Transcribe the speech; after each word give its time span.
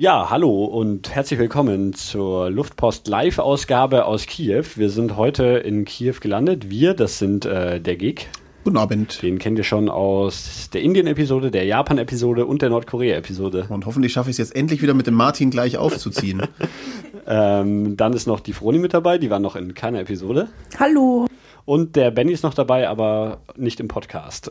Ja, 0.00 0.30
hallo 0.30 0.64
und 0.64 1.14
herzlich 1.14 1.38
willkommen 1.38 1.92
zur 1.92 2.48
Luftpost 2.48 3.06
Live-Ausgabe 3.06 4.06
aus 4.06 4.24
Kiew. 4.24 4.64
Wir 4.76 4.88
sind 4.88 5.18
heute 5.18 5.44
in 5.44 5.84
Kiew 5.84 6.14
gelandet. 6.22 6.70
Wir, 6.70 6.94
das 6.94 7.18
sind 7.18 7.44
äh, 7.44 7.82
der 7.82 7.96
Gig. 7.96 8.30
Guten 8.64 8.78
Abend. 8.78 9.20
Den 9.20 9.38
kennt 9.38 9.58
ihr 9.58 9.64
schon 9.64 9.90
aus 9.90 10.70
der 10.72 10.80
Indien-Episode, 10.80 11.50
der 11.50 11.66
Japan-Episode 11.66 12.46
und 12.46 12.62
der 12.62 12.70
Nordkorea-Episode. 12.70 13.66
Und 13.68 13.84
hoffentlich 13.84 14.14
schaffe 14.14 14.30
ich 14.30 14.34
es 14.36 14.38
jetzt 14.38 14.56
endlich 14.56 14.80
wieder 14.80 14.94
mit 14.94 15.06
dem 15.06 15.12
Martin 15.12 15.50
gleich 15.50 15.76
aufzuziehen. 15.76 16.44
ähm, 17.26 17.94
dann 17.98 18.14
ist 18.14 18.26
noch 18.26 18.40
die 18.40 18.54
Froni 18.54 18.78
mit 18.78 18.94
dabei, 18.94 19.18
die 19.18 19.28
war 19.28 19.38
noch 19.38 19.54
in 19.54 19.74
keiner 19.74 20.00
Episode. 20.00 20.48
Hallo. 20.78 21.26
Und 21.66 21.94
der 21.96 22.10
Benny 22.10 22.32
ist 22.32 22.42
noch 22.42 22.54
dabei, 22.54 22.88
aber 22.88 23.42
nicht 23.54 23.80
im 23.80 23.88
Podcast. 23.88 24.50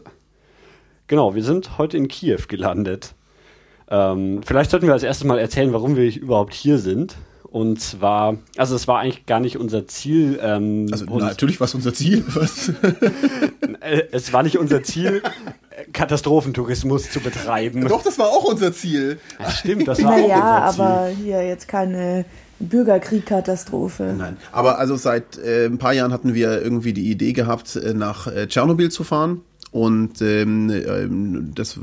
Genau, 1.07 1.34
wir 1.34 1.43
sind 1.43 1.79
heute 1.79 1.97
in 1.97 2.07
Kiew 2.07 2.41
gelandet. 2.47 3.16
Ähm, 3.89 4.41
vielleicht 4.45 4.71
sollten 4.71 4.85
wir 4.85 4.93
als 4.93 5.03
erstes 5.03 5.25
mal 5.25 5.39
erzählen, 5.39 5.73
warum 5.73 5.95
wir 5.95 6.15
überhaupt 6.15 6.53
hier 6.53 6.77
sind. 6.77 7.15
Und 7.43 7.81
zwar, 7.81 8.38
also 8.57 8.75
es 8.75 8.88
war 8.88 8.99
eigentlich 8.99 9.25
gar 9.25 9.39
nicht 9.39 9.57
unser 9.57 9.88
Ziel. 9.88 10.39
Ähm, 10.41 10.88
also 10.91 11.05
natürlich 11.05 11.59
war 11.59 11.66
es 11.66 11.73
unser 11.73 11.94
Ziel. 11.94 12.23
Was? 12.33 12.71
Äh, 13.81 14.03
es 14.11 14.33
war 14.33 14.44
nicht 14.44 14.57
unser 14.57 14.83
Ziel, 14.83 15.21
Katastrophentourismus 15.94 17.11
zu 17.11 17.21
betreiben. 17.21 17.88
Doch, 17.88 18.03
das 18.03 18.20
war 18.20 18.27
auch 18.27 18.44
unser 18.44 18.73
Ziel. 18.73 19.20
Ja, 19.39 19.49
stimmt, 19.49 19.88
das 19.88 20.03
war 20.03 20.17
naja, 20.17 20.35
auch 20.35 20.67
unser 20.67 20.73
Ziel. 20.73 20.83
aber 20.83 21.08
hier 21.08 21.47
jetzt 21.47 21.67
keine 21.69 22.25
Bürgerkriegkatastrophe. 22.59 24.16
Nein, 24.17 24.35
aber 24.52 24.80
also 24.80 24.97
seit 24.97 25.38
äh, 25.38 25.67
ein 25.67 25.77
paar 25.77 25.94
Jahren 25.94 26.11
hatten 26.11 26.33
wir 26.33 26.61
irgendwie 26.61 26.91
die 26.91 27.09
Idee 27.09 27.31
gehabt, 27.31 27.77
äh, 27.77 27.94
nach 27.94 28.27
äh, 28.27 28.47
Tschernobyl 28.47 28.91
zu 28.91 29.05
fahren 29.05 29.44
und 29.72 30.22
ähm, 30.22 30.70
ähm, 30.70 31.52
das 31.54 31.80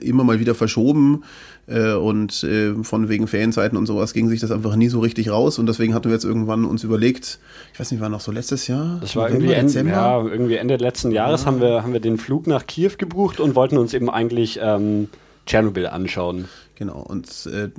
immer 0.00 0.24
mal 0.24 0.40
wieder 0.40 0.54
verschoben 0.54 1.22
äh, 1.66 1.92
und 1.92 2.42
äh, 2.42 2.74
von 2.82 3.08
wegen 3.08 3.28
Ferienzeiten 3.28 3.78
und 3.78 3.86
sowas 3.86 4.12
ging 4.12 4.28
sich 4.28 4.40
das 4.40 4.50
einfach 4.50 4.74
nie 4.74 4.88
so 4.88 5.00
richtig 5.00 5.30
raus 5.30 5.58
und 5.58 5.66
deswegen 5.66 5.94
hatten 5.94 6.06
wir 6.06 6.14
jetzt 6.14 6.24
irgendwann 6.24 6.64
uns 6.64 6.82
überlegt, 6.82 7.38
ich 7.72 7.78
weiß 7.78 7.92
nicht, 7.92 8.00
war 8.00 8.08
noch 8.08 8.20
so 8.20 8.32
letztes 8.32 8.66
Jahr? 8.66 8.98
Das 9.00 9.14
war 9.14 9.30
irgendwie 9.30 9.52
Ende, 9.52 9.88
ja, 9.88 10.20
irgendwie 10.24 10.56
Ende 10.56 10.76
letzten 10.76 11.12
Jahres 11.12 11.42
ja. 11.42 11.46
haben 11.46 11.60
wir 11.60 11.82
haben 11.82 11.92
wir 11.92 12.00
den 12.00 12.18
Flug 12.18 12.46
nach 12.46 12.66
Kiew 12.66 12.92
gebucht 12.98 13.38
und 13.38 13.54
wollten 13.54 13.78
uns 13.78 13.94
eben 13.94 14.10
eigentlich 14.10 14.58
ähm, 14.60 15.08
Tschernobyl 15.46 15.86
anschauen. 15.86 16.46
Genau, 16.78 17.00
und 17.00 17.28
äh, 17.46 17.70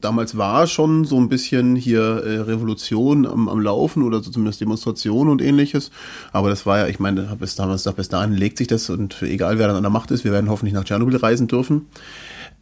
damals 0.00 0.36
war 0.36 0.68
schon 0.68 1.04
so 1.04 1.18
ein 1.18 1.28
bisschen 1.28 1.74
hier 1.74 2.00
äh, 2.00 2.38
Revolution 2.42 3.26
am, 3.26 3.48
am 3.48 3.58
Laufen 3.58 4.04
oder 4.04 4.22
so 4.22 4.30
zumindest 4.30 4.60
Demonstration 4.60 5.28
und 5.28 5.42
ähnliches. 5.42 5.90
Aber 6.30 6.48
das 6.48 6.64
war 6.64 6.78
ja, 6.78 6.86
ich 6.86 7.00
meine, 7.00 7.22
bis, 7.40 7.56
damals, 7.56 7.82
bis 7.82 8.08
dahin 8.08 8.32
legt 8.32 8.58
sich 8.58 8.68
das 8.68 8.88
und 8.88 9.20
egal 9.22 9.58
wer 9.58 9.66
dann 9.66 9.74
an 9.74 9.82
der 9.82 9.90
Macht 9.90 10.12
ist, 10.12 10.22
wir 10.22 10.30
werden 10.30 10.48
hoffentlich 10.48 10.74
nach 10.74 10.84
Tschernobyl 10.84 11.16
reisen 11.16 11.48
dürfen. 11.48 11.88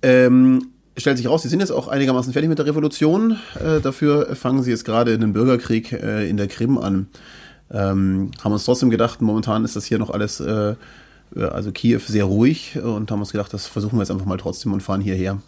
Ähm, 0.00 0.68
stellt 0.96 1.18
sich 1.18 1.28
raus, 1.28 1.42
sie 1.42 1.50
sind 1.50 1.60
jetzt 1.60 1.70
auch 1.70 1.86
einigermaßen 1.86 2.32
fertig 2.32 2.48
mit 2.48 2.58
der 2.58 2.64
Revolution. 2.64 3.36
Äh, 3.62 3.82
dafür 3.82 4.34
fangen 4.34 4.62
sie 4.62 4.70
jetzt 4.70 4.86
gerade 4.86 5.18
den 5.18 5.34
Bürgerkrieg 5.34 5.92
äh, 5.92 6.30
in 6.30 6.38
der 6.38 6.48
Krim 6.48 6.78
an. 6.78 7.08
Ähm, 7.70 8.30
haben 8.42 8.52
uns 8.52 8.64
trotzdem 8.64 8.88
gedacht, 8.88 9.20
momentan 9.20 9.66
ist 9.66 9.76
das 9.76 9.84
hier 9.84 9.98
noch 9.98 10.08
alles 10.08 10.40
äh, 10.40 10.70
äh, 10.70 10.76
also 11.36 11.72
Kiew 11.72 12.00
sehr 12.00 12.24
ruhig 12.24 12.78
und 12.82 13.10
haben 13.10 13.20
uns 13.20 13.32
gedacht, 13.32 13.52
das 13.52 13.66
versuchen 13.66 13.96
wir 13.96 14.02
jetzt 14.02 14.10
einfach 14.10 14.26
mal 14.26 14.36
trotzdem 14.36 14.72
und 14.72 14.82
fahren 14.82 15.00
hierher. 15.00 15.38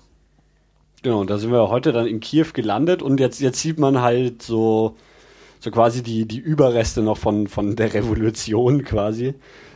Genau, 1.03 1.21
und 1.21 1.29
da 1.29 1.39
sind 1.39 1.53
wir 1.53 1.69
heute 1.69 1.93
dann 1.93 2.07
in 2.07 2.21
Kiew 2.21 2.47
gelandet 2.55 3.03
und 3.03 3.21
jetzt, 3.21 3.41
jetzt 3.41 3.61
sieht 3.61 3.79
man 3.79 4.01
halt 4.01 4.43
so, 4.43 4.97
so 5.61 5.71
quasi 5.71 6.03
die, 6.03 6.27
die 6.27 6.39
Überreste 6.39 7.03
noch 7.03 7.19
von, 7.19 7.47
von 7.47 7.77
der 7.77 7.93
Revolution 7.93 8.85
quasi. 8.85 9.35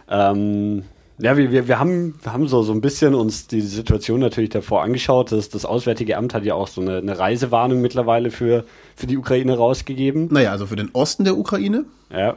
Ähm, 0.09 0.85
ja, 1.19 1.37
wir, 1.37 1.51
wir, 1.51 1.67
wir, 1.69 1.79
haben, 1.79 2.15
wir 2.23 2.33
haben 2.33 2.47
so, 2.47 2.63
so 2.63 2.73
ein 2.73 2.81
bisschen 2.81 3.15
uns 3.15 3.49
die 3.49 3.61
Situation 3.61 4.21
natürlich 4.21 4.51
davor 4.51 4.83
angeschaut. 4.83 5.33
Das, 5.33 5.49
das 5.49 5.65
Auswärtige 5.65 6.17
Amt 6.17 6.33
hat 6.33 6.45
ja 6.45 6.55
auch 6.55 6.69
so 6.69 6.81
eine, 6.81 6.99
eine 6.99 7.19
Reisewarnung 7.19 7.81
mittlerweile 7.81 8.31
für, 8.31 8.65
für 8.95 9.07
die 9.07 9.19
Ukraine 9.19 9.57
rausgegeben. 9.57 10.29
Naja, 10.31 10.53
also 10.53 10.67
für 10.67 10.77
den 10.77 10.91
Osten 10.93 11.25
der 11.25 11.37
Ukraine. 11.37 11.85
Ja. 12.11 12.37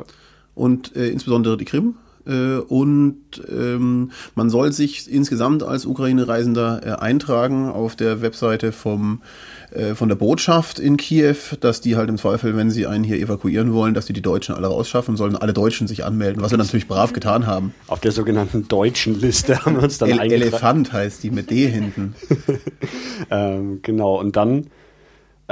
Und 0.56 0.96
äh, 0.96 1.10
insbesondere 1.10 1.58
die 1.58 1.66
Krim. 1.66 1.96
Äh, 2.26 2.58
und 2.58 3.18
ähm, 3.50 4.12
man 4.36 4.50
soll 4.50 4.72
sich 4.72 5.12
insgesamt 5.12 5.64
als 5.64 5.86
Ukraine-Reisender 5.86 6.82
äh, 6.84 6.90
eintragen 7.02 7.70
auf 7.70 7.96
der 7.96 8.22
Webseite 8.22 8.72
vom, 8.72 9.22
äh, 9.72 9.96
von 9.96 10.10
der 10.10 10.16
Botschaft 10.16 10.80
in 10.80 10.98
Kiew, 10.98 11.36
dass 11.60 11.82
die 11.82 11.96
halt 11.96 12.10
im 12.10 12.18
Zweifel, 12.18 12.56
wenn 12.56 12.70
sie 12.72 12.88
einen 12.88 13.04
hier 13.04 13.18
evakuieren 13.18 13.74
wollen, 13.74 13.94
dass 13.94 14.06
die 14.06 14.14
die 14.14 14.22
Deutschen 14.22 14.56
alle 14.56 14.68
rausschaffen, 14.68 15.18
sollen 15.18 15.36
alle 15.36 15.54
Deutschen 15.54 15.88
sich 15.88 16.04
anmelden, 16.04 16.42
was 16.42 16.52
wir 16.52 16.58
natürlich 16.58 16.88
brav 16.88 17.14
getan 17.14 17.48
haben. 17.48 17.74
Auf 17.88 18.00
der 18.00 18.12
sogenannten 18.12 18.68
deutschen 18.68 19.20
Liste 19.20 19.66
haben 19.66 19.76
wir 19.76 19.84
uns 19.84 19.98
dann 19.98 20.10
El 20.10 20.20
eingetragen. 20.20 20.52
Elefant 20.52 20.94
heißt 20.94 21.24
die 21.24 21.32
mit 21.32 21.50
D 21.50 21.68
hinten. 21.68 22.16
ähm, 23.32 23.80
genau, 23.82 24.20
und 24.20 24.36
dann 24.36 24.68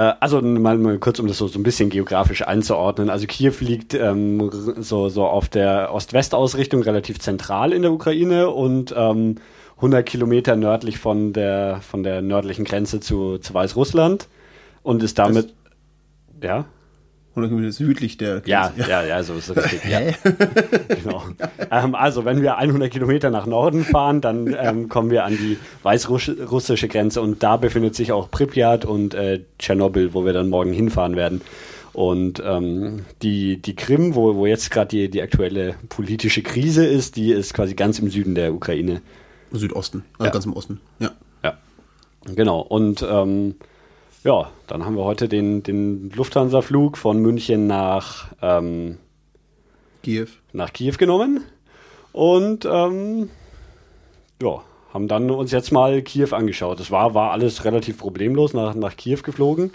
also 0.01 0.41
mal, 0.41 0.77
mal 0.77 0.97
kurz, 0.99 1.19
um 1.19 1.27
das 1.27 1.37
so, 1.37 1.47
so 1.47 1.59
ein 1.59 1.63
bisschen 1.63 1.89
geografisch 1.89 2.47
einzuordnen. 2.47 3.09
Also 3.09 3.27
Kiew 3.27 3.53
liegt 3.59 3.93
ähm, 3.93 4.49
so, 4.77 5.09
so 5.09 5.25
auf 5.25 5.49
der 5.49 5.93
Ost-West-Ausrichtung 5.93 6.83
relativ 6.83 7.19
zentral 7.19 7.73
in 7.73 7.81
der 7.81 7.91
Ukraine 7.91 8.49
und 8.49 8.93
ähm, 8.95 9.35
100 9.77 10.05
Kilometer 10.05 10.55
nördlich 10.55 10.99
von 10.99 11.33
der, 11.33 11.81
von 11.81 12.03
der 12.03 12.21
nördlichen 12.21 12.65
Grenze 12.65 12.99
zu, 12.99 13.37
zu 13.37 13.53
Weißrussland 13.53 14.27
und 14.83 15.03
ist 15.03 15.19
damit, 15.19 15.53
das, 16.39 16.49
ja? 16.49 16.66
100 17.31 17.50
Kilometer 17.51 17.72
südlich 17.72 18.17
der 18.17 18.41
Grenze. 18.41 18.50
Ja, 18.50 18.73
ja, 18.78 19.03
ja, 19.03 19.23
so 19.23 19.35
ist 19.35 19.50
es 19.50 19.57
richtig. 19.57 19.90
ja. 19.90 20.00
genau. 20.95 21.23
Ähm, 21.72 21.95
also, 21.95 22.25
wenn 22.25 22.41
wir 22.41 22.57
100 22.57 22.91
Kilometer 22.91 23.29
nach 23.29 23.45
Norden 23.45 23.84
fahren, 23.84 24.22
dann 24.22 24.56
ähm, 24.59 24.90
kommen 24.90 25.12
wir 25.12 25.25
an 25.25 25.34
die 25.34 25.57
weißrussische 25.84 26.88
Grenze 26.88 27.22
und 27.22 27.44
da 27.44 27.57
befindet 27.57 27.95
sich 27.95 28.12
auch 28.12 28.31
Pripyat 28.31 28.85
und 28.85 29.13
äh, 29.13 29.41
Tschernobyl, 29.59 30.13
wo 30.13 30.25
wir 30.25 30.34
dann 30.34 30.50
morgen 30.50 30.73
hinfahren 30.73 31.16
werden. 31.16 31.41
Und 31.94 32.41
ähm, 32.45 33.06
die, 33.22 33.57
die 33.57 33.75
Krim, 33.75 34.16
wo, 34.16 34.35
wo 34.35 34.46
jetzt 34.46 34.72
gerade 34.72 34.90
die, 34.90 35.09
die 35.09 35.22
aktuelle 35.22 35.75
politische 35.90 36.41
Krise 36.41 36.85
ist, 36.85 37.16
die 37.16 37.31
ist 37.31 37.53
quasi 37.53 37.73
ganz 37.73 38.00
im 38.00 38.09
Süden 38.09 38.35
der 38.35 38.53
Ukraine. 38.53 39.01
Südosten, 39.51 40.06
also 40.17 40.25
ja. 40.25 40.31
ganz 40.31 40.46
im 40.46 40.53
Osten, 40.53 40.79
ja. 41.00 41.11
Ja, 41.44 41.57
genau. 42.35 42.59
Und 42.61 43.06
ähm, 43.09 43.56
ja, 44.24 44.50
dann 44.68 44.85
haben 44.85 44.96
wir 44.96 45.03
heute 45.03 45.30
den, 45.30 45.63
den 45.63 46.12
Lufthansa-Flug 46.12 46.97
von 46.97 47.19
München 47.19 47.68
nach 47.68 48.28
ähm, 48.41 48.97
Kiew. 50.03 50.28
nach 50.53 50.74
Kiew 50.74 50.96
genommen 50.97 51.44
und 52.12 52.66
ähm, 52.66 53.29
ja, 54.41 54.62
haben 54.94 55.08
dann 55.08 55.29
uns 55.31 55.52
jetzt 55.52 55.72
mal 55.72 56.02
Kiew 56.02 56.34
angeschaut. 56.34 56.79
Das 56.79 56.91
war, 56.91 57.13
war 57.13 57.31
alles 57.31 57.66
relativ 57.66 57.97
problemlos 57.97 58.53
nach, 58.53 58.75
nach 58.75 58.97
Kiew 58.97 59.22
geflogen 59.24 59.72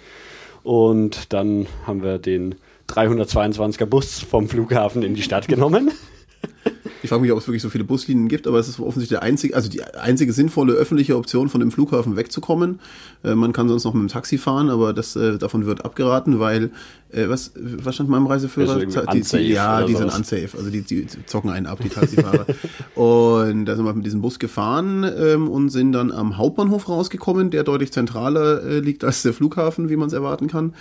und 0.62 1.33
dann 1.33 1.66
haben 1.87 2.03
wir 2.03 2.19
den 2.19 2.56
322er 2.88 3.87
Bus 3.87 4.21
vom 4.21 4.49
Flughafen 4.49 5.03
in 5.03 5.15
die 5.15 5.22
Stadt 5.22 5.49
genommen. 5.49 5.91
Ich 7.03 7.10
frage 7.10 7.22
mich, 7.22 7.32
ob 7.32 7.38
es 7.38 7.47
wirklich 7.47 7.62
so 7.62 7.71
viele 7.71 7.84
Buslinien 7.84 8.28
gibt, 8.28 8.47
aber 8.47 8.59
es 8.59 8.69
ist 8.69 8.81
offensichtlich 8.81 9.19
der 9.19 9.22
einzige, 9.22 9.55
also 9.55 9.69
die 9.69 9.82
einzige 9.82 10.32
sinnvolle 10.32 10.72
öffentliche 10.75 11.16
Option, 11.16 11.49
von 11.49 11.60
dem 11.60 11.71
Flughafen 11.71 12.16
wegzukommen. 12.16 12.81
Äh, 13.22 13.34
man 13.34 13.53
kann 13.53 13.69
sonst 13.69 13.84
noch 13.84 13.94
mit 13.94 14.03
dem 14.03 14.09
Taxi 14.09 14.38
fahren, 14.38 14.71
aber 14.71 14.93
das, 14.93 15.16
äh, 15.16 15.38
davon 15.38 15.66
wird 15.66 15.84
abgeraten, 15.84 16.41
weil 16.41 16.71
äh, 17.15 17.28
was, 17.28 17.53
was 17.56 17.94
stand 17.94 18.09
in 18.09 18.12
meinem 18.12 18.27
Reiseführer? 18.27 18.78
Die, 18.78 19.21
die, 19.21 19.53
ja, 19.53 19.84
die 19.84 19.94
sind 19.94 20.15
unsafe. 20.15 20.56
Also 20.56 20.71
die, 20.71 20.83
die 20.83 21.06
zocken 21.27 21.50
einen 21.50 21.66
ab, 21.66 21.78
die 21.83 21.88
Taxifahrer. 21.88 22.47
und 22.94 23.66
da 23.66 23.77
sind 23.77 23.84
wir 23.84 23.94
mit 23.94 24.04
diesem 24.04 24.21
Bus 24.21 24.38
gefahren 24.38 25.04
ähm, 25.04 25.49
und 25.49 25.71
sind 25.71 25.93
dann 25.93 26.10
am 26.10 26.37
Hauptbahnhof 26.37 26.88
rausgekommen, 26.88 27.50
der 27.50 27.62
deutlich 27.62 27.93
zentraler 27.93 28.62
äh, 28.65 28.78
liegt 28.81 29.04
als 29.04 29.22
der 29.22 29.33
Flughafen, 29.33 29.88
wie 29.88 29.97
man 29.97 30.09
es 30.09 30.12
erwarten 30.12 30.49
kann. 30.49 30.75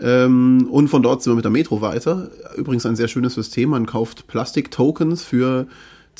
Ähm, 0.00 0.68
und 0.70 0.88
von 0.88 1.02
dort 1.02 1.22
sind 1.22 1.32
wir 1.32 1.36
mit 1.36 1.44
der 1.44 1.52
Metro 1.52 1.80
weiter. 1.80 2.30
Übrigens 2.56 2.86
ein 2.86 2.96
sehr 2.96 3.08
schönes 3.08 3.34
System. 3.34 3.70
Man 3.70 3.86
kauft 3.86 4.26
Plastik-Tokens 4.28 5.22
für 5.22 5.59
euh, 5.60 5.64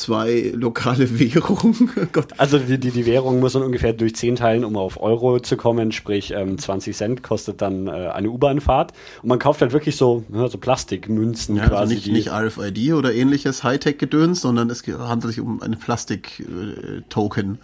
zwei 0.01 0.53
lokale 0.55 1.19
Währungen. 1.19 1.91
also 2.37 2.59
die, 2.59 2.79
die, 2.79 2.91
die 2.91 3.07
Währung 3.07 3.41
muss 3.41 3.55
man 3.55 3.63
ungefähr 3.63 3.93
durch 3.93 4.15
10 4.17 4.37
teilen, 4.37 4.65
um 4.65 4.77
auf 4.77 5.01
Euro 5.01 5.41
zu 5.41 5.57
kommen, 5.57 5.93
sprich 5.93 6.33
ähm, 6.33 6.59
20 6.59 6.97
Cent 6.97 7.23
kostet 7.23 7.63
dann 7.63 7.87
äh, 7.87 7.91
eine 7.91 8.31
U-Bahn-Fahrt. 8.31 8.93
Und 9.23 9.29
man 9.29 9.39
kauft 9.39 9.61
halt 9.61 9.73
wirklich 9.73 9.97
so, 9.97 10.25
ja, 10.33 10.49
so 10.49 10.59
Plastikmünzen 10.59 11.57
ja, 11.57 11.69
quasi. 11.69 11.77
Also 11.77 11.95
nicht, 11.95 12.13
nicht 12.13 12.31
RFID 12.31 12.95
oder 12.95 13.15
ähnliches 13.15 13.63
Hightech-Gedöns, 13.63 14.41
sondern 14.41 14.71
es 14.71 14.83
handelt 14.87 15.35
sich 15.35 15.41
um 15.41 15.63
eine 15.63 15.77
Plastik-Token. 15.77 17.59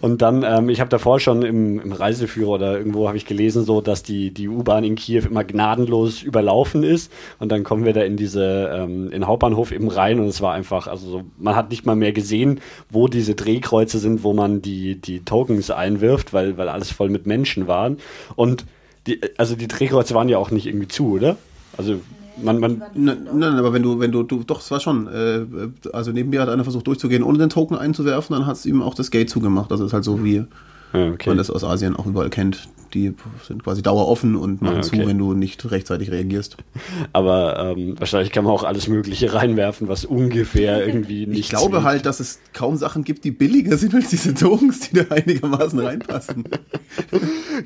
Und 0.00 0.22
dann, 0.22 0.42
ähm, 0.42 0.68
ich 0.68 0.80
habe 0.80 0.90
davor 0.90 1.20
schon 1.20 1.42
im, 1.42 1.80
im 1.80 1.92
Reiseführer 1.92 2.50
oder 2.50 2.78
irgendwo 2.78 3.08
habe 3.08 3.16
ich 3.16 3.26
gelesen, 3.26 3.64
so 3.64 3.80
dass 3.80 4.02
die, 4.02 4.32
die 4.32 4.48
U-Bahn 4.48 4.84
in 4.84 4.96
Kiew 4.96 5.24
immer 5.26 5.44
gnadenlos 5.44 6.22
überlaufen 6.22 6.82
ist. 6.82 7.12
Und 7.38 7.50
dann 7.50 7.64
kommen 7.64 7.84
wir 7.84 7.92
da 7.92 8.02
in 8.02 8.16
diese, 8.16 8.70
ähm, 8.74 9.06
in 9.06 9.10
den 9.10 9.26
Hauptbahnhof 9.26 9.72
eben 9.72 9.88
rein 9.88 10.20
und 10.20 10.26
es 10.26 10.40
war 10.40 10.52
einfach, 10.54 10.86
also 10.86 11.10
so, 11.10 11.22
man 11.38 11.56
hat 11.58 11.70
nicht 11.70 11.84
mal 11.84 11.96
mehr 11.96 12.12
gesehen, 12.12 12.60
wo 12.88 13.08
diese 13.08 13.34
Drehkreuze 13.34 13.98
sind, 13.98 14.22
wo 14.22 14.32
man 14.32 14.62
die, 14.62 14.94
die 14.94 15.20
Tokens 15.20 15.70
einwirft, 15.70 16.32
weil, 16.32 16.56
weil 16.56 16.68
alles 16.68 16.90
voll 16.90 17.10
mit 17.10 17.26
Menschen 17.26 17.66
waren. 17.66 17.98
Und 18.36 18.64
die, 19.06 19.20
also 19.36 19.56
die 19.56 19.68
Drehkreuze 19.68 20.14
waren 20.14 20.28
ja 20.28 20.38
auch 20.38 20.50
nicht 20.50 20.66
irgendwie 20.66 20.88
zu, 20.88 21.12
oder? 21.12 21.36
Also 21.76 22.00
man, 22.42 22.60
man 22.60 22.82
nein, 22.94 23.28
nein, 23.34 23.54
aber 23.54 23.72
wenn 23.72 23.82
du, 23.82 23.98
wenn 24.00 24.12
du, 24.12 24.22
du, 24.22 24.44
doch, 24.44 24.60
es 24.60 24.70
war 24.70 24.80
schon. 24.80 25.08
Äh, 25.08 25.46
also 25.92 26.12
neben 26.12 26.30
mir 26.30 26.40
hat 26.40 26.48
einer 26.48 26.62
versucht 26.64 26.86
durchzugehen, 26.86 27.22
ohne 27.22 27.38
den 27.38 27.50
Token 27.50 27.76
einzuwerfen, 27.76 28.34
dann 28.34 28.46
hat 28.46 28.56
es 28.56 28.66
ihm 28.66 28.82
auch 28.82 28.94
das 28.94 29.10
Gate 29.10 29.28
zugemacht. 29.28 29.70
Das 29.70 29.80
ist 29.80 29.92
halt 29.92 30.04
so 30.04 30.24
wie 30.24 30.44
okay. 30.92 31.30
man 31.30 31.36
das 31.36 31.50
aus 31.50 31.64
Asien 31.64 31.96
auch 31.96 32.06
überall 32.06 32.30
kennt. 32.30 32.68
Die 32.94 33.14
sind 33.46 33.64
quasi 33.64 33.82
daueroffen 33.82 34.36
und 34.36 34.62
machen 34.62 34.76
Ah, 34.76 34.78
okay. 34.86 35.00
zu, 35.02 35.06
wenn 35.06 35.18
du 35.18 35.34
nicht 35.34 35.70
rechtzeitig 35.70 36.10
reagierst. 36.10 36.56
Aber 37.12 37.74
ähm, 37.76 37.94
wahrscheinlich 37.98 38.32
kann 38.32 38.44
man 38.44 38.52
auch 38.52 38.64
alles 38.64 38.88
Mögliche 38.88 39.32
reinwerfen, 39.34 39.88
was 39.88 40.04
ungefähr 40.04 40.86
irgendwie 40.86 41.26
nicht. 41.26 41.38
Ich 41.40 41.48
glaube 41.50 41.82
halt, 41.82 42.06
dass 42.06 42.20
es 42.20 42.40
kaum 42.52 42.76
Sachen 42.76 43.04
gibt, 43.04 43.24
die 43.24 43.30
billiger 43.30 43.76
sind 43.76 43.94
als 43.94 44.08
diese 44.10 44.34
Dongs, 44.34 44.80
die 44.90 44.96
da 44.96 45.04
einigermaßen 45.14 45.78
reinpassen. 45.78 46.44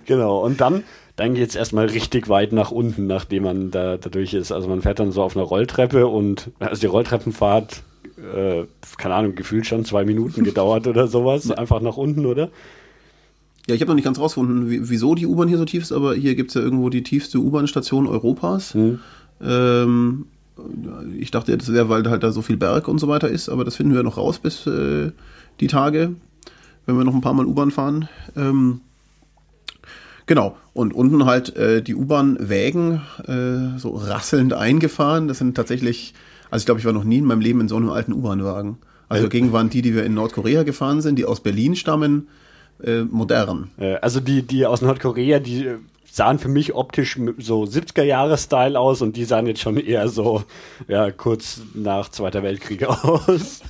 Genau, 0.06 0.40
und 0.40 0.60
dann, 0.60 0.84
dann 1.16 1.34
geht's 1.34 1.54
erstmal 1.54 1.86
richtig 1.86 2.28
weit 2.28 2.52
nach 2.52 2.70
unten, 2.70 3.06
nachdem 3.06 3.44
man 3.44 3.70
da, 3.70 3.96
da 3.96 4.08
durch 4.08 4.34
ist. 4.34 4.52
Also 4.52 4.68
man 4.68 4.82
fährt 4.82 4.98
dann 4.98 5.12
so 5.12 5.22
auf 5.22 5.36
einer 5.36 5.44
Rolltreppe 5.44 6.06
und 6.06 6.50
also 6.60 6.80
die 6.80 6.86
Rolltreppenfahrt, 6.86 7.82
äh, 8.34 8.64
keine 8.96 9.14
Ahnung, 9.14 9.34
gefühlt 9.34 9.66
schon 9.66 9.84
zwei 9.84 10.04
Minuten 10.04 10.44
gedauert 10.44 10.86
oder 10.86 11.08
sowas. 11.08 11.50
Einfach 11.50 11.80
nach 11.80 11.96
unten, 11.96 12.26
oder? 12.26 12.50
Ja, 13.68 13.74
ich 13.74 13.80
habe 13.80 13.90
noch 13.90 13.94
nicht 13.94 14.04
ganz 14.04 14.18
rausgefunden, 14.18 14.70
wie, 14.70 14.88
wieso 14.90 15.14
die 15.14 15.26
U-Bahn 15.26 15.48
hier 15.48 15.58
so 15.58 15.64
tief 15.64 15.82
ist, 15.82 15.92
aber 15.92 16.14
hier 16.14 16.34
gibt's 16.34 16.54
ja 16.54 16.60
irgendwo 16.60 16.88
die 16.88 17.02
tiefste 17.02 17.38
U-Bahn-Station 17.38 18.08
Europas. 18.08 18.74
Ähm, 19.40 20.26
ich 21.18 21.30
dachte, 21.30 21.56
das 21.56 21.72
wäre, 21.72 21.88
weil 21.88 22.08
halt 22.08 22.22
da 22.22 22.32
so 22.32 22.42
viel 22.42 22.56
Berg 22.56 22.88
und 22.88 22.98
so 22.98 23.08
weiter 23.08 23.28
ist, 23.28 23.48
aber 23.48 23.64
das 23.64 23.76
finden 23.76 23.94
wir 23.94 24.02
noch 24.02 24.16
raus 24.16 24.38
bis 24.38 24.66
äh, 24.66 25.12
die 25.60 25.66
Tage, 25.68 26.14
wenn 26.86 26.96
wir 26.96 27.04
noch 27.04 27.14
ein 27.14 27.20
paar 27.20 27.34
Mal 27.34 27.46
U-Bahn 27.46 27.70
fahren. 27.70 28.08
Ähm, 28.36 28.80
genau, 30.26 30.56
und 30.72 30.92
unten 30.92 31.24
halt 31.24 31.54
äh, 31.56 31.82
die 31.82 31.94
U-Bahn-Wägen 31.94 33.00
äh, 33.26 33.78
so 33.78 33.90
rasselnd 33.90 34.54
eingefahren. 34.54 35.28
Das 35.28 35.38
sind 35.38 35.54
tatsächlich, 35.54 36.14
also 36.50 36.62
ich 36.62 36.66
glaube, 36.66 36.80
ich 36.80 36.86
war 36.86 36.92
noch 36.92 37.04
nie 37.04 37.18
in 37.18 37.24
meinem 37.24 37.40
Leben 37.40 37.60
in 37.60 37.68
so 37.68 37.76
einem 37.76 37.90
alten 37.90 38.12
U-Bahn-Wagen. 38.12 38.78
Also 39.08 39.24
dagegen 39.24 39.52
waren 39.52 39.70
die, 39.70 39.82
die 39.82 39.94
wir 39.94 40.04
in 40.04 40.14
Nordkorea 40.14 40.62
gefahren 40.62 41.00
sind, 41.02 41.16
die 41.16 41.26
aus 41.26 41.40
Berlin 41.40 41.76
stammen, 41.76 42.28
äh, 42.84 43.02
modern. 43.02 43.70
Äh, 43.78 43.94
also 43.96 44.20
die, 44.20 44.42
die 44.42 44.66
aus 44.66 44.82
Nordkorea, 44.82 45.38
die 45.38 45.66
äh, 45.66 45.78
sahen 46.12 46.38
für 46.38 46.48
mich 46.48 46.74
optisch 46.74 47.18
so 47.38 47.62
70er-Jahre-Style 47.62 48.78
aus 48.78 49.00
und 49.00 49.16
die 49.16 49.24
sahen 49.24 49.46
jetzt 49.46 49.62
schon 49.62 49.78
eher 49.78 50.08
so, 50.08 50.42
ja, 50.86 51.10
kurz 51.10 51.62
nach 51.72 52.10
Zweiter 52.10 52.42
Weltkrieg 52.42 52.84
aus. 53.04 53.62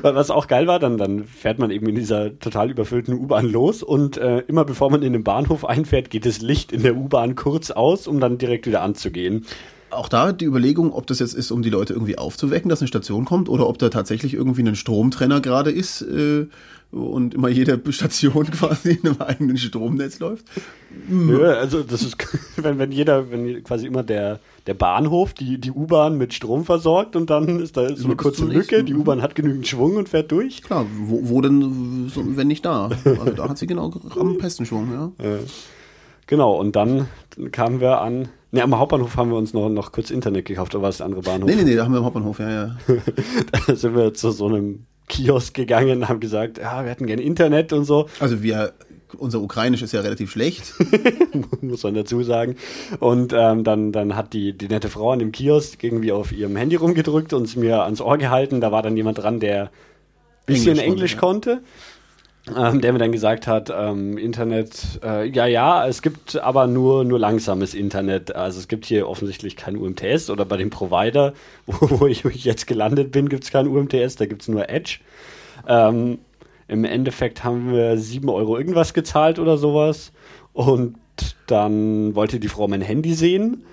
Was 0.00 0.30
auch 0.30 0.46
geil 0.46 0.66
war, 0.66 0.78
dann, 0.78 0.96
dann 0.96 1.24
fährt 1.24 1.58
man 1.58 1.70
eben 1.70 1.86
in 1.86 1.94
dieser 1.94 2.38
total 2.38 2.70
überfüllten 2.70 3.12
U-Bahn 3.14 3.50
los 3.50 3.82
und 3.82 4.16
äh, 4.16 4.38
immer 4.40 4.64
bevor 4.64 4.90
man 4.90 5.02
in 5.02 5.12
den 5.12 5.24
Bahnhof 5.24 5.66
einfährt, 5.66 6.08
geht 6.08 6.24
das 6.24 6.40
Licht 6.40 6.72
in 6.72 6.82
der 6.82 6.96
U-Bahn 6.96 7.34
kurz 7.34 7.70
aus, 7.70 8.06
um 8.06 8.18
dann 8.18 8.38
direkt 8.38 8.66
wieder 8.66 8.80
anzugehen. 8.80 9.44
Auch 9.94 10.08
da 10.08 10.32
die 10.32 10.44
Überlegung, 10.44 10.92
ob 10.92 11.06
das 11.06 11.18
jetzt 11.18 11.34
ist, 11.34 11.50
um 11.50 11.62
die 11.62 11.70
Leute 11.70 11.92
irgendwie 11.92 12.18
aufzuwecken, 12.18 12.68
dass 12.68 12.80
eine 12.80 12.88
Station 12.88 13.24
kommt, 13.24 13.48
oder 13.48 13.68
ob 13.68 13.78
da 13.78 13.88
tatsächlich 13.88 14.34
irgendwie 14.34 14.62
ein 14.62 14.76
Stromtrenner 14.76 15.40
gerade 15.40 15.70
ist 15.70 16.02
äh, 16.02 16.46
und 16.90 17.34
immer 17.34 17.48
jede 17.48 17.80
Station 17.92 18.46
quasi 18.50 18.92
in 18.92 19.08
einem 19.08 19.20
eigenen 19.20 19.56
Stromnetz 19.56 20.18
läuft. 20.20 20.44
Ja, 21.10 21.54
also 21.54 21.82
das 21.82 22.02
ist, 22.02 22.16
wenn, 22.56 22.78
wenn 22.78 22.92
jeder, 22.92 23.30
wenn 23.30 23.62
quasi 23.64 23.86
immer 23.86 24.02
der, 24.02 24.40
der 24.66 24.74
Bahnhof 24.74 25.34
die, 25.34 25.58
die 25.58 25.70
U-Bahn 25.70 26.16
mit 26.16 26.34
Strom 26.34 26.64
versorgt 26.64 27.16
und 27.16 27.30
dann 27.30 27.60
ist 27.60 27.76
da 27.76 27.94
so 27.96 28.06
eine 28.06 28.16
kurze 28.16 28.44
Lücke, 28.44 28.84
die 28.84 28.94
U-Bahn 28.94 29.22
hat 29.22 29.34
genügend 29.34 29.66
Schwung 29.66 29.96
und 29.96 30.08
fährt 30.08 30.30
durch. 30.30 30.62
Klar, 30.62 30.86
wo, 30.98 31.28
wo 31.28 31.40
denn, 31.40 32.10
so, 32.14 32.22
wenn 32.36 32.48
nicht 32.48 32.64
da? 32.64 32.90
Also 33.04 33.32
da 33.32 33.48
hat 33.48 33.58
sie 33.58 33.66
genau 33.66 33.92
am 34.18 34.38
besten 34.38 34.66
Schwung, 34.66 34.92
ja. 34.92 35.12
Genau, 36.26 36.58
und 36.58 36.74
dann 36.74 37.08
kamen 37.52 37.80
wir 37.80 38.00
an. 38.00 38.28
Ne, 38.54 38.62
am 38.62 38.78
Hauptbahnhof 38.78 39.16
haben 39.16 39.30
wir 39.30 39.36
uns 39.36 39.52
noch, 39.52 39.68
noch 39.68 39.90
kurz 39.90 40.12
Internet 40.12 40.44
gekauft, 40.44 40.76
oder 40.76 40.82
war 40.82 40.92
der 40.92 41.04
andere 41.04 41.22
Bahnhof? 41.22 41.50
Nee, 41.50 41.56
nee, 41.56 41.64
nee, 41.64 41.74
da 41.74 41.82
haben 41.84 41.92
wir 41.92 41.98
im 41.98 42.04
Hauptbahnhof, 42.04 42.38
ja, 42.38 42.50
ja. 42.50 42.76
Da 43.66 43.74
sind 43.74 43.96
wir 43.96 44.14
zu 44.14 44.30
so 44.30 44.46
einem 44.46 44.86
Kiosk 45.08 45.54
gegangen 45.54 46.02
und 46.02 46.08
haben 46.08 46.20
gesagt, 46.20 46.58
ja, 46.58 46.84
wir 46.84 46.90
hätten 46.90 47.08
gerne 47.08 47.22
Internet 47.22 47.72
und 47.72 47.84
so, 47.84 48.08
Also 48.20 48.44
wir, 48.44 48.72
unser 49.18 49.40
Ukrainisch 49.40 49.82
ist 49.82 49.92
ja 49.92 50.02
relativ 50.02 50.30
schlecht. 50.30 50.72
muss 51.62 51.82
man 51.82 51.94
dazu 51.94 52.22
sagen. 52.22 52.54
Und 53.00 53.32
ähm, 53.36 53.64
dann, 53.64 53.90
dann 53.90 54.14
hat 54.14 54.32
die, 54.32 54.56
die 54.56 54.68
nette 54.68 54.88
Frau 54.88 55.10
an 55.10 55.18
dem 55.18 55.32
Kiosk 55.32 55.82
irgendwie 55.82 56.12
auf 56.12 56.30
ihrem 56.30 56.54
Handy 56.54 56.76
rumgedrückt 56.76 57.32
und 57.32 57.42
es 57.42 57.56
mir 57.56 57.82
ans 57.82 58.00
Ohr 58.00 58.18
gehalten. 58.18 58.60
Da 58.60 58.70
war 58.70 58.82
dann 58.82 58.96
jemand 58.96 59.18
dran, 59.18 59.40
der 59.40 59.72
bisschen 60.46 60.78
Englisch 60.78 60.86
Englisch, 60.86 61.16
konnte. 61.16 61.62
Ähm, 62.54 62.82
der 62.82 62.92
mir 62.92 62.98
dann 62.98 63.12
gesagt 63.12 63.46
hat, 63.46 63.72
ähm, 63.74 64.18
Internet, 64.18 65.00
äh, 65.02 65.26
ja, 65.26 65.46
ja, 65.46 65.86
es 65.88 66.02
gibt 66.02 66.36
aber 66.36 66.66
nur, 66.66 67.02
nur 67.04 67.18
langsames 67.18 67.72
Internet. 67.72 68.36
Also 68.36 68.58
es 68.58 68.68
gibt 68.68 68.84
hier 68.84 69.08
offensichtlich 69.08 69.56
kein 69.56 69.76
UMTS 69.76 70.28
oder 70.28 70.44
bei 70.44 70.58
dem 70.58 70.68
Provider, 70.68 71.32
wo, 71.66 72.00
wo 72.00 72.06
ich 72.06 72.22
jetzt 72.44 72.66
gelandet 72.66 73.12
bin, 73.12 73.30
gibt 73.30 73.44
es 73.44 73.50
kein 73.50 73.66
UMTS, 73.66 74.16
da 74.16 74.26
gibt 74.26 74.42
es 74.42 74.48
nur 74.48 74.68
Edge. 74.68 74.98
Ähm, 75.66 76.18
Im 76.68 76.84
Endeffekt 76.84 77.44
haben 77.44 77.72
wir 77.72 77.96
7 77.96 78.28
Euro 78.28 78.58
irgendwas 78.58 78.92
gezahlt 78.92 79.38
oder 79.38 79.56
sowas. 79.56 80.12
Und 80.52 80.96
dann 81.46 82.14
wollte 82.14 82.40
die 82.40 82.48
Frau 82.48 82.68
mein 82.68 82.82
Handy 82.82 83.14
sehen. 83.14 83.64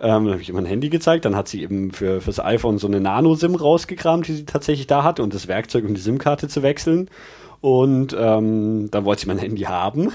Ähm, 0.00 0.24
dann 0.24 0.30
habe 0.32 0.42
ich 0.42 0.48
ihr 0.48 0.54
mein 0.54 0.66
Handy 0.66 0.88
gezeigt. 0.88 1.26
Dann 1.26 1.36
hat 1.36 1.46
sie 1.46 1.62
eben 1.62 1.92
für 1.92 2.20
fürs 2.20 2.40
iPhone 2.40 2.78
so 2.78 2.88
eine 2.88 3.00
Nano-SIM 3.00 3.54
rausgekramt, 3.54 4.26
die 4.26 4.32
sie 4.32 4.46
tatsächlich 4.46 4.88
da 4.88 5.04
hatte 5.04 5.22
und 5.22 5.32
das 5.32 5.46
Werkzeug, 5.46 5.84
um 5.84 5.94
die 5.94 6.00
SIM-Karte 6.00 6.48
zu 6.48 6.62
wechseln. 6.62 7.08
Und 7.60 8.16
ähm, 8.18 8.90
dann 8.90 9.04
wollte 9.04 9.22
sie 9.22 9.28
mein 9.28 9.38
Handy 9.38 9.62
haben. 9.62 10.12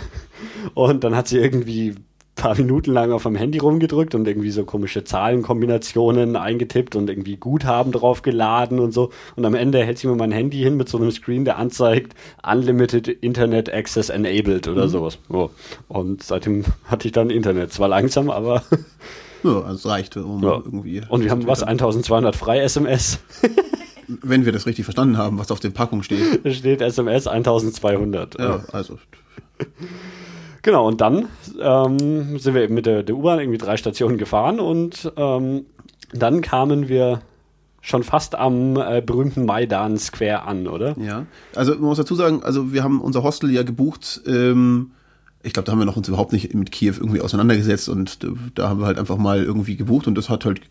Und 0.74 1.04
dann 1.04 1.16
hat 1.16 1.28
sie 1.28 1.38
irgendwie 1.38 1.92
ein 1.92 2.04
paar 2.36 2.56
Minuten 2.56 2.92
lang 2.92 3.12
auf 3.12 3.24
dem 3.24 3.36
Handy 3.36 3.60
rumgedrückt 3.60 4.16
und 4.16 4.28
irgendwie 4.28 4.52
so 4.52 4.66
komische 4.66 5.04
Zahlenkombinationen 5.04 6.36
eingetippt 6.36 6.96
und 6.96 7.10
irgendwie 7.10 7.38
Guthaben 7.38 7.92
drauf 7.92 8.24
geladen 8.24 8.80
und 8.80 8.94
so. 8.94 9.12
Und 9.36 9.46
am 9.46 9.54
Ende 9.54 9.84
hält 9.84 10.00
sie 10.00 10.08
mir 10.08 10.16
mein 10.16 10.32
Handy 10.32 10.58
hin 10.58 10.76
mit 10.76 10.90
so 10.90 10.98
einem 10.98 11.12
Screen, 11.12 11.46
der 11.46 11.58
anzeigt 11.58 12.16
Unlimited 12.44 13.08
Internet 13.08 13.72
Access 13.72 14.10
Enabled 14.10 14.68
oder 14.68 14.88
sowas. 14.88 15.20
So. 15.30 15.52
Und 15.88 16.24
seitdem 16.24 16.66
hatte 16.86 17.08
ich 17.08 17.12
dann 17.12 17.30
Internet. 17.30 17.72
Zwar 17.72 17.88
langsam, 17.88 18.30
aber 18.30 18.64
Ja, 19.46 19.62
also 19.62 19.74
es 19.76 19.86
reicht, 19.86 20.18
um 20.18 20.44
ja. 20.44 20.56
irgendwie. 20.56 21.04
Und 21.08 21.24
wir 21.24 21.30
haben 21.30 21.46
was, 21.46 21.62
1200 21.62 22.36
frei 22.36 22.60
SMS. 22.62 23.20
Wenn 24.08 24.46
wir 24.46 24.52
das 24.52 24.66
richtig 24.66 24.86
verstanden 24.86 25.18
haben, 25.18 25.38
was 25.38 25.52
auf 25.52 25.60
der 25.60 25.70
Packung 25.70 26.04
steht. 26.04 26.20
Da 26.44 26.52
steht 26.52 26.82
SMS 26.82 27.28
1200. 27.28 28.40
Ja, 28.40 28.64
also. 28.72 29.00
Genau, 30.62 30.88
und 30.88 31.02
dann 31.02 31.28
ähm, 31.60 32.40
sind 32.40 32.54
wir 32.56 32.64
eben 32.64 32.74
mit 32.74 32.86
der, 32.86 33.04
der 33.04 33.16
U-Bahn 33.16 33.40
irgendwie 33.40 33.58
drei 33.58 33.78
Stationen 33.78 34.18
gefahren 34.18 34.60
und 34.60 35.12
ähm, 35.16 35.66
dann 36.12 36.42
kamen 36.42 36.90
wir 36.90 37.22
schon 37.82 38.04
fast 38.04 38.36
am 38.36 38.78
äh, 38.78 39.02
berühmten 39.06 39.46
Maidan 39.46 39.98
Square 39.98 40.44
an, 40.44 40.68
oder? 40.68 40.98
Ja, 41.00 41.28
also 41.54 41.74
man 41.74 41.84
muss 41.84 41.98
dazu 41.98 42.16
sagen, 42.16 42.42
also 42.44 42.74
wir 42.74 42.84
haben 42.84 43.00
unser 43.00 43.22
Hostel 43.22 43.52
ja 43.52 43.62
gebucht. 43.62 44.22
Ähm, 44.26 44.92
ich 45.46 45.54
glaube, 45.54 45.66
da 45.66 45.72
haben 45.72 45.80
wir 45.80 45.86
noch 45.86 45.96
uns 45.96 46.08
überhaupt 46.08 46.34
nicht 46.34 46.54
mit 46.56 46.72
Kiew 46.72 46.96
irgendwie 46.98 47.22
auseinandergesetzt 47.22 47.88
und 47.88 48.18
da, 48.56 48.70
haben 48.70 48.80
wir 48.80 48.88
halt 48.88 48.98
einfach 48.98 49.18
mal 49.18 49.44
irgendwie 49.44 49.76
gebucht 49.76 50.08
und 50.08 50.16
das 50.16 50.28
hat 50.28 50.44
halt 50.44 50.62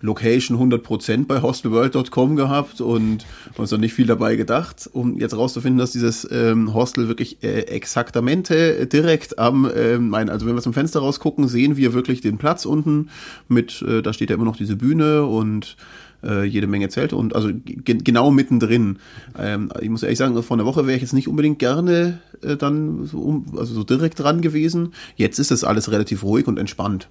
Location 0.00 0.58
100% 0.58 1.26
bei 1.26 1.40
hostelworld.com 1.40 2.34
gehabt 2.34 2.80
und 2.80 3.24
uns 3.56 3.70
noch 3.70 3.78
nicht 3.78 3.94
viel 3.94 4.06
dabei 4.06 4.34
gedacht, 4.34 4.90
um 4.92 5.18
jetzt 5.18 5.36
rauszufinden, 5.36 5.78
dass 5.78 5.92
dieses 5.92 6.28
ähm, 6.30 6.74
Hostel 6.74 7.06
wirklich 7.06 7.44
äh, 7.44 7.60
exaktamente 7.60 8.86
direkt 8.86 9.38
am 9.38 9.70
ähm, 9.74 10.08
Main, 10.08 10.28
also 10.28 10.46
wenn 10.46 10.56
wir 10.56 10.62
zum 10.62 10.74
Fenster 10.74 10.98
rausgucken, 10.98 11.46
sehen 11.46 11.76
wir 11.76 11.94
wirklich 11.94 12.20
den 12.20 12.36
Platz 12.36 12.66
unten 12.66 13.10
mit, 13.48 13.82
äh, 13.82 14.02
da 14.02 14.12
steht 14.12 14.30
ja 14.30 14.34
immer 14.34 14.44
noch 14.44 14.56
diese 14.56 14.74
Bühne 14.74 15.24
und 15.24 15.76
äh, 16.24 16.44
jede 16.44 16.66
Menge 16.66 16.88
Zelte 16.88 17.16
und 17.16 17.34
also 17.34 17.50
ge 17.52 17.98
genau 18.02 18.30
mittendrin. 18.30 18.98
Ähm, 19.38 19.70
ich 19.80 19.88
muss 19.88 20.02
ehrlich 20.02 20.18
sagen, 20.18 20.40
vor 20.42 20.56
einer 20.56 20.66
Woche 20.66 20.86
wäre 20.86 20.96
ich 20.96 21.02
jetzt 21.02 21.12
nicht 21.12 21.28
unbedingt 21.28 21.58
gerne 21.58 22.20
äh, 22.42 22.56
dann 22.56 23.06
so, 23.06 23.18
um, 23.18 23.46
also 23.56 23.74
so 23.74 23.84
direkt 23.84 24.18
dran 24.18 24.40
gewesen. 24.40 24.94
Jetzt 25.16 25.38
ist 25.38 25.50
das 25.50 25.64
alles 25.64 25.90
relativ 25.90 26.24
ruhig 26.24 26.46
und 26.46 26.58
entspannt. 26.58 27.08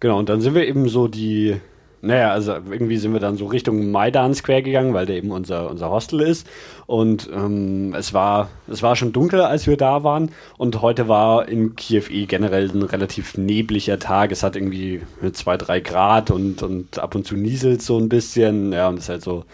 Genau, 0.00 0.18
und 0.18 0.28
dann 0.28 0.40
sind 0.40 0.54
wir 0.54 0.66
eben 0.66 0.88
so 0.88 1.08
die, 1.08 1.56
naja, 2.00 2.30
also 2.30 2.52
irgendwie 2.52 2.96
sind 2.96 3.12
wir 3.12 3.20
dann 3.20 3.36
so 3.36 3.46
Richtung 3.46 3.90
Maidan 3.90 4.34
Square 4.34 4.62
gegangen, 4.62 4.94
weil 4.94 5.06
der 5.06 5.16
eben 5.16 5.30
unser, 5.30 5.68
unser 5.70 5.90
Hostel 5.90 6.20
ist. 6.20 6.46
Und 6.86 7.28
ähm, 7.32 7.94
es, 7.96 8.14
war, 8.14 8.48
es 8.68 8.82
war 8.82 8.94
schon 8.94 9.12
dunkel, 9.12 9.40
als 9.40 9.66
wir 9.66 9.76
da 9.76 10.04
waren. 10.04 10.30
Und 10.56 10.80
heute 10.80 11.08
war 11.08 11.48
in 11.48 11.74
Kiew 11.76 12.04
eh 12.10 12.26
generell 12.26 12.70
ein 12.70 12.82
relativ 12.82 13.36
nebliger 13.36 13.98
Tag. 13.98 14.30
Es 14.32 14.42
hat 14.42 14.54
irgendwie 14.54 15.02
zwei, 15.32 15.56
drei 15.56 15.80
Grad 15.80 16.30
und, 16.30 16.62
und 16.62 16.98
ab 16.98 17.14
und 17.14 17.26
zu 17.26 17.36
nieselt 17.36 17.82
so 17.82 17.98
ein 17.98 18.08
bisschen. 18.08 18.72
Ja, 18.72 18.88
und 18.88 18.98
es 18.98 19.04
ist 19.04 19.08
halt 19.08 19.22
so 19.22 19.44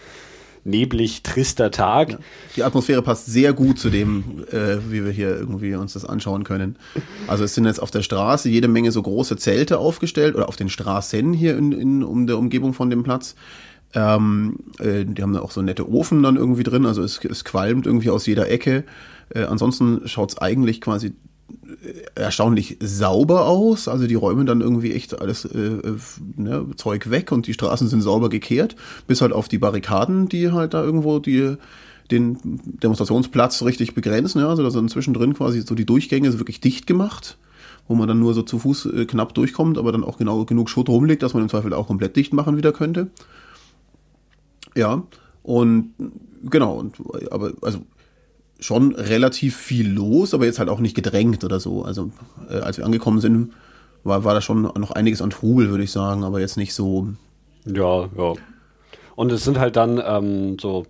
neblig, 0.65 1.23
trister 1.23 1.71
Tag. 1.71 2.17
Die 2.55 2.63
Atmosphäre 2.63 3.01
passt 3.01 3.27
sehr 3.27 3.53
gut 3.53 3.79
zu 3.79 3.89
dem, 3.89 4.43
äh, 4.51 4.77
wie 4.89 5.05
wir 5.05 5.11
hier 5.11 5.29
irgendwie 5.29 5.75
uns 5.75 5.93
das 5.93 6.03
anschauen 6.03 6.43
können. 6.43 6.77
Also 7.27 7.43
es 7.43 7.55
sind 7.55 7.65
jetzt 7.65 7.81
auf 7.81 7.91
der 7.91 8.01
Straße 8.01 8.49
jede 8.49 8.67
Menge 8.67 8.91
so 8.91 9.01
große 9.01 9.37
Zelte 9.37 9.77
aufgestellt 9.77 10.35
oder 10.35 10.49
auf 10.49 10.55
den 10.55 10.69
Straßen 10.69 11.31
hier 11.33 11.57
in, 11.57 11.71
in 11.71 12.03
um 12.03 12.27
der 12.27 12.37
Umgebung 12.37 12.73
von 12.73 12.89
dem 12.89 13.03
Platz. 13.03 13.35
Ähm, 13.93 14.57
äh, 14.79 15.05
die 15.05 15.21
haben 15.21 15.33
da 15.33 15.41
auch 15.41 15.51
so 15.51 15.61
nette 15.61 15.89
Ofen 15.89 16.21
dann 16.23 16.35
irgendwie 16.35 16.63
drin, 16.63 16.85
also 16.85 17.01
es, 17.01 17.23
es 17.23 17.45
qualmt 17.45 17.85
irgendwie 17.85 18.09
aus 18.09 18.25
jeder 18.25 18.49
Ecke. 18.49 18.83
Äh, 19.29 19.43
ansonsten 19.43 20.01
schaut's 20.07 20.37
eigentlich 20.37 20.81
quasi 20.81 21.13
erstaunlich 22.15 22.77
sauber 22.81 23.45
aus. 23.47 23.87
Also 23.87 24.07
die 24.07 24.15
räumen 24.15 24.45
dann 24.45 24.61
irgendwie 24.61 24.93
echt 24.93 25.19
alles 25.19 25.45
äh, 25.45 25.57
äh, 25.57 25.97
ne, 26.35 26.65
Zeug 26.75 27.09
weg 27.09 27.31
und 27.31 27.47
die 27.47 27.53
Straßen 27.53 27.87
sind 27.87 28.01
sauber 28.01 28.29
gekehrt, 28.29 28.75
bis 29.07 29.21
halt 29.21 29.33
auf 29.33 29.47
die 29.47 29.57
Barrikaden, 29.57 30.27
die 30.27 30.51
halt 30.51 30.73
da 30.73 30.83
irgendwo 30.83 31.19
die 31.19 31.55
den 32.11 32.37
Demonstrationsplatz 32.43 33.63
richtig 33.63 33.95
begrenzen. 33.95 34.39
Ja, 34.39 34.49
also 34.49 34.63
da 34.63 34.69
sind 34.69 34.91
zwischendrin 34.91 35.33
quasi 35.33 35.61
so 35.61 35.73
die 35.75 35.85
Durchgänge 35.85 36.37
wirklich 36.37 36.61
dicht 36.61 36.87
gemacht. 36.87 37.37
wo 37.87 37.95
man 37.95 38.07
dann 38.07 38.19
nur 38.19 38.33
so 38.33 38.41
zu 38.41 38.59
Fuß 38.59 38.85
äh, 38.87 39.05
knapp 39.05 39.33
durchkommt, 39.33 39.77
aber 39.77 39.91
dann 39.91 40.03
auch 40.03 40.17
genau 40.17 40.45
genug 40.45 40.69
Schutt 40.69 40.89
rumliegt, 40.89 41.21
dass 41.21 41.33
man 41.33 41.43
im 41.43 41.49
Zweifel 41.49 41.73
auch 41.73 41.87
komplett 41.87 42.15
dicht 42.15 42.33
machen 42.33 42.57
wieder 42.57 42.71
könnte. 42.71 43.07
Ja, 44.75 45.03
und 45.43 45.93
genau, 46.43 46.75
und, 46.79 46.95
aber 47.31 47.53
also 47.61 47.79
schon 48.59 48.95
relativ 48.95 49.55
viel 49.55 49.89
los, 49.89 50.33
aber 50.33 50.45
jetzt 50.45 50.59
halt 50.59 50.69
auch 50.69 50.79
nicht 50.79 50.95
gedrängt 50.95 51.43
oder 51.43 51.59
so. 51.59 51.83
Also 51.83 52.11
äh, 52.49 52.55
als 52.55 52.77
wir 52.77 52.85
angekommen 52.85 53.19
sind, 53.19 53.53
war, 54.03 54.23
war 54.23 54.33
da 54.33 54.41
schon 54.41 54.61
noch 54.61 54.91
einiges 54.91 55.21
an 55.21 55.29
Trubel, 55.29 55.69
würde 55.69 55.83
ich 55.83 55.91
sagen, 55.91 56.23
aber 56.23 56.39
jetzt 56.39 56.57
nicht 56.57 56.73
so. 56.73 57.07
Ja, 57.65 58.09
ja. 58.17 58.33
Und 59.15 59.31
es 59.31 59.43
sind 59.43 59.59
halt 59.59 59.75
dann 59.75 60.01
ähm, 60.05 60.57
so, 60.59 60.85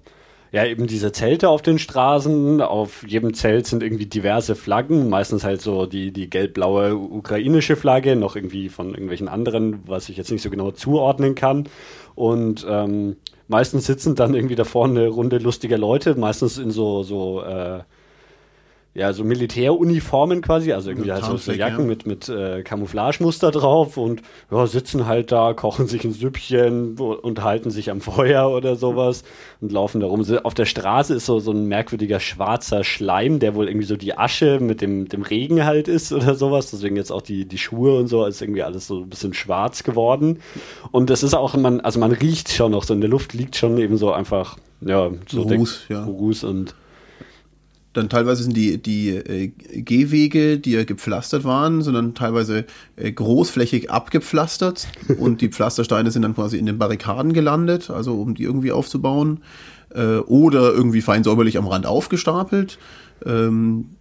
ja, 0.56 0.66
eben 0.66 0.88
diese 0.88 1.12
Zelte 1.12 1.50
auf 1.50 1.62
den 1.62 1.80
Straßen. 1.80 2.62
Auf 2.62 3.06
jedem 3.06 3.34
Zelt 3.34 3.68
sind 3.68 3.84
irgendwie 3.84 4.06
diverse 4.06 4.56
Flaggen, 4.56 5.10
meistens 5.10 5.44
halt 5.44 5.62
so 5.62 5.86
die, 5.86 6.14
die 6.14 6.30
gelb-blaue 6.30 6.96
ukrainische 6.96 7.76
Flagge, 7.76 8.16
noch 8.16 8.38
irgendwie 8.38 8.70
von 8.70 8.92
irgendwelchen 8.92 9.28
anderen, 9.28 9.86
was 9.86 10.08
ich 10.08 10.16
jetzt 10.16 10.32
nicht 10.32 10.42
so 10.42 10.50
genau 10.50 10.72
zuordnen 10.72 11.36
kann. 11.36 11.68
Und 12.16 12.66
ähm, 12.70 13.18
meistens 13.50 13.86
sitzen 13.86 14.16
dann 14.16 14.34
irgendwie 14.34 14.56
da 14.56 14.64
vorne 14.64 15.02
eine 15.02 15.10
Runde 15.10 15.40
lustiger 15.40 15.78
Leute, 15.78 16.16
meistens 16.16 16.58
in 16.58 16.72
so, 16.72 17.04
so 17.04 17.42
äh, 17.44 17.82
ja, 18.96 19.12
so 19.12 19.26
Militäruniformen 19.26 20.42
quasi, 20.42 20.72
also 20.72 20.90
irgendwie 20.90 21.12
halt 21.12 21.26
so, 21.26 21.52
Jacken 21.52 21.82
ja. 21.82 21.86
mit, 21.86 22.08
mit 22.08 22.30
äh, 22.30 22.64
Camouflagemuster 22.64 23.52
drauf 23.52 23.98
und 23.98 24.22
ja, 24.50 24.66
sitzen 24.68 25.06
halt 25.06 25.34
da, 25.34 25.54
kochen 25.54 25.88
sich 25.88 26.06
ein 26.06 26.14
Süppchen 26.14 26.98
und 26.98 27.44
halten 27.44 27.72
sich 27.72 27.92
am 27.92 28.00
Feuer 28.00 28.50
oder 28.50 28.78
sowas 28.78 29.26
und 29.60 29.74
laufen 29.74 30.00
da 30.00 30.08
rum. 30.08 30.26
Auf 30.44 30.54
der 30.54 30.64
Straße 30.64 31.14
ist 31.14 31.26
so, 31.26 31.42
so 31.42 31.52
ein 31.52 31.66
merkwürdiger 31.66 32.22
schwarzer 32.22 32.86
Schleim, 32.86 33.40
der 33.40 33.54
wohl 33.54 33.68
irgendwie 33.68 33.86
so 33.86 33.98
die 33.98 34.18
Asche 34.18 34.62
mit 34.62 34.80
dem, 34.80 35.10
dem 35.10 35.24
Regen 35.24 35.66
halt 35.66 35.90
ist 35.90 36.14
oder 36.14 36.36
sowas. 36.36 36.72
Deswegen 36.72 36.96
jetzt 36.96 37.12
auch 37.12 37.22
die, 37.22 37.46
die 37.46 37.58
Schuhe 37.58 38.00
und 38.00 38.08
so, 38.08 38.26
ist 38.26 38.42
irgendwie 38.42 38.64
alles 38.64 38.88
so 38.88 39.02
ein 39.02 39.10
bisschen 39.10 39.34
schwarz 39.34 39.84
geworden. 39.84 40.40
Und 40.92 41.10
das 41.10 41.22
ist 41.22 41.34
auch, 41.34 41.54
man, 41.58 41.82
also 41.82 42.00
man 42.00 42.14
riecht 42.14 42.50
schon 42.50 42.72
noch 42.72 42.84
so, 42.84 42.94
in 42.94 43.02
der 43.02 43.10
Luft 43.10 43.34
liegt 43.34 43.58
schon 43.58 43.78
eben 43.78 43.98
so 43.98 44.14
einfach, 44.14 44.58
ja, 44.80 45.12
so 45.28 45.42
Ruß, 45.42 45.86
ja. 45.90 46.06
Ruß 46.06 46.46
und 46.46 46.76
dann 47.96 48.10
teilweise 48.10 48.44
sind 48.44 48.56
die, 48.56 48.78
die 48.78 49.10
äh, 49.10 49.48
Gehwege, 49.48 50.60
die 50.60 50.72
ja 50.72 50.84
gepflastert 50.84 51.44
waren, 51.44 51.82
sondern 51.82 52.14
teilweise 52.14 52.66
äh, 52.96 53.12
großflächig 53.12 53.90
abgepflastert 53.90 54.88
und 55.20 55.42
die 55.42 55.50
Pflastersteine 55.50 56.12
sind 56.12 56.22
dann 56.22 56.36
quasi 56.36 56.58
in 56.58 56.66
den 56.66 56.78
Barrikaden 56.78 57.34
gelandet, 57.34 57.90
also 57.90 58.22
um 58.22 58.36
die 58.36 58.44
irgendwie 58.44 58.72
aufzubauen. 58.72 59.40
Äh, 59.94 60.18
oder 60.18 60.74
irgendwie 60.74 61.02
fein 61.02 61.24
säuberlich 61.24 61.58
am 61.58 61.68
Rand 61.68 61.86
aufgestapelt. 61.86 62.78
Ähm, 63.26 63.92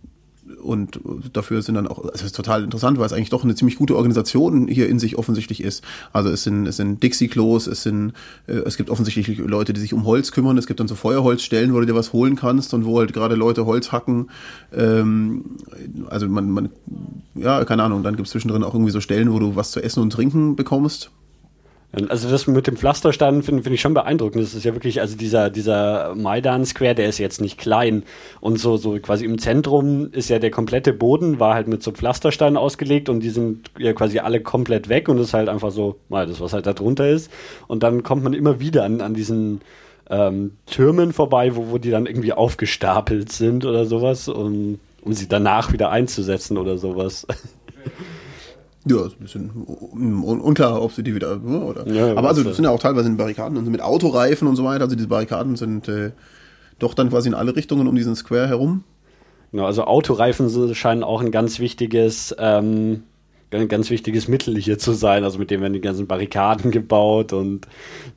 und 0.62 1.00
dafür 1.32 1.62
sind 1.62 1.74
dann 1.76 1.86
auch, 1.86 1.98
also 1.98 2.10
es 2.12 2.22
ist 2.22 2.36
total 2.36 2.64
interessant, 2.64 2.98
weil 2.98 3.06
es 3.06 3.12
eigentlich 3.12 3.30
doch 3.30 3.44
eine 3.44 3.54
ziemlich 3.54 3.76
gute 3.76 3.96
Organisation 3.96 4.68
hier 4.68 4.88
in 4.88 4.98
sich 4.98 5.16
offensichtlich 5.16 5.62
ist. 5.62 5.82
Also 6.12 6.30
es 6.30 6.42
sind, 6.42 6.66
es 6.66 6.76
sind 6.76 7.02
Dixie-Klos, 7.02 7.66
es 7.66 7.82
sind, 7.82 8.12
äh, 8.46 8.52
es 8.52 8.76
gibt 8.76 8.90
offensichtlich 8.90 9.38
Leute, 9.38 9.72
die 9.72 9.80
sich 9.80 9.94
um 9.94 10.04
Holz 10.04 10.32
kümmern, 10.32 10.58
es 10.58 10.66
gibt 10.66 10.80
dann 10.80 10.88
so 10.88 10.94
Feuerholzstellen, 10.94 11.72
wo 11.72 11.80
du 11.80 11.86
dir 11.86 11.94
was 11.94 12.12
holen 12.12 12.36
kannst 12.36 12.74
und 12.74 12.84
wo 12.84 12.98
halt 12.98 13.12
gerade 13.12 13.34
Leute 13.34 13.66
Holz 13.66 13.92
hacken. 13.92 14.30
Ähm, 14.72 15.56
also 16.08 16.28
man, 16.28 16.50
man, 16.50 16.68
ja, 17.34 17.64
keine 17.64 17.82
Ahnung, 17.82 18.02
dann 18.02 18.16
gibt 18.16 18.26
es 18.26 18.32
zwischendrin 18.32 18.64
auch 18.64 18.74
irgendwie 18.74 18.92
so 18.92 19.00
Stellen, 19.00 19.32
wo 19.32 19.38
du 19.38 19.56
was 19.56 19.70
zu 19.70 19.82
essen 19.82 20.02
und 20.02 20.10
trinken 20.10 20.56
bekommst. 20.56 21.10
Also 22.08 22.30
das 22.30 22.46
mit 22.46 22.66
dem 22.66 22.76
Pflasterstein 22.76 23.42
finde 23.42 23.62
find 23.62 23.74
ich 23.74 23.80
schon 23.80 23.94
beeindruckend. 23.94 24.42
Das 24.42 24.54
ist 24.54 24.64
ja 24.64 24.74
wirklich, 24.74 25.00
also 25.00 25.16
dieser, 25.16 25.50
dieser 25.50 26.14
Maidan 26.14 26.64
Square, 26.64 26.94
der 26.94 27.08
ist 27.08 27.18
jetzt 27.18 27.40
nicht 27.40 27.58
klein. 27.58 28.04
Und 28.40 28.58
so, 28.58 28.76
so 28.76 28.98
quasi 28.98 29.24
im 29.24 29.38
Zentrum 29.38 30.10
ist 30.12 30.28
ja 30.28 30.38
der 30.38 30.50
komplette 30.50 30.92
Boden, 30.92 31.40
war 31.40 31.54
halt 31.54 31.68
mit 31.68 31.82
so 31.82 31.92
Pflastersteinen 31.92 32.56
ausgelegt 32.56 33.08
und 33.08 33.20
die 33.20 33.30
sind 33.30 33.70
ja 33.78 33.92
quasi 33.92 34.18
alle 34.18 34.40
komplett 34.40 34.88
weg 34.88 35.08
und 35.08 35.18
ist 35.18 35.34
halt 35.34 35.48
einfach 35.48 35.70
so, 35.70 35.96
mal 36.08 36.26
das, 36.26 36.40
was 36.40 36.52
halt 36.52 36.66
da 36.66 36.72
drunter 36.72 37.08
ist. 37.08 37.30
Und 37.68 37.82
dann 37.82 38.02
kommt 38.02 38.24
man 38.24 38.32
immer 38.32 38.60
wieder 38.60 38.84
an, 38.84 39.00
an 39.00 39.14
diesen 39.14 39.60
ähm, 40.10 40.52
Türmen 40.66 41.12
vorbei, 41.12 41.56
wo, 41.56 41.70
wo 41.70 41.78
die 41.78 41.90
dann 41.90 42.06
irgendwie 42.06 42.32
aufgestapelt 42.32 43.32
sind 43.32 43.64
oder 43.64 43.86
sowas, 43.86 44.28
um, 44.28 44.78
um 45.02 45.12
sie 45.12 45.28
danach 45.28 45.72
wieder 45.72 45.90
einzusetzen 45.90 46.58
oder 46.58 46.78
sowas. 46.78 47.26
Ja, 48.86 49.06
ist 49.06 49.14
ein 49.14 49.22
bisschen 49.22 49.50
unklar, 49.50 50.82
ob 50.82 50.92
sie 50.92 51.02
die 51.02 51.14
wieder. 51.14 51.36
Ne, 51.36 51.60
oder. 51.60 51.86
Ja, 51.88 52.14
Aber 52.16 52.28
also, 52.28 52.42
das 52.42 52.56
sind 52.56 52.64
ja 52.66 52.70
auch 52.70 52.78
teilweise 52.78 53.08
in 53.08 53.16
Barrikaden 53.16 53.56
und 53.56 53.66
mit 53.70 53.80
Autoreifen 53.80 54.46
und 54.46 54.56
so 54.56 54.64
weiter. 54.64 54.84
Also, 54.84 54.94
diese 54.94 55.08
Barrikaden 55.08 55.56
sind 55.56 55.88
äh, 55.88 56.10
doch 56.78 56.94
dann 56.94 57.08
quasi 57.08 57.28
in 57.28 57.34
alle 57.34 57.56
Richtungen 57.56 57.88
um 57.88 57.96
diesen 57.96 58.14
Square 58.14 58.48
herum. 58.48 58.84
Genau, 59.52 59.66
also 59.66 59.84
Autoreifen 59.84 60.74
scheinen 60.74 61.04
auch 61.04 61.20
ein 61.20 61.30
ganz 61.30 61.60
wichtiges, 61.60 62.34
ähm, 62.38 63.04
ein 63.52 63.68
ganz 63.68 63.88
wichtiges 63.88 64.26
Mittel 64.26 64.58
hier 64.58 64.78
zu 64.78 64.92
sein. 64.92 65.22
Also 65.22 65.38
mit 65.38 65.50
dem 65.50 65.60
werden 65.60 65.72
die 65.72 65.80
ganzen 65.80 66.06
Barrikaden 66.08 66.70
gebaut 66.72 67.32
und 67.32 67.68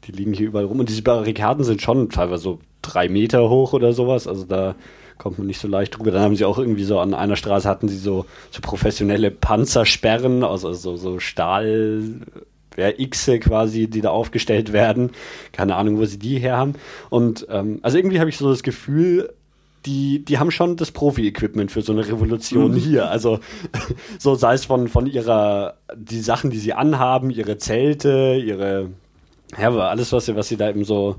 die 0.05 0.11
liegen 0.11 0.33
hier 0.33 0.47
überall 0.47 0.65
rum. 0.65 0.79
Und 0.79 0.89
diese 0.89 1.03
Barrikaden 1.03 1.63
sind 1.63 1.81
schon 1.81 2.09
teilweise 2.09 2.41
so 2.41 2.59
drei 2.81 3.07
Meter 3.07 3.49
hoch 3.49 3.73
oder 3.73 3.93
sowas. 3.93 4.27
Also 4.27 4.45
da 4.45 4.75
kommt 5.17 5.37
man 5.37 5.47
nicht 5.47 5.59
so 5.59 5.67
leicht 5.67 5.97
drüber. 5.97 6.11
Dann 6.11 6.21
haben 6.21 6.35
sie 6.35 6.45
auch 6.45 6.57
irgendwie 6.57 6.83
so 6.83 6.99
an 6.99 7.13
einer 7.13 7.35
Straße 7.35 7.67
hatten 7.67 7.87
sie 7.87 7.97
so, 7.97 8.25
so 8.51 8.61
professionelle 8.61 9.31
Panzersperren, 9.31 10.43
also 10.43 10.73
so, 10.73 10.97
so 10.97 11.19
Stahl, 11.19 12.21
ja, 12.77 12.91
Xe 12.91 13.39
quasi, 13.39 13.87
die 13.89 14.01
da 14.01 14.09
aufgestellt 14.09 14.71
werden. 14.73 15.11
Keine 15.51 15.75
Ahnung, 15.75 15.97
wo 15.97 16.05
sie 16.05 16.19
die 16.19 16.39
her 16.39 16.57
haben. 16.57 16.73
Und 17.09 17.47
ähm, 17.49 17.79
also 17.81 17.97
irgendwie 17.97 18.19
habe 18.19 18.29
ich 18.29 18.37
so 18.37 18.49
das 18.49 18.63
Gefühl, 18.63 19.33
die, 19.85 20.23
die 20.23 20.37
haben 20.37 20.51
schon 20.51 20.75
das 20.75 20.91
Profi-Equipment 20.91 21.71
für 21.71 21.81
so 21.81 21.93
eine 21.93 22.07
Revolution 22.07 22.71
mhm. 22.71 22.77
hier. 22.77 23.09
Also 23.09 23.39
so 24.19 24.35
sei 24.35 24.53
es 24.53 24.65
von, 24.65 24.87
von 24.87 25.07
ihrer, 25.07 25.75
die 25.95 26.19
Sachen, 26.19 26.51
die 26.51 26.59
sie 26.59 26.73
anhaben, 26.73 27.31
ihre 27.31 27.57
Zelte, 27.57 28.41
ihre, 28.43 28.89
ja, 29.57 29.69
alles, 29.69 30.11
was 30.11 30.25
sie, 30.25 30.35
was 30.35 30.47
sie 30.47 30.57
da 30.57 30.69
eben 30.69 30.83
so 30.83 31.15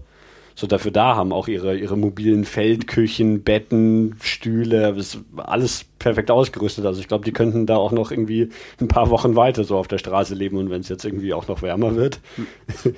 so 0.58 0.66
dafür 0.66 0.90
da 0.90 1.14
haben, 1.14 1.32
auch 1.32 1.46
ihre, 1.46 1.76
ihre 1.78 1.96
mobilen 1.96 2.44
Feldküchen, 2.44 3.44
Betten, 3.44 4.16
Stühle, 4.20 4.96
alles 5.36 5.84
perfekt 6.00 6.32
ausgerüstet. 6.32 6.84
Also 6.84 7.00
ich 7.00 7.06
glaube, 7.06 7.24
die 7.24 7.30
könnten 7.32 7.64
da 7.64 7.76
auch 7.76 7.92
noch 7.92 8.10
irgendwie 8.10 8.48
ein 8.80 8.88
paar 8.88 9.08
Wochen 9.10 9.36
weiter 9.36 9.62
so 9.62 9.76
auf 9.76 9.86
der 9.86 9.98
Straße 9.98 10.34
leben 10.34 10.56
und 10.56 10.68
wenn 10.68 10.80
es 10.80 10.88
jetzt 10.88 11.04
irgendwie 11.04 11.32
auch 11.32 11.46
noch 11.46 11.62
wärmer 11.62 11.94
wird. 11.94 12.18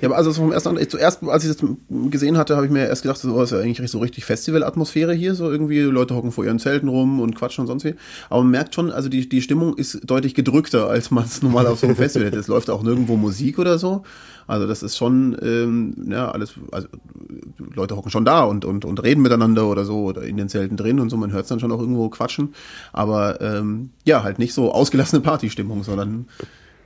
Ja, 0.01 0.09
aber 0.09 0.17
also 0.17 0.33
vom 0.33 0.51
ersten, 0.51 0.75
zuerst, 0.89 1.21
als 1.23 1.43
ich 1.43 1.55
das 1.55 1.63
gesehen 2.09 2.35
hatte, 2.35 2.55
habe 2.55 2.65
ich 2.65 2.71
mir 2.71 2.87
erst 2.87 3.03
gedacht, 3.03 3.19
so 3.19 3.39
ist 3.39 3.51
ja 3.51 3.59
eigentlich 3.59 3.91
so 3.91 3.99
richtig 3.99 4.25
Festival-Atmosphäre 4.25 5.13
hier, 5.13 5.35
so 5.35 5.51
irgendwie 5.51 5.81
Leute 5.81 6.15
hocken 6.15 6.31
vor 6.31 6.43
ihren 6.43 6.57
Zelten 6.57 6.87
rum 6.87 7.19
und 7.19 7.35
quatschen 7.35 7.61
und 7.61 7.67
sonst 7.67 7.83
wie. 7.83 7.93
Aber 8.31 8.41
man 8.41 8.49
merkt 8.49 8.73
schon, 8.73 8.89
also 8.89 9.07
die, 9.07 9.29
die 9.29 9.43
Stimmung 9.43 9.77
ist 9.77 9.99
deutlich 10.03 10.33
gedrückter, 10.33 10.89
als 10.89 11.11
man 11.11 11.25
es 11.25 11.41
normal 11.43 11.67
auf 11.67 11.77
so 11.77 11.85
einem 11.85 11.95
Festival 11.95 12.25
hätte. 12.25 12.39
Es 12.39 12.47
läuft 12.47 12.71
auch 12.71 12.81
nirgendwo 12.81 13.17
Musik 13.17 13.59
oder 13.59 13.77
so. 13.77 14.03
Also 14.47 14.67
das 14.67 14.83
ist 14.83 14.97
schon, 14.97 15.37
ähm, 15.41 16.07
ja, 16.09 16.29
alles, 16.29 16.53
also 16.71 16.87
Leute 17.57 17.95
hocken 17.95 18.11
schon 18.11 18.25
da 18.25 18.43
und, 18.43 18.65
und, 18.65 18.85
und 18.85 19.03
reden 19.03 19.21
miteinander 19.21 19.67
oder 19.67 19.85
so 19.85 20.03
oder 20.03 20.23
in 20.23 20.37
den 20.37 20.49
Zelten 20.49 20.77
drin 20.77 20.99
und 20.99 21.09
so, 21.09 21.17
man 21.17 21.31
hört 21.31 21.43
es 21.43 21.49
dann 21.49 21.59
schon 21.59 21.71
auch 21.71 21.79
irgendwo 21.79 22.09
quatschen. 22.09 22.53
Aber 22.93 23.41
ähm, 23.41 23.91
ja, 24.05 24.23
halt 24.23 24.39
nicht 24.39 24.53
so 24.53 24.71
ausgelassene 24.71 25.21
Partystimmung, 25.21 25.83
sondern 25.83 26.27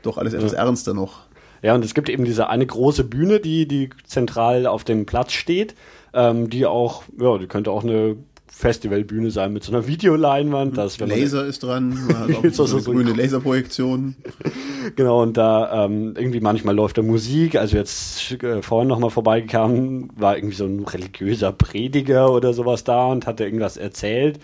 doch 0.02 0.18
alles 0.18 0.34
etwas 0.34 0.52
ja. 0.52 0.60
ernster 0.60 0.94
noch. 0.94 1.22
Ja, 1.62 1.74
und 1.74 1.84
es 1.84 1.94
gibt 1.94 2.10
eben 2.10 2.26
diese 2.26 2.50
eine 2.50 2.66
große 2.66 3.04
Bühne, 3.04 3.40
die, 3.40 3.68
die 3.68 3.90
zentral 4.06 4.68
auf 4.68 4.84
dem 4.84 5.06
Platz 5.06 5.32
steht, 5.32 5.74
ähm, 6.14 6.50
die 6.50 6.66
auch, 6.66 7.04
ja, 7.20 7.38
die 7.38 7.48
könnte 7.48 7.72
auch 7.72 7.84
eine 7.84 8.18
Festivalbühne 8.58 9.32
sein 9.32 9.52
mit 9.52 9.66
so 9.66 9.74
einer 9.74 9.86
Videoleinwand. 9.86 10.78
Das, 10.78 10.98
Laser 10.98 11.46
ist 11.46 11.62
dran, 11.62 11.90
man 12.08 12.30
hat 12.30 12.36
auch 12.38 12.54
so, 12.54 12.66
so, 12.66 12.78
eine 12.78 12.86
grüne 12.86 13.12
Laserprojektion. 13.12 14.16
genau, 14.96 15.24
und 15.24 15.36
da 15.36 15.86
ähm, 15.86 16.14
irgendwie 16.16 16.40
manchmal 16.40 16.74
läuft 16.74 16.98
da 16.98 17.02
Musik. 17.02 17.58
Also 17.58 17.76
jetzt 17.76 18.32
äh, 18.42 18.62
vorhin 18.62 18.88
nochmal 18.88 19.10
vorbeigekommen, 19.10 20.10
war 20.16 20.38
irgendwie 20.38 20.56
so 20.56 20.64
ein 20.64 20.86
religiöser 20.86 21.52
Prediger 21.52 22.32
oder 22.32 22.54
sowas 22.54 22.86
da 22.86 23.08
und 23.08 23.28
hat 23.28 23.42
irgendwas 23.42 23.76
erzählt. 23.76 24.40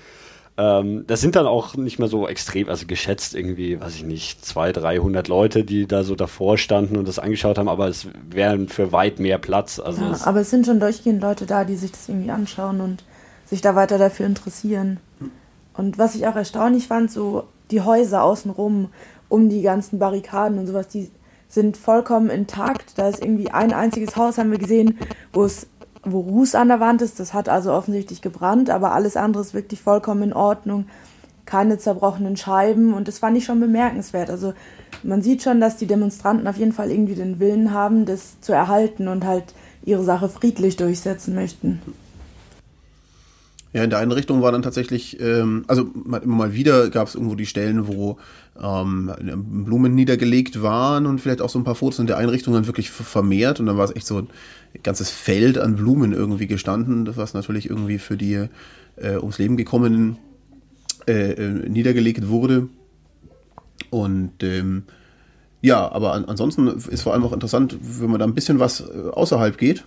Ähm, 0.58 1.06
das 1.08 1.22
sind 1.22 1.38
dann 1.38 1.48
auch 1.48 1.76
nicht 1.76 1.98
mehr 1.98 2.10
so 2.10 2.28
extrem, 2.28 2.68
also 2.68 2.88
geschätzt 2.88 3.34
irgendwie, 3.34 3.80
weiß 3.80 3.96
ich 3.96 4.04
nicht, 4.04 4.44
200, 4.44 4.84
300 4.84 5.30
Leute, 5.30 5.64
die 5.64 5.88
da 5.88 6.04
so 6.04 6.16
davor 6.16 6.58
standen 6.58 6.98
und 6.98 7.08
das 7.08 7.18
angeschaut 7.18 7.58
haben, 7.58 7.70
aber 7.70 7.88
es 7.88 8.08
wären 8.30 8.68
für 8.68 8.92
weit 8.92 9.20
mehr 9.20 9.38
Platz. 9.38 9.80
Also 9.80 10.02
ja, 10.02 10.18
aber 10.26 10.42
es 10.42 10.50
sind 10.50 10.66
schon 10.66 10.82
durchgehend 10.82 11.22
Leute 11.22 11.46
da, 11.46 11.64
die 11.64 11.78
sich 11.78 11.92
das 11.92 12.10
irgendwie 12.10 12.32
anschauen 12.32 12.82
und 12.82 13.06
sich 13.52 13.62
da 13.62 13.76
weiter 13.76 13.98
dafür 13.98 14.26
interessieren. 14.26 15.00
Und 15.76 15.98
was 15.98 16.16
ich 16.16 16.26
auch 16.26 16.36
erstaunlich 16.36 16.88
fand, 16.88 17.12
so 17.12 17.44
die 17.70 17.82
Häuser 17.82 18.24
außenrum, 18.24 18.88
um 19.30 19.50
die 19.50 19.62
ganzen 19.62 20.00
Barrikaden 20.00 20.58
und 20.58 20.68
sowas, 20.68 20.88
die 20.88 21.12
sind 21.50 21.76
vollkommen 21.76 22.30
intakt. 22.30 22.98
Da 22.98 23.10
ist 23.10 23.22
irgendwie 23.22 23.52
ein 23.52 23.74
einziges 23.74 24.16
Haus, 24.16 24.38
haben 24.38 24.52
wir 24.52 24.58
gesehen, 24.58 24.98
wo 25.34 25.44
es 25.44 25.68
wo 26.04 26.22
Ruß 26.22 26.56
an 26.56 26.70
der 26.70 26.80
Wand 26.80 27.02
ist. 27.02 27.20
Das 27.20 27.34
hat 27.34 27.50
also 27.50 27.74
offensichtlich 27.74 28.22
gebrannt, 28.22 28.70
aber 28.70 28.94
alles 28.94 29.18
andere 29.18 29.44
ist 29.44 29.54
wirklich 29.54 29.82
vollkommen 29.82 30.24
in 30.24 30.34
Ordnung. 30.34 30.86
Keine 31.46 31.78
zerbrochenen 31.78 32.38
Scheiben 32.38 32.94
und 32.94 33.10
das 33.10 33.20
fand 33.20 33.38
ich 33.38 33.44
schon 33.44 33.60
bemerkenswert. 33.60 34.30
Also 34.30 34.54
man 35.04 35.22
sieht 35.22 35.44
schon, 35.44 35.60
dass 35.60 35.76
die 35.76 35.88
Demonstranten 35.88 36.48
auf 36.48 36.58
jeden 36.58 36.72
Fall 36.72 36.90
irgendwie 36.90 37.16
den 37.16 37.40
Willen 37.40 37.74
haben, 37.74 38.06
das 38.06 38.40
zu 38.40 38.54
erhalten 38.54 39.10
und 39.10 39.26
halt 39.26 39.54
ihre 39.84 40.04
Sache 40.04 40.30
friedlich 40.30 40.78
durchsetzen 40.78 41.36
möchten. 41.36 41.82
Ja, 43.74 43.84
in 43.86 43.90
der 43.90 44.00
Einrichtung 44.00 44.42
war 44.42 44.52
dann 44.52 44.64
tatsächlich, 44.64 45.20
ähm, 45.22 45.64
also 45.68 45.90
immer 46.06 46.26
mal 46.26 46.54
wieder 46.54 46.90
gab 46.90 47.08
es 47.08 47.16
irgendwo 47.16 47.36
die 47.36 47.46
Stellen, 47.46 47.88
wo 47.88 48.18
ähm, 48.62 49.12
Blumen 49.66 49.96
niedergelegt 49.96 50.62
waren 50.62 51.06
und 51.06 51.20
vielleicht 51.20 51.42
auch 51.42 51.50
so 51.50 51.58
ein 51.58 51.64
paar 51.64 51.76
Fotos 51.76 52.00
in 52.00 52.08
der 52.08 52.18
Einrichtung 52.18 52.54
dann 52.54 52.68
wirklich 52.68 52.90
vermehrt 52.90 53.62
und 53.62 53.68
dann 53.68 53.78
war 53.78 53.86
es 53.86 53.96
echt 53.96 54.08
so 54.08 54.18
ein 54.18 54.28
ganzes 54.84 55.10
Feld 55.10 55.58
an 55.58 55.78
Blumen 55.78 56.12
irgendwie 56.12 56.48
gestanden, 56.48 57.10
was 57.16 57.34
natürlich 57.34 57.70
irgendwie 57.70 57.98
für 57.98 58.18
die 58.18 58.48
äh, 58.98 59.16
ums 59.18 59.38
Leben 59.38 59.56
gekommenen 59.56 60.18
äh, 61.08 61.32
äh, 61.32 61.70
niedergelegt 61.70 62.28
wurde. 62.28 62.68
Und 63.90 64.44
ähm, 64.44 64.84
ja, 65.62 65.92
aber 65.92 66.14
an, 66.14 66.26
ansonsten 66.26 66.68
ist 66.68 67.04
vor 67.04 67.14
allem 67.14 67.24
auch 67.24 67.34
interessant, 67.34 67.78
wenn 67.82 68.10
man 68.10 68.20
da 68.20 68.26
ein 68.26 68.36
bisschen 68.36 68.60
was 68.60 68.82
äh, 68.82 69.10
außerhalb 69.12 69.58
geht, 69.58 69.86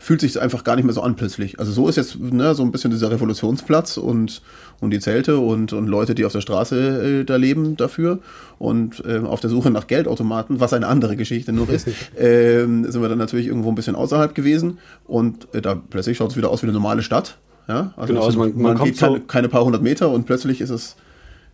fühlt 0.00 0.20
sich 0.20 0.40
einfach 0.40 0.62
gar 0.62 0.76
nicht 0.76 0.84
mehr 0.84 0.94
so 0.94 1.02
an 1.02 1.16
plötzlich. 1.16 1.58
Also 1.58 1.72
so 1.72 1.88
ist 1.88 1.96
jetzt 1.96 2.18
ne, 2.20 2.54
so 2.54 2.62
ein 2.62 2.70
bisschen 2.70 2.92
dieser 2.92 3.10
Revolutionsplatz 3.10 3.96
und, 3.96 4.42
und 4.80 4.90
die 4.90 5.00
Zelte 5.00 5.38
und, 5.38 5.72
und 5.72 5.88
Leute, 5.88 6.14
die 6.14 6.24
auf 6.24 6.32
der 6.32 6.40
Straße 6.40 7.20
äh, 7.20 7.24
da 7.24 7.36
leben 7.36 7.76
dafür 7.76 8.20
und 8.58 9.04
äh, 9.04 9.18
auf 9.18 9.40
der 9.40 9.50
Suche 9.50 9.72
nach 9.72 9.88
Geldautomaten, 9.88 10.60
was 10.60 10.72
eine 10.72 10.86
andere 10.86 11.16
Geschichte 11.16 11.52
nur 11.52 11.68
ist, 11.68 11.88
äh, 12.16 12.60
sind 12.60 13.02
wir 13.02 13.08
dann 13.08 13.18
natürlich 13.18 13.48
irgendwo 13.48 13.70
ein 13.70 13.74
bisschen 13.74 13.96
außerhalb 13.96 14.34
gewesen 14.34 14.78
und 15.04 15.52
äh, 15.52 15.60
da 15.60 15.74
plötzlich 15.74 16.16
schaut 16.16 16.30
es 16.30 16.36
wieder 16.36 16.50
aus 16.50 16.62
wie 16.62 16.66
eine 16.66 16.74
normale 16.74 17.02
Stadt. 17.02 17.36
Ja? 17.66 17.92
Also, 17.96 18.14
genau, 18.14 18.24
also 18.24 18.38
man, 18.38 18.52
man, 18.54 18.76
man 18.76 18.84
geht 18.84 18.98
keine, 18.98 19.20
keine 19.20 19.48
paar 19.48 19.64
hundert 19.64 19.82
Meter 19.82 20.10
und 20.10 20.26
plötzlich 20.26 20.60
ist 20.60 20.70
es 20.70 20.94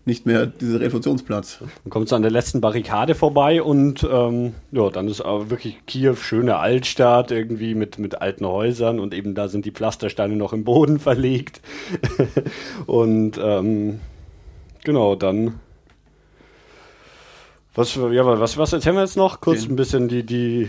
nicht 0.06 0.26
mehr 0.26 0.46
dieser 0.46 0.80
Revolutionsplatz. 0.80 1.60
Man 1.60 1.90
kommt 1.90 2.08
so 2.08 2.16
an 2.16 2.22
der 2.22 2.30
letzten 2.30 2.60
Barrikade 2.60 3.14
vorbei 3.14 3.62
und 3.62 4.06
ähm, 4.10 4.54
ja, 4.70 4.90
dann 4.90 5.08
ist 5.08 5.20
aber 5.20 5.50
wirklich 5.50 5.78
Kiew 5.86 6.16
schöne 6.16 6.56
Altstadt 6.56 7.30
irgendwie 7.30 7.74
mit, 7.74 7.98
mit 7.98 8.20
alten 8.20 8.46
Häusern 8.46 9.00
und 9.00 9.14
eben 9.14 9.34
da 9.34 9.48
sind 9.48 9.64
die 9.64 9.70
Pflastersteine 9.70 10.36
noch 10.36 10.52
im 10.52 10.64
Boden 10.64 10.98
verlegt. 11.00 11.60
und 12.86 13.38
ähm, 13.42 14.00
genau, 14.84 15.14
dann 15.14 15.60
was, 17.74 17.96
ja, 17.96 18.24
was, 18.24 18.56
was 18.56 18.72
erzählen 18.72 18.94
wir 18.94 19.02
jetzt 19.02 19.16
noch? 19.16 19.40
Kurz 19.40 19.62
Den. 19.62 19.72
ein 19.72 19.76
bisschen 19.76 20.08
die, 20.08 20.24
die 20.24 20.68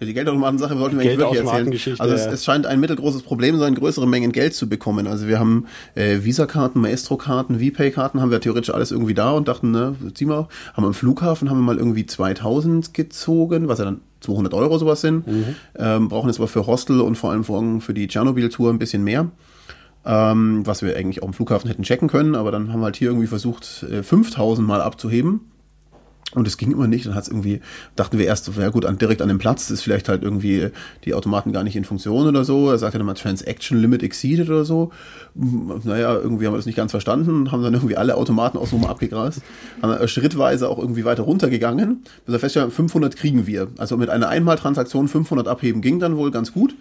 ja, 0.00 0.06
die 0.06 0.14
Geldautomaten-Sache 0.14 0.76
sollten 0.76 0.98
wir 0.98 1.04
eigentlich 1.04 1.18
wirklich 1.18 1.86
erzählen. 1.86 2.00
Also 2.00 2.14
es, 2.14 2.26
es, 2.26 2.44
scheint 2.44 2.66
ein 2.66 2.80
mittelgroßes 2.80 3.22
Problem 3.22 3.58
sein, 3.58 3.74
größere 3.74 4.06
Mengen 4.06 4.32
Geld 4.32 4.54
zu 4.54 4.68
bekommen. 4.68 5.06
Also 5.06 5.26
wir 5.26 5.38
haben 5.38 5.66
äh, 5.94 6.18
Visa-Karten, 6.22 6.80
Maestro-Karten, 6.80 7.60
VPay-Karten, 7.60 8.20
haben 8.20 8.30
wir 8.30 8.40
theoretisch 8.40 8.74
alles 8.74 8.90
irgendwie 8.90 9.14
da 9.14 9.30
und 9.32 9.48
dachten, 9.48 9.70
ne, 9.70 9.96
ziehen 10.14 10.28
wir. 10.28 10.48
Haben 10.74 10.84
am 10.84 10.94
Flughafen 10.94 11.48
haben 11.48 11.58
wir 11.58 11.64
mal 11.64 11.78
irgendwie 11.78 12.04
2000 12.04 12.92
gezogen, 12.92 13.68
was 13.68 13.78
ja 13.78 13.86
dann 13.86 14.00
200 14.20 14.52
Euro 14.52 14.78
sowas 14.78 15.00
sind. 15.00 15.26
Mhm. 15.26 15.56
Ähm, 15.76 16.08
brauchen 16.08 16.28
jetzt 16.28 16.38
aber 16.38 16.48
für 16.48 16.66
Hostel 16.66 17.00
und 17.00 17.16
vor 17.16 17.30
allem 17.30 17.80
für 17.80 17.94
die 17.94 18.08
Tschernobyl-Tour 18.08 18.70
ein 18.70 18.78
bisschen 18.78 19.02
mehr. 19.02 19.30
Ähm, 20.04 20.64
was 20.64 20.82
wir 20.82 20.96
eigentlich 20.96 21.22
auch 21.22 21.26
im 21.26 21.32
Flughafen 21.32 21.68
hätten 21.68 21.82
checken 21.82 22.06
können, 22.08 22.36
aber 22.36 22.52
dann 22.52 22.72
haben 22.72 22.78
wir 22.78 22.84
halt 22.84 22.96
hier 22.96 23.08
irgendwie 23.08 23.26
versucht, 23.26 23.84
äh, 23.90 24.04
5000 24.04 24.66
mal 24.66 24.80
abzuheben 24.80 25.40
und 26.32 26.46
es 26.46 26.56
ging 26.56 26.72
immer 26.72 26.88
nicht. 26.88 27.06
Dann 27.06 27.14
hat 27.14 27.22
es 27.24 27.28
irgendwie, 27.28 27.60
dachten 27.94 28.18
wir 28.18 28.26
erst, 28.26 28.50
ja 28.56 28.68
gut, 28.70 28.84
an, 28.84 28.98
direkt 28.98 29.22
an 29.22 29.28
dem 29.28 29.38
Platz 29.38 29.70
ist 29.70 29.82
vielleicht 29.82 30.08
halt 30.08 30.22
irgendwie 30.22 30.70
die 31.04 31.14
Automaten 31.14 31.52
gar 31.52 31.62
nicht 31.62 31.76
in 31.76 31.84
Funktion 31.84 32.26
oder 32.26 32.44
so. 32.44 32.70
Er 32.70 32.78
sagte 32.78 32.98
dann 32.98 33.06
mal 33.06 33.14
Transaction 33.14 33.78
Limit 33.78 34.02
exceeded 34.02 34.48
oder 34.48 34.64
so. 34.64 34.90
Naja, 35.34 36.14
irgendwie 36.16 36.46
haben 36.46 36.52
wir 36.52 36.58
das 36.58 36.66
nicht 36.66 36.76
ganz 36.76 36.90
verstanden, 36.90 37.52
haben 37.52 37.62
dann 37.62 37.74
irgendwie 37.74 37.96
alle 37.96 38.16
Automaten 38.16 38.58
aus 38.58 38.72
Nummer 38.72 38.90
abgegrast. 38.90 39.42
Haben 39.80 39.92
dann 39.92 40.08
schrittweise 40.08 40.68
auch 40.68 40.78
irgendwie 40.78 41.04
weiter 41.04 41.22
runtergegangen, 41.22 42.02
bis 42.24 42.34
er 42.34 42.40
feststellt, 42.40 42.72
500 42.72 43.16
kriegen 43.16 43.46
wir. 43.46 43.68
Also 43.78 43.96
mit 43.96 44.10
einer 44.10 44.28
Einmaltransaktion 44.28 45.08
500 45.08 45.46
abheben 45.46 45.80
ging 45.80 46.00
dann 46.00 46.16
wohl 46.16 46.32
ganz 46.32 46.52
gut. 46.52 46.74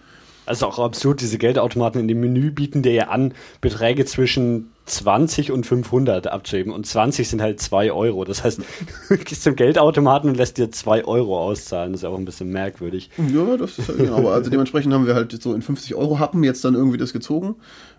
Also 0.46 0.68
auch 0.68 0.80
absurd, 0.80 1.22
diese 1.22 1.38
Geldautomaten 1.38 2.00
in 2.00 2.08
dem 2.08 2.20
Menü 2.20 2.52
bieten 2.52 2.82
dir 2.82 2.94
ja 2.94 3.08
an, 3.08 3.34
Beträge 3.62 4.06
zwischen 4.06 4.72
20 4.86 5.52
und 5.52 5.66
500 5.66 6.28
abzuheben. 6.28 6.72
Und 6.72 6.86
20 6.86 7.28
sind 7.28 7.42
halt 7.42 7.60
2 7.60 7.92
Euro. 7.92 8.24
Das 8.24 8.44
heißt, 8.44 8.62
du 9.10 9.18
gehst 9.18 9.44
zum 9.44 9.56
Geldautomaten 9.56 10.30
und 10.30 10.38
lässt 10.38 10.58
dir 10.58 10.72
2 10.72 11.06
Euro 11.06 11.40
auszahlen. 11.40 11.94
Das 11.94 12.02
ist 12.02 12.06
auch 12.06 12.18
ein 12.18 12.26
bisschen 12.26 12.52
merkwürdig. 12.52 13.10
Ja, 13.34 13.58
das 13.58 13.80
ist 13.80 13.88
halt 13.88 13.98
genau. 13.98 14.18
Aber 14.18 14.34
also 14.34 14.50
dementsprechend 14.50 14.94
haben 14.94 15.08
wir 15.08 15.16
halt 15.16 15.32
so 15.42 15.54
in 15.54 15.62
50 15.62 15.96
Euro 15.96 16.20
Happen 16.20 16.44
jetzt 16.44 16.64
dann 16.64 16.76
irgendwie 16.76 16.98
das 16.98 17.14
gezogen. 17.14 17.56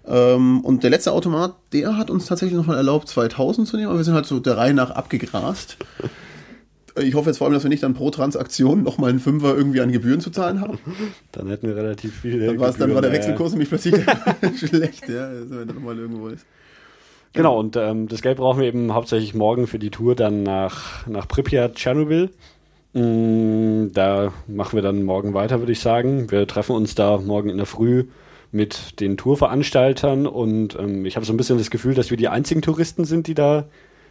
Ähm, 0.07 0.61
und 0.61 0.85
der 0.85 0.91
letzte 0.91 1.13
Automat, 1.13 1.55
der 1.73 1.97
hat 1.97 2.11
uns 2.11 2.27
tatsächlich 2.27 2.57
nochmal 2.57 2.77
erlaubt, 2.77 3.09
2000 3.09 3.67
zu 3.67 3.77
nehmen. 3.77 3.89
Aber 3.89 3.99
wir 3.99 4.05
sind 4.05 4.15
halt 4.15 4.27
so 4.27 4.39
der 4.39 4.57
Reihe 4.57 4.75
nach 4.75 4.91
abgegrast. 4.91 5.77
Ich 7.03 7.15
hoffe 7.15 7.29
jetzt 7.29 7.39
vor 7.39 7.47
allem, 7.47 7.55
dass 7.55 7.63
wir 7.63 7.69
nicht 7.69 7.83
dann 7.83 7.95
pro 7.95 8.11
Transaktion 8.11 8.83
nochmal 8.83 9.11
einen 9.11 9.21
Fünfer 9.21 9.57
irgendwie 9.57 9.81
an 9.81 9.93
Gebühren 9.93 10.21
zu 10.21 10.31
zahlen 10.31 10.61
haben. 10.61 10.79
Dann 11.33 11.49
hätten 11.49 11.67
wir 11.67 11.77
relativ 11.77 12.21
viel. 12.21 12.47
Dann, 12.47 12.75
dann 12.79 12.95
war 12.95 13.03
der 13.03 13.13
Wechselkurs 13.13 13.53
nämlich 13.53 13.69
plötzlich 13.69 13.95
schlecht, 14.57 15.09
ja, 15.09 15.31
wenn 15.31 15.69
er 15.69 15.75
nochmal 15.75 15.99
irgendwo 15.99 16.29
ist. 16.29 16.47
Genau, 17.33 17.59
und 17.59 17.77
ähm, 17.77 18.09
das 18.09 18.23
Geld 18.23 18.39
brauchen 18.39 18.61
wir 18.61 18.67
eben 18.67 18.95
hauptsächlich 18.95 19.35
morgen 19.35 19.67
für 19.67 19.79
die 19.79 19.91
Tour 19.91 20.15
dann 20.15 20.43
nach, 20.43 21.07
nach 21.07 21.29
Pripyat, 21.29 21.75
Tschernobyl. 21.75 22.31
Mm, 22.95 23.93
da 23.93 24.33
machen 24.47 24.77
wir 24.77 24.83
dann 24.83 25.03
morgen 25.03 25.35
weiter, 25.35 25.59
würde 25.59 25.73
ich 25.73 25.81
sagen. 25.81 26.31
Wir 26.31 26.47
treffen 26.47 26.75
uns 26.75 26.95
da 26.95 27.19
morgen 27.19 27.51
in 27.51 27.59
der 27.59 27.67
Früh 27.67 28.07
mit 28.53 29.01
den 29.01 29.19
Tourveranstaltern 29.19 30.27
und 30.27 30.79
ähm, 30.79 31.05
ich 31.05 31.17
habe 31.17 31.27
so 31.27 31.35
ein 31.35 31.37
bisschen 31.37 31.59
das 31.59 31.71
Gefühl, 31.71 31.95
dass 31.95 32.11
wir 32.11 32.17
die 32.17 32.29
einzigen 32.29 32.63
Touristen 32.63 33.05
sind, 33.05 33.27
die 33.27 33.35
da 33.35 33.67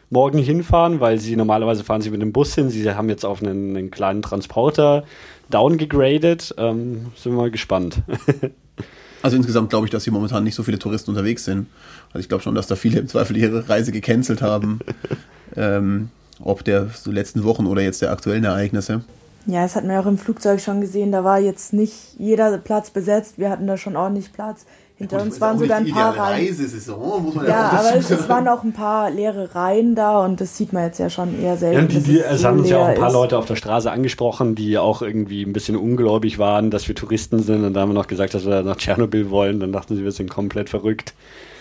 morgen 0.10 0.38
hinfahren, 0.38 1.00
weil 1.00 1.20
sie 1.20 1.36
normalerweise 1.36 1.84
fahren 1.84 2.02
sie 2.02 2.10
mit 2.10 2.22
dem 2.22 2.32
Bus 2.32 2.56
hin. 2.56 2.70
Sie 2.70 2.90
haben 2.90 3.10
jetzt 3.10 3.26
auf 3.26 3.42
einen, 3.42 3.76
einen 3.76 3.92
kleinen 3.92 4.22
Transporter 4.22 5.04
downgegradet. 5.50 6.56
Ähm, 6.58 7.08
sind 7.16 7.34
wir 7.34 7.38
mal 7.38 7.52
gespannt. 7.52 8.02
also 9.22 9.38
insgesamt 9.38 9.70
glaube 9.70 9.88
ich, 9.88 9.92
dass 9.92 10.04
hier 10.04 10.14
momentan 10.14 10.44
nicht 10.44 10.56
so 10.56 10.64
viele 10.64 10.80
Touristen 10.80 11.12
unterwegs 11.12 11.46
sind. 11.46 11.68
Also 12.08 12.20
ich 12.20 12.30
glaube 12.30 12.44
schon, 12.44 12.56
dass 12.56 12.68
da 12.68 12.76
viele 12.76 13.00
im 13.00 13.08
Zweifel 13.08 13.38
ihre 13.38 13.68
Reise 13.68 13.92
gecancelt 13.92 14.42
haben. 14.42 14.80
ähm, 15.56 16.10
ob 16.40 16.64
der 16.64 16.90
so 16.90 17.12
letzten 17.12 17.44
Wochen 17.44 17.66
oder 17.66 17.82
jetzt 17.82 18.02
der 18.02 18.12
aktuellen 18.12 18.44
Ereignisse. 18.44 19.04
Ja, 19.48 19.62
das 19.62 19.76
hatten 19.76 19.88
wir 19.88 20.00
auch 20.00 20.08
im 20.08 20.18
Flugzeug 20.18 20.60
schon 20.60 20.82
gesehen. 20.82 21.12
Da 21.12 21.24
war 21.24 21.40
jetzt 21.40 21.72
nicht 21.72 22.16
jeder 22.18 22.58
Platz 22.58 22.90
besetzt. 22.90 23.38
Wir 23.38 23.50
hatten 23.50 23.68
da 23.68 23.78
schon 23.78 23.96
ordentlich 23.96 24.34
Platz. 24.34 24.66
Hinter 24.98 25.22
uns 25.22 25.42
waren 25.42 25.60
sogar 25.60 25.80
ein 25.80 25.92
paar 25.92 26.18
Reihen. 26.18 26.48
Reisesaison, 26.48 27.24
muss 27.24 27.36
man 27.36 27.46
ja, 27.46 27.52
ja 27.52 27.70
aber 27.80 27.96
es, 27.98 28.10
es, 28.10 28.30
waren 28.30 28.48
auch 28.48 28.64
ein 28.64 28.72
paar 28.72 29.12
leere 29.12 29.54
Reihen 29.54 29.94
da 29.94 30.24
und 30.24 30.40
das 30.40 30.56
sieht 30.56 30.72
man 30.72 30.84
jetzt 30.84 31.00
ja 31.00 31.10
schon 31.10 31.38
eher 31.42 31.58
selten. 31.58 31.94
Ja, 31.94 32.00
die, 32.00 32.00
die, 32.00 32.20
es 32.22 32.46
haben 32.46 32.60
uns 32.60 32.70
ja 32.70 32.78
auch 32.78 32.88
ein 32.88 32.96
paar 32.96 33.10
ist. 33.10 33.14
Leute 33.14 33.38
auf 33.38 33.46
der 33.46 33.58
Straße 33.58 33.92
angesprochen, 33.92 34.56
die 34.56 34.78
auch 34.78 35.02
irgendwie 35.02 35.44
ein 35.44 35.52
bisschen 35.52 35.76
ungläubig 35.76 36.40
waren, 36.40 36.72
dass 36.72 36.88
wir 36.88 36.96
Touristen 36.96 37.44
sind 37.44 37.66
und 37.66 37.74
da 37.74 37.82
haben 37.82 37.90
wir 37.90 37.94
noch 37.94 38.08
gesagt, 38.08 38.34
dass 38.34 38.46
wir 38.46 38.64
nach 38.64 38.78
Tschernobyl 38.78 39.30
wollen. 39.30 39.60
Dann 39.60 39.74
dachten 39.74 39.98
sie, 39.98 40.04
wir 40.06 40.14
sind 40.14 40.30
komplett 40.30 40.70
verrückt. 40.70 41.14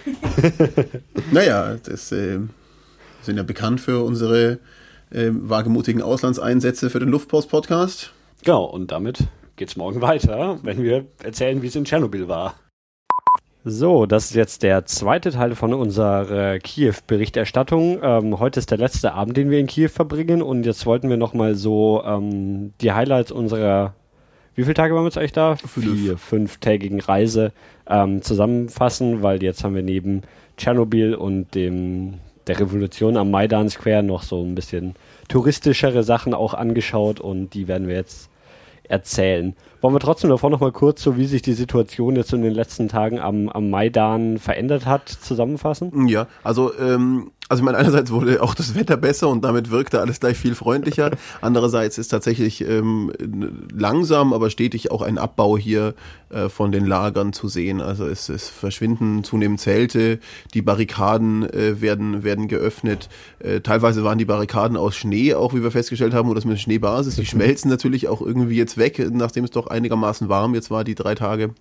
naja, 1.33 1.77
das 1.83 2.13
äh, 2.13 2.39
sind 3.23 3.37
ja 3.37 3.43
bekannt 3.43 3.81
für 3.81 4.05
unsere 4.05 4.61
äh, 5.11 5.31
wagemutigen 5.33 6.03
Auslandseinsätze 6.03 6.89
für 6.89 7.01
den 7.01 7.09
Luftpost-Podcast. 7.09 8.13
Genau, 8.45 8.65
und 8.65 8.93
damit 8.93 9.25
geht's 9.57 9.75
morgen 9.75 10.01
weiter, 10.03 10.59
wenn 10.63 10.85
wir 10.85 11.07
erzählen, 11.21 11.63
wie 11.63 11.67
es 11.67 11.75
in 11.75 11.85
Tschernobyl 11.85 12.29
war. 12.29 12.55
So, 13.67 14.05
das 14.05 14.27
ist 14.27 14.35
jetzt 14.35 14.63
der 14.63 14.85
zweite 14.85 15.31
Teil 15.31 15.55
von 15.55 15.73
unserer 15.73 16.59
Kiew-Berichterstattung. 16.59 17.99
Ähm, 18.03 18.39
heute 18.39 18.61
ist 18.61 18.71
der 18.71 18.77
letzte 18.77 19.15
Abend, 19.15 19.39
den 19.39 19.49
wir 19.49 19.59
in 19.59 19.67
Kiew 19.67 19.89
verbringen 19.89 20.43
und 20.43 20.67
jetzt 20.67 20.85
wollten 20.85 21.09
wir 21.09 21.17
nochmal 21.17 21.55
so 21.55 22.03
ähm, 22.05 22.75
die 22.83 22.93
Highlights 22.93 23.33
unserer, 23.33 23.95
wie 24.55 24.65
viele 24.65 24.75
Tage 24.75 24.95
waren 24.95 25.05
wir 25.05 25.07
jetzt 25.07 25.17
eigentlich 25.17 25.33
da? 25.33 25.57
Fünf. 25.57 25.99
Vier, 25.99 26.19
fünftägigen 26.19 27.01
Reise 27.01 27.53
ähm, 27.89 28.21
zusammenfassen, 28.21 29.23
weil 29.23 29.43
jetzt 29.43 29.65
haben 29.65 29.75
wir 29.75 29.83
neben 29.83 30.25
Tschernobyl 30.59 31.15
und 31.15 31.55
dem 31.55 32.21
der 32.47 32.61
Revolution 32.61 33.17
am 33.17 33.31
Maidan 33.31 33.71
Square 33.71 34.03
noch 34.03 34.25
so 34.25 34.43
ein 34.43 34.55
bisschen 34.55 34.95
touristischere 35.29 36.03
Sachen 36.03 36.35
auch 36.35 36.53
angeschaut 36.53 37.19
und 37.19 37.55
die 37.55 37.67
werden 37.67 37.89
wir 37.89 37.95
jetzt 37.95 38.29
erzählen. 38.89 39.55
Wollen 39.81 39.95
wir 39.95 40.01
trotzdem 40.01 40.31
davor 40.31 40.51
noch 40.51 40.61
mal 40.61 40.73
kurz, 40.73 41.03
so 41.03 41.17
wie 41.17 41.27
sich 41.27 41.43
die 41.43 41.53
Situation 41.53 42.17
jetzt 42.17 42.33
in 42.33 42.43
den 42.43 42.55
letzten 42.55 42.89
Tagen 42.89 43.19
am, 43.19 43.49
am 43.49 43.71
Maidan 43.71 44.39
verändert 44.39 44.87
hat, 44.87 45.09
zusammenfassen? 45.09 46.09
Ja, 46.09 46.27
also 46.43 46.73
ähm, 46.79 47.31
also 47.49 47.61
ich 47.61 47.65
meine, 47.65 47.77
einerseits 47.77 48.11
wurde 48.11 48.43
auch 48.43 48.55
das 48.55 48.75
Wetter 48.75 48.97
besser 48.97 49.29
und 49.29 49.45
damit 49.45 49.71
wirkte 49.71 50.01
alles 50.01 50.19
gleich 50.19 50.39
viel 50.39 50.55
freundlicher. 50.55 51.11
Andererseits 51.43 51.99
ist 51.99 52.09
tatsächlich 52.09 52.67
ähm, 52.67 53.13
langsam, 53.73 54.33
aber 54.33 54.49
stetig 54.49 54.91
auch 54.91 55.03
ein 55.03 55.19
Abbau 55.19 55.59
hier 55.59 55.95
äh, 56.31 56.49
von 56.49 56.73
den 56.73 56.87
Lagern 56.87 57.35
zu 57.35 57.49
sehen. 57.49 57.83
Also 57.83 58.07
es, 58.07 58.31
es 58.31 58.49
verschwinden 58.49 59.25
zunehmend 59.25 59.61
Zelte, 59.61 60.21
die 60.55 60.63
Barrikaden 60.63 61.43
äh, 61.53 61.83
werden, 61.83 62.25
werden 62.25 62.49
geöffnet. 62.49 63.11
Äh, 63.41 63.61
teilweise 63.61 64.05
waren 64.05 64.17
die 64.19 64.25
Barrikaden 64.25 64.79
aus 64.79 64.97
Schnee, 64.97 65.35
auch 65.35 65.53
wie 65.53 65.63
wir 65.63 65.71
festgestellt 65.71 66.15
haben, 66.15 66.31
oder 66.31 66.37
das 66.37 66.47
mit 66.47 66.59
Schneebasis. 66.59 67.17
Die 67.17 67.27
schmelzen 67.27 67.71
natürlich 67.71 68.09
auch 68.09 68.23
irgendwie 68.23 68.57
jetzt 68.57 68.79
weg, 68.79 69.07
nachdem 69.13 69.45
es 69.45 69.51
doch 69.51 69.67
einigermaßen 69.67 70.31
warm 70.31 70.55
jetzt 70.55 70.71
war, 70.71 70.83
die 70.83 70.95
drei 70.95 71.15
Tage. 71.15 71.55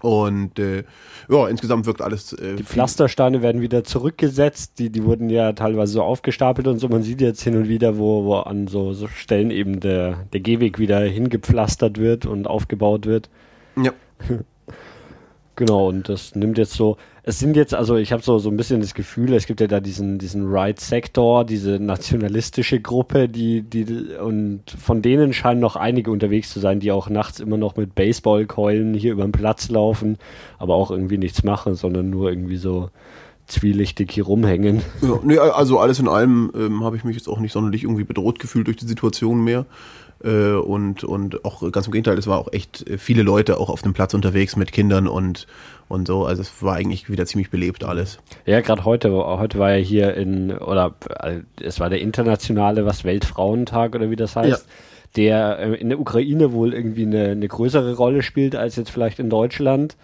Und 0.00 0.58
äh, 0.58 0.84
ja, 1.28 1.48
insgesamt 1.48 1.86
wirkt 1.86 2.02
alles. 2.02 2.32
Äh, 2.32 2.56
die 2.56 2.62
Pflastersteine 2.62 3.42
werden 3.42 3.60
wieder 3.60 3.84
zurückgesetzt. 3.84 4.78
Die, 4.78 4.90
die 4.90 5.04
wurden 5.04 5.28
ja 5.28 5.52
teilweise 5.52 5.94
so 5.94 6.02
aufgestapelt 6.02 6.66
und 6.68 6.78
so. 6.78 6.88
Man 6.88 7.02
sieht 7.02 7.20
jetzt 7.20 7.42
hin 7.42 7.56
und 7.56 7.68
wieder, 7.68 7.98
wo, 7.98 8.24
wo 8.24 8.36
an 8.36 8.68
so, 8.68 8.92
so 8.92 9.08
Stellen 9.08 9.50
eben 9.50 9.80
der, 9.80 10.24
der 10.32 10.40
Gehweg 10.40 10.78
wieder 10.78 11.00
hingepflastert 11.00 11.98
wird 11.98 12.26
und 12.26 12.46
aufgebaut 12.46 13.06
wird. 13.06 13.28
Ja. 13.76 13.92
Genau, 15.58 15.88
und 15.88 16.08
das 16.08 16.36
nimmt 16.36 16.56
jetzt 16.56 16.74
so, 16.74 16.98
es 17.24 17.40
sind 17.40 17.56
jetzt, 17.56 17.74
also 17.74 17.96
ich 17.96 18.12
habe 18.12 18.22
so, 18.22 18.38
so 18.38 18.48
ein 18.48 18.56
bisschen 18.56 18.80
das 18.80 18.94
Gefühl, 18.94 19.34
es 19.34 19.46
gibt 19.46 19.60
ja 19.60 19.66
da 19.66 19.80
diesen, 19.80 20.20
diesen 20.20 20.48
Right-Sektor, 20.48 21.44
diese 21.44 21.80
nationalistische 21.80 22.78
Gruppe, 22.78 23.28
die, 23.28 23.62
die, 23.62 23.84
und 24.22 24.62
von 24.70 25.02
denen 25.02 25.32
scheinen 25.32 25.58
noch 25.58 25.74
einige 25.74 26.12
unterwegs 26.12 26.52
zu 26.52 26.60
sein, 26.60 26.78
die 26.78 26.92
auch 26.92 27.10
nachts 27.10 27.40
immer 27.40 27.56
noch 27.56 27.74
mit 27.74 27.96
Baseballkeulen 27.96 28.94
hier 28.94 29.10
über 29.10 29.24
den 29.24 29.32
Platz 29.32 29.68
laufen, 29.68 30.18
aber 30.60 30.76
auch 30.76 30.92
irgendwie 30.92 31.18
nichts 31.18 31.42
machen, 31.42 31.74
sondern 31.74 32.08
nur 32.08 32.30
irgendwie 32.30 32.56
so 32.56 32.90
zwielichtig 33.48 34.12
hier 34.12 34.26
rumhängen. 34.26 34.82
Ja, 35.02 35.18
nee, 35.24 35.38
also 35.38 35.80
alles 35.80 35.98
in 35.98 36.06
allem 36.06 36.52
ähm, 36.54 36.84
habe 36.84 36.96
ich 36.96 37.02
mich 37.02 37.16
jetzt 37.16 37.28
auch 37.28 37.40
nicht 37.40 37.52
sonderlich 37.52 37.82
irgendwie 37.82 38.04
bedroht 38.04 38.38
gefühlt 38.38 38.68
durch 38.68 38.76
die 38.76 38.86
Situation 38.86 39.42
mehr. 39.42 39.66
Äh, 40.22 40.52
und, 40.52 41.04
und 41.04 41.44
auch 41.44 41.70
ganz 41.70 41.86
im 41.86 41.92
Gegenteil, 41.92 42.18
es 42.18 42.26
war 42.26 42.38
auch 42.38 42.52
echt 42.52 42.88
äh, 42.88 42.98
viele 42.98 43.22
Leute 43.22 43.58
auch 43.58 43.70
auf 43.70 43.82
dem 43.82 43.92
Platz 43.92 44.14
unterwegs 44.14 44.56
mit 44.56 44.72
Kindern 44.72 45.06
und, 45.06 45.46
und 45.88 46.06
so. 46.06 46.24
Also 46.24 46.42
es 46.42 46.62
war 46.62 46.74
eigentlich 46.76 47.08
wieder 47.10 47.26
ziemlich 47.26 47.50
belebt 47.50 47.84
alles. 47.84 48.18
Ja, 48.46 48.60
gerade 48.60 48.84
heute, 48.84 49.12
heute 49.12 49.58
war 49.58 49.72
ja 49.74 49.82
hier 49.82 50.14
in, 50.14 50.52
oder 50.52 50.94
äh, 51.20 51.40
es 51.62 51.80
war 51.80 51.90
der 51.90 52.00
internationale, 52.00 52.84
was 52.84 53.04
Weltfrauentag 53.04 53.94
oder 53.94 54.10
wie 54.10 54.16
das 54.16 54.36
heißt. 54.36 54.66
Ja 54.66 54.72
der 55.16 55.80
in 55.80 55.88
der 55.88 55.98
Ukraine 55.98 56.52
wohl 56.52 56.74
irgendwie 56.74 57.06
eine, 57.06 57.30
eine 57.30 57.48
größere 57.48 57.96
Rolle 57.96 58.22
spielt 58.22 58.54
als 58.54 58.76
jetzt 58.76 58.90
vielleicht 58.90 59.18
in 59.18 59.30
Deutschland. 59.30 59.96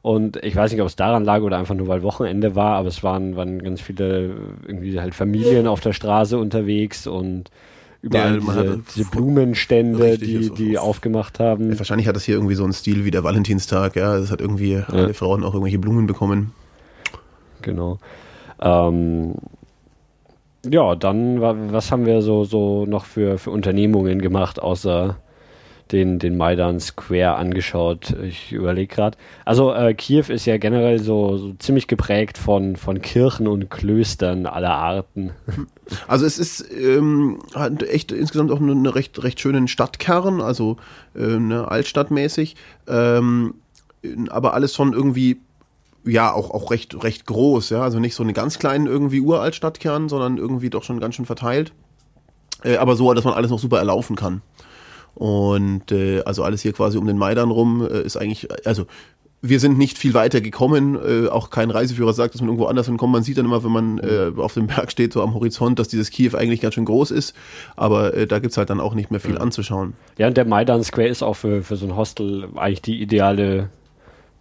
Und 0.00 0.36
ich 0.44 0.54
weiß 0.54 0.70
nicht, 0.70 0.82
ob 0.82 0.86
es 0.86 0.96
daran 0.96 1.24
lag 1.24 1.40
oder 1.40 1.58
einfach 1.58 1.74
nur, 1.74 1.88
weil 1.88 2.02
Wochenende 2.02 2.54
war, 2.54 2.76
aber 2.76 2.88
es 2.88 3.02
waren, 3.02 3.36
waren 3.36 3.62
ganz 3.62 3.80
viele 3.80 4.36
irgendwie 4.66 5.00
halt 5.00 5.14
Familien 5.14 5.66
auf 5.66 5.80
der 5.80 5.94
Straße 5.94 6.36
unterwegs 6.38 7.06
und 7.06 7.50
überall 8.04 8.34
ja, 8.34 8.40
diese, 8.40 8.82
diese, 8.94 9.10
Blumenstände, 9.10 10.18
die, 10.18 10.50
die 10.50 10.78
aufgemacht 10.78 11.40
haben. 11.40 11.70
Ja, 11.70 11.78
wahrscheinlich 11.78 12.06
hat 12.06 12.16
das 12.16 12.24
hier 12.24 12.34
irgendwie 12.34 12.54
so 12.54 12.64
einen 12.64 12.74
Stil 12.74 13.04
wie 13.04 13.10
der 13.10 13.24
Valentinstag, 13.24 13.96
ja. 13.96 14.18
Das 14.18 14.30
hat 14.30 14.40
irgendwie 14.40 14.72
ja. 14.72 14.84
alle 14.88 15.14
Frauen 15.14 15.42
auch 15.42 15.54
irgendwelche 15.54 15.78
Blumen 15.78 16.06
bekommen. 16.06 16.52
Genau. 17.62 17.98
Ähm, 18.60 19.34
ja, 20.68 20.94
dann, 20.94 21.40
was 21.40 21.90
haben 21.90 22.06
wir 22.06 22.20
so, 22.22 22.44
so 22.44 22.84
noch 22.86 23.06
für, 23.06 23.38
für 23.38 23.50
Unternehmungen 23.50 24.20
gemacht, 24.20 24.60
außer 24.60 25.16
den, 25.92 26.18
den 26.18 26.36
Maidan 26.36 26.80
Square 26.80 27.36
angeschaut. 27.36 28.14
Ich 28.22 28.52
überlege 28.52 28.94
gerade. 28.94 29.18
Also 29.44 29.72
äh, 29.72 29.94
Kiew 29.94 30.24
ist 30.28 30.46
ja 30.46 30.56
generell 30.56 30.98
so, 30.98 31.36
so, 31.36 31.52
ziemlich 31.58 31.86
geprägt 31.86 32.38
von, 32.38 32.76
von 32.76 33.02
Kirchen 33.02 33.46
und 33.46 33.70
Klöstern 33.70 34.46
aller 34.46 34.74
Arten. 34.74 35.32
Also 36.08 36.24
es 36.24 36.38
ist 36.38 36.64
ähm, 36.72 37.40
hat 37.54 37.82
echt 37.82 38.10
insgesamt 38.10 38.50
auch 38.50 38.58
eine 38.58 38.94
recht, 38.94 39.22
recht 39.22 39.38
schönen 39.38 39.68
Stadtkern, 39.68 40.40
also 40.40 40.78
äh, 41.14 41.38
ne, 41.38 41.68
altstadtmäßig. 41.70 42.56
Ähm, 42.88 43.56
aber 44.30 44.54
alles 44.54 44.74
schon 44.74 44.94
irgendwie 44.94 45.36
ja, 46.06 46.32
auch, 46.32 46.50
auch 46.50 46.70
recht, 46.70 47.02
recht 47.02 47.26
groß, 47.26 47.70
ja. 47.70 47.82
Also 47.82 47.98
nicht 47.98 48.14
so 48.14 48.22
eine 48.22 48.32
ganz 48.32 48.58
kleinen 48.58 48.86
irgendwie 48.86 49.20
Uraltstadtkern, 49.20 50.08
sondern 50.08 50.38
irgendwie 50.38 50.70
doch 50.70 50.82
schon 50.82 51.00
ganz 51.00 51.16
schön 51.16 51.26
verteilt. 51.26 51.72
Äh, 52.62 52.76
aber 52.76 52.96
so, 52.96 53.12
dass 53.12 53.24
man 53.24 53.34
alles 53.34 53.50
noch 53.50 53.58
super 53.58 53.78
erlaufen 53.78 54.16
kann. 54.16 54.42
Und 55.14 55.92
äh, 55.92 56.22
also 56.24 56.42
alles 56.42 56.62
hier 56.62 56.72
quasi 56.72 56.98
um 56.98 57.06
den 57.06 57.18
Maidan 57.18 57.50
rum 57.50 57.86
äh, 57.86 58.02
ist 58.02 58.16
eigentlich, 58.16 58.48
also 58.66 58.86
wir 59.46 59.60
sind 59.60 59.76
nicht 59.76 59.98
viel 59.98 60.14
weiter 60.14 60.40
gekommen. 60.40 60.96
Äh, 60.96 61.28
auch 61.28 61.50
kein 61.50 61.70
Reiseführer 61.70 62.14
sagt, 62.14 62.34
dass 62.34 62.40
man 62.40 62.48
irgendwo 62.48 62.66
anders 62.66 62.86
hinkommt. 62.86 63.12
Man 63.12 63.22
sieht 63.22 63.36
dann 63.36 63.44
immer, 63.44 63.62
wenn 63.62 63.72
man 63.72 63.98
äh, 63.98 64.32
auf 64.36 64.54
dem 64.54 64.66
Berg 64.66 64.90
steht, 64.90 65.12
so 65.12 65.22
am 65.22 65.34
Horizont, 65.34 65.78
dass 65.78 65.88
dieses 65.88 66.10
Kiew 66.10 66.34
eigentlich 66.34 66.62
ganz 66.62 66.74
schön 66.74 66.86
groß 66.86 67.10
ist. 67.10 67.36
Aber 67.76 68.14
äh, 68.14 68.26
da 68.26 68.38
gibt's 68.38 68.56
halt 68.56 68.70
dann 68.70 68.80
auch 68.80 68.94
nicht 68.94 69.10
mehr 69.10 69.20
viel 69.20 69.36
anzuschauen. 69.36 69.92
Ja, 70.16 70.28
und 70.28 70.36
der 70.36 70.46
Maidan 70.46 70.82
Square 70.82 71.08
ist 71.08 71.22
auch 71.22 71.34
für, 71.34 71.62
für 71.62 71.76
so 71.76 71.86
ein 71.86 71.94
Hostel 71.94 72.48
eigentlich 72.56 72.82
die 72.82 73.02
ideale 73.02 73.68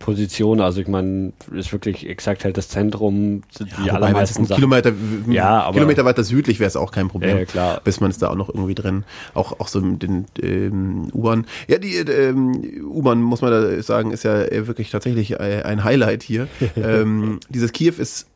Position. 0.03 0.59
Also 0.59 0.81
ich 0.81 0.89
meine, 0.89 1.31
ist 1.55 1.71
wirklich 1.71 2.09
exakt 2.09 2.43
halt 2.43 2.57
das 2.57 2.67
Zentrum. 2.67 3.43
Die 3.57 3.87
ja, 3.87 3.93
allermeisten 3.93 4.45
Sachen. 4.45 4.55
Kilometer, 4.55 4.91
ja, 5.29 5.61
aber, 5.61 5.75
Kilometer 5.75 6.03
weiter 6.03 6.25
südlich 6.25 6.59
wäre 6.59 6.67
es 6.67 6.75
auch 6.75 6.91
kein 6.91 7.07
Problem. 7.07 7.37
Ja, 7.37 7.45
klar. 7.45 7.81
Bis 7.85 8.01
man 8.01 8.11
ist 8.11 8.21
da 8.21 8.29
auch 8.29 8.35
noch 8.35 8.49
irgendwie 8.49 8.75
drin. 8.75 9.05
Auch, 9.33 9.61
auch 9.61 9.69
so 9.69 9.79
den 9.79 10.25
ähm, 10.41 11.07
U-Bahn. 11.13 11.45
Ja, 11.69 11.77
die 11.77 11.95
ähm, 11.95 12.83
U-Bahn, 12.83 13.21
muss 13.21 13.41
man 13.41 13.51
da 13.51 13.81
sagen, 13.81 14.11
ist 14.11 14.25
ja 14.25 14.45
wirklich 14.67 14.91
tatsächlich 14.91 15.31
äh, 15.31 15.61
ein 15.63 15.85
Highlight 15.85 16.21
hier. 16.21 16.49
ähm, 16.75 17.39
dieses 17.49 17.71
Kiew 17.71 17.93
ist 17.97 18.27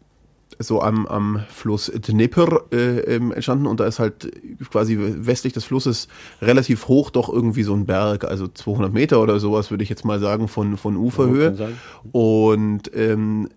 so 0.59 0.81
am, 0.81 1.05
am 1.05 1.41
Fluss 1.49 1.91
Dnepr 1.91 2.65
äh, 2.71 2.99
ähm, 3.15 3.31
entstanden. 3.31 3.67
Und 3.67 3.79
da 3.79 3.85
ist 3.85 3.99
halt 3.99 4.31
quasi 4.71 4.97
westlich 4.99 5.53
des 5.53 5.65
Flusses 5.65 6.07
relativ 6.41 6.87
hoch 6.87 7.09
doch 7.09 7.29
irgendwie 7.31 7.63
so 7.63 7.73
ein 7.73 7.85
Berg, 7.85 8.25
also 8.25 8.47
200 8.47 8.91
Meter 8.91 9.21
oder 9.21 9.39
sowas 9.39 9.71
würde 9.71 9.83
ich 9.83 9.89
jetzt 9.89 10.05
mal 10.05 10.19
sagen 10.19 10.47
von, 10.47 10.77
von 10.77 10.97
Uferhöhe. 10.97 11.75
Und 12.11 12.91
ähm, 12.95 13.49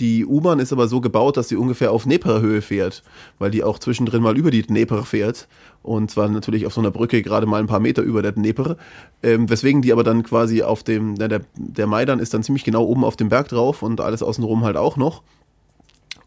die 0.00 0.26
U-Bahn 0.26 0.58
ist 0.58 0.72
aber 0.72 0.88
so 0.88 1.00
gebaut, 1.00 1.36
dass 1.36 1.48
sie 1.48 1.56
ungefähr 1.56 1.92
auf 1.92 2.02
Dnepr-Höhe 2.02 2.62
fährt, 2.62 3.04
weil 3.38 3.52
die 3.52 3.62
auch 3.62 3.78
zwischendrin 3.78 4.22
mal 4.22 4.36
über 4.36 4.50
die 4.50 4.62
Dnepr 4.62 5.04
fährt. 5.04 5.46
Und 5.82 6.10
zwar 6.10 6.28
natürlich 6.28 6.66
auf 6.66 6.74
so 6.74 6.80
einer 6.80 6.90
Brücke 6.90 7.22
gerade 7.22 7.46
mal 7.46 7.60
ein 7.60 7.68
paar 7.68 7.78
Meter 7.78 8.02
über 8.02 8.20
der 8.20 8.32
Dnepr, 8.32 8.76
ähm, 9.22 9.48
weswegen 9.48 9.80
die 9.80 9.92
aber 9.92 10.02
dann 10.02 10.24
quasi 10.24 10.62
auf 10.62 10.82
dem, 10.82 11.14
na, 11.14 11.28
der, 11.28 11.42
der 11.54 11.86
Maidan 11.86 12.18
ist 12.18 12.34
dann 12.34 12.42
ziemlich 12.42 12.64
genau 12.64 12.84
oben 12.84 13.04
auf 13.04 13.14
dem 13.14 13.28
Berg 13.28 13.48
drauf 13.48 13.84
und 13.84 14.00
alles 14.00 14.22
außenrum 14.22 14.64
halt 14.64 14.76
auch 14.76 14.96
noch 14.96 15.22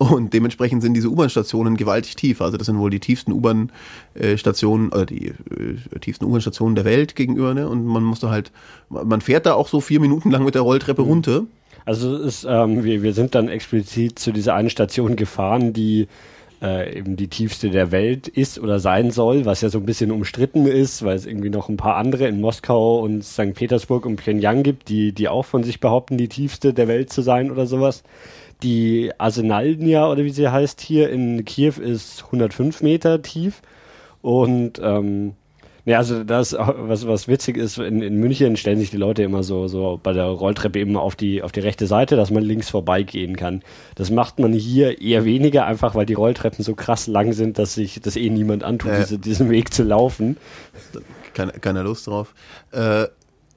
und 0.01 0.33
dementsprechend 0.33 0.81
sind 0.81 0.95
diese 0.95 1.09
U-Bahn-Stationen 1.09 1.77
gewaltig 1.77 2.15
tief. 2.15 2.41
Also 2.41 2.57
das 2.57 2.65
sind 2.65 2.79
wohl 2.79 2.89
die 2.89 2.99
tiefsten 2.99 3.31
U-Bahn-Stationen, 3.31 4.89
oder 4.89 5.05
die 5.05 5.27
äh, 5.27 5.99
tiefsten 5.99 6.25
U-Bahn-Stationen 6.25 6.73
der 6.73 6.85
Welt 6.85 7.15
gegenüber. 7.15 7.53
Ne? 7.53 7.69
Und 7.69 7.85
man 7.85 8.03
musste 8.03 8.31
halt, 8.31 8.51
man 8.89 9.21
fährt 9.21 9.45
da 9.45 9.53
auch 9.53 9.67
so 9.67 9.79
vier 9.79 9.99
Minuten 9.99 10.31
lang 10.31 10.43
mit 10.43 10.55
der 10.55 10.63
Rolltreppe 10.63 11.03
mhm. 11.03 11.07
runter. 11.07 11.43
Also 11.85 12.17
ist, 12.17 12.47
ähm, 12.49 12.83
wir, 12.83 13.03
wir 13.03 13.13
sind 13.13 13.35
dann 13.35 13.47
explizit 13.47 14.17
zu 14.17 14.31
dieser 14.31 14.55
einen 14.55 14.71
Station 14.71 15.15
gefahren, 15.15 15.71
die 15.71 16.07
äh, 16.63 16.97
eben 16.97 17.15
die 17.15 17.27
tiefste 17.27 17.69
der 17.69 17.91
Welt 17.91 18.27
ist 18.27 18.59
oder 18.59 18.79
sein 18.79 19.11
soll, 19.11 19.45
was 19.45 19.61
ja 19.61 19.69
so 19.69 19.77
ein 19.77 19.85
bisschen 19.85 20.11
umstritten 20.11 20.65
ist, 20.65 21.03
weil 21.03 21.15
es 21.15 21.27
irgendwie 21.27 21.49
noch 21.49 21.69
ein 21.69 21.77
paar 21.77 21.97
andere 21.97 22.27
in 22.27 22.41
Moskau 22.41 22.99
und 23.01 23.23
St. 23.23 23.53
Petersburg 23.53 24.05
und 24.05 24.15
Pyongyang 24.15 24.63
gibt, 24.63 24.89
die, 24.89 25.11
die 25.11 25.27
auch 25.27 25.45
von 25.45 25.63
sich 25.63 25.79
behaupten, 25.79 26.17
die 26.17 26.27
tiefste 26.27 26.73
der 26.73 26.87
Welt 26.87 27.11
zu 27.11 27.21
sein 27.21 27.51
oder 27.51 27.65
sowas. 27.65 28.03
Die 28.63 29.11
Arsenalnia, 29.17 30.09
oder 30.09 30.23
wie 30.23 30.29
sie 30.29 30.49
heißt, 30.49 30.81
hier 30.81 31.09
in 31.09 31.45
Kiew 31.45 31.73
ist 31.81 32.23
105 32.25 32.81
Meter 32.81 33.21
tief. 33.21 33.61
Und 34.21 34.79
ähm, 34.83 35.33
ja, 35.83 35.97
also 35.97 36.23
das, 36.23 36.55
was, 36.57 37.07
was 37.07 37.27
witzig 37.27 37.57
ist, 37.57 37.79
in, 37.79 38.03
in 38.03 38.17
München 38.17 38.55
stellen 38.55 38.77
sich 38.77 38.91
die 38.91 38.97
Leute 38.97 39.23
immer 39.23 39.41
so, 39.41 39.67
so 39.67 39.99
bei 40.01 40.13
der 40.13 40.25
Rolltreppe 40.25 40.79
eben 40.79 40.95
auf 40.95 41.15
die, 41.15 41.41
auf 41.41 41.51
die 41.51 41.59
rechte 41.59 41.87
Seite, 41.87 42.15
dass 42.15 42.29
man 42.29 42.43
links 42.43 42.69
vorbeigehen 42.69 43.35
kann. 43.35 43.63
Das 43.95 44.11
macht 44.11 44.37
man 44.37 44.53
hier 44.53 45.01
eher 45.01 45.25
weniger, 45.25 45.65
einfach 45.65 45.95
weil 45.95 46.05
die 46.05 46.13
Rolltreppen 46.13 46.63
so 46.63 46.75
krass 46.75 47.07
lang 47.07 47.33
sind, 47.33 47.57
dass 47.57 47.73
sich 47.73 47.99
das 47.99 48.15
eh 48.15 48.29
niemand 48.29 48.63
antut, 48.63 48.91
äh, 48.91 48.99
diese, 48.99 49.17
diesen 49.17 49.49
Weg 49.49 49.73
zu 49.73 49.83
laufen. 49.83 50.37
Keine, 51.33 51.53
keine 51.53 51.81
Lust 51.81 52.05
drauf. 52.05 52.35
Äh, 52.71 53.07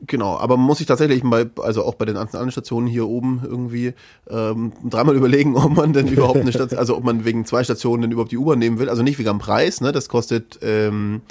Genau, 0.07 0.37
aber 0.37 0.57
man 0.57 0.67
muss 0.67 0.79
sich 0.79 0.87
tatsächlich 0.87 1.23
bei, 1.23 1.47
also 1.63 1.85
auch 1.85 1.95
bei 1.95 2.05
den 2.05 2.17
anderen 2.17 2.51
Stationen 2.51 2.87
hier 2.87 3.07
oben 3.07 3.43
irgendwie 3.45 3.95
ähm, 4.29 4.73
dreimal 4.89 5.17
überlegen, 5.17 5.57
ob 5.57 5.77
man 5.77 5.93
denn 5.93 6.09
überhaupt 6.09 6.41
eine 6.41 6.53
Station, 6.53 6.79
also 6.79 6.97
ob 6.97 7.05
man 7.05 7.25
wegen 7.25 7.45
zwei 7.45 7.65
Stationen 7.65 8.03
denn 8.03 8.13
überhaupt 8.13 8.33
die 8.33 8.39
U-Bahn 8.39 8.59
nehmen 8.59 8.79
will. 8.79 8.89
Also 8.89 9.03
nicht 9.03 9.19
wegen 9.19 9.29
am 9.29 9.39
Preis, 9.39 9.81
ne? 9.81 9.93
Das 9.93 10.09
kostet 10.09 10.59
ähm, 10.63 11.23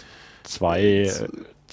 zwei 0.44 1.12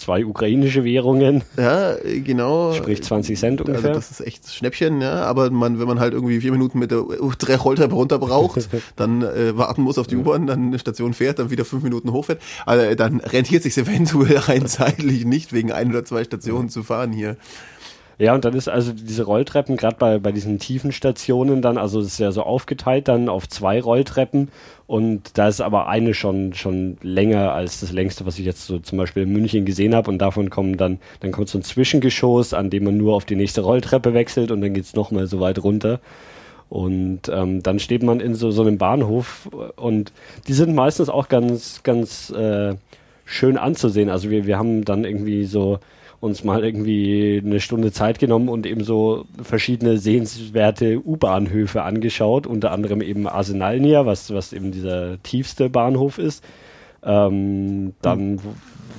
zwei 0.01 0.25
ukrainische 0.25 0.83
Währungen. 0.83 1.43
Ja, 1.57 1.95
genau. 2.25 2.73
Sprich 2.73 3.03
20 3.03 3.39
Cent 3.39 3.61
also 3.61 3.71
ungefähr. 3.71 3.91
Also 3.91 4.01
das 4.01 4.11
ist 4.11 4.27
echt 4.27 4.53
Schnäppchen, 4.53 5.01
ja. 5.01 5.23
Aber 5.23 5.51
man, 5.51 5.79
wenn 5.79 5.87
man 5.87 6.01
halt 6.01 6.15
irgendwie 6.15 6.41
vier 6.41 6.53
Minuten 6.53 6.79
mit 6.79 6.91
der 6.91 7.05
drei 7.39 7.57
Rolltreppe 7.57 7.95
runter 7.95 8.19
braucht, 8.19 8.69
dann 8.97 9.23
äh, 9.23 9.57
warten 9.57 9.83
muss 9.83 9.99
auf 9.99 10.07
die 10.07 10.17
U-Bahn, 10.17 10.47
dann 10.47 10.69
eine 10.69 10.79
Station 10.79 11.15
fährt, 11.15 11.39
dann 11.39 11.51
wieder 11.51 11.65
fünf 11.65 11.83
Minuten 11.83 12.13
hochfährt. 12.13 12.41
Also 12.67 12.95
dann 12.95 13.21
rentiert 13.21 13.63
sich 13.63 13.77
eventuell 13.77 14.37
rein 14.39 14.67
zeitlich 14.67 15.25
nicht, 15.25 15.53
wegen 15.53 15.73
ein 15.73 15.91
oder 15.91 16.05
zwei 16.05 16.25
Stationen 16.25 16.69
zu 16.69 16.83
fahren 16.83 17.13
hier. 17.13 17.37
Ja, 18.21 18.35
und 18.35 18.45
dann 18.45 18.53
ist 18.53 18.69
also 18.69 18.93
diese 18.93 19.23
Rolltreppen, 19.23 19.79
gerade 19.79 19.97
bei, 19.99 20.19
bei 20.19 20.31
diesen 20.31 20.59
tiefen 20.59 20.93
Stationen 20.93 21.63
dann, 21.63 21.79
also 21.79 22.01
es 22.01 22.09
ist 22.09 22.19
ja 22.19 22.33
so 22.33 22.43
aufgeteilt 22.43 23.09
dann 23.09 23.31
auf 23.31 23.49
zwei 23.49 23.81
Rolltreppen 23.81 24.51
und 24.87 25.39
da 25.39 25.49
ist 25.49 25.63
aber 25.63 25.89
eine 25.89 26.13
schon, 26.13 26.53
schon 26.53 26.99
länger 27.01 27.55
als 27.55 27.81
das 27.81 27.93
längste, 27.93 28.27
was 28.27 28.39
ich 28.39 28.45
jetzt 28.45 28.67
so 28.67 28.79
zum 28.79 28.99
Beispiel 28.99 29.23
in 29.23 29.33
München 29.33 29.65
gesehen 29.65 29.95
habe 29.95 30.11
und 30.11 30.19
davon 30.19 30.51
kommen 30.51 30.77
dann, 30.77 30.99
dann 31.21 31.33
kommt 31.33 31.49
so 31.49 31.57
ein 31.57 31.63
Zwischengeschoss, 31.63 32.53
an 32.53 32.69
dem 32.69 32.85
man 32.85 32.99
nur 32.99 33.15
auf 33.17 33.25
die 33.25 33.37
nächste 33.37 33.63
Rolltreppe 33.63 34.13
wechselt 34.13 34.51
und 34.51 34.61
dann 34.61 34.75
geht's 34.75 34.95
nochmal 34.95 35.27
so 35.27 35.41
weit 35.41 35.65
runter. 35.65 35.99
Und 36.69 37.23
ähm, 37.33 37.63
dann 37.63 37.79
steht 37.79 38.03
man 38.03 38.21
in 38.21 38.35
so, 38.35 38.51
so 38.51 38.61
einem 38.61 38.77
Bahnhof 38.77 39.49
und 39.77 40.13
die 40.47 40.53
sind 40.53 40.75
meistens 40.75 41.09
auch 41.09 41.29
ganz, 41.31 41.83
ganz 41.85 42.29
äh, 42.31 42.75
schön 43.25 43.57
anzusehen. 43.57 44.11
Also 44.11 44.29
wir, 44.29 44.47
wir 44.47 44.59
haben 44.59 44.85
dann 44.85 45.05
irgendwie 45.05 45.47
so 45.47 45.79
uns 46.21 46.45
mal 46.45 46.63
irgendwie 46.63 47.43
eine 47.45 47.61
Stunde 47.61 47.93
Zeit 47.93 48.19
genommen 48.19 48.49
und 48.49 48.67
eben 48.67 48.85
so 48.85 49.25
verschiedene 49.43 49.99
sehenswerte 49.99 51.01
U-Bahnhöfe 51.05 51.83
angeschaut, 51.83 52.47
unter 52.47 52.73
anderem 52.73 53.01
eben 53.01 53.27
Arsenalnia, 53.27 54.05
was, 54.05 54.33
was 54.33 54.53
eben 54.53 54.71
dieser 54.71 55.23
tiefste 55.23 55.71
Bahnhof 55.71 56.19
ist. 56.19 56.45
Ähm, 57.03 57.95
dann, 58.03 58.39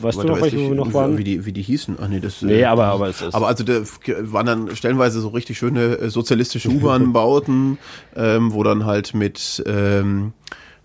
weißt 0.02 0.24
du 0.24 0.28
noch, 0.28 0.42
welche 0.42 0.58
wo 0.58 0.70
wir 0.70 0.76
noch 0.76 0.94
waren? 0.94 1.20
Wie 1.20 1.24
die, 1.24 1.46
wie 1.46 1.54
die 1.54 1.62
hießen. 1.62 1.98
Ach 2.02 2.08
nee, 2.08 2.20
das, 2.20 2.42
nee, 2.42 2.66
aber, 2.66 2.86
aber 2.86 3.10
es 3.10 3.22
ist. 3.22 3.36
Aber 3.36 3.48
also 3.48 3.64
da 3.64 3.84
waren 4.22 4.46
dann 4.48 4.76
stellenweise 4.76 5.22
so 5.22 5.30
richtig 5.30 5.60
schöne 5.60 6.00
äh, 6.00 6.10
sozialistische 6.10 6.70
U-Bahn-Bauten, 6.70 7.78
ähm, 8.16 8.52
wo 8.52 8.64
dann 8.64 8.86
halt 8.86 9.14
mit 9.14 9.64
ähm, 9.68 10.34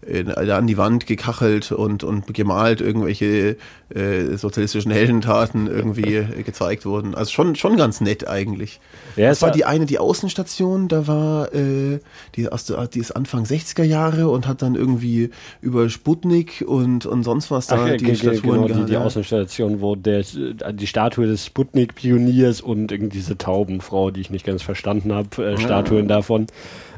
an 0.08 0.66
die 0.66 0.76
Wand 0.76 1.06
gekachelt 1.06 1.72
und, 1.72 2.04
und 2.04 2.32
gemalt 2.32 2.80
irgendwelche 2.80 3.56
äh, 3.94 4.36
sozialistischen 4.36 4.90
Heldentaten 4.90 5.66
irgendwie 5.66 6.24
gezeigt 6.44 6.86
wurden. 6.86 7.14
Also 7.14 7.32
schon, 7.32 7.56
schon 7.56 7.76
ganz 7.76 8.00
nett 8.00 8.28
eigentlich. 8.28 8.80
Ja, 9.16 9.28
das 9.28 9.42
war 9.42 9.50
die 9.50 9.64
eine, 9.64 9.86
die 9.86 9.98
Außenstation, 9.98 10.88
da 10.88 11.06
war 11.06 11.52
äh, 11.54 12.00
die, 12.34 12.48
aus 12.50 12.66
der, 12.66 12.86
die 12.86 13.00
ist 13.00 13.12
Anfang 13.12 13.44
60er 13.44 13.82
Jahre 13.82 14.28
und 14.28 14.46
hat 14.46 14.62
dann 14.62 14.74
irgendwie 14.74 15.30
über 15.60 15.88
Sputnik 15.88 16.64
und, 16.66 17.06
und 17.06 17.22
sonst 17.24 17.50
was 17.50 17.66
da 17.66 17.76
Ach, 17.84 17.96
die 17.96 18.14
Statuen 18.14 18.66
genau, 18.66 18.80
die, 18.80 18.84
die 18.86 18.96
Außenstation, 18.96 19.80
wo 19.80 19.96
der, 19.96 20.22
die 20.22 20.86
Statue 20.86 21.26
des 21.26 21.46
Sputnik-Pioniers 21.46 22.60
und 22.60 22.92
irgendwie 22.92 23.16
diese 23.18 23.38
Taubenfrau, 23.38 24.10
die 24.10 24.20
ich 24.20 24.30
nicht 24.30 24.46
ganz 24.46 24.62
verstanden 24.62 25.12
habe, 25.12 25.44
äh, 25.44 25.58
Statuen 25.58 26.08
ja. 26.08 26.16
davon. 26.16 26.46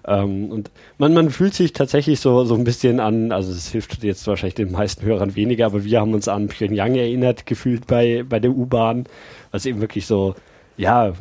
Ähm, 0.09 0.51
und 0.51 0.71
man, 0.97 1.13
man 1.13 1.31
fühlt 1.31 1.55
sich 1.55 1.75
tatsächlich 1.75 2.19
so, 2.21 2.45
so 2.45 2.55
ein 2.55 2.65
bisschen 2.65 2.99
an, 2.99 3.31
also 3.31 3.53
es 3.53 3.69
hilft 3.69 4.03
jetzt 4.03 4.27
wahrscheinlich 4.27 4.55
den 4.55 4.73
meisten 4.73 5.05
Hörern 5.05 5.37
weniger, 5.37 5.67
aber 5.67 5.85
wir 5.85 6.01
haben 6.01 6.15
uns 6.15 6.29
an 6.29 6.49
Pyongyang 6.49 6.95
erinnert, 6.95 7.45
gefühlt 7.45 7.87
bei, 7.87 8.25
bei 8.27 8.41
der 8.41 8.53
U-Bahn, 8.53 9.05
was 9.51 9.67
eben 9.67 9.81
wirklich 9.81 10.07
so, 10.07 10.35
ja, 10.79 11.13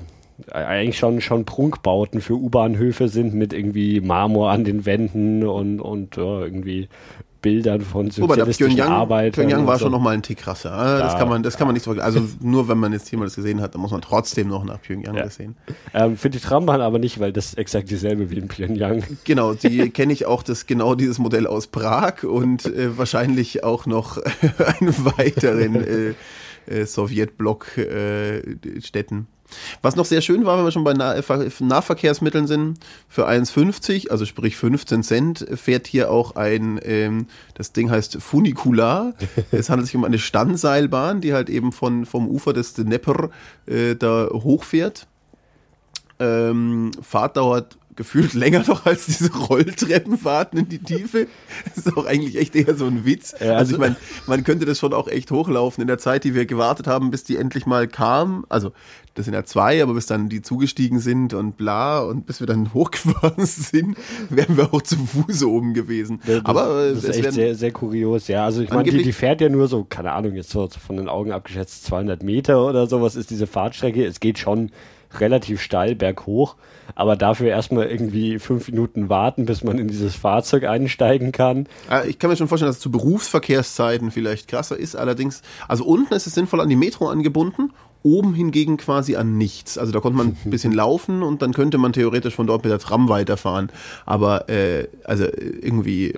eigentlich 0.51 0.97
schon, 0.97 1.19
schon 1.19 1.45
Prunkbauten 1.45 2.21
für 2.21 2.35
U-Bahnhöfe 2.35 3.09
sind 3.09 3.33
mit 3.33 3.53
irgendwie 3.53 3.99
Marmor 3.99 4.51
an 4.51 4.63
den 4.63 4.85
Wänden 4.85 5.45
und, 5.45 5.81
und 5.81 6.15
ja, 6.15 6.41
irgendwie 6.41 6.87
Bildern 7.47 7.79
von 7.79 8.11
sozialistischen 8.11 8.75
Pyongyang, 8.75 8.91
Arbeitern. 8.91 9.47
Pyongyang 9.47 9.67
war 9.67 9.77
so. 9.77 9.85
schon 9.85 9.93
noch 9.93 10.01
mal 10.01 10.13
ein 10.13 10.21
Tick 10.21 10.39
krasser. 10.39 10.69
Ja, 10.69 10.99
das 10.99 11.17
kann 11.17 11.29
man, 11.29 11.43
das 11.43 11.55
kann 11.55 11.65
man 11.65 11.75
nicht 11.75 11.83
so 11.83 11.91
Also 11.91 12.27
nur 12.41 12.67
wenn 12.67 12.77
man 12.77 12.91
jetzt 12.91 13.07
hier 13.07 13.17
mal 13.17 13.23
das 13.23 13.35
gesehen 13.35 13.61
hat, 13.61 13.73
dann 13.73 13.81
muss 13.81 13.91
man 13.91 14.01
trotzdem 14.01 14.49
noch 14.49 14.65
nach 14.65 14.81
Pyongyang 14.81 15.15
ja. 15.15 15.29
sehen. 15.29 15.55
Ähm, 15.93 16.17
für 16.17 16.29
die 16.29 16.39
Trambahn 16.39 16.81
aber 16.81 16.99
nicht, 16.99 17.21
weil 17.21 17.31
das 17.31 17.45
ist 17.45 17.57
exakt 17.57 17.89
dieselbe 17.89 18.29
wie 18.31 18.35
in 18.35 18.49
Pyongyang. 18.49 19.03
Genau, 19.23 19.53
die 19.53 19.89
kenne 19.91 20.11
ich 20.11 20.25
auch 20.25 20.43
das 20.43 20.65
genau 20.65 20.95
dieses 20.95 21.19
Modell 21.19 21.47
aus 21.47 21.67
Prag 21.67 22.23
und 22.23 22.65
äh, 22.65 22.97
wahrscheinlich 22.97 23.63
auch 23.63 23.85
noch 23.85 24.17
einen 24.81 25.05
weiteren 25.05 25.75
äh, 25.75 26.15
äh, 26.69 26.85
Sowjetblock-Städten. 26.85 29.19
Äh, 29.19 29.23
was 29.81 29.95
noch 29.95 30.05
sehr 30.05 30.21
schön 30.21 30.45
war, 30.45 30.57
wenn 30.57 30.65
wir 30.65 30.71
schon 30.71 30.83
bei 30.83 30.93
nah 30.93 31.15
Nahverkehrsmitteln 31.59 32.47
sind, 32.47 32.79
für 33.07 33.27
1,50, 33.27 34.09
also 34.09 34.25
sprich 34.25 34.57
15 34.57 35.03
Cent, 35.03 35.45
fährt 35.55 35.87
hier 35.87 36.11
auch 36.11 36.35
ein, 36.35 36.79
ähm, 36.83 37.27
das 37.53 37.73
Ding 37.73 37.89
heißt 37.89 38.21
Funicular. 38.21 39.13
es 39.51 39.69
handelt 39.69 39.87
sich 39.87 39.95
um 39.95 40.03
eine 40.03 40.19
Standseilbahn, 40.19 41.21
die 41.21 41.33
halt 41.33 41.49
eben 41.49 41.71
von, 41.71 42.05
vom 42.05 42.27
Ufer 42.27 42.53
des 42.53 42.73
Dnepr 42.73 43.29
äh, 43.65 43.95
da 43.95 44.29
hochfährt. 44.31 45.07
Ähm, 46.19 46.91
Fahrt 47.01 47.37
dauert 47.37 47.77
gefühlt 47.97 48.33
länger 48.33 48.63
noch 48.65 48.85
als 48.85 49.07
diese 49.07 49.33
Rolltreppenfahrten 49.33 50.59
in 50.59 50.69
die 50.69 50.79
Tiefe. 50.79 51.27
Das 51.65 51.85
ist 51.85 51.97
auch 51.97 52.05
eigentlich 52.05 52.37
echt 52.37 52.55
eher 52.55 52.75
so 52.75 52.85
ein 52.85 53.03
Witz. 53.05 53.33
Ja, 53.33 53.37
also, 53.39 53.53
also 53.53 53.73
ich 53.73 53.79
meine, 53.79 53.95
man 54.27 54.43
könnte 54.45 54.65
das 54.65 54.79
schon 54.79 54.93
auch 54.93 55.09
echt 55.09 55.31
hochlaufen 55.31 55.81
in 55.81 55.87
der 55.87 55.97
Zeit, 55.97 56.23
die 56.23 56.33
wir 56.33 56.45
gewartet 56.45 56.87
haben, 56.87 57.11
bis 57.11 57.25
die 57.25 57.35
endlich 57.35 57.65
mal 57.65 57.87
kam. 57.87 58.45
Also 58.47 58.71
das 59.17 59.25
sind 59.25 59.33
ja 59.33 59.43
zwei, 59.43 59.81
aber 59.81 59.95
bis 59.95 60.05
dann 60.05 60.29
die 60.29 60.43
zugestiegen 60.43 60.99
sind 60.99 61.33
und 61.33 61.57
bla 61.57 61.99
und 61.99 62.27
bis 62.27 62.39
wir 62.39 62.47
dann 62.47 62.73
hochgefahren 62.73 63.45
sind, 63.45 63.97
wären 64.29 64.55
wir 64.55 64.73
auch 64.73 64.81
zu 64.83 64.95
Fuße 64.95 65.49
oben 65.49 65.73
gewesen. 65.73 66.21
Das, 66.25 66.45
aber 66.45 66.91
das 66.93 67.03
ist 67.03 67.17
echt 67.17 67.33
sehr, 67.33 67.55
sehr 67.55 67.71
kurios, 67.71 68.27
ja. 68.27 68.45
Also 68.45 68.61
ich 68.61 68.69
meine, 68.69 68.89
die, 68.89 69.01
die 69.01 69.13
fährt 69.13 69.41
ja 69.41 69.49
nur 69.49 69.67
so, 69.67 69.83
keine 69.83 70.11
Ahnung, 70.11 70.35
jetzt 70.35 70.51
so 70.51 70.69
von 70.69 70.97
den 70.97 71.09
Augen 71.09 71.31
abgeschätzt 71.31 71.85
200 71.85 72.21
Meter 72.21 72.63
oder 72.63 72.85
sowas 72.87 73.15
ist 73.15 73.31
diese 73.31 73.47
Fahrtstrecke. 73.47 74.05
Es 74.05 74.19
geht 74.19 74.37
schon 74.37 74.71
relativ 75.19 75.61
steil 75.61 75.95
berghoch, 75.95 76.55
aber 76.95 77.15
dafür 77.15 77.47
erstmal 77.49 77.87
irgendwie 77.87 78.39
fünf 78.39 78.67
Minuten 78.69 79.09
warten, 79.09 79.45
bis 79.45 79.63
man 79.63 79.77
in 79.77 79.87
dieses 79.87 80.15
Fahrzeug 80.15 80.65
einsteigen 80.65 81.31
kann. 81.31 81.67
Ah, 81.89 82.03
ich 82.03 82.19
kann 82.19 82.29
mir 82.29 82.37
schon 82.37 82.47
vorstellen, 82.47 82.69
dass 82.69 82.77
es 82.77 82.81
zu 82.83 82.91
Berufsverkehrszeiten 82.91 84.11
vielleicht 84.11 84.47
krasser 84.47 84.77
ist. 84.77 84.95
Allerdings, 84.95 85.41
also 85.67 85.85
unten 85.85 86.13
ist 86.13 86.27
es 86.27 86.33
sinnvoll 86.33 86.61
an 86.61 86.69
die 86.69 86.75
Metro 86.75 87.07
angebunden 87.07 87.71
Oben 88.07 88.33
hingegen 88.33 88.77
quasi 88.77 89.15
an 89.15 89.37
nichts. 89.37 89.77
Also 89.77 89.91
da 89.91 89.99
konnte 89.99 90.17
man 90.17 90.27
ein 90.45 90.49
bisschen 90.49 90.71
laufen 90.71 91.23
und 91.23 91.41
dann 91.41 91.53
könnte 91.53 91.77
man 91.77 91.93
theoretisch 91.93 92.35
von 92.35 92.47
dort 92.47 92.63
mit 92.63 92.71
der 92.71 92.79
Tram 92.79 93.09
weiterfahren. 93.09 93.69
Aber 94.05 94.49
äh, 94.49 94.87
also 95.03 95.25
irgendwie, 95.25 96.13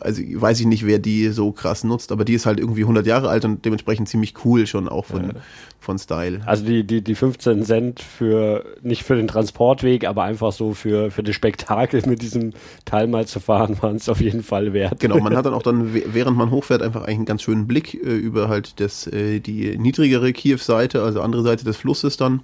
also 0.00 0.22
weiß 0.22 0.60
ich 0.60 0.66
nicht, 0.66 0.84
wer 0.86 0.98
die 0.98 1.28
so 1.28 1.52
krass 1.52 1.84
nutzt, 1.84 2.12
aber 2.12 2.24
die 2.24 2.34
ist 2.34 2.46
halt 2.46 2.60
irgendwie 2.60 2.82
100 2.82 3.06
Jahre 3.06 3.28
alt 3.28 3.44
und 3.44 3.64
dementsprechend 3.64 4.08
ziemlich 4.08 4.34
cool 4.44 4.66
schon 4.66 4.88
auch 4.88 5.06
von, 5.06 5.32
von 5.80 5.98
Style. 5.98 6.40
Also 6.44 6.64
die, 6.64 6.84
die, 6.84 7.02
die 7.02 7.14
15 7.14 7.64
Cent 7.64 8.00
für, 8.00 8.64
nicht 8.82 9.04
für 9.04 9.16
den 9.16 9.28
Transportweg, 9.28 10.06
aber 10.06 10.24
einfach 10.24 10.52
so 10.52 10.74
für, 10.74 11.10
für 11.10 11.22
das 11.22 11.34
Spektakel 11.34 12.02
mit 12.06 12.20
diesem 12.20 12.52
Teil 12.84 13.06
mal 13.06 13.26
zu 13.26 13.40
fahren, 13.40 13.76
waren 13.82 13.96
es 13.96 14.08
auf 14.08 14.20
jeden 14.20 14.42
Fall 14.42 14.72
wert. 14.72 15.00
Genau, 15.00 15.18
man 15.20 15.36
hat 15.36 15.46
dann 15.46 15.54
auch 15.54 15.62
dann, 15.62 15.94
während 15.94 16.36
man 16.36 16.50
hochfährt, 16.50 16.82
einfach 16.82 17.02
eigentlich 17.02 17.16
einen 17.16 17.26
ganz 17.26 17.42
schönen 17.42 17.66
Blick 17.66 17.94
äh, 17.94 18.16
über 18.16 18.48
halt 18.48 18.80
das, 18.80 19.06
äh, 19.06 19.40
die 19.40 19.78
niedrigere 19.78 20.32
Kiew-Seite, 20.32 20.97
also 21.02 21.20
andere 21.20 21.42
Seite 21.42 21.64
des 21.64 21.76
Flusses 21.76 22.16
dann, 22.16 22.42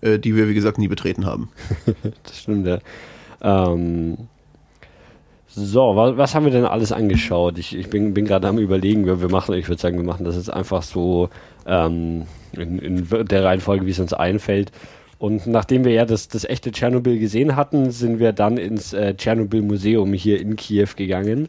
äh, 0.00 0.18
die 0.18 0.36
wir, 0.36 0.48
wie 0.48 0.54
gesagt, 0.54 0.78
nie 0.78 0.88
betreten 0.88 1.26
haben. 1.26 1.50
das 2.24 2.40
stimmt, 2.40 2.66
ja. 2.66 2.78
Ähm, 3.42 4.16
so, 5.56 5.94
was, 5.94 6.16
was, 6.16 6.34
haben 6.34 6.46
wir 6.46 6.52
denn 6.52 6.64
alles 6.64 6.90
angeschaut? 6.90 7.58
Ich, 7.58 7.76
ich 7.76 7.88
bin, 7.88 8.12
bin 8.12 8.24
gerade 8.24 8.48
am 8.48 8.58
überlegen, 8.58 9.06
wir, 9.06 9.20
wir 9.20 9.30
machen, 9.30 9.54
ich 9.54 9.68
würde 9.68 9.80
sagen, 9.80 9.96
wir 9.96 10.04
machen 10.04 10.24
das 10.24 10.34
jetzt 10.34 10.52
einfach 10.52 10.82
so 10.82 11.28
ähm, 11.64 12.26
in, 12.52 12.78
in, 12.80 13.08
der 13.28 13.44
Reihenfolge, 13.44 13.86
wie 13.86 13.90
es 13.90 14.00
uns 14.00 14.12
einfällt. 14.12 14.72
Und 15.18 15.46
nachdem 15.46 15.84
wir 15.84 15.92
ja 15.92 16.06
das, 16.06 16.26
das 16.28 16.44
echte 16.44 16.72
Tschernobyl 16.72 17.20
gesehen 17.20 17.54
hatten, 17.54 17.92
sind 17.92 18.18
wir 18.18 18.32
dann 18.32 18.58
ins 18.58 18.92
äh, 18.92 19.14
Tschernobyl-Museum 19.14 20.12
hier 20.12 20.40
in 20.40 20.56
Kiew 20.56 20.88
gegangen. 20.96 21.48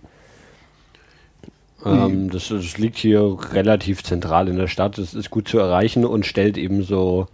Ähm, 1.83 2.29
das, 2.29 2.49
das, 2.49 2.77
liegt 2.77 2.97
hier 2.97 3.37
relativ 3.51 4.03
zentral 4.03 4.47
in 4.47 4.57
der 4.57 4.67
Stadt. 4.67 4.97
Es 4.97 5.13
ist 5.13 5.29
gut 5.29 5.47
zu 5.47 5.59
erreichen 5.59 6.05
und 6.05 6.25
stellt 6.25 6.57
eben 6.57 6.83
so 6.83 7.27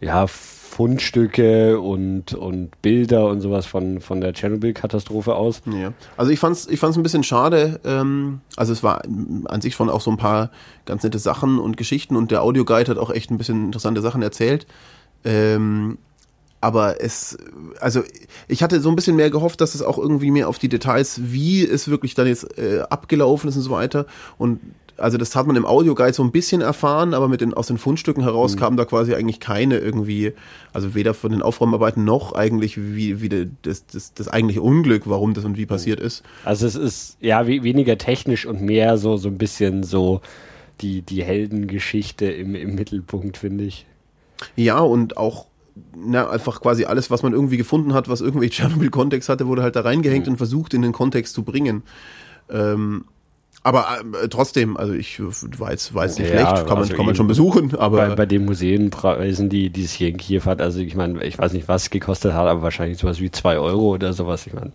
ja, 0.00 0.26
Fundstücke 0.26 1.80
und, 1.80 2.32
und 2.32 2.80
Bilder 2.80 3.28
und 3.28 3.40
sowas 3.40 3.66
von, 3.66 4.00
von 4.00 4.20
der 4.20 4.32
Tschernobyl-Katastrophe 4.32 5.34
aus. 5.34 5.60
Ja. 5.66 5.92
Also 6.16 6.32
ich 6.32 6.38
fand's, 6.38 6.66
ich 6.66 6.80
fand's 6.80 6.96
ein 6.96 7.02
bisschen 7.02 7.24
schade. 7.24 7.78
Ähm, 7.84 8.40
also 8.56 8.72
es 8.72 8.82
war 8.82 9.02
an 9.04 9.60
sich 9.60 9.74
schon 9.74 9.90
auch 9.90 10.00
so 10.00 10.10
ein 10.10 10.16
paar 10.16 10.50
ganz 10.86 11.02
nette 11.02 11.18
Sachen 11.18 11.58
und 11.58 11.76
Geschichten 11.76 12.16
und 12.16 12.30
der 12.30 12.42
Audioguide 12.42 12.90
hat 12.90 12.98
auch 12.98 13.10
echt 13.10 13.30
ein 13.30 13.36
bisschen 13.36 13.66
interessante 13.66 14.00
Sachen 14.00 14.22
erzählt. 14.22 14.66
Ähm, 15.24 15.98
aber 16.62 17.02
es, 17.02 17.36
also 17.80 18.02
ich 18.46 18.62
hatte 18.62 18.80
so 18.80 18.88
ein 18.88 18.96
bisschen 18.96 19.16
mehr 19.16 19.30
gehofft, 19.30 19.60
dass 19.60 19.74
es 19.74 19.82
auch 19.82 19.98
irgendwie 19.98 20.30
mehr 20.30 20.48
auf 20.48 20.60
die 20.60 20.68
Details, 20.68 21.20
wie 21.24 21.66
es 21.66 21.88
wirklich 21.88 22.14
dann 22.14 22.28
jetzt 22.28 22.56
äh, 22.56 22.82
abgelaufen 22.88 23.48
ist 23.48 23.56
und 23.56 23.62
so 23.62 23.70
weiter. 23.70 24.06
Und 24.38 24.60
also 24.96 25.18
das 25.18 25.34
hat 25.34 25.48
man 25.48 25.56
im 25.56 25.66
Audioguide 25.66 26.12
so 26.12 26.22
ein 26.22 26.30
bisschen 26.30 26.60
erfahren, 26.60 27.14
aber 27.14 27.26
mit 27.26 27.40
den, 27.40 27.52
aus 27.52 27.66
den 27.66 27.78
Fundstücken 27.78 28.22
heraus 28.22 28.54
mhm. 28.54 28.60
kam 28.60 28.76
da 28.76 28.84
quasi 28.84 29.12
eigentlich 29.14 29.40
keine 29.40 29.78
irgendwie, 29.78 30.34
also 30.72 30.94
weder 30.94 31.14
von 31.14 31.32
den 31.32 31.42
Aufräumarbeiten 31.42 32.04
noch 32.04 32.32
eigentlich 32.32 32.76
wie, 32.76 33.20
wie 33.20 33.28
das, 33.62 33.84
das, 33.86 34.14
das 34.14 34.28
eigentliche 34.28 34.62
Unglück, 34.62 35.02
warum 35.06 35.34
das 35.34 35.44
und 35.44 35.56
wie 35.56 35.66
passiert 35.66 35.98
ist. 35.98 36.22
Also 36.44 36.66
es 36.68 36.76
ist 36.76 37.16
ja 37.20 37.44
weniger 37.48 37.98
technisch 37.98 38.46
und 38.46 38.62
mehr 38.62 38.98
so, 38.98 39.16
so 39.16 39.28
ein 39.28 39.38
bisschen 39.38 39.82
so 39.82 40.20
die, 40.80 41.02
die 41.02 41.24
Heldengeschichte 41.24 42.26
im, 42.26 42.54
im 42.54 42.76
Mittelpunkt, 42.76 43.36
finde 43.36 43.64
ich. 43.64 43.86
Ja, 44.56 44.78
und 44.78 45.16
auch 45.16 45.46
na, 45.96 46.28
einfach 46.28 46.60
quasi 46.60 46.84
alles, 46.84 47.10
was 47.10 47.22
man 47.22 47.32
irgendwie 47.32 47.56
gefunden 47.56 47.94
hat, 47.94 48.08
was 48.08 48.20
irgendwie 48.20 48.50
Tschernobyl-Kontext 48.50 49.28
hatte, 49.28 49.46
wurde 49.46 49.62
halt 49.62 49.76
da 49.76 49.80
reingehängt 49.80 50.26
mhm. 50.26 50.32
und 50.32 50.36
versucht 50.38 50.74
in 50.74 50.82
den 50.82 50.92
Kontext 50.92 51.34
zu 51.34 51.42
bringen. 51.42 51.82
Ähm, 52.50 53.04
aber 53.64 54.00
äh, 54.20 54.28
trotzdem, 54.28 54.76
also 54.76 54.92
ich 54.92 55.18
jetzt, 55.18 55.58
war 55.58 55.70
jetzt 55.70 56.18
nicht 56.18 56.28
ja, 56.28 56.34
schlecht, 56.34 56.66
kann, 56.66 56.78
also 56.78 56.90
man, 56.90 56.96
kann 56.96 57.06
man 57.06 57.14
schon 57.14 57.28
besuchen. 57.28 57.74
Aber 57.76 58.08
bei, 58.08 58.14
bei 58.16 58.26
den 58.26 58.44
Museenpreisen, 58.44 59.48
die, 59.48 59.70
die 59.70 59.84
es 59.84 59.92
hier 59.92 60.08
in 60.08 60.16
Kiew 60.16 60.42
hat, 60.46 60.60
also 60.60 60.80
ich 60.80 60.96
meine, 60.96 61.22
ich 61.24 61.38
weiß 61.38 61.52
nicht, 61.52 61.68
was 61.68 61.84
es 61.84 61.90
gekostet 61.90 62.32
hat, 62.32 62.48
aber 62.48 62.62
wahrscheinlich 62.62 62.98
sowas 62.98 63.20
wie 63.20 63.30
zwei 63.30 63.58
Euro 63.58 63.94
oder 63.94 64.12
sowas. 64.12 64.46
Ich 64.48 64.52
meine, 64.52 64.72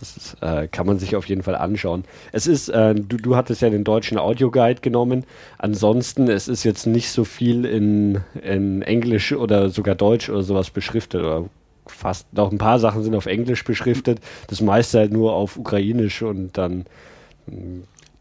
das 0.00 0.16
ist, 0.16 0.36
äh, 0.40 0.66
kann 0.66 0.86
man 0.86 0.98
sich 0.98 1.14
auf 1.14 1.26
jeden 1.26 1.42
Fall 1.42 1.56
anschauen. 1.56 2.04
Es 2.32 2.46
ist, 2.46 2.70
äh, 2.70 2.94
du, 2.94 3.18
du 3.18 3.36
hattest 3.36 3.60
ja 3.60 3.68
den 3.68 3.84
deutschen 3.84 4.16
Audioguide 4.16 4.80
genommen. 4.80 5.24
Ansonsten, 5.58 6.28
es 6.28 6.48
ist 6.48 6.64
jetzt 6.64 6.86
nicht 6.86 7.10
so 7.10 7.24
viel 7.24 7.66
in, 7.66 8.20
in 8.42 8.80
Englisch 8.80 9.34
oder 9.34 9.68
sogar 9.68 9.94
Deutsch 9.94 10.30
oder 10.30 10.42
sowas 10.42 10.70
beschriftet 10.70 11.20
oder 11.20 11.44
fast 11.86 12.32
noch 12.32 12.50
ein 12.50 12.58
paar 12.58 12.78
Sachen 12.78 13.02
sind 13.02 13.14
auf 13.14 13.26
Englisch 13.26 13.64
beschriftet, 13.64 14.20
das 14.46 14.60
meiste 14.60 14.98
halt 14.98 15.12
nur 15.12 15.34
auf 15.34 15.56
Ukrainisch 15.56 16.22
und 16.22 16.56
dann 16.56 16.86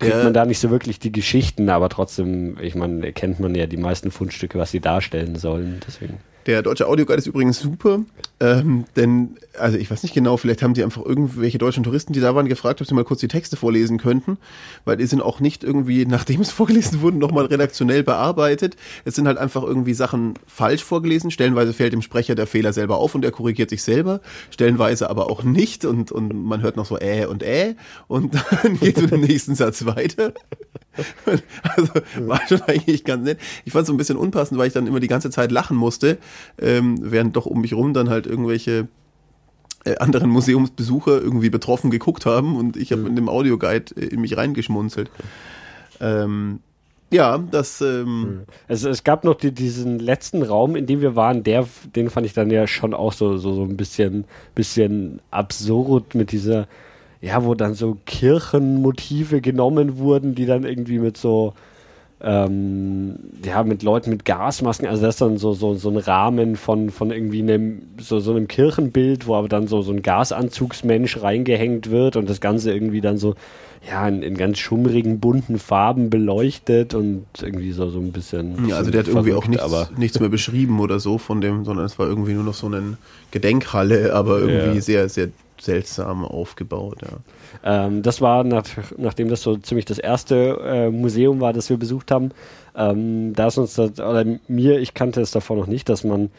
kriegt 0.02 0.24
man 0.24 0.34
da 0.34 0.46
nicht 0.46 0.60
so 0.60 0.70
wirklich 0.70 1.00
die 1.00 1.12
Geschichten, 1.12 1.70
aber 1.70 1.90
trotzdem, 1.90 2.58
ich 2.60 2.76
meine, 2.76 3.06
erkennt 3.06 3.40
man 3.40 3.56
ja 3.56 3.68
die 3.68 3.78
meisten 3.78 4.12
Fundstücke, 4.12 4.60
was 4.60 4.72
sie 4.72 4.80
darstellen 4.80 5.36
sollen. 5.36 5.80
Deswegen. 5.88 6.18
Der 6.46 6.62
deutsche 6.62 6.88
Audioguide 6.88 7.20
ist 7.20 7.28
übrigens 7.28 7.60
super, 7.60 8.02
ähm, 8.42 8.86
denn, 8.96 9.38
also 9.60 9.78
ich 9.78 9.92
weiß 9.92 10.02
nicht 10.02 10.16
genau, 10.16 10.36
vielleicht 10.36 10.64
haben 10.64 10.74
sie 10.74 10.84
einfach 10.84 11.06
irgendwelche 11.06 11.60
deutschen 11.60 11.84
Touristen, 11.84 12.12
die 12.12 12.20
da 12.20 12.34
waren, 12.34 12.48
gefragt, 12.48 12.82
ob 12.82 12.88
sie 12.88 12.96
mal 12.96 13.04
kurz 13.04 13.20
die 13.20 13.28
Texte 13.28 13.56
vorlesen 13.56 14.00
könnten, 14.00 14.40
weil 14.84 14.98
die 14.98 15.06
sind 15.06 15.22
auch 15.22 15.40
nicht 15.40 15.64
irgendwie, 15.64 16.06
nachdem 16.08 16.42
es 16.42 16.50
vorgelesen 16.50 17.02
wurde, 17.02 17.18
nochmal 17.18 17.46
redaktionell 17.46 18.02
bearbeitet. 18.02 18.78
Es 19.06 19.14
sind 19.14 19.28
halt 19.28 19.38
einfach 19.38 19.62
irgendwie 19.62 19.94
Sachen 19.94 20.34
falsch 20.48 20.84
vorgelesen. 20.84 21.30
Stellenweise 21.30 21.72
fällt 21.72 21.94
dem 21.94 22.02
Sprecher 22.02 22.34
der 22.34 22.48
Fehler 22.48 22.74
selber 22.74 22.98
auf 22.98 23.14
und 23.14 23.24
er 23.24 23.32
korrigiert 23.32 23.70
sich 23.70 23.84
selber, 23.84 24.22
stellenweise 24.50 25.08
aber 25.12 25.30
auch 25.30 25.44
nicht 25.44 25.86
und, 25.86 26.12
und 26.12 26.34
man 26.34 26.64
hört 26.64 26.78
noch 26.78 26.88
so 26.88 26.98
äh 26.98 27.28
und 27.28 27.44
äh 27.44 27.76
und 28.08 28.34
dann 28.64 28.80
geht 28.80 28.98
es 28.98 29.08
dem 29.08 29.22
nächsten 29.22 29.54
Satz 29.54 29.86
weiter. 29.86 30.34
Also 31.64 31.94
war 32.28 32.42
schon 32.50 32.62
eigentlich 32.64 33.06
ganz 33.06 33.24
nett. 33.24 33.40
Ich 33.64 33.72
fand 33.72 33.84
es 33.84 33.88
so 33.88 33.94
ein 33.94 33.98
bisschen 33.98 34.18
unpassend, 34.18 34.60
weil 34.60 34.68
ich 34.68 34.74
dann 34.74 34.88
immer 34.88 35.00
die 35.00 35.08
ganze 35.08 35.30
Zeit 35.30 35.52
lachen 35.52 35.78
musste, 35.78 36.18
ähm, 36.60 36.98
während 37.02 37.36
doch 37.36 37.46
um 37.46 37.62
mich 37.62 37.74
rum 37.74 37.94
dann 37.94 38.10
halt 38.10 38.28
irgendwelche 38.28 38.88
äh, 39.86 39.98
anderen 39.98 40.30
Museumsbesucher 40.30 41.22
irgendwie 41.22 41.50
betroffen 41.50 41.90
geguckt 41.90 42.26
haben 42.26 42.56
und 42.56 42.78
ich 42.78 42.92
habe 42.92 43.02
mhm. 43.02 43.08
in 43.08 43.16
dem 43.16 43.30
Audioguide 43.30 43.96
äh, 43.96 44.06
in 44.06 44.22
mich 44.22 44.38
reingeschmunzelt. 44.38 45.10
Ähm, 46.00 46.60
ja, 47.12 47.38
das. 47.38 47.82
Ähm 47.82 48.44
also 48.68 48.90
es 48.90 49.04
gab 49.04 49.26
noch 49.26 49.36
die, 49.36 49.52
diesen 49.52 50.00
letzten 50.00 50.44
Raum, 50.44 50.76
in 50.76 50.86
dem 50.86 51.02
wir 51.02 51.16
waren, 51.16 51.44
der, 51.44 51.68
den 51.96 52.10
fand 52.10 52.26
ich 52.26 52.34
dann 52.34 52.50
ja 52.50 52.68
schon 52.68 52.94
auch 52.94 53.12
so, 53.12 53.38
so, 53.38 53.54
so 53.54 53.64
ein 53.64 53.76
bisschen, 53.76 54.24
bisschen 54.56 55.20
absurd 55.30 56.16
mit 56.16 56.32
dieser, 56.32 56.68
ja, 57.20 57.44
wo 57.44 57.54
dann 57.54 57.74
so 57.74 57.98
Kirchenmotive 58.06 59.42
genommen 59.42 59.98
wurden, 59.98 60.36
die 60.36 60.46
dann 60.46 60.64
irgendwie 60.64 61.00
mit 61.00 61.18
so 61.18 61.54
ähm, 62.24 63.16
ja, 63.44 63.64
mit 63.64 63.84
Leuten 63.84 64.12
mit 64.12 64.26
Gasmasken, 64.26 64.88
also 64.88 65.02
das 65.02 65.16
ist 65.16 65.22
dann 65.22 65.38
so, 65.38 65.54
so, 65.54 65.76
so 65.76 65.90
ein 65.90 65.98
Rahmen 65.98 66.56
von, 66.56 66.90
von 66.90 67.12
irgendwie 67.12 67.42
einem, 67.42 67.82
so, 68.00 68.20
so 68.20 68.32
einem 68.32 68.48
Kirchenbild, 68.48 69.28
wo 69.28 69.36
aber 69.36 69.50
dann 69.50 69.68
so, 69.68 69.82
so 69.82 69.92
ein 69.92 70.02
Gasanzugsmensch 70.02 71.22
reingehängt 71.22 71.90
wird 71.90 72.16
und 72.16 72.30
das 72.30 72.40
Ganze 72.40 72.72
irgendwie 72.72 73.02
dann 73.02 73.18
so, 73.18 73.36
ja, 73.88 74.08
in, 74.08 74.22
in 74.22 74.38
ganz 74.38 74.60
schummrigen, 74.60 75.20
bunten 75.20 75.58
Farben 75.58 76.12
beleuchtet 76.12 76.94
und 76.94 77.26
irgendwie 77.42 77.72
so, 77.72 77.90
so 77.90 78.00
ein 78.00 78.12
bisschen. 78.12 78.68
Ja, 78.68 78.78
also 78.78 78.92
der 78.92 79.00
hat 79.00 79.08
irgendwie 79.08 79.34
auch 79.34 79.48
nichts, 79.48 79.64
aber 79.64 79.90
nichts 79.98 80.20
mehr 80.20 80.30
beschrieben 80.30 80.80
oder 80.80 81.00
so 81.00 81.18
von 81.18 81.42
dem, 81.42 81.66
sondern 81.66 81.86
es 81.86 81.98
war 81.98 82.08
irgendwie 82.08 82.34
nur 82.34 82.44
noch 82.44 82.54
so 82.54 82.68
eine 82.68 82.98
Gedenkhalle, 83.32 84.14
aber 84.14 84.40
irgendwie 84.40 84.76
ja. 84.76 84.82
sehr, 84.82 85.10
sehr 85.10 85.30
seltsam 85.60 86.24
aufgebaut, 86.26 87.00
ja. 87.02 87.18
Ähm, 87.64 88.02
das 88.02 88.22
war, 88.22 88.44
nach, 88.44 88.64
nachdem 88.98 89.30
das 89.30 89.42
so 89.42 89.58
ziemlich 89.58 89.86
das 89.86 90.00
erste 90.00 90.60
äh, 90.64 90.90
Museum 90.90 91.40
war, 91.40 91.54
das 91.54 91.70
wir 91.70 91.78
besucht 91.78 92.12
haben, 92.12 92.32
ähm, 92.76 93.34
da 93.34 93.48
ist 93.48 93.58
uns 93.58 93.76
das, 93.76 94.00
oder 94.00 94.26
mir, 94.48 94.80
ich 94.80 94.94
kannte 94.94 95.22
es 95.22 95.32
davor 95.32 95.58
noch 95.58 95.68
nicht, 95.68 95.90
dass 95.90 96.04
man 96.04 96.30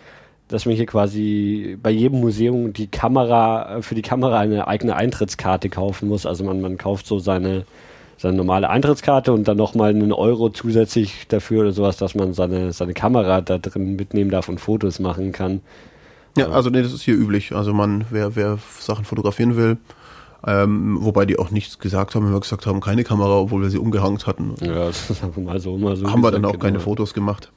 dass 0.53 0.67
man 0.67 0.75
hier 0.75 0.87
quasi 0.87 1.79
bei 1.83 1.91
jedem 1.91 2.21
Museum 2.21 2.75
die 2.75 2.87
Kamera, 2.87 3.81
für 3.81 3.95
die 3.95 4.03
Kamera 4.03 4.39
eine 4.39 4.69
eigene 4.69 4.95
Eintrittskarte 4.95 5.71
kaufen 5.71 6.09
muss. 6.09 6.27
Also 6.27 6.45
man, 6.45 6.61
man 6.61 6.77
kauft 6.77 7.07
so 7.07 7.19
seine, 7.19 7.65
seine 8.19 8.37
normale 8.37 8.69
Eintrittskarte 8.69 9.33
und 9.33 9.49
dann 9.49 9.57
nochmal 9.57 9.91
einen 9.91 10.13
Euro 10.13 10.51
zusätzlich 10.51 11.27
dafür 11.29 11.63
oder 11.63 11.73
sowas, 11.73 11.97
dass 11.97 12.15
man 12.15 12.35
seine, 12.35 12.75
seine 12.75 12.93
Kamera 12.93 13.41
da 13.41 13.57
drin 13.57 13.97
mitnehmen 13.97 14.31
darf 14.31 14.51
und 14.51 14.61
Fotos 14.61 14.99
machen 14.99 15.33
kann. 15.33 15.63
Ja, 16.37 16.51
also 16.51 16.69
nee, 16.69 16.83
das 16.83 16.93
ist 16.93 17.03
hier 17.03 17.15
üblich. 17.15 17.53
Also 17.55 17.73
man, 17.73 18.05
wer, 18.11 18.37
wer 18.37 18.59
Sachen 18.79 19.07
fotografieren 19.07 19.57
will, 19.57 19.79
ähm, 20.47 20.99
wobei 21.01 21.25
die 21.25 21.39
auch 21.39 21.51
nichts 21.51 21.79
gesagt 21.79 22.15
haben, 22.15 22.27
wenn 22.27 22.33
wir 22.33 22.41
gesagt 22.41 22.67
haben, 22.67 22.81
keine 22.81 23.05
Kamera, 23.05 23.39
obwohl 23.39 23.63
wir 23.63 23.71
sie 23.71 23.79
umgehangt 23.79 24.27
hatten. 24.27 24.55
Ja, 24.61 24.87
das 24.87 25.11
ist 25.11 25.23
einfach 25.23 25.41
mal 25.41 25.61
so, 25.61 25.77
mal 25.77 25.97
so. 25.97 26.11
Haben 26.11 26.23
wir 26.23 26.31
dann 26.31 26.45
auch 26.45 26.53
genau. 26.53 26.65
keine 26.65 26.81
Fotos 26.81 27.15
gemacht. 27.15 27.53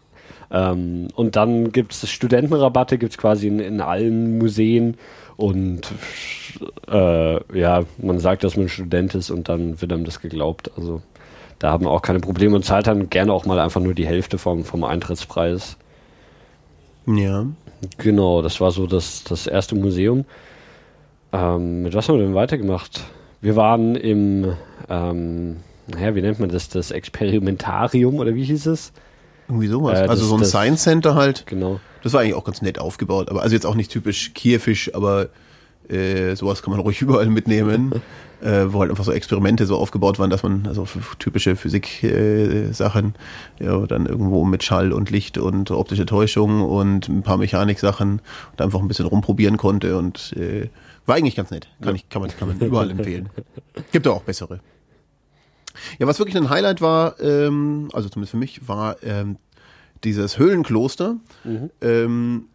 Ähm, 0.52 1.08
und 1.16 1.36
dann 1.36 1.72
gibt 1.72 1.94
es 1.94 2.10
Studentenrabatte, 2.10 2.98
gibt 2.98 3.14
es 3.14 3.18
quasi 3.18 3.48
in, 3.48 3.60
in, 3.60 3.82
allen 3.82 4.38
Museen. 4.38 4.98
Und 5.36 5.82
äh, 6.88 7.60
ja, 7.60 7.84
man 7.98 8.20
sagt, 8.20 8.44
dass 8.44 8.56
man 8.56 8.70
Student 8.70 9.16
ist 9.16 9.32
und 9.32 9.50
dann 9.50 9.82
wird 9.82 9.92
einem 9.92 10.06
das 10.06 10.22
geglaubt. 10.22 10.72
Also 10.78 11.02
da 11.60 11.72
haben 11.72 11.86
wir 11.86 11.92
auch 11.92 12.02
keine 12.02 12.20
Probleme 12.20 12.56
und 12.56 12.64
zahlt 12.64 12.88
dann 12.88 13.10
gerne 13.10 13.34
auch 13.34 13.46
mal 13.46 13.60
einfach 13.60 13.82
nur 13.82 13.96
die 13.96 14.06
Hälfte 14.06 14.38
vom, 14.38 14.64
vom 14.64 14.84
Eintrittspreis. 14.84 15.78
Ja. 17.08 17.48
Genau, 17.98 18.42
das 18.42 18.62
war 18.62 18.72
so 18.72 18.88
das, 18.88 19.24
das 19.24 19.48
erste 19.48 19.76
Museum. 19.76 20.26
Ähm, 21.34 21.84
mit 21.84 21.94
was 21.94 22.08
haben 22.08 22.18
wir 22.18 22.26
denn 22.26 22.36
weitergemacht? 22.36 23.04
Wir 23.42 23.56
waren 23.56 23.96
im, 23.96 24.54
ähm, 24.90 25.58
naja, 25.88 26.16
wie 26.16 26.22
nennt 26.22 26.40
man 26.40 26.50
das, 26.50 26.70
das 26.70 26.92
Experimentarium 26.92 28.16
oder 28.16 28.36
wie 28.36 28.44
hieß 28.44 28.66
es? 28.68 28.92
Irgendwie 29.48 29.68
sowas. 29.68 30.00
Äh, 30.00 30.04
also 30.04 30.26
so 30.26 30.36
ein 30.36 30.40
das, 30.40 30.50
Science 30.50 30.84
Center 30.84 31.16
halt. 31.16 31.46
Genau. 31.46 31.80
Das 32.04 32.14
war 32.14 32.22
eigentlich 32.22 32.36
auch 32.36 32.44
ganz 32.44 32.62
nett 32.62 32.80
aufgebaut, 32.80 33.30
aber 33.30 33.42
also 33.42 33.56
jetzt 33.56 33.66
auch 33.66 33.76
nicht 33.76 33.92
typisch 33.92 34.34
kiewisch, 34.34 34.94
aber 34.94 35.30
äh, 35.90 36.36
sowas 36.36 36.64
kann 36.64 36.72
man 36.72 36.80
ruhig 36.82 37.02
überall 37.02 37.28
mitnehmen, 37.28 37.92
äh, 38.42 38.66
wo 38.68 38.82
halt 38.82 38.90
einfach 38.90 39.04
so 39.04 39.12
Experimente 39.12 39.66
so 39.66 39.78
aufgebaut 39.78 40.20
waren, 40.20 40.30
dass 40.30 40.44
man 40.44 40.66
also 40.68 40.88
typische 41.20 41.56
Physik-Sachen, 41.56 43.14
äh, 43.60 43.66
ja, 43.66 43.86
dann 43.86 44.06
irgendwo 44.06 44.46
mit 44.46 44.64
Schall 44.64 44.92
und 44.92 45.10
Licht 45.12 45.38
und 45.38 45.72
optische 45.72 46.06
Täuschung 46.06 46.62
und 46.62 47.10
ein 47.10 47.24
paar 47.24 47.38
Mechanik-Sachen 47.38 48.22
und 48.52 48.62
einfach 48.62 48.80
ein 48.80 48.88
bisschen 48.88 49.06
rumprobieren 49.06 49.58
konnte 49.58 49.98
und 49.98 50.34
äh, 50.38 50.70
war 51.06 51.16
eigentlich 51.16 51.36
ganz 51.36 51.52
nett. 51.52 51.68
Kann, 51.80 51.90
ja. 51.90 51.96
ich, 51.96 52.10
kann, 52.10 52.22
man, 52.22 52.32
kann 52.36 52.48
man 52.48 52.60
überall 52.60 52.90
empfehlen. 52.92 53.30
Gibt 53.92 54.08
auch 54.08 54.24
bessere. 54.24 54.60
Ja, 56.00 56.08
was 56.08 56.20
wirklich 56.20 56.38
ein 56.38 56.50
Highlight 56.50 56.82
war, 56.82 57.20
ähm, 57.20 57.90
also 57.94 58.10
zumindest 58.10 58.32
für 58.32 58.38
mich, 58.38 58.68
war 58.68 59.04
ähm, 59.04 59.38
dieses 60.04 60.38
Höhlenkloster. 60.38 61.18
Mhm. 61.44 61.70
Ähm, 61.82 62.48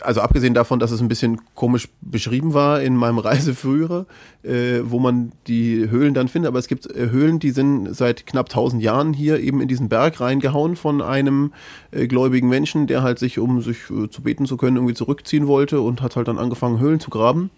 also 0.00 0.20
abgesehen 0.20 0.54
davon, 0.54 0.78
dass 0.78 0.90
es 0.90 1.00
ein 1.00 1.08
bisschen 1.08 1.40
komisch 1.54 1.88
beschrieben 2.00 2.54
war 2.54 2.80
in 2.82 2.96
meinem 2.96 3.18
Reiseführer, 3.26 4.06
äh, 4.42 4.80
wo 4.82 4.98
man 4.98 5.32
die 5.46 5.88
Höhlen 5.90 6.14
dann 6.14 6.28
findet, 6.28 6.48
aber 6.48 6.58
es 6.58 6.68
gibt 6.68 6.86
äh, 6.86 7.10
Höhlen, 7.10 7.38
die 7.38 7.50
sind 7.50 7.94
seit 7.94 8.26
knapp 8.26 8.46
1000 8.46 8.82
Jahren 8.82 9.12
hier 9.12 9.40
eben 9.40 9.60
in 9.60 9.68
diesen 9.68 9.88
Berg 9.88 10.20
reingehauen 10.20 10.76
von 10.76 11.02
einem 11.02 11.52
äh, 11.90 12.06
gläubigen 12.06 12.48
Menschen, 12.48 12.86
der 12.86 13.02
halt 13.02 13.18
sich, 13.18 13.38
um 13.38 13.62
sich 13.62 13.78
äh, 13.90 14.08
zu 14.08 14.22
beten 14.22 14.46
zu 14.46 14.56
können, 14.56 14.76
irgendwie 14.76 14.94
zurückziehen 14.94 15.46
wollte 15.46 15.80
und 15.80 16.02
hat 16.02 16.16
halt 16.16 16.28
dann 16.28 16.38
angefangen, 16.38 16.80
Höhlen 16.80 17.00
zu 17.00 17.10
graben. 17.10 17.50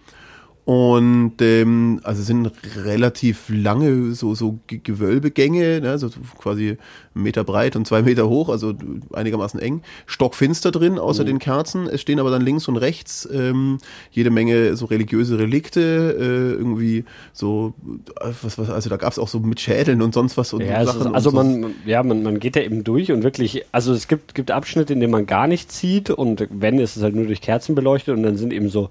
Und 0.68 1.40
ähm, 1.40 1.98
also 2.02 2.22
sind 2.22 2.52
relativ 2.84 3.46
lange 3.48 4.12
so, 4.12 4.34
so 4.34 4.58
Gewölbegänge, 4.66 5.80
ne, 5.80 5.98
so 5.98 6.10
quasi 6.36 6.76
einen 7.14 7.22
Meter 7.24 7.42
breit 7.42 7.74
und 7.74 7.86
zwei 7.86 8.02
Meter 8.02 8.28
hoch, 8.28 8.50
also 8.50 8.74
einigermaßen 9.14 9.58
eng. 9.60 9.80
Stockfinster 10.04 10.70
drin, 10.70 10.98
außer 10.98 11.22
mhm. 11.22 11.28
den 11.28 11.38
Kerzen. 11.38 11.88
Es 11.88 12.02
stehen 12.02 12.20
aber 12.20 12.30
dann 12.30 12.42
links 12.42 12.68
und 12.68 12.76
rechts 12.76 13.26
ähm, 13.32 13.78
jede 14.10 14.28
Menge 14.28 14.76
so 14.76 14.84
religiöse 14.84 15.38
Relikte, 15.38 15.80
äh, 15.80 16.58
irgendwie 16.58 17.06
so, 17.32 17.72
was, 18.42 18.58
was, 18.58 18.68
also 18.68 18.90
da 18.90 18.98
gab 18.98 19.12
es 19.12 19.18
auch 19.18 19.28
so 19.28 19.40
mit 19.40 19.60
Schädeln 19.60 20.02
und 20.02 20.12
sonst 20.12 20.36
was 20.36 20.52
und 20.52 20.60
ja, 20.60 20.84
Sachen. 20.84 21.00
Ist, 21.00 21.14
also 21.14 21.30
man, 21.30 21.76
ja, 21.86 22.02
man, 22.02 22.22
man 22.22 22.40
geht 22.40 22.56
da 22.56 22.60
eben 22.60 22.84
durch 22.84 23.10
und 23.10 23.22
wirklich, 23.22 23.64
also 23.72 23.94
es 23.94 24.06
gibt, 24.06 24.34
gibt 24.34 24.50
Abschnitte, 24.50 24.92
in 24.92 25.00
denen 25.00 25.12
man 25.12 25.24
gar 25.24 25.46
nichts 25.46 25.78
sieht 25.78 26.10
und 26.10 26.46
wenn, 26.50 26.78
ist 26.78 26.98
es 26.98 27.02
halt 27.02 27.14
nur 27.14 27.24
durch 27.24 27.40
Kerzen 27.40 27.74
beleuchtet 27.74 28.14
und 28.14 28.22
dann 28.22 28.36
sind 28.36 28.52
eben 28.52 28.68
so 28.68 28.90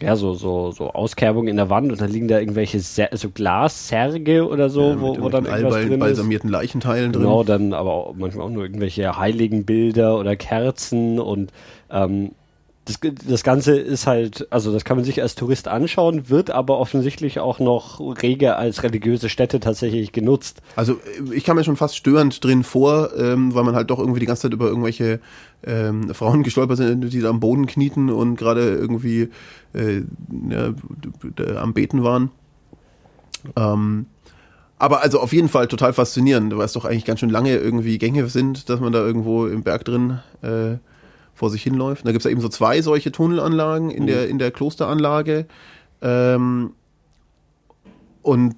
ja, 0.00 0.16
so, 0.16 0.34
so, 0.34 0.70
so 0.70 0.90
Auskerbungen 0.90 1.48
in 1.48 1.56
der 1.56 1.70
Wand 1.70 1.90
und 1.90 2.00
dann 2.00 2.10
liegen 2.10 2.28
da 2.28 2.38
irgendwelche 2.38 2.80
Ser 2.80 3.10
so 3.12 3.30
Glassärge 3.30 4.46
oder 4.46 4.70
so, 4.70 4.90
ja, 4.90 5.00
wo, 5.00 5.20
wo 5.20 5.28
dann 5.28 5.46
irgendwas 5.46 5.74
drin 5.74 5.92
ist. 5.92 5.98
balsamierten 5.98 6.50
Leichenteilen 6.50 7.12
drin. 7.12 7.22
Genau, 7.22 7.44
dann 7.44 7.72
aber 7.72 7.92
auch, 7.92 8.14
manchmal 8.14 8.46
auch 8.46 8.50
nur 8.50 8.62
irgendwelche 8.64 9.18
heiligen 9.18 9.64
Bilder 9.64 10.18
oder 10.18 10.36
Kerzen 10.36 11.18
und 11.18 11.52
ähm, 11.90 12.32
das, 12.88 12.98
das 13.28 13.42
Ganze 13.42 13.78
ist 13.78 14.06
halt, 14.06 14.50
also 14.50 14.72
das 14.72 14.84
kann 14.84 14.96
man 14.96 15.04
sich 15.04 15.20
als 15.20 15.34
Tourist 15.34 15.68
anschauen, 15.68 16.30
wird 16.30 16.50
aber 16.50 16.78
offensichtlich 16.78 17.38
auch 17.38 17.58
noch 17.58 18.00
rege 18.22 18.56
als 18.56 18.82
religiöse 18.82 19.28
Stätte 19.28 19.60
tatsächlich 19.60 20.12
genutzt. 20.12 20.62
Also 20.74 20.98
ich 21.34 21.44
kam 21.44 21.56
mir 21.56 21.64
schon 21.64 21.76
fast 21.76 21.96
störend 21.96 22.42
drin 22.42 22.64
vor, 22.64 23.10
ähm, 23.16 23.54
weil 23.54 23.64
man 23.64 23.74
halt 23.74 23.90
doch 23.90 23.98
irgendwie 23.98 24.20
die 24.20 24.26
ganze 24.26 24.42
Zeit 24.42 24.54
über 24.54 24.68
irgendwelche 24.68 25.20
ähm, 25.66 26.14
Frauen 26.14 26.42
gestolpert 26.42 26.78
sind, 26.78 27.12
die 27.12 27.20
da 27.20 27.28
am 27.28 27.40
Boden 27.40 27.66
knieten 27.66 28.08
und 28.08 28.36
gerade 28.36 28.74
irgendwie 28.74 29.28
äh, 29.74 30.02
ja, 30.48 30.74
am 31.60 31.74
Beten 31.74 32.02
waren. 32.02 32.30
Ähm, 33.54 34.06
aber 34.78 35.02
also 35.02 35.20
auf 35.20 35.34
jeden 35.34 35.48
Fall 35.48 35.66
total 35.66 35.92
faszinierend, 35.92 36.56
weil 36.56 36.64
es 36.64 36.72
doch 36.72 36.86
eigentlich 36.86 37.04
ganz 37.04 37.20
schön 37.20 37.30
lange 37.30 37.54
irgendwie 37.54 37.98
Gänge 37.98 38.28
sind, 38.28 38.70
dass 38.70 38.80
man 38.80 38.92
da 38.92 39.00
irgendwo 39.00 39.46
im 39.46 39.62
Berg 39.62 39.84
drin 39.84 40.20
äh, 40.40 40.76
vor 41.38 41.50
sich 41.50 41.62
hinläuft. 41.62 42.06
Da 42.06 42.12
gibt 42.12 42.20
es 42.20 42.24
ja 42.24 42.30
eben 42.30 42.40
so 42.40 42.48
zwei 42.48 42.82
solche 42.82 43.12
Tunnelanlagen 43.12 43.90
in, 43.90 44.02
mhm. 44.02 44.06
der, 44.08 44.28
in 44.28 44.38
der 44.38 44.50
Klosteranlage. 44.50 45.46
Ähm, 46.02 46.72
und 48.22 48.56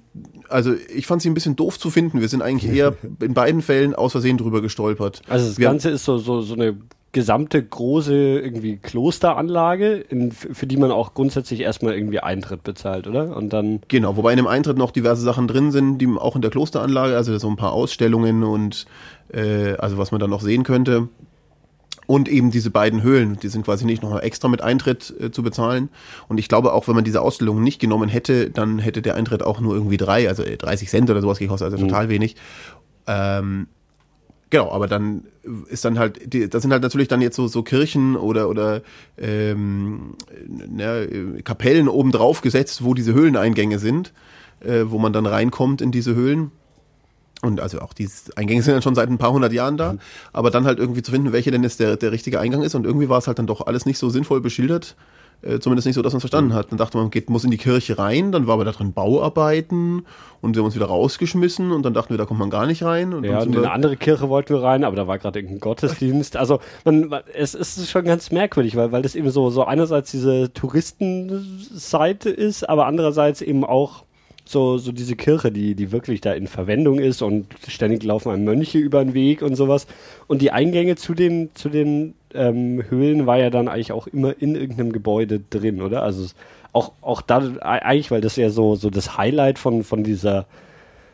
also 0.49 0.73
ich 0.93 1.07
fand 1.07 1.21
sie 1.21 1.29
ein 1.29 1.33
bisschen 1.33 1.55
doof 1.55 1.79
zu 1.79 1.89
finden. 1.89 2.19
Wir 2.19 2.27
sind 2.27 2.41
eigentlich 2.41 2.71
eher 2.71 2.95
in 3.21 3.33
beiden 3.33 3.61
Fällen 3.61 3.95
aus 3.95 4.11
Versehen 4.11 4.37
drüber 4.37 4.61
gestolpert. 4.61 5.21
Also 5.29 5.47
das 5.47 5.57
Wir 5.57 5.67
Ganze 5.67 5.89
ist 5.91 6.03
so, 6.03 6.17
so, 6.17 6.41
so 6.41 6.55
eine 6.55 6.75
gesamte 7.13 7.61
große 7.61 8.39
irgendwie 8.39 8.77
Klosteranlage, 8.77 9.95
in, 9.95 10.31
für 10.31 10.65
die 10.65 10.77
man 10.77 10.91
auch 10.91 11.13
grundsätzlich 11.13 11.59
erstmal 11.59 11.93
irgendwie 11.93 12.19
Eintritt 12.19 12.63
bezahlt, 12.63 13.07
oder? 13.07 13.35
Und 13.35 13.51
dann. 13.51 13.81
Genau, 13.87 14.15
wobei 14.15 14.31
in 14.31 14.37
dem 14.37 14.47
Eintritt 14.47 14.77
noch 14.77 14.91
diverse 14.91 15.21
Sachen 15.21 15.47
drin 15.47 15.71
sind, 15.71 15.97
die 15.97 16.07
auch 16.07 16.35
in 16.35 16.41
der 16.41 16.51
Klosteranlage, 16.51 17.15
also 17.15 17.37
so 17.37 17.49
ein 17.49 17.57
paar 17.57 17.73
Ausstellungen 17.73 18.43
und 18.43 18.85
äh, 19.33 19.73
also 19.73 19.97
was 19.97 20.11
man 20.11 20.19
dann 20.19 20.29
noch 20.29 20.41
sehen 20.41 20.63
könnte. 20.63 21.09
Und 22.11 22.27
eben 22.27 22.51
diese 22.51 22.71
beiden 22.71 23.03
Höhlen, 23.03 23.37
die 23.41 23.47
sind 23.47 23.63
quasi 23.63 23.85
nicht 23.85 24.03
nochmal 24.03 24.25
extra 24.25 24.49
mit 24.49 24.61
Eintritt 24.61 25.13
äh, 25.17 25.31
zu 25.31 25.43
bezahlen. 25.43 25.87
Und 26.27 26.39
ich 26.39 26.49
glaube 26.49 26.73
auch, 26.73 26.89
wenn 26.89 26.95
man 26.95 27.05
diese 27.05 27.21
Ausstellung 27.21 27.63
nicht 27.63 27.79
genommen 27.79 28.09
hätte, 28.09 28.49
dann 28.49 28.79
hätte 28.79 29.01
der 29.01 29.15
Eintritt 29.15 29.41
auch 29.43 29.61
nur 29.61 29.75
irgendwie 29.75 29.95
drei, 29.95 30.27
also 30.27 30.43
30 30.43 30.89
Cent 30.89 31.09
oder 31.09 31.21
sowas 31.21 31.39
gekostet, 31.39 31.71
also 31.71 31.77
total 31.77 32.09
wenig. 32.09 32.35
Ähm, 33.07 33.67
Genau, 34.49 34.69
aber 34.69 34.87
dann 34.87 35.23
ist 35.69 35.85
dann 35.85 35.97
halt, 35.97 36.33
die, 36.33 36.49
das 36.49 36.61
sind 36.61 36.73
halt 36.73 36.83
natürlich 36.83 37.07
dann 37.07 37.21
jetzt 37.21 37.37
so, 37.37 37.47
so 37.47 37.63
Kirchen 37.63 38.17
oder, 38.17 38.49
oder 38.49 38.81
ähm, 39.17 40.15
ne, 40.45 41.07
Kapellen 41.45 41.87
oben 41.87 42.11
drauf 42.11 42.41
gesetzt, 42.41 42.83
wo 42.83 42.93
diese 42.93 43.13
Höhleneingänge 43.13 43.79
sind, 43.79 44.11
äh, 44.59 44.81
wo 44.87 44.99
man 44.99 45.13
dann 45.13 45.25
reinkommt 45.25 45.81
in 45.81 45.93
diese 45.93 46.15
Höhlen. 46.15 46.51
Und 47.43 47.59
also 47.59 47.79
auch 47.81 47.93
diese 47.93 48.35
Eingänge 48.37 48.61
sind 48.61 48.73
dann 48.73 48.81
schon 48.81 48.95
seit 48.95 49.09
ein 49.09 49.17
paar 49.17 49.31
hundert 49.31 49.53
Jahren 49.53 49.77
da, 49.77 49.95
aber 50.31 50.51
dann 50.51 50.65
halt 50.65 50.77
irgendwie 50.77 51.01
zu 51.01 51.11
finden, 51.11 51.33
welche 51.33 51.51
denn 51.51 51.63
jetzt 51.63 51.79
der, 51.79 51.97
der 51.97 52.11
richtige 52.11 52.39
Eingang 52.39 52.61
ist. 52.61 52.75
Und 52.75 52.85
irgendwie 52.85 53.09
war 53.09 53.17
es 53.17 53.27
halt 53.27 53.39
dann 53.39 53.47
doch 53.47 53.65
alles 53.65 53.85
nicht 53.85 53.97
so 53.97 54.09
sinnvoll 54.09 54.41
beschildert. 54.41 54.95
Äh, 55.43 55.59
zumindest 55.59 55.87
nicht 55.87 55.95
so, 55.95 56.03
dass 56.03 56.13
man 56.13 56.17
es 56.17 56.21
verstanden 56.21 56.53
hat. 56.53 56.71
Dann 56.71 56.77
dachte 56.77 56.97
man, 56.97 57.05
man 57.05 57.11
geht, 57.11 57.31
muss 57.31 57.43
in 57.43 57.49
die 57.49 57.57
Kirche 57.57 57.97
rein, 57.97 58.31
dann 58.31 58.45
war 58.45 58.53
aber 58.55 58.65
da 58.65 58.71
drin 58.71 58.93
Bauarbeiten 58.93 60.05
und 60.39 60.55
wir 60.55 60.59
haben 60.59 60.67
uns 60.67 60.75
wieder 60.75 60.85
rausgeschmissen 60.85 61.71
und 61.71 61.83
dann 61.83 61.95
dachten 61.95 62.11
wir, 62.11 62.19
da 62.19 62.25
kommt 62.25 62.39
man 62.39 62.51
gar 62.51 62.67
nicht 62.67 62.83
rein. 62.83 63.11
Und 63.11 63.23
ja, 63.23 63.39
und 63.39 63.47
in 63.47 63.57
eine 63.57 63.71
andere 63.71 63.97
Kirche 63.97 64.29
wollten 64.29 64.53
wir 64.53 64.61
rein, 64.61 64.83
aber 64.83 64.95
da 64.95 65.07
war 65.07 65.17
gerade 65.17 65.39
irgendein 65.39 65.59
Gottesdienst. 65.59 66.37
Also 66.37 66.59
man, 66.85 67.11
es 67.33 67.55
ist 67.55 67.89
schon 67.89 68.05
ganz 68.05 68.31
merkwürdig, 68.31 68.75
weil, 68.75 68.91
weil 68.91 69.01
das 69.01 69.15
eben 69.15 69.31
so, 69.31 69.49
so 69.49 69.63
einerseits 69.63 70.11
diese 70.11 70.53
Touristenseite 70.53 72.29
ist, 72.29 72.69
aber 72.69 72.85
andererseits 72.85 73.41
eben 73.41 73.65
auch 73.65 74.03
so, 74.51 74.77
so 74.77 74.91
diese 74.91 75.15
Kirche, 75.15 75.51
die, 75.51 75.75
die 75.75 75.91
wirklich 75.91 76.21
da 76.21 76.33
in 76.33 76.47
Verwendung 76.47 76.99
ist 76.99 77.21
und 77.21 77.47
ständig 77.67 78.03
laufen 78.03 78.31
einem 78.31 78.43
Mönche 78.43 78.77
über 78.77 79.03
den 79.03 79.13
Weg 79.13 79.41
und 79.41 79.55
sowas. 79.55 79.87
Und 80.27 80.41
die 80.41 80.51
Eingänge 80.51 80.95
zu 80.95 81.13
den, 81.13 81.49
zu 81.53 81.69
den 81.69 82.13
ähm, 82.33 82.83
Höhlen 82.89 83.25
war 83.25 83.37
ja 83.37 83.49
dann 83.49 83.67
eigentlich 83.67 83.91
auch 83.91 84.07
immer 84.07 84.33
in 84.39 84.55
irgendeinem 84.55 84.91
Gebäude 84.91 85.39
drin, 85.49 85.81
oder? 85.81 86.03
Also 86.03 86.27
auch, 86.73 86.91
auch 87.01 87.21
da, 87.21 87.53
eigentlich, 87.61 88.11
weil 88.11 88.21
das 88.21 88.35
ja 88.35 88.49
so, 88.49 88.75
so 88.75 88.89
das 88.89 89.17
Highlight 89.17 89.59
von, 89.59 89.83
von 89.83 90.03
dieser 90.03 90.45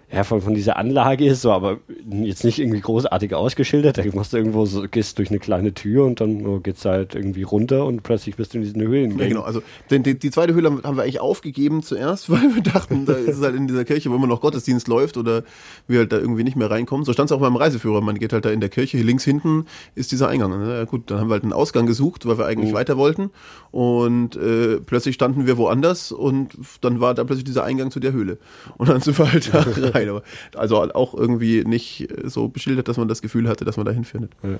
ja, 0.10 0.24
von, 0.24 0.42
von 0.42 0.54
dieser 0.54 0.78
Anlage 0.78 1.26
ist, 1.26 1.42
so, 1.42 1.52
aber 1.52 1.80
jetzt 2.10 2.46
nicht 2.46 2.60
irgendwie 2.60 2.80
großartig 2.80 3.34
ausgeschildert. 3.34 3.98
Da 3.98 4.04
machst 4.14 4.32
du 4.32 4.38
irgendwo 4.38 4.66
so, 4.66 4.86
gehst 4.90 5.20
durch 5.20 5.30
eine 5.30 5.40
kleine 5.40 5.74
Tür 5.74 6.06
und 6.06 6.22
dann 6.22 6.46
oh, 6.46 6.60
geht's 6.62 6.86
halt 6.86 7.14
irgendwie 7.14 7.44
runter 7.44 7.86
und 7.86 8.04
plötzlich 8.04 8.38
bist 8.38 8.54
du 8.54 8.60
in 8.60 8.64
diesen 8.64 8.82
Höhlen. 8.82 9.20
Ja, 9.20 9.28
genau. 9.28 9.42
Also 9.42 9.62
die, 9.90 10.02
die, 10.02 10.18
die 10.18 10.32
zweite 10.32 10.54
Höhle 10.54 10.82
haben 10.84 10.96
wir 10.96 11.04
eigentlich 11.04 11.20
aufgegeben 11.20 11.84
zuerst, 11.84 12.30
weil 12.32 12.56
wir 12.56 12.64
dachten, 12.64 13.06
da 13.06 13.14
ist 13.14 13.38
es 13.38 13.42
halt 13.44 13.56
in 13.56 13.68
dieser 13.68 13.84
Kirche, 13.84 14.10
wo 14.10 14.16
immer 14.16 14.28
noch 14.28 14.40
Gottesdienst 14.40 14.88
läuft 14.88 15.18
oder 15.18 15.44
wir 15.90 16.00
halt 16.00 16.14
da 16.14 16.18
irgendwie 16.18 16.46
nicht 16.46 16.56
mehr 16.56 16.72
reinkommen. 16.72 17.04
So 17.04 17.12
stand 17.12 17.30
es 17.30 17.36
auch 17.36 17.42
beim 17.42 17.58
Reiseführer. 17.58 18.00
Man 18.00 18.18
geht 18.18 18.32
halt 18.32 18.46
da 18.46 18.50
in 18.50 18.62
der 18.62 18.70
Kirche, 18.70 18.98
links 19.00 19.26
hinten 19.26 19.66
ist 19.94 20.14
dieser 20.14 20.30
Eingang. 20.30 20.54
Ja, 20.70 20.86
gut, 20.86 21.12
dann 21.12 21.20
haben 21.20 21.28
wir 21.28 21.34
halt 21.34 21.44
einen 21.44 21.54
Ausgang 21.54 21.86
gesucht, 21.86 22.26
weil 22.26 22.38
wir 22.38 22.46
eigentlich 22.46 22.72
mhm. 22.72 22.76
weiter 22.76 22.96
wollten. 22.96 23.32
Und 23.72 24.38
äh, 24.38 24.78
plötzlich 24.78 25.16
standen 25.16 25.48
wir 25.48 25.58
woanders 25.58 26.14
und 26.14 26.58
dann 26.80 27.02
war 27.02 27.14
da 27.14 27.26
plötzlich 27.26 27.44
dieser 27.44 27.66
Eingang 27.66 27.92
zu 27.92 28.00
der 28.00 28.14
Höhle. 28.14 28.38
Und 28.78 28.88
dann 28.88 29.02
sind 29.02 29.20
wir 29.20 29.30
halt 29.30 29.54
da 29.54 29.66
rein. 29.98 30.10
Aber 30.10 30.24
also 30.56 30.82
auch 30.94 31.14
irgendwie 31.14 31.64
nicht 31.64 32.08
so 32.24 32.48
beschildert, 32.48 32.88
dass 32.88 32.98
man 32.98 33.08
das 33.08 33.22
Gefühl 33.22 33.48
hatte, 33.50 33.66
dass 33.66 33.78
man 33.78 33.86
da 33.86 33.92
hinfindet. 33.92 34.32
Ja. 34.44 34.60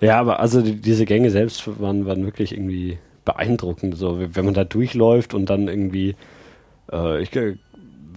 ja, 0.00 0.20
aber 0.20 0.40
also 0.40 0.62
die, 0.62 0.76
diese 0.76 1.04
Gänge 1.04 1.30
selbst 1.30 1.80
waren, 1.80 2.06
waren 2.06 2.24
wirklich 2.24 2.52
irgendwie 2.52 2.98
beeindruckend. 3.24 3.96
So, 3.96 4.20
wenn 4.20 4.44
man 4.44 4.54
da 4.54 4.64
durchläuft 4.64 5.34
und 5.34 5.50
dann 5.50 5.68
irgendwie, 5.68 6.16
äh, 6.92 7.22
ich 7.22 7.30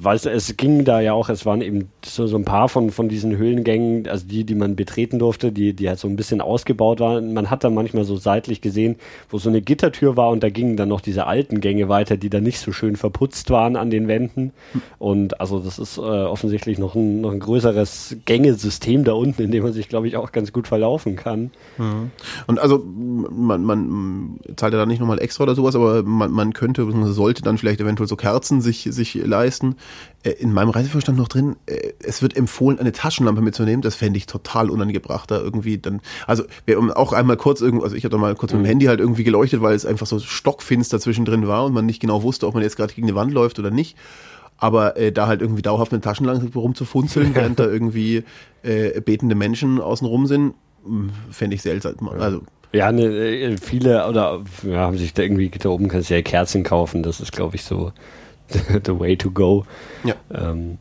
du, 0.04 0.32
es 0.32 0.58
ging 0.58 0.84
da 0.86 1.00
ja 1.00 1.14
auch, 1.14 1.30
es 1.30 1.46
waren 1.46 1.62
eben 1.62 1.90
so, 2.04 2.28
so 2.28 2.38
ein 2.38 2.46
paar 2.46 2.70
von, 2.70 2.92
von 2.92 3.10
diesen 3.10 3.38
Höhlengängen, 3.38 4.08
also 4.08 4.26
die, 4.28 4.44
die 4.44 4.56
man 4.56 4.76
betreten 4.76 5.20
durfte, 5.20 5.52
die, 5.52 5.74
die 5.74 5.88
halt 5.88 6.00
so 6.00 6.08
ein 6.08 6.16
bisschen 6.16 6.42
ausgebaut 6.42 7.00
waren. 7.00 7.34
Man 7.34 7.50
hat 7.50 7.64
da 7.64 7.70
manchmal 7.70 8.04
so 8.04 8.18
seitlich 8.18 8.62
gesehen, 8.62 8.98
wo 9.30 9.38
so 9.38 9.50
eine 9.50 9.62
Gittertür 9.62 10.18
war 10.18 10.30
und 10.30 10.44
da 10.44 10.50
gingen 10.50 10.78
dann 10.78 10.90
noch 10.90 11.02
diese 11.02 11.28
alten 11.28 11.62
Gänge 11.62 11.90
weiter, 11.90 12.18
die 12.18 12.30
dann 12.30 12.44
nicht 12.44 12.60
so 12.60 12.72
schön 12.72 12.96
verputzt 12.96 13.50
waren 13.50 13.76
an 13.76 13.90
den 13.90 14.08
Wänden. 14.08 14.52
Und 15.00 15.40
also 15.40 15.60
das 15.60 15.80
ist 15.80 15.98
äh, 15.98 16.02
offensichtlich 16.02 16.78
noch 16.78 16.96
ein, 16.96 17.22
noch 17.22 17.32
ein 17.32 17.40
größeres 17.40 18.18
Gängesystem 18.26 19.04
da 19.04 19.14
unten, 19.14 19.44
in 19.44 19.52
dem 19.52 19.64
man 19.64 19.74
sich, 19.74 19.90
glaube 19.90 20.08
ich, 20.08 20.18
auch 20.18 20.32
ganz 20.32 20.52
gut 20.52 20.68
verlaufen 20.68 21.16
kann. 21.16 21.52
Mhm. 21.78 22.12
Und 22.48 22.60
also 22.60 22.84
man, 22.86 23.64
man 23.64 24.40
zahlt 24.56 24.74
ja 24.74 24.80
da 24.80 24.86
nicht 24.86 25.00
nochmal 25.00 25.22
extra 25.22 25.44
oder 25.44 25.56
sowas, 25.56 25.76
aber 25.76 26.04
man, 26.04 26.32
man 26.32 26.54
könnte, 26.54 26.86
sollte 27.14 27.42
dann 27.42 27.58
vielleicht 27.58 27.82
eventuell 27.82 28.08
so 28.08 28.16
Kerzen 28.16 28.62
sich, 28.62 28.88
sich 28.92 29.16
leisten 29.16 29.76
in 30.32 30.52
meinem 30.52 30.70
Reiseverstand 30.70 31.18
noch 31.18 31.28
drin, 31.28 31.56
äh, 31.68 31.94
es 32.04 32.22
wird 32.22 32.36
empfohlen, 32.36 32.80
eine 32.80 32.92
Taschenlampe 32.92 33.42
mitzunehmen. 33.42 33.82
Das 33.82 33.96
fände 33.96 34.18
ich 34.18 34.26
total 34.26 34.70
unangebracht, 34.70 35.30
da 35.30 35.40
irgendwie 35.40 35.78
dann. 35.78 36.02
Also, 36.26 36.44
wir 36.66 36.78
haben 36.78 36.92
auch 36.92 37.14
einmal 37.14 37.38
kurz 37.38 37.62
irgendwo, 37.62 37.84
also 37.84 37.96
ich 37.96 38.04
hatte 38.04 38.18
mal 38.18 38.36
kurz 38.36 38.52
mit 38.52 38.62
dem 38.62 38.64
mhm. 38.64 38.70
Handy 38.70 38.86
halt 38.86 39.00
irgendwie 39.00 39.24
geleuchtet, 39.24 39.62
weil 39.62 39.76
es 39.76 39.86
einfach 39.86 40.08
so 40.08 40.20
stockfinster 40.20 41.00
zwischendrin 41.00 41.48
war 41.48 41.66
und 41.66 41.74
man 41.74 41.86
nicht 41.86 42.00
genau 42.00 42.24
wusste, 42.24 42.48
ob 42.48 42.56
man 42.56 42.64
jetzt 42.64 42.76
gerade 42.76 42.94
gegen 42.94 43.08
eine 43.08 43.16
Wand 43.16 43.34
läuft 43.34 43.60
oder 43.60 43.72
nicht. 43.72 43.98
Aber 44.58 44.98
äh, 44.98 45.12
da 45.12 45.28
halt 45.28 45.42
irgendwie 45.42 45.62
dauerhaft 45.62 45.92
mit 45.92 46.04
Taschenlampe 46.04 46.58
rumzufunzeln, 46.58 47.36
während 47.36 47.60
da 47.60 47.66
irgendwie 47.66 48.24
äh, 48.64 49.00
betende 49.02 49.36
Menschen 49.36 49.80
außenrum 49.80 50.26
sind, 50.26 50.56
hm, 50.86 51.12
fände 51.30 51.56
ich 51.56 51.62
seltsam. 51.62 52.10
Also 52.10 52.42
ja, 52.74 52.92
ne, 52.92 53.04
äh, 53.04 53.58
viele 53.58 54.08
oder 54.08 54.42
ja, 54.64 54.80
haben 54.80 54.98
sich 54.98 55.14
da 55.14 55.24
irgendwie 55.24 55.50
da 55.50 55.70
oben 55.70 55.88
kannst 55.88 56.10
du 56.10 56.16
ja 56.16 56.22
Kerzen 56.22 56.64
kaufen. 56.64 57.04
Das 57.04 57.20
ist, 57.20 57.32
glaube 57.32 57.56
ich, 57.56 57.64
so 57.64 57.92
the 58.86 59.00
way 59.00 59.16
to 59.16 59.32
go. 59.32 59.66
Ja. 60.04 60.16
Ähm, 60.34 60.78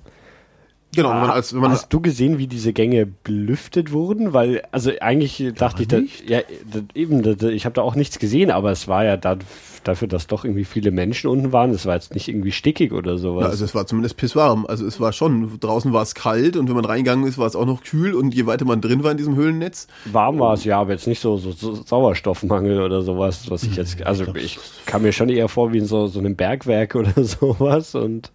Genau, 0.95 1.11
wenn 1.11 1.21
man 1.23 1.31
als, 1.31 1.53
wenn 1.53 1.61
man 1.61 1.73
hast 1.73 1.93
du 1.93 2.01
gesehen, 2.01 2.39
wie 2.39 2.47
diese 2.47 2.73
Gänge 2.73 3.07
belüftet 3.07 3.93
wurden? 3.93 4.33
Weil, 4.33 4.63
also 4.71 4.93
eigentlich 5.01 5.53
dachte 5.57 5.83
ich, 5.83 5.89
da, 5.89 5.99
ja, 6.27 6.41
da, 6.73 6.81
eben, 6.95 7.23
da, 7.23 7.49
ich 7.49 7.65
habe 7.65 7.75
da 7.75 7.83
auch 7.83 7.97
nichts 7.97 8.19
gesehen, 8.19 8.51
aber 8.51 8.71
es 8.71 8.87
war 8.87 9.05
ja 9.05 9.17
da, 9.17 9.37
dafür, 9.85 10.09
dass 10.09 10.27
doch 10.27 10.45
irgendwie 10.45 10.65
viele 10.65 10.91
Menschen 10.91 11.29
unten 11.29 11.53
waren. 11.53 11.71
Es 11.71 11.87
war 11.87 11.95
jetzt 11.95 12.15
nicht 12.15 12.29
irgendwie 12.29 12.53
stickig 12.53 12.93
oder 12.93 13.19
sowas. 13.19 13.45
Ja, 13.45 13.51
also 13.51 13.65
es 13.65 13.75
war 13.75 13.87
zumindest 13.87 14.17
pisswarm. 14.17 14.67
Also 14.67 14.87
es 14.87 15.01
war 15.01 15.13
schon, 15.13 15.59
draußen 15.61 15.93
war 15.93 16.03
es 16.03 16.15
kalt 16.15 16.57
und 16.57 16.69
wenn 16.69 16.75
man 16.75 16.85
reingegangen 16.85 17.27
ist, 17.27 17.39
war 17.39 17.47
es 17.47 17.57
auch 17.57 17.67
noch 17.67 17.83
kühl 17.83 18.15
und 18.15 18.35
je 18.35 18.47
weiter 18.47 18.65
man 18.65 18.81
drin 18.81 19.05
war 19.05 19.11
in 19.11 19.17
diesem 19.17 19.37
Höhlennetz. 19.37 19.87
Warm 20.07 20.39
war 20.39 20.55
es, 20.55 20.65
ja, 20.65 20.81
aber 20.81 20.93
jetzt 20.93 21.07
nicht 21.07 21.21
so, 21.21 21.37
so, 21.37 21.53
so 21.53 21.75
Sauerstoffmangel 21.75 22.83
oder 22.83 23.03
sowas, 23.03 23.51
was 23.51 23.63
ich 23.65 23.77
jetzt, 23.77 24.03
also 24.03 24.35
ich 24.35 24.59
kam 24.87 25.03
mir 25.03 25.13
schon 25.13 25.29
eher 25.29 25.49
vor 25.49 25.73
wie 25.73 25.79
in 25.79 25.87
so, 25.87 26.07
so 26.07 26.19
einem 26.19 26.37
Bergwerk 26.37 26.95
oder 26.95 27.25
sowas 27.25 27.95
und 27.95 28.33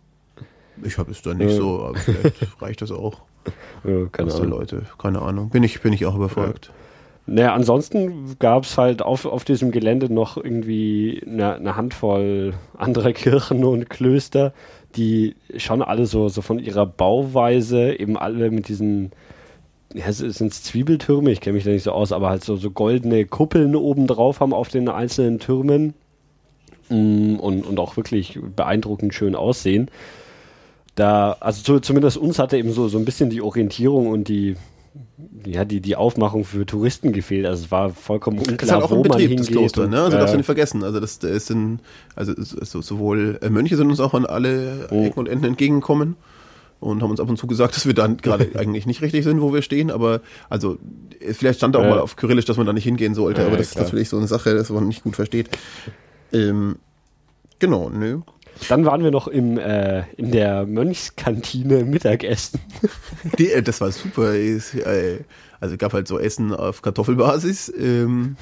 ich 0.83 0.97
habe 0.97 1.11
es 1.11 1.21
da 1.21 1.33
nicht 1.33 1.51
ja. 1.51 1.57
so, 1.57 1.83
aber 1.83 1.97
vielleicht 1.97 2.61
reicht 2.61 2.81
das 2.81 2.91
auch. 2.91 3.21
Ja, 3.85 4.07
keine 4.11 4.33
Ahnung. 4.33 4.49
Leute, 4.49 4.85
keine 4.97 5.21
Ahnung. 5.21 5.49
Bin 5.51 5.63
ich, 5.63 5.81
bin 5.81 5.93
ich 5.93 6.05
auch 6.05 6.13
überfolgt. 6.13 6.65
Ja. 6.65 6.73
Naja, 7.25 7.53
ansonsten 7.53 8.37
gab 8.39 8.63
es 8.63 8.77
halt 8.77 9.01
auf, 9.01 9.25
auf 9.25 9.43
diesem 9.43 9.71
Gelände 9.71 10.11
noch 10.11 10.37
irgendwie 10.37 11.21
eine, 11.25 11.55
eine, 11.55 11.75
Handvoll 11.75 12.53
anderer 12.75 13.13
Kirchen 13.13 13.63
und 13.63 13.89
Klöster, 13.89 14.53
die 14.95 15.35
schon 15.57 15.81
alle 15.83 16.07
so, 16.07 16.29
so 16.29 16.41
von 16.41 16.57
ihrer 16.57 16.87
Bauweise 16.87 17.93
eben 17.93 18.17
alle 18.17 18.49
mit 18.49 18.67
diesen, 18.67 19.11
ja, 19.93 20.11
sind 20.11 20.51
es 20.51 20.63
Zwiebeltürme, 20.63 21.31
ich 21.31 21.41
kenne 21.41 21.55
mich 21.55 21.63
da 21.63 21.69
nicht 21.69 21.83
so 21.83 21.91
aus, 21.91 22.11
aber 22.11 22.29
halt 22.29 22.43
so, 22.43 22.55
so 22.55 22.71
goldene 22.71 23.25
Kuppeln 23.25 23.75
oben 23.75 24.07
drauf 24.07 24.39
haben 24.39 24.53
auf 24.53 24.69
den 24.69 24.89
einzelnen 24.89 25.37
Türmen 25.37 25.93
mm, 26.89 27.35
und, 27.35 27.65
und 27.65 27.79
auch 27.79 27.95
wirklich 27.95 28.39
beeindruckend 28.55 29.13
schön 29.13 29.35
aussehen. 29.35 29.91
Da, 30.95 31.37
also 31.39 31.61
zu, 31.61 31.79
zumindest 31.79 32.17
uns 32.17 32.39
hatte 32.39 32.57
eben 32.57 32.71
so, 32.71 32.87
so 32.87 32.97
ein 32.97 33.05
bisschen 33.05 33.29
die 33.29 33.41
Orientierung 33.41 34.07
und 34.07 34.27
die, 34.27 34.55
ja, 35.45 35.65
die, 35.65 35.81
die 35.81 35.95
Aufmachung 35.95 36.43
für 36.43 36.65
Touristen 36.65 37.11
gefehlt. 37.11 37.45
Also 37.45 37.65
es 37.65 37.71
war 37.71 37.89
vollkommen 37.89 38.39
unklar, 38.39 38.57
das 38.57 38.67
ist 38.67 38.73
halt 38.73 38.83
auch 38.83 38.91
wo 38.91 39.01
Betrieb, 39.01 39.11
man 39.11 39.19
hingeht. 39.19 39.39
Das 39.39 39.47
Kloster, 39.47 39.87
ne? 39.87 40.01
Also 40.01 40.17
äh, 40.17 40.19
darfst 40.19 40.33
du 40.33 40.37
nicht 40.37 40.45
vergessen. 40.45 40.83
Also 40.83 40.99
das, 40.99 41.19
das 41.19 41.47
sind, 41.47 41.79
also 42.15 42.33
so, 42.37 42.81
sowohl 42.81 43.39
äh, 43.41 43.49
Mönche 43.49 43.75
sind 43.77 43.89
uns 43.89 43.99
auch 43.99 44.13
an 44.13 44.25
alle 44.25 44.87
oh. 44.91 45.03
Ecken 45.03 45.19
und 45.19 45.29
Enden 45.29 45.45
entgegengekommen 45.45 46.15
und 46.79 47.01
haben 47.01 47.11
uns 47.11 47.19
ab 47.19 47.29
und 47.29 47.37
zu 47.37 47.47
gesagt, 47.47 47.75
dass 47.75 47.85
wir 47.85 47.93
dann 47.93 48.17
gerade 48.17 48.49
eigentlich 48.55 48.85
nicht 48.85 49.01
richtig 49.01 49.23
sind, 49.23 49.41
wo 49.41 49.53
wir 49.53 49.61
stehen. 49.61 49.91
Aber 49.91 50.21
also 50.49 50.77
vielleicht 51.31 51.59
stand 51.59 51.75
da 51.75 51.79
auch 51.79 51.85
äh, 51.85 51.89
mal 51.89 51.99
auf 51.99 52.15
Kyrillisch, 52.15 52.45
dass 52.45 52.57
man 52.57 52.65
da 52.65 52.73
nicht 52.73 52.85
hingehen 52.85 53.13
sollte. 53.13 53.41
Äh, 53.41 53.45
aber 53.45 53.57
das 53.57 53.71
klar. 53.71 53.83
ist 53.83 53.89
natürlich 53.89 54.09
so 54.09 54.17
eine 54.17 54.27
Sache, 54.27 54.55
dass 54.55 54.69
man 54.69 54.87
nicht 54.87 55.03
gut 55.03 55.15
versteht. 55.15 55.49
Ähm, 56.31 56.77
genau, 57.59 57.89
ne? 57.89 58.23
Dann 58.67 58.85
waren 58.85 59.03
wir 59.03 59.11
noch 59.11 59.27
im, 59.27 59.57
äh, 59.57 60.03
in 60.17 60.31
der 60.31 60.65
Mönchskantine 60.65 61.85
Mittagessen. 61.85 62.59
Die, 63.37 63.51
äh, 63.51 63.63
das 63.63 63.81
war 63.81 63.91
super. 63.91 64.33
Äh, 64.33 64.59
also 65.61 65.77
gab 65.77 65.93
halt 65.93 66.07
so 66.07 66.19
Essen 66.19 66.53
auf 66.53 66.81
Kartoffelbasis, 66.81 67.71
ähm, 67.77 68.37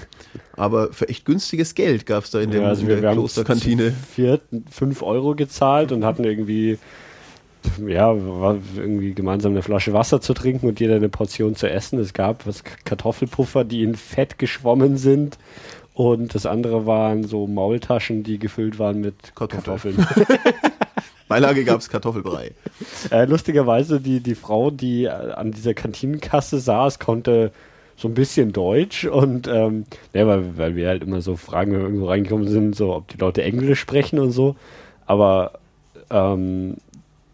aber 0.56 0.94
für 0.94 1.10
echt 1.10 1.26
günstiges 1.26 1.74
Geld 1.74 2.06
gab 2.06 2.24
es 2.24 2.32
da 2.32 2.40
in, 2.40 2.52
dem, 2.52 2.62
ja, 2.62 2.68
also 2.68 2.84
in 2.84 2.90
der 2.90 3.02
wir 3.02 3.12
Klosterkantine. 3.12 3.94
Vier, 4.14 4.40
fünf 4.70 5.02
Euro 5.02 5.34
gezahlt 5.34 5.92
und 5.92 6.06
hatten 6.06 6.24
irgendwie 6.24 6.78
ja, 7.86 8.16
irgendwie 8.76 9.14
gemeinsam 9.14 9.52
eine 9.52 9.62
Flasche 9.62 9.94
Wasser 9.94 10.22
zu 10.22 10.34
trinken 10.34 10.68
und 10.68 10.80
jeder 10.80 10.96
eine 10.96 11.10
Portion 11.10 11.56
zu 11.56 11.70
essen. 11.70 12.00
Es 12.00 12.14
gab 12.14 12.46
was 12.46 12.64
Kartoffelpuffer, 12.64 13.64
die 13.64 13.84
in 13.84 13.96
Fett 13.96 14.38
geschwommen 14.38 14.98
sind. 14.98 15.38
Und 15.98 16.36
das 16.36 16.46
andere 16.46 16.86
waren 16.86 17.24
so 17.24 17.48
Maultaschen, 17.48 18.22
die 18.22 18.38
gefüllt 18.38 18.78
waren 18.78 19.02
mit 19.02 19.34
Kartoffeln. 19.34 19.98
Kartoffeln. 19.98 20.38
Beilage 21.28 21.64
gab 21.64 21.80
es 21.80 21.90
Kartoffelbrei. 21.90 22.52
Äh, 23.10 23.26
lustigerweise, 23.26 24.00
die, 24.00 24.20
die 24.20 24.36
Frau, 24.36 24.70
die 24.70 25.10
an 25.10 25.54
dieser 25.54 25.74
Kantinenkasse 25.74 26.60
saß, 26.60 27.00
konnte 27.00 27.52
so 27.96 28.08
ein 28.08 28.14
bisschen 28.14 28.54
Deutsch 28.54 29.06
und 29.06 29.48
ähm, 29.48 29.86
ja, 30.14 30.28
weil, 30.28 30.56
weil 30.56 30.76
wir 30.76 30.88
halt 30.88 31.02
immer 31.02 31.22
so 31.22 31.36
fragen, 31.36 31.72
wenn 31.72 31.80
wir 31.80 31.88
irgendwo 31.88 32.10
reingekommen 32.10 32.48
sind, 32.48 32.76
so 32.76 32.94
ob 32.94 33.08
die 33.08 33.18
Leute 33.18 33.42
Englisch 33.42 33.80
sprechen 33.80 34.20
und 34.20 34.30
so. 34.30 34.56
Aber 35.08 35.54
ähm, 36.12 36.76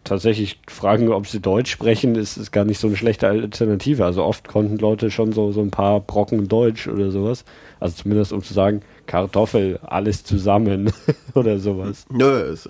tatsächlich 0.04 0.60
fragen, 0.68 1.10
ob 1.10 1.26
sie 1.26 1.40
Deutsch 1.40 1.70
sprechen, 1.70 2.14
ist, 2.14 2.36
ist 2.36 2.52
gar 2.52 2.64
nicht 2.64 2.78
so 2.78 2.86
eine 2.86 2.96
schlechte 2.96 3.26
Alternative. 3.26 4.04
Also 4.04 4.22
oft 4.22 4.48
konnten 4.48 4.78
Leute 4.78 5.10
schon 5.10 5.32
so, 5.32 5.50
so 5.52 5.60
ein 5.60 5.70
paar 5.70 6.00
Brocken 6.00 6.46
Deutsch 6.46 6.86
oder 6.86 7.10
sowas. 7.10 7.44
Also 7.84 7.96
zumindest 7.96 8.32
um 8.32 8.42
zu 8.42 8.54
sagen, 8.54 8.80
Kartoffel, 9.04 9.78
alles 9.82 10.24
zusammen 10.24 10.90
oder 11.34 11.58
sowas. 11.58 12.06
Ist, 12.50 12.66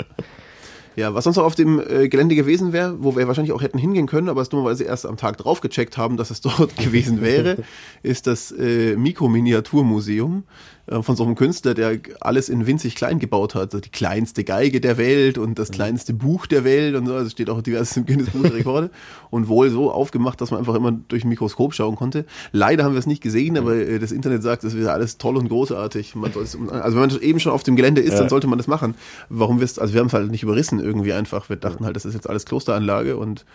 ja, 0.97 1.15
was 1.15 1.23
sonst 1.23 1.37
noch 1.37 1.45
auf 1.45 1.55
dem 1.55 1.81
äh, 1.81 2.09
Gelände 2.09 2.35
gewesen 2.35 2.73
wäre, 2.73 2.97
wo 2.99 3.15
wir 3.15 3.29
wahrscheinlich 3.29 3.53
auch 3.53 3.63
hätten 3.63 3.79
hingehen 3.79 4.09
können, 4.09 4.29
aber 4.29 4.43
es 4.43 4.49
dummerweise 4.49 4.83
erst 4.83 5.07
am 5.07 5.17
Tag 5.17 5.37
drauf 5.37 5.61
gecheckt 5.61 5.97
haben, 5.97 6.17
dass 6.17 6.33
es 6.33 6.41
dort 6.41 6.77
gewesen 6.77 7.21
wäre, 7.21 7.59
ist 8.03 8.27
das 8.27 8.51
äh, 8.51 8.97
Mikro-Miniaturmuseum 8.97 10.43
von 10.87 11.17
so 11.17 11.25
einem 11.25 11.35
Künstler, 11.35 11.73
der 11.73 11.99
alles 12.21 12.49
in 12.49 12.67
winzig 12.67 12.95
klein 12.95 13.19
gebaut 13.19 13.55
hat. 13.55 13.75
Also 13.75 13.81
die 13.81 13.91
kleinste 13.91 14.45
Geige 14.45 14.81
der 14.81 14.99
Welt 14.99 15.39
und 15.39 15.59
das 15.59 15.71
kleinste 15.71 16.13
Buch 16.13 16.47
der 16.47 16.65
Welt 16.65 16.95
und 16.95 17.07
so. 17.07 17.15
Also 17.15 17.31
steht 17.31 17.49
auch 17.49 17.63
diverses 17.63 17.97
im 17.97 18.05
Guinness 18.05 18.31
Buch 18.31 18.43
der 18.43 18.55
Rekorde. 18.55 18.91
und 19.31 19.49
wohl 19.49 19.71
so 19.71 19.91
aufgemacht, 19.91 20.41
dass 20.41 20.51
man 20.51 20.61
einfach 20.61 20.75
immer 20.75 20.93
durch 20.93 21.25
ein 21.25 21.29
Mikroskop 21.29 21.75
schauen 21.75 21.97
konnte. 21.97 22.27
Leider 22.53 22.85
haben 22.85 22.93
wir 22.93 22.99
es 22.99 23.07
nicht 23.07 23.23
gesehen, 23.23 23.57
aber 23.57 23.75
äh, 23.77 23.99
das 23.99 24.13
Internet 24.13 24.43
sagt, 24.43 24.65
es 24.65 24.77
wäre 24.77 24.93
alles 24.93 25.17
toll 25.17 25.37
und 25.37 25.49
großartig. 25.49 26.15
Man 26.15 26.33
also 26.35 26.59
wenn 26.59 27.09
man 27.09 27.21
eben 27.21 27.41
schon 27.41 27.53
auf 27.53 27.63
dem 27.63 27.77
Gelände 27.77 28.03
ist, 28.03 28.13
ja. 28.13 28.21
dann 28.21 28.29
sollte 28.29 28.47
man 28.47 28.59
das 28.59 28.67
machen. 28.67 28.95
Warum 29.31 29.61
wir 29.61 29.65
es, 29.65 29.79
also 29.79 29.95
wir 29.95 30.01
haben 30.01 30.09
es 30.09 30.13
halt 30.13 30.31
nicht 30.31 30.43
überrissen 30.43 30.81
irgendwie 30.81 31.13
einfach. 31.13 31.49
Wir 31.49 31.57
dachten 31.57 31.85
halt, 31.87 31.97
das 31.97 32.05
ist 32.05 32.15
jetzt 32.15 32.29
alles 32.29 32.45
Klosteranlage 32.45 33.17
und 33.17 33.47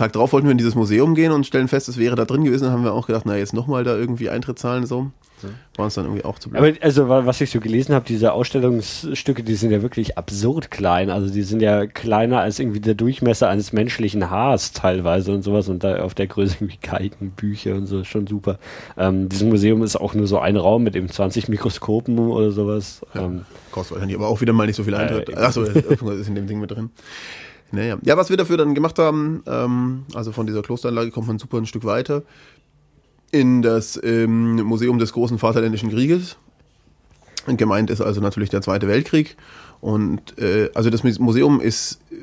Tag 0.00 0.12
drauf 0.12 0.32
wollten 0.32 0.46
wir 0.46 0.52
in 0.52 0.58
dieses 0.58 0.74
Museum 0.74 1.14
gehen 1.14 1.30
und 1.30 1.46
stellen 1.46 1.68
fest, 1.68 1.88
es 1.88 1.98
wäre 1.98 2.16
da 2.16 2.24
drin 2.24 2.44
gewesen. 2.44 2.64
Dann 2.64 2.72
haben 2.72 2.84
wir 2.84 2.94
auch 2.94 3.06
gedacht, 3.06 3.24
na 3.26 3.36
jetzt 3.36 3.52
nochmal 3.52 3.84
da 3.84 3.96
irgendwie 3.96 4.30
Eintritt 4.30 4.58
zahlen 4.58 4.86
so. 4.86 5.10
War 5.76 5.84
uns 5.86 5.94
dann 5.94 6.04
irgendwie 6.04 6.24
auch 6.24 6.38
zu 6.38 6.50
blöd. 6.50 6.60
Aber 6.60 6.84
also, 6.84 7.08
was 7.08 7.40
ich 7.40 7.50
so 7.50 7.60
gelesen 7.60 7.94
habe, 7.94 8.04
diese 8.06 8.32
Ausstellungsstücke, 8.32 9.42
die 9.42 9.54
sind 9.54 9.70
ja 9.70 9.82
wirklich 9.82 10.18
absurd 10.18 10.70
klein. 10.70 11.10
Also 11.10 11.32
die 11.32 11.42
sind 11.42 11.62
ja 11.62 11.86
kleiner 11.86 12.40
als 12.40 12.58
irgendwie 12.58 12.80
der 12.80 12.94
Durchmesser 12.94 13.48
eines 13.48 13.72
menschlichen 13.72 14.30
Haars 14.30 14.72
teilweise 14.72 15.32
und 15.32 15.42
sowas. 15.42 15.68
Und 15.68 15.84
da 15.84 16.02
auf 16.02 16.14
der 16.14 16.26
Größe 16.26 16.56
irgendwie 16.60 16.78
Geigen, 16.82 17.30
Bücher 17.30 17.74
und 17.74 17.86
so, 17.86 18.04
schon 18.04 18.26
super. 18.26 18.58
Ähm, 18.98 19.28
dieses 19.28 19.46
Museum 19.46 19.82
ist 19.82 19.96
auch 19.96 20.14
nur 20.14 20.26
so 20.26 20.38
ein 20.38 20.56
Raum 20.56 20.82
mit 20.82 20.96
eben 20.96 21.08
20 21.08 21.48
Mikroskopen 21.48 22.18
oder 22.18 22.50
sowas. 22.50 23.00
Ja, 23.14 23.22
ähm, 23.22 23.44
kostet 23.70 23.96
wahrscheinlich 23.96 24.16
aber 24.16 24.28
auch 24.28 24.40
wieder 24.40 24.52
mal 24.52 24.66
nicht 24.66 24.76
so 24.76 24.84
viel 24.84 24.94
Eintritt. 24.94 25.30
Äh, 25.30 25.36
Achso, 25.36 25.62
ist 25.62 26.28
in 26.28 26.34
dem 26.34 26.46
Ding 26.46 26.60
mit 26.60 26.70
drin. 26.70 26.90
Naja. 27.72 27.98
Ja, 28.02 28.16
was 28.16 28.30
wir 28.30 28.36
dafür 28.36 28.56
dann 28.56 28.74
gemacht 28.74 28.98
haben, 28.98 29.42
ähm, 29.46 30.04
also 30.14 30.32
von 30.32 30.46
dieser 30.46 30.62
Klosteranlage 30.62 31.10
kommt 31.10 31.28
man 31.28 31.38
super 31.38 31.58
ein 31.58 31.66
Stück 31.66 31.84
weiter 31.84 32.22
in 33.32 33.62
das 33.62 34.00
ähm, 34.02 34.56
Museum 34.62 34.98
des 34.98 35.12
großen 35.12 35.38
Vaterländischen 35.38 35.90
Krieges. 35.90 36.36
Und 37.46 37.56
gemeint 37.56 37.90
ist 37.90 38.00
also 38.00 38.20
natürlich 38.20 38.50
der 38.50 38.62
Zweite 38.62 38.88
Weltkrieg. 38.88 39.36
Und 39.80 40.38
äh, 40.38 40.70
also 40.74 40.90
das 40.90 41.04
Museum 41.04 41.60
ist 41.60 42.00
äh, 42.10 42.16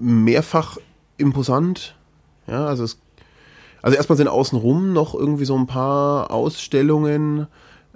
mehrfach 0.00 0.78
imposant. 1.18 1.94
Ja, 2.46 2.66
also 2.66 2.84
es, 2.84 2.98
also 3.82 3.96
erstmal 3.96 4.16
sind 4.16 4.28
außenrum 4.28 4.92
noch 4.92 5.14
irgendwie 5.14 5.44
so 5.44 5.56
ein 5.56 5.66
paar 5.66 6.30
Ausstellungen 6.30 7.46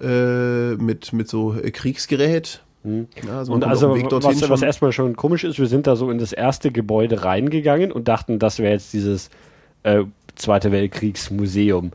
äh, 0.01 0.75
mit, 0.75 1.13
mit 1.13 1.29
so 1.29 1.57
Kriegsgerät. 1.73 2.64
Mhm. 2.85 3.09
Ja, 3.27 3.39
also 3.39 3.53
und 3.53 3.65
also, 3.65 3.91
was, 3.91 4.49
was 4.49 4.63
erstmal 4.63 4.93
schon 4.93 5.17
komisch 5.17 5.43
ist, 5.45 5.59
wir 5.59 5.67
sind 5.67 5.87
da 5.87 5.97
so 5.97 6.11
in 6.11 6.19
das 6.19 6.33
erste 6.33 6.71
Gebäude 6.71 7.25
reingegangen 7.25 7.91
und 7.91 8.09
dachten, 8.09 8.39
das 8.39 8.59
wäre 8.59 8.73
jetzt 8.73 8.93
dieses 8.93 9.31
äh, 9.83 10.05
Zweite 10.37 10.71
Weltkriegsmuseum. 10.71 11.93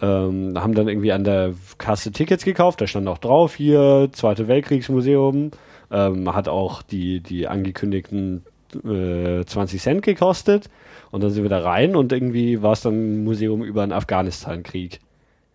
Ähm, 0.00 0.52
haben 0.54 0.74
dann 0.74 0.88
irgendwie 0.88 1.10
an 1.10 1.24
der 1.24 1.54
Kasse 1.78 2.12
Tickets 2.12 2.44
gekauft, 2.44 2.80
da 2.80 2.86
stand 2.86 3.08
auch 3.08 3.18
drauf, 3.18 3.56
hier, 3.56 4.08
Zweite 4.12 4.46
Weltkriegsmuseum. 4.46 5.50
Ähm, 5.90 6.34
hat 6.34 6.48
auch 6.48 6.82
die, 6.82 7.20
die 7.20 7.48
angekündigten 7.48 8.44
äh, 8.84 9.44
20 9.44 9.80
Cent 9.80 10.02
gekostet. 10.02 10.68
Und 11.10 11.22
dann 11.22 11.30
sind 11.30 11.42
wir 11.42 11.50
da 11.50 11.60
rein 11.60 11.96
und 11.96 12.12
irgendwie 12.12 12.62
war 12.62 12.72
es 12.72 12.82
dann 12.82 12.92
ein 12.94 13.24
Museum 13.24 13.64
über 13.64 13.84
den 13.84 13.92
Afghanistan-Krieg. 13.92 15.00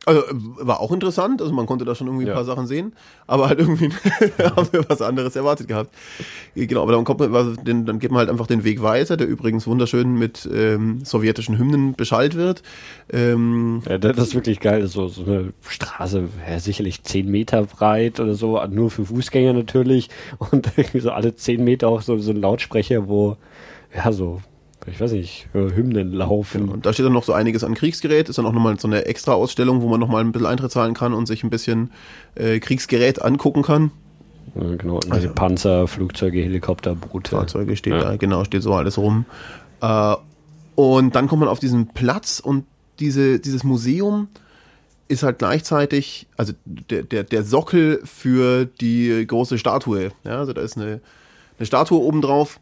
Also 0.05 0.21
war 0.31 0.81
auch 0.81 0.91
interessant, 0.91 1.41
also 1.41 1.53
man 1.53 1.65
konnte 1.65 1.85
da 1.85 1.95
schon 1.95 2.07
irgendwie 2.07 2.25
ja. 2.25 2.33
ein 2.33 2.35
paar 2.35 2.43
Sachen 2.43 2.67
sehen, 2.67 2.93
aber 3.25 3.47
halt 3.47 3.59
irgendwie 3.59 3.89
haben 4.43 4.67
wir 4.71 4.83
was 4.89 5.01
anderes 5.01 5.35
erwartet 5.35 5.69
gehabt. 5.69 5.93
Genau, 6.55 6.81
aber 6.81 6.91
dann, 6.91 7.05
kommt 7.05 7.21
man, 7.21 7.57
dann 7.63 7.99
geht 7.99 8.11
man 8.11 8.19
halt 8.19 8.29
einfach 8.29 8.47
den 8.47 8.65
Weg 8.65 8.81
weiter, 8.81 9.15
der 9.15 9.27
übrigens 9.27 9.65
wunderschön 9.65 10.15
mit 10.15 10.47
ähm, 10.53 11.05
sowjetischen 11.05 11.57
Hymnen 11.57 11.93
beschallt 11.95 12.35
wird. 12.35 12.63
Ähm, 13.13 13.81
ja, 13.87 13.97
das 13.97 14.17
ist 14.17 14.35
wirklich 14.35 14.59
geil, 14.59 14.85
so, 14.87 15.07
so 15.07 15.23
eine 15.23 15.53
Straße, 15.61 16.27
ja, 16.49 16.59
sicherlich 16.59 17.03
zehn 17.03 17.31
Meter 17.31 17.63
breit 17.63 18.19
oder 18.19 18.35
so, 18.35 18.61
nur 18.65 18.91
für 18.91 19.05
Fußgänger 19.05 19.53
natürlich 19.53 20.09
und 20.51 20.69
so 20.99 21.11
alle 21.11 21.35
zehn 21.35 21.63
Meter 21.63 21.87
auch 21.87 22.01
so, 22.01 22.17
so 22.17 22.31
ein 22.31 22.41
Lautsprecher, 22.41 23.07
wo 23.07 23.37
ja 23.95 24.11
so 24.11 24.41
ich 24.87 24.99
weiß 24.99 25.13
nicht, 25.13 25.47
Hymnen 25.53 26.11
laufen. 26.11 26.61
Genau. 26.61 26.73
Und 26.73 26.85
da 26.85 26.93
steht 26.93 27.05
dann 27.05 27.13
noch 27.13 27.23
so 27.23 27.33
einiges 27.33 27.63
an 27.63 27.73
Kriegsgerät, 27.73 28.29
ist 28.29 28.37
dann 28.37 28.45
auch 28.45 28.51
nochmal 28.53 28.79
so 28.79 28.87
eine 28.87 29.05
extra 29.05 29.33
Ausstellung, 29.33 29.81
wo 29.81 29.87
man 29.87 29.99
nochmal 29.99 30.23
ein 30.23 30.31
bisschen 30.31 30.47
Eintritt 30.47 30.71
zahlen 30.71 30.93
kann 30.93 31.13
und 31.13 31.25
sich 31.25 31.43
ein 31.43 31.49
bisschen 31.49 31.91
äh, 32.35 32.59
Kriegsgerät 32.59 33.21
angucken 33.21 33.63
kann. 33.63 33.91
Ja, 34.55 34.75
genau, 34.75 34.99
also 35.09 35.29
Panzer, 35.29 35.87
Flugzeuge, 35.87 36.41
Helikopter, 36.41 36.95
Boote. 36.95 37.31
Fahrzeuge 37.31 37.75
steht 37.75 37.93
ja. 37.93 38.01
da, 38.01 38.15
genau, 38.17 38.43
steht 38.43 38.61
so 38.61 38.73
alles 38.73 38.97
rum. 38.97 39.25
Äh, 39.81 40.15
und 40.75 41.15
dann 41.15 41.27
kommt 41.27 41.41
man 41.41 41.49
auf 41.49 41.59
diesen 41.59 41.87
Platz 41.87 42.39
und 42.39 42.65
diese, 42.99 43.39
dieses 43.39 43.63
Museum 43.63 44.27
ist 45.07 45.23
halt 45.23 45.39
gleichzeitig, 45.39 46.27
also 46.37 46.53
der, 46.65 47.03
der, 47.03 47.23
der 47.23 47.43
Sockel 47.43 48.01
für 48.03 48.65
die 48.65 49.25
große 49.25 49.57
Statue. 49.57 50.11
Ja, 50.23 50.39
also 50.39 50.53
da 50.53 50.61
ist 50.61 50.77
eine, 50.77 51.01
eine 51.57 51.65
Statue 51.65 51.99
oben 51.99 52.21
drauf 52.21 52.59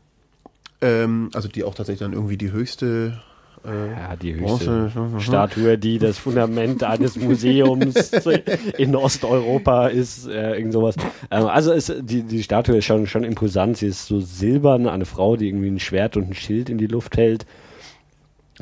ähm, 0.82 1.30
also 1.34 1.48
die 1.48 1.64
auch 1.64 1.76
tatsächlich 1.76 2.00
dann 2.00 2.14
irgendwie 2.14 2.38
die 2.38 2.52
höchste 2.52 3.22
äh, 3.64 3.92
ja, 3.92 4.16
die 4.16 4.36
höchste. 4.36 4.92
Statue, 5.20 5.78
die 5.78 6.00
das 6.00 6.18
Fundament 6.18 6.84
eines 6.84 7.16
Museums 7.16 8.12
in 8.78 8.96
Osteuropa 8.96 9.88
ist, 9.88 10.28
äh, 10.28 10.56
irgend 10.56 10.74
sowas. 10.74 10.96
Ähm, 11.30 11.46
also 11.46 11.72
ist, 11.72 11.94
die, 12.02 12.24
die 12.24 12.42
Statue 12.42 12.78
ist 12.78 12.86
schon, 12.86 13.06
schon 13.06 13.24
imposant. 13.24 13.78
Sie 13.78 13.88
ist 13.88 14.08
so 14.08 14.20
silbern, 14.20 14.88
eine 14.88 15.06
Frau, 15.06 15.36
die 15.36 15.48
irgendwie 15.48 15.70
ein 15.70 15.80
Schwert 15.80 16.18
und 16.18 16.30
ein 16.30 16.34
Schild 16.34 16.70
in 16.70 16.80
die 16.80 16.88
Luft 16.88 17.18
hält. 17.18 17.46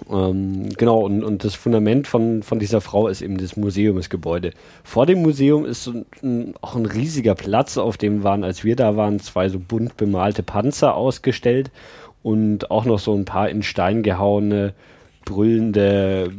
Ähm, 0.09 0.70
genau, 0.78 0.99
und, 0.99 1.24
und 1.24 1.43
das 1.43 1.55
Fundament 1.55 2.07
von, 2.07 2.43
von 2.43 2.59
dieser 2.59 2.82
Frau 2.82 3.07
ist 3.07 3.22
eben 3.22 3.38
das 3.38 3.55
Museumsgebäude. 3.55 4.51
Vor 4.84 5.05
dem 5.05 5.22
Museum 5.22 5.65
ist 5.65 5.86
so 5.86 6.05
ein, 6.22 6.53
auch 6.61 6.76
ein 6.76 6.86
riesiger 6.86 7.36
Platz, 7.36 7.78
auf 7.78 7.97
dem 7.97 8.24
waren, 8.24 8.43
als 8.43 8.63
wir 8.63 8.76
da 8.76 8.95
waren, 8.97 9.20
zwei 9.20 9.49
so 9.49 9.59
bunt 9.59 9.97
bemalte 9.97 10.43
Panzer 10.43 10.95
ausgestellt 10.95 11.72
und 12.24 12.72
auch 12.72 12.86
noch 12.86 12.99
so 12.99 13.13
ein 13.15 13.26
paar 13.26 13.49
in 13.49 13.63
Stein 13.63 14.03
gehauene, 14.03 14.74
brüllende 15.26 16.32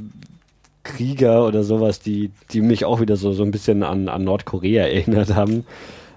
Krieger 0.83 1.47
oder 1.47 1.62
sowas, 1.62 2.01
die, 2.01 2.31
die 2.53 2.61
mich 2.61 2.85
auch 2.85 3.01
wieder 3.01 3.16
so, 3.16 3.33
so 3.33 3.43
ein 3.43 3.51
bisschen 3.51 3.83
an, 3.83 4.09
an 4.09 4.24
Nordkorea 4.24 4.85
erinnert 4.87 5.35
haben. 5.35 5.64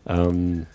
Ähm, 0.07 0.65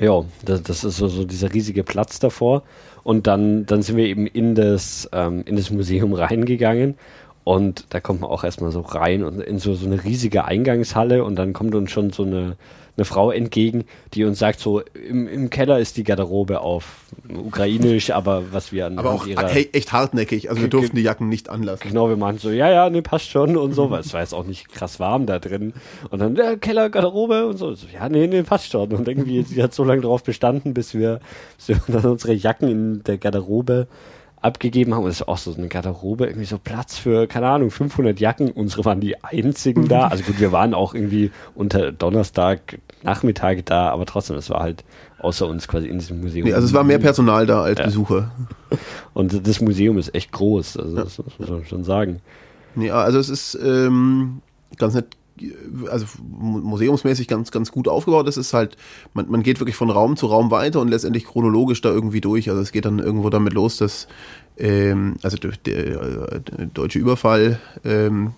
ja, 0.00 0.24
das, 0.44 0.62
das 0.62 0.84
ist 0.84 0.96
so, 0.96 1.08
so 1.08 1.24
dieser 1.24 1.52
riesige 1.52 1.84
Platz 1.84 2.18
davor. 2.18 2.62
Und 3.04 3.26
dann, 3.26 3.66
dann 3.66 3.82
sind 3.82 3.96
wir 3.96 4.06
eben 4.06 4.26
in 4.26 4.54
das, 4.54 5.08
ähm, 5.12 5.42
in 5.46 5.56
das 5.56 5.70
Museum 5.70 6.12
reingegangen. 6.12 6.96
Und 7.44 7.86
da 7.90 7.98
kommt 8.00 8.20
man 8.20 8.30
auch 8.30 8.44
erstmal 8.44 8.70
so 8.70 8.80
rein 8.80 9.24
und 9.24 9.40
in 9.40 9.58
so, 9.58 9.74
so 9.74 9.86
eine 9.86 10.04
riesige 10.04 10.44
Eingangshalle 10.44 11.24
und 11.24 11.34
dann 11.34 11.52
kommt 11.52 11.74
uns 11.74 11.90
schon 11.90 12.10
so 12.10 12.22
eine, 12.22 12.56
eine 13.02 13.04
Frau 13.04 13.30
entgegen, 13.30 13.84
die 14.14 14.24
uns 14.24 14.38
sagt, 14.38 14.60
so 14.60 14.80
im, 14.80 15.26
im 15.26 15.50
Keller 15.50 15.78
ist 15.78 15.96
die 15.96 16.04
Garderobe 16.04 16.60
auf 16.60 17.06
ukrainisch, 17.28 18.10
aber 18.10 18.52
was 18.52 18.72
wir 18.72 18.86
an 18.86 18.98
aber 18.98 19.10
auch 19.10 19.26
ihrer, 19.26 19.54
echt 19.54 19.92
hartnäckig, 19.92 20.48
also 20.48 20.62
wir 20.62 20.68
durften 20.68 20.96
die 20.96 21.02
Jacken 21.02 21.28
nicht 21.28 21.48
anlassen. 21.48 21.88
Genau, 21.88 22.08
wir 22.08 22.16
machen 22.16 22.38
so, 22.38 22.50
ja, 22.50 22.70
ja, 22.70 22.88
ne, 22.90 23.02
passt 23.02 23.28
schon 23.28 23.56
und 23.56 23.72
so, 23.72 23.90
weil 23.90 24.00
es 24.00 24.12
war 24.12 24.20
jetzt 24.20 24.34
auch 24.34 24.46
nicht 24.46 24.68
krass 24.72 25.00
warm 25.00 25.26
da 25.26 25.38
drin. 25.38 25.74
Und 26.10 26.20
dann, 26.20 26.34
der 26.34 26.56
Keller, 26.56 26.90
Garderobe 26.90 27.46
und 27.46 27.56
so, 27.56 27.74
so 27.74 27.86
ja, 27.92 28.08
nee, 28.08 28.26
nee, 28.26 28.42
passt 28.42 28.70
schon. 28.70 28.92
Und 28.92 29.08
irgendwie, 29.08 29.42
sie 29.42 29.62
hat 29.62 29.74
so 29.74 29.84
lange 29.84 30.02
drauf 30.02 30.22
bestanden, 30.22 30.74
bis 30.74 30.94
wir, 30.94 31.20
bis 31.56 31.68
wir 31.68 31.80
dann 31.88 32.10
unsere 32.10 32.34
Jacken 32.34 32.68
in 32.68 33.02
der 33.02 33.18
Garderobe 33.18 33.88
abgegeben 34.42 34.94
haben. 34.94 35.04
Und 35.04 35.10
es 35.10 35.20
ist 35.20 35.28
auch 35.28 35.38
so 35.38 35.54
eine 35.54 35.68
Garderobe, 35.68 36.26
irgendwie 36.26 36.44
so 36.44 36.58
Platz 36.58 36.98
für, 36.98 37.26
keine 37.26 37.48
Ahnung, 37.48 37.70
500 37.70 38.20
Jacken. 38.20 38.50
Unsere 38.50 38.84
waren 38.84 39.00
die 39.00 39.22
einzigen 39.22 39.88
da. 39.88 40.08
Also 40.08 40.24
gut, 40.24 40.40
wir 40.40 40.52
waren 40.52 40.74
auch 40.74 40.94
irgendwie 40.94 41.30
unter 41.54 41.92
Donnerstag, 41.92 42.78
Nachmittag 43.02 43.64
da, 43.66 43.90
aber 43.90 44.04
trotzdem, 44.06 44.36
es 44.36 44.50
war 44.50 44.60
halt 44.60 44.84
außer 45.18 45.46
uns 45.46 45.68
quasi 45.68 45.86
in 45.86 45.98
diesem 45.98 46.20
Museum. 46.20 46.46
Nee, 46.46 46.52
also 46.52 46.66
es 46.66 46.74
war 46.74 46.84
mehr 46.84 46.98
Personal 46.98 47.46
da 47.46 47.62
als 47.62 47.78
ja. 47.78 47.86
Besucher. 47.86 48.32
Und 49.14 49.46
das 49.46 49.60
Museum 49.60 49.98
ist 49.98 50.14
echt 50.14 50.32
groß, 50.32 50.76
also 50.76 50.96
ja. 50.96 51.04
das 51.04 51.18
muss 51.38 51.48
man 51.48 51.64
schon 51.64 51.84
sagen. 51.84 52.20
Nee, 52.74 52.90
also 52.90 53.18
es 53.18 53.28
ist 53.28 53.58
ähm, 53.62 54.40
ganz 54.76 54.94
nett 54.94 55.06
also 55.90 56.06
museumsmäßig 56.20 57.28
ganz, 57.28 57.50
ganz 57.50 57.72
gut 57.72 57.88
aufgebaut. 57.88 58.28
Es 58.28 58.36
ist 58.36 58.52
halt, 58.52 58.76
man, 59.14 59.30
man 59.30 59.42
geht 59.42 59.60
wirklich 59.60 59.76
von 59.76 59.90
Raum 59.90 60.16
zu 60.16 60.26
Raum 60.26 60.50
weiter 60.50 60.80
und 60.80 60.88
letztendlich 60.88 61.24
chronologisch 61.24 61.80
da 61.80 61.90
irgendwie 61.90 62.20
durch. 62.20 62.48
Also 62.50 62.60
es 62.60 62.72
geht 62.72 62.84
dann 62.84 62.98
irgendwo 62.98 63.30
damit 63.30 63.52
los, 63.52 63.76
dass 63.76 64.08
ähm, 64.58 65.16
also 65.22 65.36
der, 65.36 65.52
der, 65.64 66.40
der 66.40 66.66
deutsche 66.66 66.98
Überfall 66.98 67.58
ähm, 67.84 68.32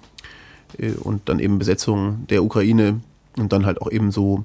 äh, 0.78 0.92
und 0.92 1.28
dann 1.28 1.38
eben 1.38 1.58
Besetzung 1.58 2.26
der 2.28 2.44
Ukraine 2.44 3.00
und 3.36 3.52
dann 3.52 3.66
halt 3.66 3.80
auch 3.80 3.90
eben 3.90 4.10
so 4.10 4.44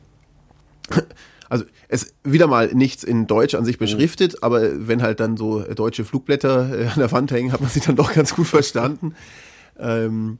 also 1.50 1.66
es 1.88 2.14
wieder 2.24 2.48
mal 2.48 2.74
nichts 2.74 3.04
in 3.04 3.28
Deutsch 3.28 3.56
an 3.56 3.66
sich 3.66 3.78
mhm. 3.78 3.86
beschriftet, 3.86 4.34
mhm. 4.34 4.40
aber 4.42 4.88
wenn 4.88 5.02
halt 5.02 5.20
dann 5.20 5.36
so 5.36 5.62
deutsche 5.62 6.06
Flugblätter 6.06 6.80
äh, 6.80 6.88
an 6.88 7.00
der 7.00 7.12
Wand 7.12 7.32
hängen, 7.32 7.52
hat 7.52 7.62
man 7.62 7.70
sie 7.70 7.80
dann 7.80 7.96
doch 7.96 8.14
ganz 8.14 8.36
gut 8.36 8.48
verstanden. 8.48 9.16
Ähm, 9.78 10.38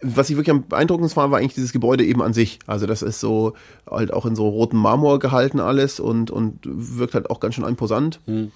was 0.00 0.30
ich 0.30 0.36
wirklich 0.36 0.54
am 0.54 0.66
beeindruckendsten 0.66 1.20
fand, 1.20 1.32
war 1.32 1.38
eigentlich 1.38 1.54
dieses 1.54 1.72
Gebäude 1.72 2.04
eben 2.04 2.22
an 2.22 2.34
sich. 2.34 2.58
Also 2.66 2.86
das 2.86 3.02
ist 3.02 3.20
so 3.20 3.54
halt 3.90 4.12
auch 4.12 4.26
in 4.26 4.36
so 4.36 4.48
rotem 4.48 4.78
Marmor 4.78 5.18
gehalten 5.18 5.60
alles 5.60 6.00
und, 6.00 6.30
und 6.30 6.58
wirkt 6.64 7.14
halt 7.14 7.30
auch 7.30 7.40
ganz 7.40 7.54
schön 7.54 7.64
imposant. 7.64 8.20
Mhm. 8.26 8.52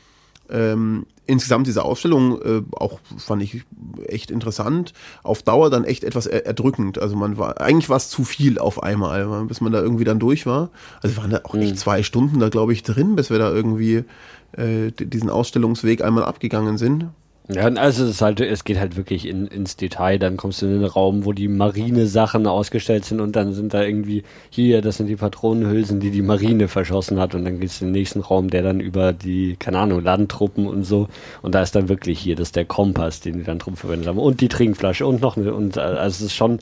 Ähm, 0.51 1.07
insgesamt 1.27 1.67
diese 1.69 1.85
Ausstellung 1.85 2.43
äh, 2.43 2.63
auch 2.73 2.99
fand 3.17 3.43
ich 3.43 3.63
echt 4.07 4.31
interessant. 4.31 4.93
Auf 5.23 5.43
Dauer 5.43 5.71
dann 5.71 5.85
echt 5.85 6.03
etwas 6.03 6.27
er 6.27 6.45
erdrückend. 6.45 6.99
Also 6.99 7.17
man 7.17 7.39
war 7.39 7.61
eigentlich 7.61 7.89
war 7.89 7.97
es 7.97 8.11
zu 8.11 8.25
viel 8.25 8.59
auf 8.59 8.83
einmal, 8.83 9.45
bis 9.45 9.61
man 9.61 9.73
da 9.73 9.81
irgendwie 9.81 10.05
dann 10.05 10.19
durch 10.19 10.47
war. 10.47 10.71
Also 11.03 11.17
waren 11.17 11.31
da 11.31 11.41
auch 11.45 11.55
echt 11.55 11.75
mhm. 11.75 11.79
zwei 11.79 12.03
Stunden 12.03 12.41
da 12.41 12.49
glaube 12.49 12.73
ich 12.73 12.83
drin, 12.83 13.17
bis 13.17 13.31
wir 13.31 13.39
da 13.39 13.51
irgendwie 13.51 14.05
äh, 14.53 14.91
diesen 14.91 15.31
Ausstellungsweg 15.31 16.03
einmal 16.03 16.25
abgegangen 16.25 16.77
sind. 16.77 17.07
Ja, 17.53 17.65
also 17.65 18.05
es, 18.05 18.11
ist 18.11 18.23
halt, 18.23 18.41
es 18.41 18.65
geht 18.65 18.79
halt 18.79 18.97
wirklich 18.97 19.27
in, 19.27 19.47
ins 19.47 19.77
Detail. 19.77 20.19
Dann 20.19 20.37
kommst 20.37 20.63
du 20.63 20.67
in 20.67 20.81
den 20.81 20.85
Raum, 20.85 21.25
wo 21.25 21.33
die 21.33 21.49
Marine-Sachen 21.49 22.47
ausgestellt 22.47 23.05
sind 23.05 23.21
und 23.21 23.35
dann 23.35 23.53
sind 23.55 23.75
da 23.75 23.83
irgendwie, 23.83 24.23
hier, 24.51 24.83
das 24.83 24.99
sind 24.99 25.07
die 25.09 25.17
Patronenhülsen, 25.17 25.99
die 25.99 26.11
die 26.11 26.23
Marine 26.23 26.69
verschossen 26.69 27.19
hat. 27.19 27.35
Und 27.35 27.45
dann 27.45 27.59
geht's 27.59 27.81
in 27.81 27.89
den 27.89 27.93
nächsten 27.93 28.21
Raum, 28.21 28.51
der 28.51 28.63
dann 28.63 28.79
über 28.79 29.13
die, 29.13 29.57
keine 29.59 29.79
Ahnung, 29.79 30.03
Landtruppen 30.03 30.67
und 30.67 30.85
so. 30.85 31.09
Und 31.43 31.55
da 31.55 31.63
ist 31.63 31.75
dann 31.75 31.89
wirklich 31.89 32.21
hier, 32.21 32.37
das 32.37 32.49
ist 32.49 32.57
der 32.57 32.67
Kompass, 32.67 33.21
den 33.21 33.39
die 33.39 33.45
Landtruppen 33.45 33.77
verwendet 33.77 34.09
haben. 34.09 34.19
Und 34.19 34.41
die 34.41 34.49
Trinkflasche 34.49 35.07
und 35.07 35.21
noch 35.21 35.37
eine, 35.37 35.53
und 35.53 35.77
also 35.77 36.25
es 36.25 36.31
ist 36.31 36.35
schon 36.35 36.61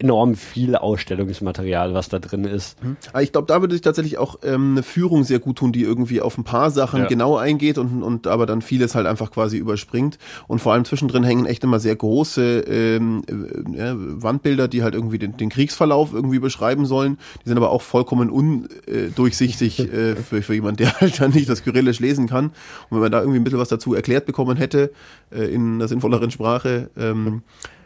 enorm 0.00 0.34
viel 0.34 0.76
Ausstellungsmaterial, 0.76 1.92
was 1.92 2.08
da 2.08 2.18
drin 2.18 2.44
ist. 2.44 2.82
Mhm. 2.82 2.96
Ich 3.20 3.32
glaube, 3.32 3.46
da 3.46 3.60
würde 3.60 3.74
sich 3.74 3.82
tatsächlich 3.82 4.16
auch 4.18 4.38
ähm, 4.42 4.72
eine 4.72 4.82
Führung 4.82 5.24
sehr 5.24 5.38
gut 5.38 5.58
tun, 5.58 5.72
die 5.72 5.82
irgendwie 5.82 6.20
auf 6.22 6.38
ein 6.38 6.44
paar 6.44 6.70
Sachen 6.70 7.02
ja. 7.02 7.06
genau 7.06 7.36
eingeht 7.36 7.76
und, 7.76 8.02
und 8.02 8.26
aber 8.26 8.46
dann 8.46 8.62
vieles 8.62 8.94
halt 8.94 9.06
einfach 9.06 9.30
quasi 9.30 9.58
überspringt. 9.58 10.18
Und 10.48 10.60
vor 10.60 10.72
allem 10.72 10.84
zwischendrin 10.86 11.22
hängen 11.22 11.44
echt 11.44 11.62
immer 11.64 11.80
sehr 11.80 11.94
große 11.94 12.60
ähm, 12.60 13.22
äh, 13.28 13.92
Wandbilder, 13.94 14.68
die 14.68 14.82
halt 14.82 14.94
irgendwie 14.94 15.18
den, 15.18 15.36
den, 15.36 15.50
Kriegsverlauf 15.50 16.14
irgendwie 16.14 16.38
beschreiben 16.38 16.86
sollen. 16.86 17.18
Die 17.44 17.48
sind 17.48 17.58
aber 17.58 17.70
auch 17.70 17.82
vollkommen 17.82 18.30
undurchsichtig 18.30 19.80
äh, 19.80 20.16
für, 20.16 20.40
für 20.40 20.54
jemanden, 20.54 20.78
der 20.78 21.00
halt 21.00 21.20
dann 21.20 21.32
nicht 21.32 21.48
das 21.48 21.62
Kyrillisch 21.62 22.00
lesen 22.00 22.26
kann. 22.26 22.46
Und 22.46 22.52
wenn 22.92 23.00
man 23.00 23.12
da 23.12 23.20
irgendwie 23.20 23.38
ein 23.38 23.44
bisschen 23.44 23.58
was 23.58 23.68
dazu 23.68 23.94
erklärt 23.94 24.24
bekommen 24.24 24.56
hätte, 24.56 24.92
äh, 25.30 25.44
in 25.44 25.74
einer 25.74 25.88
sinnvolleren 25.88 26.30
Sprache, 26.30 26.88
ähm, 26.96 27.42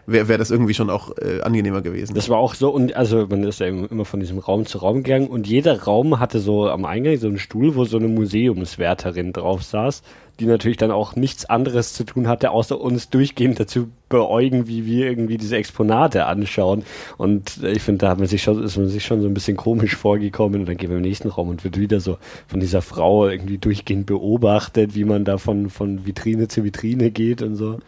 wäre 0.07 0.28
wär 0.28 0.38
das 0.38 0.50
irgendwie 0.50 0.74
schon 0.74 0.90
auch 0.90 1.16
äh, 1.18 1.40
angenehmer 1.42 1.82
gewesen. 1.82 2.14
Das 2.14 2.28
war 2.28 2.38
auch 2.38 2.55
so, 2.55 2.70
und 2.70 2.94
also 2.96 3.26
man 3.28 3.44
ist 3.44 3.61
ja 3.61 3.66
immer 3.66 4.05
von 4.05 4.20
diesem 4.20 4.38
Raum 4.38 4.66
zu 4.66 4.78
Raum 4.78 5.02
gegangen 5.02 5.28
und 5.28 5.46
jeder 5.46 5.82
Raum 5.82 6.18
hatte 6.20 6.40
so 6.40 6.68
am 6.68 6.84
Eingang 6.84 7.16
so 7.18 7.28
einen 7.28 7.38
Stuhl, 7.38 7.74
wo 7.74 7.84
so 7.84 7.96
eine 7.96 8.09
Museumswärterin 8.09 9.32
drauf 9.32 9.62
saß, 9.62 10.02
die 10.40 10.46
natürlich 10.46 10.78
dann 10.78 10.90
auch 10.90 11.14
nichts 11.14 11.44
anderes 11.44 11.94
zu 11.94 12.05
tun 12.05 12.26
hatte, 12.26 12.50
außer 12.50 12.80
uns 12.80 13.09
durchgehend 13.09 13.61
dazu 13.61 13.88
beäugen, 14.09 14.66
wie 14.66 14.84
wir 14.84 15.07
irgendwie 15.07 15.36
diese 15.36 15.57
Exponate 15.57 16.26
anschauen. 16.26 16.84
Und 17.16 17.62
ich 17.62 17.82
finde, 17.82 17.98
da 17.98 18.11
hat 18.11 18.18
man 18.18 18.26
sich 18.26 18.42
schon, 18.42 18.62
ist 18.62 18.76
man 18.76 18.88
sich 18.88 19.05
schon 19.05 19.20
so 19.20 19.28
ein 19.28 19.34
bisschen 19.34 19.57
komisch 19.57 19.94
vorgekommen 19.96 20.61
und 20.61 20.68
dann 20.68 20.76
gehen 20.76 20.90
wir 20.90 20.96
im 20.96 21.02
nächsten 21.02 21.28
Raum 21.28 21.48
und 21.48 21.62
wird 21.64 21.78
wieder 21.78 22.00
so 22.00 22.18
von 22.48 22.61
dieser 22.61 22.82
Frau 22.82 23.28
irgendwie 23.28 23.59
durchgehend 23.59 24.07
beobachtet, 24.07 24.94
wie 24.94 25.05
man 25.05 25.24
da 25.24 25.38
von, 25.38 25.70
von 25.70 26.05
Vitrine 26.05 26.48
zu 26.48 26.64
Vitrine 26.64 27.11
geht 27.11 27.42
und 27.42 27.55
so. 27.57 27.78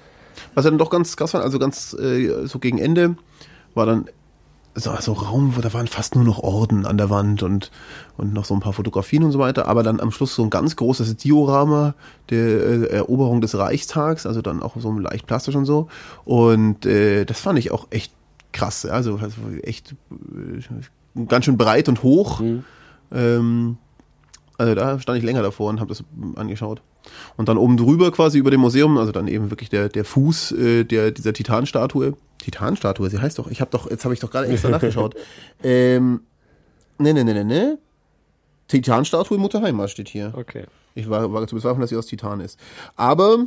Was 0.54 0.64
ja 0.64 0.70
dann 0.70 0.78
doch 0.78 0.90
ganz 0.90 1.16
krass 1.16 1.34
war, 1.34 1.42
also 1.42 1.58
ganz 1.58 1.94
äh, 1.94 2.46
so 2.46 2.58
gegen 2.58 2.78
Ende 2.78 3.16
war 3.74 3.86
dann 3.86 4.06
so, 4.76 4.94
so 5.00 5.12
Raum, 5.14 5.56
wo 5.56 5.60
da 5.62 5.72
waren 5.72 5.86
fast 5.86 6.14
nur 6.14 6.24
noch 6.24 6.38
Orden 6.38 6.84
an 6.84 6.98
der 6.98 7.08
Wand 7.08 7.42
und, 7.42 7.70
und 8.18 8.34
noch 8.34 8.44
so 8.44 8.54
ein 8.54 8.60
paar 8.60 8.74
Fotografien 8.74 9.24
und 9.24 9.32
so 9.32 9.38
weiter, 9.38 9.68
aber 9.68 9.82
dann 9.82 10.00
am 10.00 10.10
Schluss 10.10 10.34
so 10.34 10.42
ein 10.42 10.50
ganz 10.50 10.76
großes 10.76 11.16
Diorama 11.16 11.94
der 12.28 12.46
äh, 12.46 12.86
Eroberung 12.88 13.40
des 13.40 13.56
Reichstags, 13.56 14.26
also 14.26 14.42
dann 14.42 14.62
auch 14.62 14.76
so 14.76 14.92
leicht 14.92 15.26
plastisch 15.26 15.56
und 15.56 15.64
so. 15.64 15.88
Und 16.24 16.84
äh, 16.84 17.24
das 17.24 17.40
fand 17.40 17.58
ich 17.58 17.70
auch 17.70 17.86
echt 17.90 18.12
krass, 18.52 18.84
also, 18.84 19.16
also 19.16 19.40
echt 19.62 19.94
äh, 20.10 21.24
ganz 21.26 21.46
schön 21.46 21.56
breit 21.56 21.88
und 21.88 22.02
hoch. 22.02 22.40
Mhm. 22.40 22.64
Ähm, 23.12 23.78
also 24.58 24.74
da 24.74 24.98
stand 24.98 25.18
ich 25.18 25.24
länger 25.24 25.42
davor 25.42 25.70
und 25.70 25.80
habe 25.80 25.88
das 25.88 26.04
angeschaut. 26.36 26.82
Und 27.36 27.48
dann 27.48 27.58
oben 27.58 27.76
drüber 27.76 28.10
quasi 28.12 28.38
über 28.38 28.50
dem 28.50 28.60
Museum, 28.60 28.98
also 28.98 29.12
dann 29.12 29.28
eben 29.28 29.50
wirklich 29.50 29.68
der, 29.68 29.88
der 29.88 30.04
Fuß 30.04 30.52
äh, 30.52 30.84
der, 30.84 31.10
dieser 31.10 31.32
Titanstatue. 31.32 32.14
Titanstatue, 32.38 33.10
sie 33.10 33.18
heißt 33.18 33.38
doch, 33.38 33.48
ich 33.48 33.60
habe 33.60 33.70
doch, 33.70 33.90
jetzt 33.90 34.04
habe 34.04 34.14
ich 34.14 34.20
doch 34.20 34.30
gerade 34.30 34.48
extra 34.48 34.68
nachgeschaut. 34.68 35.14
Ähm, 35.62 36.20
ne, 36.98 37.14
ne, 37.14 37.24
ne, 37.24 37.32
ne, 37.34 37.44
ne. 37.44 37.78
Titanstatue 38.68 39.38
Mutter 39.38 39.62
Heimat 39.62 39.90
steht 39.90 40.08
hier. 40.08 40.32
Okay. 40.36 40.64
Ich 40.94 41.08
war, 41.08 41.32
war 41.32 41.46
zu 41.46 41.54
bezweifeln, 41.54 41.80
dass 41.80 41.90
sie 41.90 41.96
aus 41.96 42.06
Titan 42.06 42.40
ist. 42.40 42.58
Aber 42.96 43.46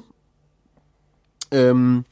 ähm, 1.51 2.05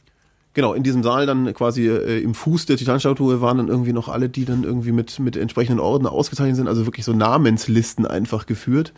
genau, 0.54 0.74
in 0.74 0.84
diesem 0.84 1.04
Saal 1.04 1.26
dann 1.26 1.54
quasi 1.54 1.88
äh, 1.88 2.22
im 2.22 2.34
Fuß 2.34 2.66
der 2.66 2.78
Titanstatue 2.78 3.42
waren 3.42 3.58
dann 3.58 3.68
irgendwie 3.68 3.94
noch 3.94 4.10
alle, 4.10 4.30
die 4.30 4.46
dann 4.46 4.64
irgendwie 4.64 4.92
mit, 4.92 5.20
mit 5.20 5.38
entsprechenden 5.38 5.80
Orden 5.80 6.08
ausgezeichnet 6.08 6.56
sind, 6.56 6.68
also 6.68 6.86
wirklich 6.86 7.06
so 7.06 7.14
Namenslisten 7.14 8.06
einfach 8.06 8.46
geführt. 8.46 8.94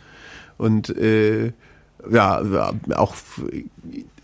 Und 0.58 0.90
äh, 0.90 1.52
ja, 2.10 2.72
auch 2.94 3.14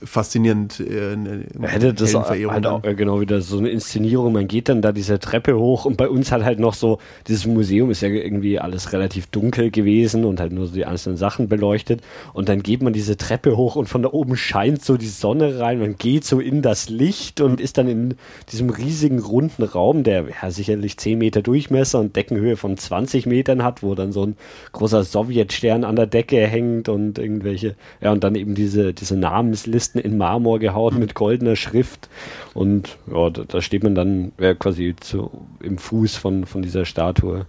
faszinierend. 0.03 0.81
Äh, 0.81 1.17
hätte 1.63 1.95
das 1.95 2.15
halt 2.15 2.67
auch, 2.67 2.85
äh, 2.85 2.95
genau 2.95 3.21
wieder 3.21 3.41
so 3.41 3.59
eine 3.59 3.71
Inszenierung. 3.71 4.33
Man 4.33 4.49
geht 4.49 4.69
dann 4.69 4.83
da 4.83 4.93
diese 4.93 5.19
Treppe 5.19 5.59
hoch 5.59 5.85
und 5.85 5.97
bei 5.97 6.09
uns 6.09 6.33
hat 6.33 6.45
halt 6.45 6.59
noch 6.59 6.75
so, 6.75 6.99
dieses 7.29 7.47
Museum 7.47 7.91
ist 7.91 8.03
ja 8.03 8.09
irgendwie 8.09 8.59
alles 8.59 8.93
relativ 8.93 9.27
dunkel 9.29 9.71
gewesen 9.71 10.25
und 10.25 10.41
halt 10.41 10.53
nur 10.53 10.67
so 10.67 10.75
die 10.75 10.85
einzelnen 10.85 11.17
Sachen 11.17 11.49
beleuchtet. 11.49 12.03
Und 12.33 12.49
dann 12.49 12.63
geht 12.63 12.83
man 12.83 12.93
diese 12.93 13.17
Treppe 13.17 13.57
hoch 13.57 13.77
und 13.77 13.89
von 13.89 14.03
da 14.03 14.13
oben 14.13 14.37
scheint 14.37 14.85
so 14.85 14.97
die 14.97 15.09
Sonne 15.09 15.59
rein. 15.59 15.81
Man 15.81 15.97
geht 15.97 16.25
so 16.25 16.41
in 16.41 16.63
das 16.63 16.89
Licht 16.89 17.41
und 17.41 17.61
ist 17.61 17.79
dann 17.79 17.89
in 17.89 18.15
diesem 18.53 18.71
riesigen 18.71 19.19
runden 19.19 19.63
Raum, 19.63 20.03
der 20.05 20.25
ja 20.43 20.51
sicherlich 20.51 20.99
10 20.99 21.19
Meter 21.19 21.43
Durchmesser 21.43 22.01
und 22.01 22.17
Deckenhöhe 22.17 22.57
von 22.57 22.77
20 22.77 23.27
Metern 23.27 23.65
hat, 23.65 23.83
wo 23.83 23.95
dann 23.95 24.13
so 24.13 24.25
ein 24.25 24.37
großer 24.73 25.05
Sowjetstern 25.05 25.85
an 25.85 25.97
der 25.97 26.07
Decke 26.07 26.47
hängt 26.47 26.89
und 26.89 27.19
irgendwelche, 27.19 27.77
ja, 28.01 28.13
und 28.13 28.23
dann 28.23 28.35
eben 28.35 28.55
diese, 28.55 28.93
diese 28.93 29.17
Namensliste 29.17 29.46
Kisten 29.53 29.99
in 29.99 30.19
Marmor 30.19 30.59
gehauen 30.59 30.99
mit 30.99 31.15
goldener 31.15 31.57
Schrift. 31.57 32.09
Und 32.55 32.99
ja, 33.13 33.31
da, 33.31 33.45
da 33.45 33.61
steht 33.61 33.83
man 33.83 33.95
dann 33.95 34.33
ja, 34.39 34.55
quasi 34.55 34.95
zu, 34.99 35.31
im 35.63 35.79
Fuß 35.79 36.17
von, 36.17 36.47
von 36.47 36.63
dieser 36.63 36.85
Statue. 36.85 37.47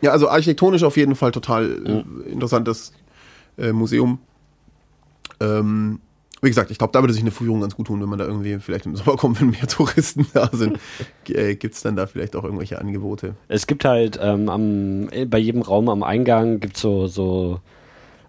Ja, 0.00 0.12
also 0.12 0.28
architektonisch 0.28 0.82
auf 0.82 0.96
jeden 0.96 1.14
Fall 1.14 1.32
total 1.32 2.04
äh, 2.26 2.30
interessantes 2.30 2.92
äh, 3.58 3.72
Museum. 3.72 4.18
Ähm, 5.40 6.00
wie 6.42 6.48
gesagt, 6.48 6.70
ich 6.70 6.78
glaube, 6.78 6.92
da 6.92 7.00
würde 7.00 7.14
sich 7.14 7.22
eine 7.22 7.30
Führung 7.30 7.62
ganz 7.62 7.74
gut 7.74 7.86
tun, 7.86 8.02
wenn 8.02 8.08
man 8.08 8.18
da 8.18 8.26
irgendwie 8.26 8.58
vielleicht 8.58 8.86
im 8.86 8.96
Sommer 8.96 9.16
kommt, 9.16 9.40
wenn 9.40 9.50
mehr 9.50 9.66
Touristen 9.66 10.26
da 10.34 10.50
sind. 10.52 10.78
äh, 11.28 11.54
gibt 11.54 11.74
es 11.74 11.82
dann 11.82 11.96
da 11.96 12.06
vielleicht 12.06 12.36
auch 12.36 12.44
irgendwelche 12.44 12.78
Angebote? 12.78 13.34
Es 13.48 13.66
gibt 13.66 13.84
halt 13.84 14.18
ähm, 14.22 14.48
am, 14.48 15.08
bei 15.28 15.38
jedem 15.38 15.62
Raum 15.62 15.88
am 15.88 16.02
Eingang 16.02 16.60
gibt 16.60 16.76
so, 16.76 17.06
so 17.06 17.60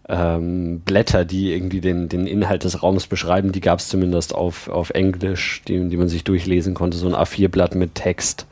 ähm, 0.08 0.82
Blätter, 0.82 1.26
die 1.26 1.52
irgendwie 1.52 1.82
den, 1.82 2.10
den 2.10 2.28
Inhalt 2.28 2.64
des 2.64 2.84
Raums 2.84 3.08
beschreiben. 3.08 3.52
Die 3.52 3.62
gab 3.62 3.80
es 3.80 3.90
zumindest 3.90 4.36
auf, 4.36 4.70
auf 4.70 4.92
Englisch, 4.92 5.62
die, 5.68 5.90
die 5.90 5.98
man 5.98 6.10
sich 6.10 6.24
durchlesen 6.24 6.74
konnte. 6.74 6.98
So 6.98 7.08
ein 7.08 7.16
A4-Blatt 7.16 7.76
mit 7.76 7.96
Text. 7.96 8.46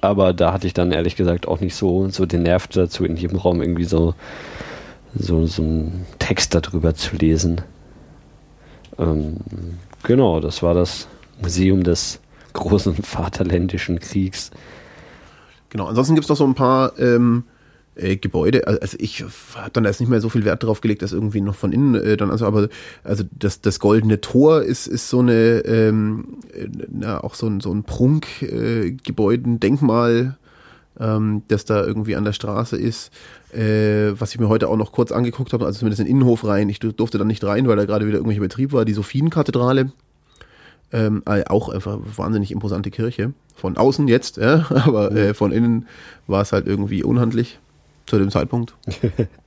Aber 0.00 0.32
da 0.32 0.52
hatte 0.52 0.66
ich 0.66 0.74
dann 0.74 0.92
ehrlich 0.92 1.16
gesagt 1.16 1.46
auch 1.46 1.60
nicht 1.60 1.74
so, 1.74 2.08
so 2.08 2.26
den 2.26 2.42
Nerv 2.42 2.66
dazu, 2.68 3.04
in 3.04 3.16
jedem 3.16 3.38
Raum 3.38 3.60
irgendwie 3.60 3.84
so, 3.84 4.14
so, 5.14 5.46
so 5.46 5.62
einen 5.62 6.06
Text 6.18 6.54
darüber 6.54 6.94
zu 6.94 7.16
lesen. 7.16 7.60
Ähm, 8.98 9.36
genau, 10.02 10.40
das 10.40 10.62
war 10.62 10.74
das 10.74 11.08
Museum 11.40 11.82
des 11.82 12.20
großen 12.52 12.94
Vaterländischen 13.02 14.00
Kriegs. 14.00 14.50
Genau, 15.70 15.86
ansonsten 15.86 16.14
gibt 16.14 16.24
es 16.24 16.28
noch 16.30 16.36
so 16.36 16.46
ein 16.46 16.54
paar 16.54 16.98
ähm, 16.98 17.44
äh, 17.98 18.16
Gebäude, 18.16 18.66
also 18.66 18.96
ich 19.00 19.24
habe 19.54 19.70
dann 19.72 19.84
erst 19.84 20.00
nicht 20.00 20.08
mehr 20.08 20.20
so 20.20 20.28
viel 20.28 20.44
Wert 20.44 20.62
drauf 20.62 20.80
gelegt, 20.80 21.02
dass 21.02 21.12
irgendwie 21.12 21.40
noch 21.40 21.54
von 21.54 21.72
innen 21.72 21.94
äh, 21.94 22.16
dann 22.16 22.30
also 22.30 22.46
aber 22.46 22.68
also 23.04 23.24
das 23.36 23.60
das 23.60 23.80
goldene 23.80 24.20
Tor 24.20 24.62
ist 24.62 24.86
ist 24.86 25.08
so 25.08 25.20
eine 25.20 25.60
ähm, 25.64 26.38
na, 26.90 27.22
auch 27.22 27.34
so 27.34 27.46
ein 27.46 27.60
so 27.60 27.72
ein 27.72 27.84
Prunk 27.84 28.42
äh, 28.42 28.96
ähm, 31.00 31.42
das 31.48 31.64
da 31.64 31.84
irgendwie 31.84 32.16
an 32.16 32.24
der 32.24 32.32
Straße 32.32 32.76
ist, 32.76 33.12
äh, 33.52 34.12
was 34.18 34.32
ich 34.32 34.40
mir 34.40 34.48
heute 34.48 34.68
auch 34.68 34.76
noch 34.76 34.92
kurz 34.92 35.12
angeguckt 35.12 35.52
habe, 35.52 35.66
also 35.66 35.78
zumindest 35.78 36.00
in 36.00 36.06
den 36.06 36.16
Innenhof 36.16 36.44
rein. 36.44 36.68
Ich 36.68 36.80
durfte 36.80 37.18
da 37.18 37.24
nicht 37.24 37.44
rein, 37.44 37.68
weil 37.68 37.76
da 37.76 37.84
gerade 37.84 38.06
wieder 38.06 38.16
irgendwelcher 38.16 38.40
Betrieb 38.40 38.72
war. 38.72 38.84
Die 38.84 38.92
Sophienkathedrale, 38.92 39.92
ähm, 40.92 41.22
äh, 41.26 41.44
auch 41.46 41.68
einfach 41.68 41.98
wahnsinnig 42.16 42.50
imposante 42.50 42.90
Kirche. 42.90 43.32
Von 43.54 43.76
außen 43.76 44.08
jetzt, 44.08 44.36
ja, 44.38 44.66
aber 44.70 45.12
äh, 45.12 45.34
von 45.34 45.52
innen 45.52 45.86
war 46.26 46.42
es 46.42 46.52
halt 46.52 46.66
irgendwie 46.66 47.04
unhandlich 47.04 47.58
zu 48.08 48.18
dem 48.18 48.30
Zeitpunkt. 48.30 48.74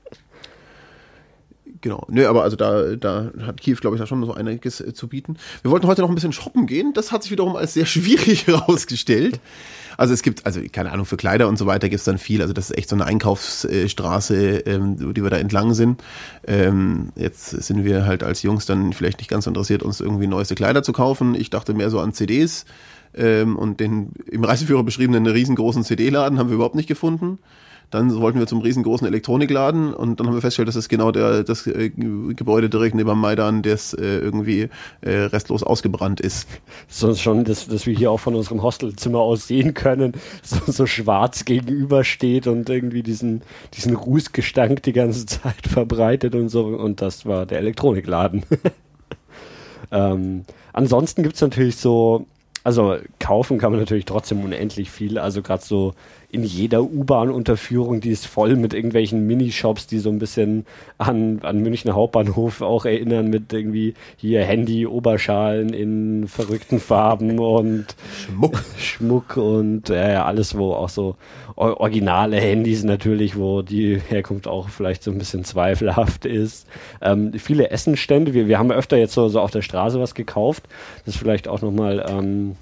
Genau. 1.81 2.05
Nö, 2.09 2.27
aber 2.27 2.43
also 2.43 2.55
da, 2.55 2.95
da 2.95 3.31
hat 3.41 3.59
Kiew, 3.59 3.77
glaube 3.81 3.95
ich, 3.95 3.99
da 3.99 4.05
schon 4.05 4.23
so 4.23 4.33
einiges 4.33 4.81
äh, 4.81 4.93
zu 4.93 5.07
bieten. 5.07 5.37
Wir 5.63 5.71
wollten 5.71 5.87
heute 5.87 6.01
noch 6.01 6.09
ein 6.09 6.15
bisschen 6.15 6.31
shoppen 6.31 6.67
gehen. 6.67 6.93
Das 6.93 7.11
hat 7.11 7.23
sich 7.23 7.31
wiederum 7.31 7.55
als 7.55 7.73
sehr 7.73 7.85
schwierig 7.87 8.47
herausgestellt. 8.47 9.39
Also 9.97 10.13
es 10.13 10.21
gibt, 10.21 10.45
also 10.45 10.61
keine 10.71 10.91
Ahnung, 10.91 11.05
für 11.05 11.17
Kleider 11.17 11.47
und 11.47 11.57
so 11.57 11.65
weiter 11.65 11.89
gibt 11.89 11.99
es 11.99 12.05
dann 12.05 12.19
viel. 12.19 12.41
Also 12.41 12.53
das 12.53 12.69
ist 12.69 12.77
echt 12.77 12.89
so 12.89 12.95
eine 12.95 13.05
Einkaufsstraße, 13.05 14.59
ähm, 14.59 15.13
die 15.13 15.23
wir 15.23 15.29
da 15.29 15.37
entlang 15.37 15.73
sind. 15.73 16.01
Ähm, 16.45 17.09
jetzt 17.15 17.49
sind 17.49 17.83
wir 17.83 18.05
halt 18.05 18.23
als 18.23 18.43
Jungs 18.43 18.65
dann 18.65 18.93
vielleicht 18.93 19.17
nicht 19.17 19.29
ganz 19.29 19.47
interessiert, 19.47 19.83
uns 19.83 19.99
irgendwie 19.99 20.27
neueste 20.27 20.55
Kleider 20.55 20.83
zu 20.83 20.93
kaufen. 20.93 21.35
Ich 21.35 21.49
dachte 21.49 21.73
mehr 21.73 21.89
so 21.89 21.99
an 21.99 22.13
CDs. 22.13 22.65
Ähm, 23.13 23.57
und 23.57 23.79
den 23.79 24.13
im 24.29 24.43
Reiseführer 24.43 24.83
beschriebenen 24.83 25.25
riesengroßen 25.27 25.83
CD-Laden 25.83 26.39
haben 26.39 26.49
wir 26.49 26.55
überhaupt 26.55 26.75
nicht 26.75 26.87
gefunden. 26.87 27.39
Dann 27.91 28.15
wollten 28.15 28.39
wir 28.39 28.47
zum 28.47 28.61
riesengroßen 28.61 29.05
Elektronikladen 29.05 29.93
und 29.93 30.19
dann 30.19 30.27
haben 30.27 30.33
wir 30.33 30.41
festgestellt, 30.41 30.69
dass 30.69 30.77
es 30.77 30.87
genau 30.87 31.11
der, 31.11 31.43
das 31.43 31.67
äh, 31.67 31.89
Gebäude 31.89 32.69
direkt 32.69 32.95
neben 32.95 33.19
Maidan, 33.19 33.61
das 33.61 33.93
äh, 33.93 34.17
irgendwie 34.17 34.69
äh, 35.01 35.11
restlos 35.11 35.61
ausgebrannt 35.61 36.21
ist. 36.21 36.47
Sonst 36.87 37.21
schon, 37.21 37.43
dass, 37.43 37.67
dass 37.67 37.85
wir 37.85 37.93
hier 37.93 38.09
auch 38.09 38.19
von 38.19 38.33
unserem 38.33 38.63
Hostelzimmer 38.63 39.19
aus 39.19 39.47
sehen 39.47 39.73
können, 39.73 40.13
so, 40.41 40.71
so 40.71 40.85
schwarz 40.85 41.43
gegenübersteht 41.43 42.47
und 42.47 42.69
irgendwie 42.69 43.03
diesen, 43.03 43.41
diesen 43.73 43.95
Rußgestank 43.95 44.81
die 44.83 44.93
ganze 44.93 45.25
Zeit 45.25 45.67
verbreitet 45.67 46.33
und 46.33 46.47
so. 46.47 46.65
Und 46.65 47.01
das 47.01 47.25
war 47.25 47.45
der 47.45 47.59
Elektronikladen. 47.59 48.43
ähm, 49.91 50.45
ansonsten 50.71 51.23
gibt's 51.23 51.41
natürlich 51.41 51.75
so 51.75 52.25
also 52.63 52.97
kaufen 53.19 53.57
kann 53.57 53.71
man 53.71 53.79
natürlich 53.79 54.05
trotzdem 54.05 54.43
unendlich 54.43 54.91
viel. 54.91 55.17
Also 55.17 55.41
gerade 55.41 55.63
so 55.63 55.93
in 56.31 56.45
jeder 56.45 56.81
U-Bahn-Unterführung, 56.81 57.99
die 57.99 58.11
ist 58.11 58.25
voll 58.25 58.55
mit 58.55 58.73
irgendwelchen 58.73 59.27
Minishops, 59.27 59.85
die 59.85 59.99
so 59.99 60.09
ein 60.09 60.17
bisschen 60.17 60.65
an, 60.97 61.39
an 61.43 61.61
Münchner 61.61 61.93
Hauptbahnhof 61.93 62.61
auch 62.61 62.85
erinnern, 62.85 63.29
mit 63.29 63.51
irgendwie 63.51 63.95
hier 64.15 64.45
Handy, 64.45 64.87
Oberschalen 64.87 65.73
in 65.73 66.29
verrückten 66.29 66.79
Farben 66.79 67.37
und 67.39 67.87
Schmuck. 68.15 68.63
Schmuck 68.77 69.35
und 69.35 69.89
äh, 69.89 70.15
alles, 70.15 70.57
wo 70.57 70.71
auch 70.73 70.87
so 70.87 71.17
originale 71.57 72.37
Handys 72.37 72.85
natürlich, 72.85 73.37
wo 73.37 73.61
die 73.61 73.99
Herkunft 73.99 74.47
auch 74.47 74.69
vielleicht 74.69 75.03
so 75.03 75.11
ein 75.11 75.17
bisschen 75.17 75.43
zweifelhaft 75.43 76.25
ist. 76.25 76.65
Ähm, 77.01 77.33
viele 77.33 77.71
Essenstände, 77.71 78.33
wir, 78.33 78.47
wir 78.47 78.57
haben 78.57 78.71
öfter 78.71 78.95
jetzt 78.97 79.13
so, 79.13 79.27
so 79.27 79.41
auf 79.41 79.51
der 79.51 79.63
Straße 79.63 79.99
was 79.99 80.15
gekauft. 80.15 80.63
Das 81.05 81.15
ist 81.15 81.19
vielleicht 81.19 81.49
auch 81.49 81.61
nochmal 81.61 82.05
ähm, 82.07 82.55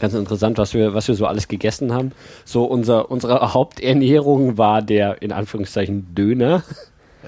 ganz 0.00 0.14
interessant, 0.14 0.58
was 0.58 0.74
wir, 0.74 0.94
was 0.94 1.08
wir 1.08 1.14
so 1.14 1.26
alles 1.26 1.48
gegessen 1.48 1.92
haben. 1.92 2.12
So 2.44 2.64
unser, 2.64 3.10
unsere 3.10 3.54
Haupternährung 3.54 4.58
war 4.58 4.82
der 4.82 5.22
in 5.22 5.32
Anführungszeichen 5.32 6.14
Döner. 6.14 6.62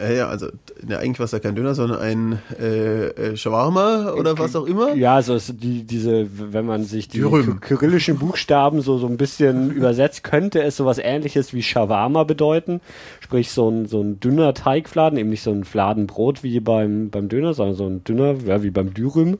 Ja, 0.01 0.11
ja, 0.11 0.29
also 0.29 0.47
ja, 0.89 0.99
eigentlich 0.99 1.19
war 1.19 1.27
es 1.27 1.33
ja 1.33 1.39
kein 1.39 1.55
Döner, 1.55 1.75
sondern 1.75 2.01
ein 2.01 2.39
äh, 2.59 3.09
äh, 3.09 3.37
Shawarma 3.37 4.13
oder 4.13 4.39
was 4.39 4.57
auch 4.57 4.65
immer. 4.65 4.95
Ja, 4.95 5.17
also 5.17 5.39
die, 5.53 5.85
diese, 5.85 6.27
wenn 6.53 6.65
man 6.65 6.85
sich 6.85 7.09
die 7.09 7.19
Dürüm. 7.19 7.61
kyrillischen 7.61 8.19
Buchstaben 8.19 8.81
so, 8.81 8.97
so 8.97 9.07
ein 9.07 9.19
bisschen 9.19 9.71
übersetzt, 9.75 10.25
könnte 10.25 10.63
es 10.63 10.79
sowas 10.79 10.99
ähnliches 10.99 11.53
wie 11.53 11.63
Shawarma 11.63 12.25
bedeuten. 12.25 12.81
Sprich 13.21 13.51
so 13.51 13.69
ein, 13.69 13.87
so 13.87 14.01
ein 14.01 14.19
dünner 14.19 14.55
Teigfladen, 14.55 15.19
eben 15.19 15.29
nicht 15.29 15.43
so 15.43 15.51
ein 15.51 15.65
Fladenbrot 15.65 16.43
wie 16.43 16.61
beim, 16.61 17.11
beim 17.11 17.29
Döner, 17.29 17.53
sondern 17.53 17.77
so 17.77 17.87
ein 17.87 18.03
dünner, 18.03 18.37
ja, 18.47 18.63
wie 18.63 18.71
beim 18.71 18.95
Dürüm. 18.95 19.39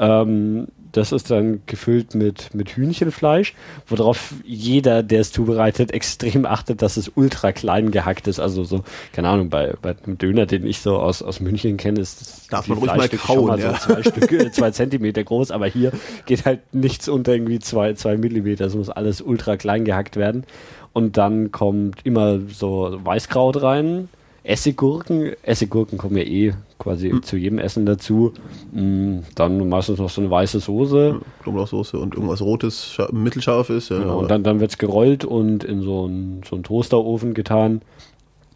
Ähm, 0.00 0.66
das 0.92 1.12
ist 1.12 1.30
dann 1.30 1.62
gefüllt 1.66 2.14
mit, 2.14 2.54
mit 2.54 2.76
Hühnchenfleisch, 2.76 3.54
worauf 3.86 4.34
jeder, 4.44 5.02
der 5.02 5.20
es 5.20 5.32
zubereitet, 5.32 5.90
extrem 5.90 6.46
achtet, 6.46 6.82
dass 6.82 6.96
es 6.96 7.10
ultra 7.14 7.52
klein 7.52 7.90
gehackt 7.90 8.28
ist. 8.28 8.38
Also 8.38 8.64
so, 8.64 8.84
keine 9.12 9.28
Ahnung, 9.28 9.48
bei, 9.48 9.74
bei 9.80 9.96
einem 10.04 10.18
Döner, 10.18 10.46
den 10.46 10.66
ich 10.66 10.80
so 10.80 10.98
aus, 10.98 11.22
aus 11.22 11.40
München 11.40 11.76
kenne, 11.78 12.00
ist 12.00 12.20
das 12.20 12.46
Darf 12.48 12.68
man 12.68 12.78
ruhig 12.78 12.94
mal 12.94 13.08
kauen, 13.08 13.46
mal 13.46 13.58
ja. 13.58 13.74
so 13.74 13.92
zwei 13.92 14.02
Stücke, 14.02 14.50
zwei 14.52 14.70
Zentimeter 14.70 15.24
groß, 15.24 15.50
aber 15.50 15.66
hier 15.66 15.92
geht 16.26 16.44
halt 16.44 16.60
nichts 16.74 17.08
unter 17.08 17.32
irgendwie 17.32 17.58
zwei, 17.58 17.94
zwei 17.94 18.16
Millimeter. 18.16 18.66
Es 18.66 18.74
muss 18.74 18.90
alles 18.90 19.22
ultra 19.22 19.56
klein 19.56 19.84
gehackt 19.84 20.16
werden. 20.16 20.44
Und 20.92 21.16
dann 21.16 21.52
kommt 21.52 22.04
immer 22.04 22.38
so 22.48 22.98
Weißkraut 23.02 23.62
rein, 23.62 24.08
Essiggurken. 24.44 25.32
Essiggurken 25.42 25.98
kommen 25.98 26.16
ja 26.16 26.24
eh 26.24 26.54
quasi 26.78 27.10
hm. 27.10 27.22
zu 27.22 27.36
jedem 27.36 27.58
Essen 27.58 27.86
dazu. 27.86 28.32
Mm, 28.72 29.20
dann 29.34 29.68
meistens 29.68 29.98
noch 29.98 30.10
so 30.10 30.20
eine 30.20 30.30
weiße 30.30 30.60
Soße. 30.60 31.20
Knoblauchsoße 31.42 31.98
und 31.98 32.14
irgendwas 32.14 32.42
Rotes, 32.42 32.98
mittelscharf 33.12 33.70
ist. 33.70 33.90
Ja, 33.90 33.98
genau, 33.98 34.18
und 34.18 34.30
dann, 34.30 34.42
dann 34.42 34.60
wird 34.60 34.72
es 34.72 34.78
gerollt 34.78 35.24
und 35.24 35.62
in 35.62 35.82
so 35.82 36.04
einen, 36.04 36.42
so 36.48 36.56
einen 36.56 36.64
Toasterofen 36.64 37.34
getan. 37.34 37.82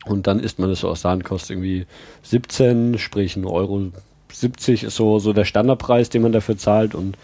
Und 0.04 0.26
dann 0.26 0.40
isst 0.40 0.58
man 0.58 0.68
das 0.68 0.80
so 0.80 0.88
aus 0.88 1.02
Sahne, 1.02 1.24
kostet 1.24 1.50
irgendwie 1.50 1.86
17, 2.22 2.98
sprich 2.98 3.34
1,70 3.34 3.50
Euro 3.50 3.90
70 4.32 4.84
ist 4.84 4.96
so, 4.96 5.18
so 5.18 5.32
der 5.32 5.44
Standardpreis, 5.44 6.10
den 6.10 6.22
man 6.22 6.32
dafür 6.32 6.56
zahlt. 6.56 6.94
Und 6.94 7.16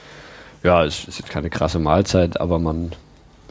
ja, 0.62 0.84
es 0.84 1.06
ist 1.06 1.18
jetzt 1.18 1.30
keine 1.30 1.50
krasse 1.50 1.78
Mahlzeit, 1.78 2.40
aber 2.40 2.58
man, 2.58 2.92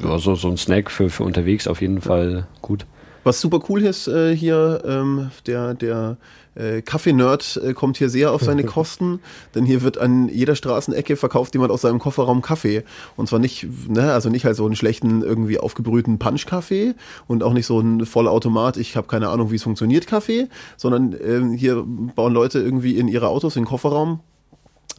ja, 0.04 0.18
so, 0.18 0.36
so 0.36 0.50
ein 0.50 0.58
Snack 0.58 0.90
für, 0.90 1.10
für 1.10 1.24
unterwegs 1.24 1.68
auf 1.68 1.82
jeden 1.82 2.02
Fall 2.02 2.48
gut. 2.62 2.86
Was 3.24 3.40
super 3.40 3.60
cool 3.70 3.84
ist 3.84 4.08
äh, 4.08 4.36
hier, 4.36 4.82
ähm, 4.84 5.30
der, 5.46 5.76
der 5.76 6.18
äh, 6.56 6.82
Kaffee-Nerd 6.82 7.62
äh, 7.64 7.74
kommt 7.74 7.98
hier 7.98 8.10
sehr 8.10 8.32
auf 8.32 8.42
seine 8.42 8.64
Kosten, 8.66 9.20
denn 9.54 9.64
hier 9.64 9.84
wird 9.84 10.00
an 10.00 10.28
jeder 10.28 10.56
Straßenecke 10.56 11.16
verkauft 11.16 11.54
jemand 11.54 11.72
aus 11.72 11.82
seinem 11.82 12.00
Kofferraum 12.00 12.42
Kaffee. 12.42 12.84
Und 13.16 13.30
zwar 13.30 13.38
nicht, 13.40 13.68
ne, 13.88 14.12
also 14.12 14.30
nicht 14.30 14.46
halt 14.46 14.56
so 14.56 14.66
einen 14.66 14.76
schlechten, 14.76 15.22
irgendwie 15.22 15.60
aufgebrühten 15.60 16.18
Punch-Kaffee 16.18 16.96
und 17.28 17.44
auch 17.44 17.54
nicht 17.54 17.68
so 17.68 17.80
ein 17.80 18.08
Vollautomat, 18.08 18.78
ich 18.78 18.98
habe 18.98 19.08
keine 19.08 19.30
Ahnung, 19.30 19.52
wie 19.52 19.56
es 19.56 19.64
funktioniert, 19.64 20.08
Kaffee, 20.08 20.48
sondern 20.76 21.14
äh, 21.14 21.58
hier 21.58 21.84
bauen 21.86 22.34
Leute 22.34 22.60
irgendwie 22.60 22.98
in 22.98 23.08
ihre 23.08 23.28
Autos 23.28 23.56
in 23.56 23.64
den 23.64 23.68
Kofferraum 23.68 24.22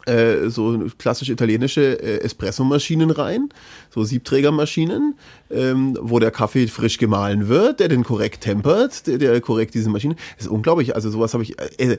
äh, 0.07 0.49
so 0.49 0.85
klassisch 0.99 1.29
italienische 1.29 2.01
äh, 2.03 2.21
Espressomaschinen 2.21 3.11
rein, 3.11 3.49
so 3.91 4.05
Siebträgermaschinen, 4.05 5.15
ähm, 5.51 5.97
wo 6.01 6.19
der 6.19 6.31
Kaffee 6.31 6.67
frisch 6.67 6.99
gemahlen 6.99 7.49
wird, 7.49 7.81
der 7.81 7.89
den 7.89 8.03
korrekt 8.03 8.43
tempert, 8.43 9.07
der, 9.07 9.19
der 9.19 9.41
korrekt 9.41 9.75
diese 9.75 9.91
Maschine. 9.91 10.17
Das 10.37 10.47
ist 10.47 10.51
unglaublich. 10.51 10.95
Also 10.95 11.11
sowas 11.11 11.35
habe 11.35 11.45
ich. 11.45 11.59
Äh, 11.79 11.99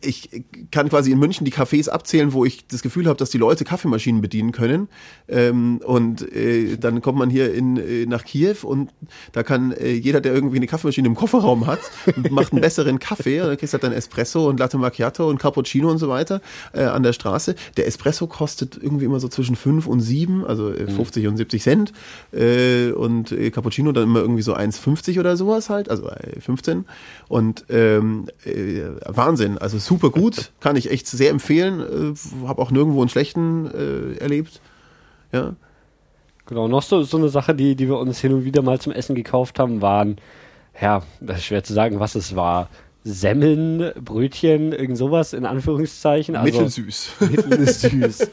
ich 0.00 0.44
kann 0.70 0.88
quasi 0.88 1.10
in 1.10 1.18
München 1.18 1.44
die 1.44 1.52
Cafés 1.52 1.88
abzählen, 1.88 2.32
wo 2.32 2.44
ich 2.44 2.66
das 2.66 2.82
Gefühl 2.82 3.06
habe, 3.06 3.16
dass 3.16 3.30
die 3.30 3.38
Leute 3.38 3.64
Kaffeemaschinen 3.64 4.20
bedienen 4.20 4.52
können. 4.52 4.88
Ähm, 5.28 5.80
und 5.84 6.32
äh, 6.32 6.76
dann 6.76 7.00
kommt 7.00 7.18
man 7.18 7.30
hier 7.30 7.52
in, 7.52 7.76
äh, 7.76 8.06
nach 8.06 8.24
Kiew 8.24 8.56
und 8.62 8.90
da 9.32 9.42
kann 9.42 9.72
äh, 9.72 9.92
jeder, 9.92 10.20
der 10.20 10.34
irgendwie 10.34 10.56
eine 10.56 10.66
Kaffeemaschine 10.66 11.08
im 11.08 11.14
Kofferraum 11.14 11.66
hat, 11.66 11.80
macht 12.30 12.52
einen 12.52 12.60
besseren 12.60 12.98
Kaffee. 12.98 13.40
Und 13.40 13.48
dann 13.48 13.56
kriegst 13.56 13.72
du 13.72 13.76
halt 13.76 13.84
dann 13.84 13.92
Espresso 13.92 14.48
und 14.48 14.60
Latte 14.60 14.78
Macchiato 14.78 15.28
und 15.28 15.38
Cappuccino 15.38 15.90
und 15.90 15.98
so 15.98 16.08
weiter 16.08 16.40
äh, 16.72 16.84
an 16.84 17.02
der 17.02 17.12
Straße. 17.16 17.56
Der 17.76 17.86
Espresso 17.86 18.28
kostet 18.28 18.76
irgendwie 18.80 19.04
immer 19.04 19.18
so 19.18 19.28
zwischen 19.28 19.56
5 19.56 19.86
und 19.86 20.00
7, 20.00 20.46
also 20.46 20.72
äh, 20.72 20.86
50 20.86 21.24
mhm. 21.24 21.30
und 21.30 21.36
70 21.36 21.62
Cent. 21.62 21.92
Äh, 22.32 22.92
und 22.92 23.32
äh, 23.32 23.50
Cappuccino 23.50 23.90
dann 23.90 24.04
immer 24.04 24.20
irgendwie 24.20 24.42
so 24.42 24.54
1,50 24.54 25.18
oder 25.18 25.36
sowas 25.36 25.68
halt, 25.68 25.90
also 25.90 26.08
äh, 26.08 26.40
15. 26.40 26.84
Und 27.28 27.64
ähm, 27.68 28.26
äh, 28.44 28.82
Wahnsinn, 29.06 29.58
also 29.58 29.78
super 29.78 30.10
gut, 30.10 30.52
kann 30.60 30.76
ich 30.76 30.90
echt 30.90 31.08
sehr 31.08 31.30
empfehlen. 31.30 32.14
Äh, 32.14 32.46
Habe 32.46 32.62
auch 32.62 32.70
nirgendwo 32.70 33.00
einen 33.00 33.08
schlechten 33.08 33.66
äh, 33.66 34.18
erlebt. 34.18 34.60
Ja. 35.32 35.56
Genau, 36.46 36.68
noch 36.68 36.82
so, 36.82 37.02
so 37.02 37.16
eine 37.16 37.28
Sache, 37.28 37.54
die, 37.54 37.74
die 37.74 37.88
wir 37.88 37.98
uns 37.98 38.20
hin 38.20 38.32
und 38.32 38.44
wieder 38.44 38.62
mal 38.62 38.78
zum 38.78 38.92
Essen 38.92 39.16
gekauft 39.16 39.58
haben, 39.58 39.82
waren, 39.82 40.16
ja, 40.80 41.02
das 41.20 41.38
ist 41.38 41.46
schwer 41.46 41.64
zu 41.64 41.72
sagen, 41.72 41.98
was 41.98 42.14
es 42.14 42.36
war. 42.36 42.68
Semmeln, 43.08 43.92
Brötchen, 44.04 44.72
irgend 44.72 44.98
sowas 44.98 45.32
in 45.32 45.46
Anführungszeichen. 45.46 46.34
Also, 46.34 46.58
mittelsüß. 46.58 47.10
Mittelsüß. 47.20 48.30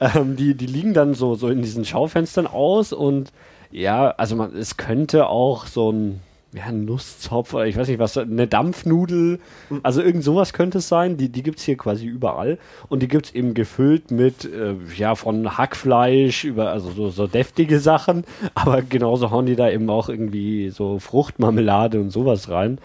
ähm, 0.00 0.34
die, 0.36 0.54
die 0.54 0.66
liegen 0.66 0.94
dann 0.94 1.12
so, 1.12 1.34
so 1.34 1.48
in 1.48 1.60
diesen 1.60 1.84
Schaufenstern 1.84 2.46
aus 2.46 2.94
und 2.94 3.32
ja, 3.70 4.08
also 4.10 4.34
man, 4.34 4.56
es 4.56 4.78
könnte 4.78 5.26
auch 5.26 5.66
so 5.66 5.92
ein, 5.92 6.20
ja, 6.54 6.72
Nusszopf 6.72 7.52
oder 7.52 7.66
ich 7.66 7.76
weiß 7.76 7.88
nicht 7.88 7.98
was, 7.98 8.16
eine 8.16 8.46
Dampfnudel, 8.46 9.40
also 9.82 10.00
irgend 10.00 10.24
sowas 10.24 10.54
könnte 10.54 10.78
es 10.78 10.88
sein. 10.88 11.18
Die, 11.18 11.28
die 11.28 11.42
gibt 11.42 11.58
es 11.58 11.64
hier 11.64 11.76
quasi 11.76 12.06
überall 12.06 12.58
und 12.88 13.02
die 13.02 13.08
gibt 13.08 13.26
es 13.26 13.34
eben 13.34 13.52
gefüllt 13.52 14.10
mit, 14.10 14.46
äh, 14.46 14.74
ja, 14.96 15.14
von 15.16 15.58
Hackfleisch 15.58 16.44
über, 16.44 16.70
also 16.70 16.90
so, 16.90 17.10
so 17.10 17.26
deftige 17.26 17.78
Sachen, 17.78 18.24
aber 18.54 18.80
genauso 18.80 19.30
hauen 19.30 19.44
die 19.44 19.56
da 19.56 19.70
eben 19.70 19.90
auch 19.90 20.08
irgendwie 20.08 20.70
so 20.70 20.98
Fruchtmarmelade 20.98 22.00
und 22.00 22.08
sowas 22.10 22.48
rein. 22.48 22.78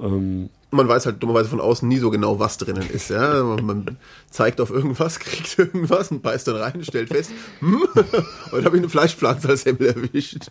Ähm, 0.00 0.50
man 0.74 0.88
weiß 0.88 1.06
halt 1.06 1.22
dummerweise 1.22 1.48
von 1.48 1.60
außen 1.60 1.88
nie 1.88 1.98
so 1.98 2.10
genau, 2.10 2.38
was 2.38 2.58
drinnen 2.58 2.88
ist. 2.90 3.10
Ja? 3.10 3.42
Man 3.42 3.96
zeigt 4.30 4.60
auf 4.60 4.70
irgendwas, 4.70 5.18
kriegt 5.20 5.58
irgendwas 5.58 6.10
und 6.10 6.22
beißt 6.22 6.48
dann 6.48 6.56
rein, 6.56 6.84
stellt 6.84 7.08
fest, 7.08 7.30
hm, 7.60 7.82
heute 8.52 8.64
habe 8.64 8.76
ich 8.76 8.82
eine 8.82 8.88
Fleischpflanze 8.88 9.48
als 9.48 9.64
Hemmel 9.64 9.88
erwischt. 9.88 10.50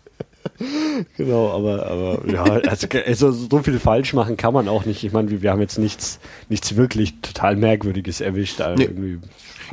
Genau, 1.16 1.50
aber, 1.50 1.86
aber 1.86 2.20
ja, 2.30 2.42
also, 2.44 2.86
also, 3.06 3.32
so 3.32 3.58
viel 3.62 3.80
falsch 3.80 4.12
machen 4.12 4.36
kann 4.36 4.52
man 4.52 4.68
auch 4.68 4.84
nicht. 4.84 5.02
Ich 5.02 5.12
meine, 5.12 5.42
wir 5.42 5.50
haben 5.50 5.60
jetzt 5.60 5.78
nichts, 5.78 6.20
nichts 6.48 6.76
wirklich 6.76 7.20
total 7.22 7.56
Merkwürdiges 7.56 8.20
erwischt. 8.20 8.60
Also 8.60 8.82
nee. 8.82 9.18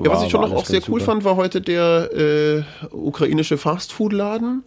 ja, 0.02 0.12
was 0.12 0.24
ich 0.24 0.32
schon 0.32 0.42
noch 0.42 0.54
auch 0.54 0.66
sehr 0.66 0.82
cool 0.88 1.00
super. 1.00 1.12
fand, 1.12 1.24
war 1.26 1.36
heute 1.36 1.62
der 1.62 2.10
äh, 2.14 2.64
ukrainische 2.92 3.58
Fastfood-Laden 3.58 4.64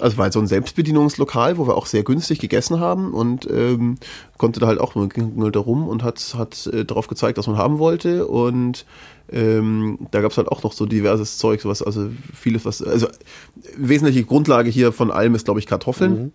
Also 0.00 0.16
war 0.16 0.24
halt 0.24 0.32
so 0.32 0.40
ein 0.40 0.46
Selbstbedienungslokal, 0.46 1.58
wo 1.58 1.66
wir 1.66 1.76
auch 1.76 1.86
sehr 1.86 2.02
günstig 2.02 2.38
gegessen 2.38 2.80
haben 2.80 3.12
und 3.12 3.48
ähm, 3.50 3.96
konnte 4.38 4.60
da 4.60 4.66
halt 4.66 4.80
auch, 4.80 4.94
man 4.94 5.08
ging 5.08 5.52
da 5.52 5.60
rum 5.60 5.88
und 5.88 6.02
hat, 6.02 6.34
hat 6.36 6.66
äh, 6.68 6.84
darauf 6.84 7.06
gezeigt, 7.06 7.38
was 7.38 7.46
man 7.46 7.58
haben 7.58 7.78
wollte 7.78 8.26
und 8.26 8.86
ähm, 9.32 9.98
da 10.10 10.20
gab 10.20 10.32
es 10.32 10.38
halt 10.38 10.48
auch 10.48 10.62
noch 10.62 10.72
so 10.72 10.86
diverses 10.86 11.38
Zeug, 11.38 11.60
sowas, 11.60 11.82
also 11.82 12.08
vieles, 12.34 12.64
was, 12.64 12.82
also 12.82 13.06
wesentliche 13.76 14.24
Grundlage 14.24 14.70
hier 14.70 14.92
von 14.92 15.10
allem 15.10 15.34
ist, 15.34 15.44
glaube 15.44 15.60
ich, 15.60 15.66
Kartoffeln. 15.66 16.12
Mhm. 16.12 16.32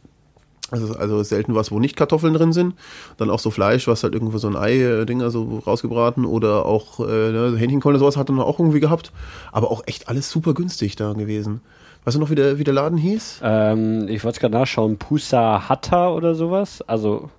Also, 0.72 0.95
also 0.95 1.22
selten 1.22 1.53
was, 1.53 1.72
wo 1.72 1.80
nicht 1.80 1.95
Kartoffeln 1.95 2.34
drin 2.34 2.51
sind. 2.51 2.74
Dann 3.18 3.30
auch 3.30 3.38
so 3.39 3.51
Fleisch, 3.51 3.88
was 3.88 4.03
halt 4.03 4.16
irgendwo 4.16 4.39
so 4.39 4.47
ein 4.47 4.55
Ei-Ding 4.55 5.22
also 5.22 5.61
rausgebraten 5.66 6.26
oder 6.26 6.66
auch 6.66 6.99
äh, 7.01 7.32
ne, 7.32 7.55
Hähnchenkeulen 7.55 7.99
sowas 7.99 8.18
hat 8.18 8.30
er 8.30 8.39
auch 8.39 8.57
irgendwie 8.57 8.80
gehabt. 8.80 9.11
Aber 9.51 9.70
auch 9.70 9.84
echt 9.86 10.09
alles 10.09 10.32
super 10.32 10.55
günstig 10.55 10.95
da 10.95 11.13
gewesen. 11.13 11.61
Weißt 12.06 12.16
du 12.16 12.22
noch, 12.22 12.30
wie 12.30 12.36
der, 12.36 12.60
wie 12.60 12.64
der 12.64 12.74
Laden 12.74 12.99
hieß? 12.99 13.41
Ähm, 13.43 14.08
ich 14.08 14.24
wollte 14.24 14.36
es 14.36 14.39
gerade 14.39 14.53
nachschauen. 14.53 14.97
Pusa 14.97 15.68
Hatta 15.68 16.12
oder 16.12 16.36
sowas. 16.36 16.84
Also, 16.84 17.32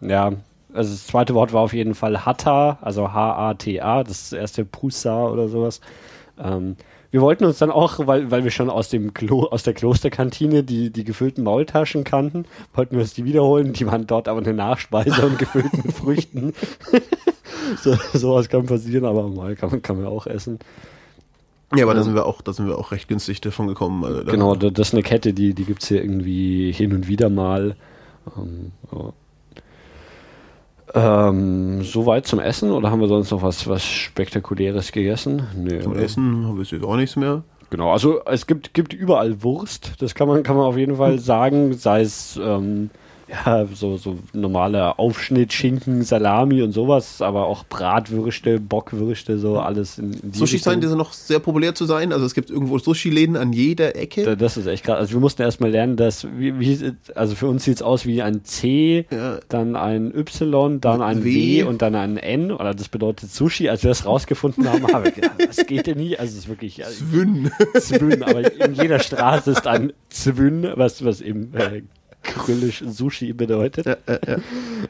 ja, 0.00 0.32
also 0.74 0.90
das 0.90 1.06
zweite 1.06 1.34
Wort 1.34 1.52
war 1.52 1.62
auf 1.62 1.72
jeden 1.72 1.94
Fall 1.94 2.26
Hatta, 2.26 2.78
also 2.82 3.12
H-A-T-A, 3.12 4.02
das 4.02 4.32
erste 4.32 4.64
Pusa 4.64 5.26
oder 5.26 5.48
sowas. 5.48 5.80
Ähm, 6.36 6.76
wir 7.12 7.20
wollten 7.20 7.44
uns 7.44 7.58
dann 7.58 7.70
auch, 7.70 8.06
weil, 8.06 8.30
weil 8.32 8.42
wir 8.42 8.50
schon 8.50 8.70
aus 8.70 8.88
dem 8.88 9.14
Klo, 9.14 9.44
aus 9.44 9.62
der 9.62 9.74
Klosterkantine 9.74 10.64
die, 10.64 10.90
die 10.90 11.04
gefüllten 11.04 11.44
Maultaschen 11.44 12.02
kannten, 12.02 12.46
wollten 12.74 12.96
wir 12.96 13.02
uns 13.02 13.14
die 13.14 13.24
wiederholen. 13.24 13.72
Die 13.72 13.86
waren 13.86 14.06
dort 14.06 14.26
aber 14.26 14.40
eine 14.40 14.54
Nachspeise 14.54 15.24
und 15.26 15.38
gefüllten 15.38 15.92
Früchten. 15.92 16.54
so, 17.82 17.96
sowas 18.14 18.48
kann 18.48 18.66
passieren, 18.66 19.04
aber 19.04 19.28
mal 19.28 19.54
kann 19.54 19.80
kann 19.82 19.96
man 19.98 20.06
auch 20.06 20.26
essen. 20.26 20.58
Ja, 21.74 21.84
aber 21.84 21.94
da 21.94 22.02
sind 22.02 22.14
wir 22.14 22.26
auch, 22.26 22.42
da 22.42 22.52
sind 22.52 22.66
wir 22.66 22.78
auch 22.78 22.92
recht 22.92 23.08
günstig 23.08 23.40
davon 23.40 23.66
gekommen. 23.66 24.04
Also 24.04 24.24
genau, 24.24 24.54
das 24.54 24.88
ist 24.88 24.94
eine 24.94 25.02
Kette, 25.02 25.32
die, 25.32 25.54
die 25.54 25.64
gibt 25.64 25.82
es 25.82 25.88
hier 25.88 26.02
irgendwie 26.02 26.72
hin 26.72 26.92
und 26.92 27.08
wieder 27.08 27.30
mal. 27.30 27.76
Ähm, 28.36 28.72
ja. 28.92 29.12
Ähm, 30.94 31.82
Soweit 31.82 32.26
zum 32.26 32.38
Essen 32.38 32.70
oder 32.70 32.90
haben 32.90 33.00
wir 33.00 33.08
sonst 33.08 33.30
noch 33.30 33.42
was, 33.42 33.66
was 33.66 33.82
Spektakuläres 33.84 34.92
gegessen? 34.92 35.46
Nee, 35.56 35.80
zum 35.80 35.92
oder? 35.92 36.02
Essen 36.02 36.46
haben 36.46 36.58
wir 36.58 36.64
jetzt 36.64 36.84
auch 36.84 36.96
nichts 36.96 37.16
mehr. 37.16 37.42
Genau, 37.70 37.90
also 37.90 38.20
es 38.26 38.46
gibt, 38.46 38.74
gibt 38.74 38.92
überall 38.92 39.42
Wurst, 39.42 39.94
das 40.00 40.14
kann 40.14 40.28
man, 40.28 40.42
kann 40.42 40.56
man 40.56 40.66
auf 40.66 40.76
jeden 40.76 40.96
Fall 40.96 41.18
sagen, 41.18 41.72
sei 41.72 42.02
es 42.02 42.38
ähm, 42.42 42.90
ja, 43.32 43.66
so, 43.74 43.96
so 43.96 44.18
normale 44.34 44.98
Aufschnitt, 44.98 45.54
Schinken, 45.54 46.02
Salami 46.02 46.60
und 46.60 46.72
sowas, 46.72 47.22
aber 47.22 47.46
auch 47.46 47.64
Bratwürste, 47.64 48.60
Bockwürste, 48.60 49.38
so 49.38 49.58
alles 49.58 49.98
in, 49.98 50.12
in 50.12 50.32
die 50.32 50.38
Sushi 50.38 50.58
scheint 50.58 50.84
ja 50.84 50.94
noch 50.94 51.14
sehr 51.14 51.38
populär 51.38 51.74
zu 51.74 51.86
sein. 51.86 52.12
Also 52.12 52.26
es 52.26 52.34
gibt 52.34 52.50
irgendwo 52.50 52.78
Sushi-Läden 52.78 53.36
an 53.36 53.54
jeder 53.54 53.96
Ecke. 53.96 54.36
Das 54.36 54.58
ist 54.58 54.66
echt 54.66 54.84
krass. 54.84 54.98
Also 54.98 55.14
wir 55.14 55.20
mussten 55.20 55.40
erstmal 55.40 55.70
lernen, 55.70 55.96
dass, 55.96 56.26
wie, 56.36 56.60
wie, 56.60 56.92
also 57.14 57.34
für 57.34 57.46
uns 57.46 57.64
sieht 57.64 57.76
es 57.76 57.82
aus 57.82 58.04
wie 58.04 58.20
ein 58.20 58.44
C, 58.44 59.06
ja. 59.10 59.38
dann 59.48 59.76
ein 59.76 60.14
Y, 60.14 60.80
dann 60.80 61.00
ein 61.00 61.24
w. 61.24 61.34
w. 61.34 61.62
und 61.62 61.80
dann 61.80 61.94
ein 61.94 62.18
N. 62.18 62.52
Oder 62.52 62.74
das 62.74 62.90
bedeutet 62.90 63.32
Sushi. 63.32 63.70
Als 63.70 63.82
wir 63.82 63.88
das 63.88 64.04
rausgefunden 64.04 64.70
haben, 64.70 64.86
habe 64.92 65.08
ich 65.08 65.14
gedacht, 65.14 65.36
das 65.46 65.64
geht 65.66 65.86
ja 65.86 65.94
nie. 65.94 66.18
Also 66.18 66.32
es 66.32 66.40
ist 66.40 66.48
wirklich. 66.48 66.84
Also, 66.84 67.06
Zwün. 67.06 67.50
Zwün, 67.80 68.22
aber 68.22 68.60
in 68.60 68.74
jeder 68.74 68.98
Straße 68.98 69.52
ist 69.52 69.66
ein 69.66 69.94
Zwün, 70.10 70.68
was, 70.74 71.02
was 71.02 71.22
eben 71.22 71.54
äh, 71.54 71.82
Grüllisch 72.22 72.82
Sushi 72.86 73.32
bedeutet. 73.32 73.86
Ja, 73.86 73.96
ja, 74.08 74.18
ja. 74.26 74.36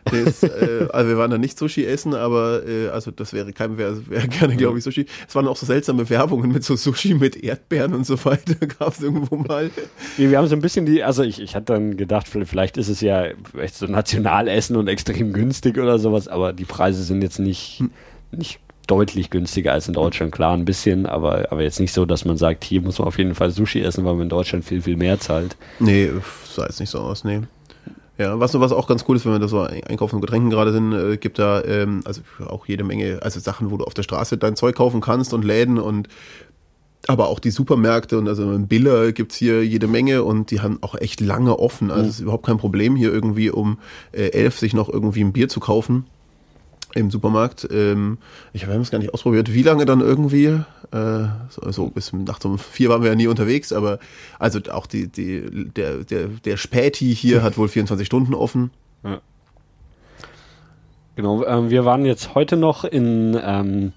Das, 0.05 0.43
äh, 0.43 0.89
also 0.93 1.09
wir 1.09 1.19
waren 1.19 1.31
da 1.31 1.39
nicht 1.39 1.59
Sushi 1.59 1.85
essen, 1.85 2.15
aber 2.15 2.67
äh, 2.67 2.89
also 2.89 3.11
das 3.11 3.33
wäre 3.33 3.53
kein 3.53 3.79
wäre 3.79 4.09
wär 4.09 4.27
gerne, 4.29 4.57
glaube 4.57 4.79
ich, 4.79 4.85
Sushi. 4.85 5.07
Es 5.27 5.35
waren 5.35 5.49
auch 5.49 5.57
so 5.57 5.67
seltsame 5.67 6.09
Werbungen 6.11 6.53
mit 6.53 6.65
so 6.65 6.77
Sushi 6.77 7.15
mit 7.15 7.37
Erdbeeren 7.37 7.95
und 7.95 8.07
so 8.07 8.23
weiter, 8.25 8.55
gab 8.79 8.95
es 8.95 9.01
irgendwo 9.01 9.37
mal. 9.37 9.71
Wir, 10.17 10.31
wir 10.31 10.39
haben 10.39 10.47
so 10.47 10.55
ein 10.55 10.61
bisschen 10.61 10.87
die, 10.87 11.03
also 11.03 11.23
ich, 11.23 11.41
ich 11.41 11.55
hatte 11.55 11.73
dann 11.73 11.97
gedacht, 11.97 12.29
vielleicht 12.29 12.77
ist 12.77 12.89
es 12.89 13.01
ja 13.01 13.27
echt 13.59 13.75
so 13.75 13.87
Nationalessen 13.87 14.77
und 14.77 14.89
extrem 14.89 15.33
günstig 15.33 15.79
oder 15.79 15.99
sowas, 15.99 16.29
aber 16.29 16.53
die 16.53 16.65
Preise 16.65 17.03
sind 17.03 17.23
jetzt 17.23 17.39
nicht, 17.39 17.79
hm. 17.79 17.91
nicht 18.31 18.61
deutlich 18.87 19.31
günstiger 19.31 19.73
als 19.73 19.89
in 19.89 19.95
Deutschland, 19.95 20.33
klar 20.33 20.55
ein 20.55 20.65
bisschen, 20.65 21.07
aber, 21.07 21.51
aber 21.51 21.63
jetzt 21.63 21.81
nicht 21.81 21.93
so, 21.93 22.05
dass 22.05 22.25
man 22.25 22.37
sagt, 22.37 22.65
hier 22.65 22.81
muss 22.81 22.99
man 22.99 23.09
auf 23.09 23.19
jeden 23.19 23.35
Fall 23.35 23.51
Sushi 23.51 23.81
essen, 23.81 24.05
weil 24.05 24.15
man 24.15 24.25
in 24.25 24.29
Deutschland 24.29 24.65
viel, 24.65 24.83
viel 24.83 24.97
mehr 24.97 25.21
zahlt. 25.21 25.57
Nee, 25.79 26.11
sah 26.45 26.67
jetzt 26.67 26.81
nicht 26.81 26.91
so 26.91 26.99
aus, 26.99 27.25
nee. 27.25 27.41
Ja, 28.19 28.39
was, 28.39 28.59
was 28.59 28.73
auch 28.73 28.87
ganz 28.87 29.05
cool 29.09 29.17
ist, 29.17 29.25
wenn 29.25 29.33
wir 29.33 29.39
da 29.39 29.49
so 29.49 29.61
einkaufen 29.61 30.17
und 30.17 30.21
Getränken 30.21 30.51
gerade 30.51 30.73
sind, 30.73 30.93
äh, 30.93 31.17
gibt 31.17 31.39
da 31.39 31.63
ähm, 31.65 32.03
also 32.05 32.21
auch 32.47 32.67
jede 32.67 32.85
Menge, 32.85 33.21
also 33.23 33.41
Sachen, 33.41 33.71
wo 33.71 33.79
du 33.79 33.85
auf 33.85 33.95
der 33.95 34.03
Straße 34.03 34.37
dein 34.37 34.55
Zeug 34.55 34.77
kaufen 34.77 35.01
kannst 35.01 35.33
und 35.33 35.45
Läden 35.45 35.79
und 35.79 36.09
aber 37.09 37.29
auch 37.29 37.41
die 37.41 37.51
Supermärkte 37.51 38.17
und 38.19 38.29
also 38.29 38.53
in 38.53 38.69
Biller 38.69 39.11
gibt's 39.11 39.35
hier 39.35 39.65
jede 39.65 39.89
Menge 39.89 40.23
und 40.23 40.53
die 40.53 40.61
haben 40.61 40.79
auch 40.83 40.95
echt 40.95 41.21
lange 41.21 41.59
offen. 41.59 41.91
Also 41.91 42.03
mhm. 42.03 42.09
es 42.09 42.15
ist 42.17 42.21
überhaupt 42.21 42.47
kein 42.47 42.59
Problem, 42.59 42.95
hier 42.95 43.13
irgendwie 43.13 43.51
um 43.51 43.79
äh, 44.13 44.29
elf 44.29 44.59
sich 44.59 44.73
noch 44.73 44.89
irgendwie 44.89 45.25
ein 45.25 45.33
Bier 45.33 45.49
zu 45.49 45.59
kaufen 45.59 46.05
im 46.95 47.11
Supermarkt. 47.11 47.69
Ähm, 47.71 48.19
ich 48.53 48.67
habe 48.67 48.75
es 48.77 48.91
gar 48.91 48.99
nicht 48.99 49.15
ausprobiert, 49.15 49.53
wie 49.53 49.63
lange 49.63 49.85
dann 49.85 50.01
irgendwie. 50.01 50.61
Äh, 50.93 51.25
so, 51.49 51.89
bis 51.89 52.13
nachts 52.13 52.45
um 52.45 52.59
vier 52.59 52.91
waren 52.91 53.03
wir 53.03 53.11
ja 53.11 53.15
nie 53.15 53.27
unterwegs, 53.27 53.73
aber 53.73 53.99
also 54.39 54.61
auch 54.71 54.87
die, 54.87 55.09
die, 55.09 55.71
der, 55.71 56.05
der, 56.05 56.29
der 56.29 56.57
Späti 56.57 57.15
hier 57.15 57.43
hat 57.43 57.57
wohl 57.57 57.69
24 57.69 58.07
Stunden 58.07 58.35
offen. 58.35 58.71
Ja. 59.05 59.21
Genau, 61.17 61.45
ähm, 61.45 61.71
wir 61.71 61.85
waren 61.85 62.05
jetzt 62.07 62.35
heute 62.35 62.57
noch 62.57 62.85
in 62.85 63.39
ähm, 63.43 63.93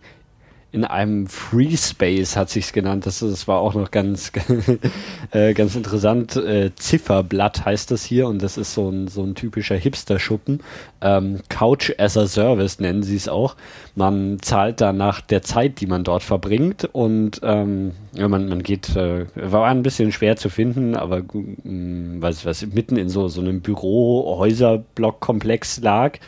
in 0.75 0.83
einem 0.83 1.27
Free 1.27 1.77
Space 1.77 2.35
hat 2.35 2.49
sich's 2.49 2.73
genannt. 2.73 3.05
Das, 3.05 3.19
das 3.19 3.47
war 3.47 3.59
auch 3.59 3.75
noch 3.75 3.91
ganz, 3.91 4.33
äh, 5.31 5.53
ganz 5.53 5.77
interessant. 5.77 6.35
Äh, 6.35 6.75
Zifferblatt 6.75 7.63
heißt 7.63 7.91
das 7.91 8.03
hier 8.03 8.27
und 8.27 8.41
das 8.41 8.57
ist 8.57 8.73
so 8.73 8.89
ein, 8.89 9.07
so 9.07 9.23
ein 9.23 9.35
typischer 9.35 9.77
Hipster-Schuppen. 9.77 10.59
Ähm, 10.99 11.39
Couch 11.47 11.93
as 11.97 12.17
a 12.17 12.27
Service 12.27 12.81
nennen 12.81 13.03
sie 13.03 13.15
es 13.15 13.29
auch. 13.29 13.55
Man 13.95 14.39
zahlt 14.41 14.81
da 14.81 14.91
nach 14.91 15.21
der 15.21 15.43
Zeit, 15.43 15.79
die 15.79 15.87
man 15.87 16.03
dort 16.03 16.23
verbringt 16.23 16.89
und 16.91 17.39
ähm, 17.41 17.91
ja, 18.11 18.27
man, 18.27 18.49
man 18.49 18.61
geht, 18.61 18.97
äh, 18.97 19.27
war 19.35 19.67
ein 19.67 19.81
bisschen 19.81 20.11
schwer 20.11 20.35
zu 20.35 20.49
finden, 20.49 20.97
aber 20.97 21.21
mh, 21.21 21.41
mm, 21.63 22.21
was, 22.21 22.45
was 22.45 22.65
mitten 22.65 22.97
in 22.97 23.07
so, 23.07 23.29
so 23.29 23.39
einem 23.39 23.61
Büro-Häuser-Block-Komplex 23.61 25.79
lag 25.79 26.19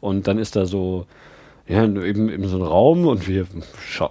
und 0.00 0.28
dann 0.28 0.36
ist 0.36 0.56
da 0.56 0.66
so 0.66 1.06
ja, 1.66 1.84
eben, 1.84 2.28
eben 2.28 2.46
so 2.46 2.58
ein 2.58 2.62
Raum 2.62 3.06
und 3.06 3.26
wir 3.26 3.46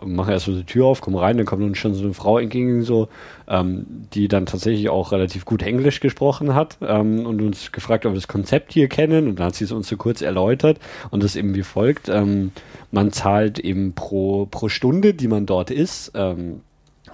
machen 0.03 0.31
erst 0.31 0.45
so 0.45 0.55
die 0.55 0.63
Tür 0.63 0.87
auf, 0.87 1.01
kommen 1.01 1.17
rein, 1.17 1.37
dann 1.37 1.45
kommt 1.45 1.61
uns 1.61 1.77
schon 1.77 1.93
so 1.93 2.03
eine 2.03 2.15
Frau 2.15 2.39
entgegen, 2.39 2.81
so, 2.81 3.09
ähm, 3.47 3.85
die 4.13 4.27
dann 4.27 4.47
tatsächlich 4.47 4.89
auch 4.89 5.11
relativ 5.11 5.45
gut 5.45 5.61
Englisch 5.61 5.99
gesprochen 5.99 6.55
hat 6.55 6.77
ähm, 6.81 7.27
und 7.27 7.41
uns 7.41 7.71
gefragt, 7.71 8.07
ob 8.07 8.13
wir 8.13 8.15
das 8.15 8.27
Konzept 8.27 8.73
hier 8.73 8.87
kennen. 8.87 9.27
Und 9.27 9.39
dann 9.39 9.47
hat 9.47 9.55
sie 9.55 9.65
es 9.65 9.71
uns 9.71 9.87
so 9.87 9.97
kurz 9.97 10.23
erläutert 10.23 10.79
und 11.11 11.21
das 11.21 11.35
eben 11.35 11.53
wie 11.53 11.61
folgt, 11.61 12.09
ähm, 12.09 12.51
man 12.91 13.11
zahlt 13.11 13.59
eben 13.59 13.93
pro, 13.93 14.47
pro 14.47 14.67
Stunde, 14.67 15.13
die 15.13 15.27
man 15.27 15.45
dort 15.45 15.69
ist, 15.69 16.11
ähm, 16.15 16.61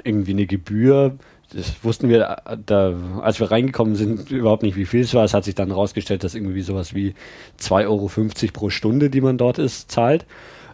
irgendwie 0.05 0.31
eine 0.31 0.45
Gebühr, 0.45 1.17
das 1.53 1.83
wussten 1.83 2.09
wir, 2.09 2.37
da, 2.65 2.93
als 3.21 3.39
wir 3.39 3.49
reingekommen 3.49 3.95
sind, 3.95 4.29
überhaupt 4.29 4.63
nicht, 4.63 4.75
wie 4.75 4.85
viel 4.85 5.01
es 5.01 5.13
war. 5.13 5.23
Es 5.23 5.33
hat 5.33 5.45
sich 5.45 5.55
dann 5.55 5.69
herausgestellt, 5.69 6.23
dass 6.23 6.35
irgendwie 6.35 6.61
sowas 6.61 6.93
wie 6.93 7.15
2,50 7.59 7.85
Euro 7.87 8.09
pro 8.53 8.69
Stunde, 8.69 9.09
die 9.09 9.21
man 9.21 9.37
dort 9.37 9.57
ist, 9.57 9.89
zahlt. 9.89 10.25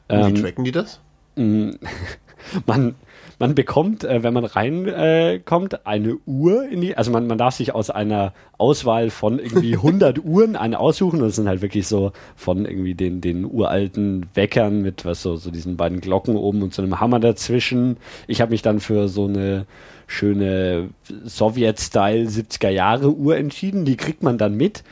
Wie 0.10 0.16
ähm, 0.16 0.36
tracken 0.36 0.66
die 0.66 0.72
das? 0.72 1.00
man, 2.66 2.96
man 3.40 3.56
bekommt, 3.56 4.04
äh, 4.04 4.24
wenn 4.24 4.34
man 4.34 4.46
reinkommt, 4.46 5.74
äh, 5.74 5.78
eine 5.84 6.18
Uhr 6.26 6.68
in 6.68 6.82
die, 6.82 6.98
also 6.98 7.12
man, 7.12 7.28
man 7.28 7.38
darf 7.38 7.56
sich 7.56 7.74
aus 7.74 7.90
einer 7.90 8.34
Auswahl 8.58 9.10
von 9.10 9.40
irgendwie 9.40 9.74
100 9.76 10.24
Uhren 10.24 10.56
eine 10.56 10.80
aussuchen. 10.80 11.20
Das 11.20 11.36
sind 11.36 11.48
halt 11.48 11.62
wirklich 11.62 11.88
so 11.88 12.12
von 12.36 12.66
irgendwie 12.66 12.96
den, 12.96 13.22
den 13.22 13.46
uralten 13.46 14.28
Weckern 14.34 14.82
mit 14.82 15.06
was 15.06 15.22
so, 15.22 15.36
so 15.36 15.52
diesen 15.52 15.78
beiden 15.78 16.02
Glocken 16.02 16.36
oben 16.36 16.62
und 16.64 16.74
so 16.74 16.82
einem 16.82 17.00
Hammer 17.00 17.20
dazwischen. 17.20 17.98
Ich 18.28 18.42
habe 18.42 18.52
mich 18.52 18.62
dann 18.62 18.80
für 18.80 19.08
so 19.08 19.26
eine 19.26 19.66
schöne 20.08 20.90
Sowjet-Style 21.26 22.28
70er 22.28 22.70
Jahre 22.70 23.12
Uhr 23.12 23.38
entschieden. 23.38 23.86
Die 23.86 23.98
kriegt 23.98 24.24
man 24.24 24.38
dann 24.38 24.56
mit. 24.56 24.84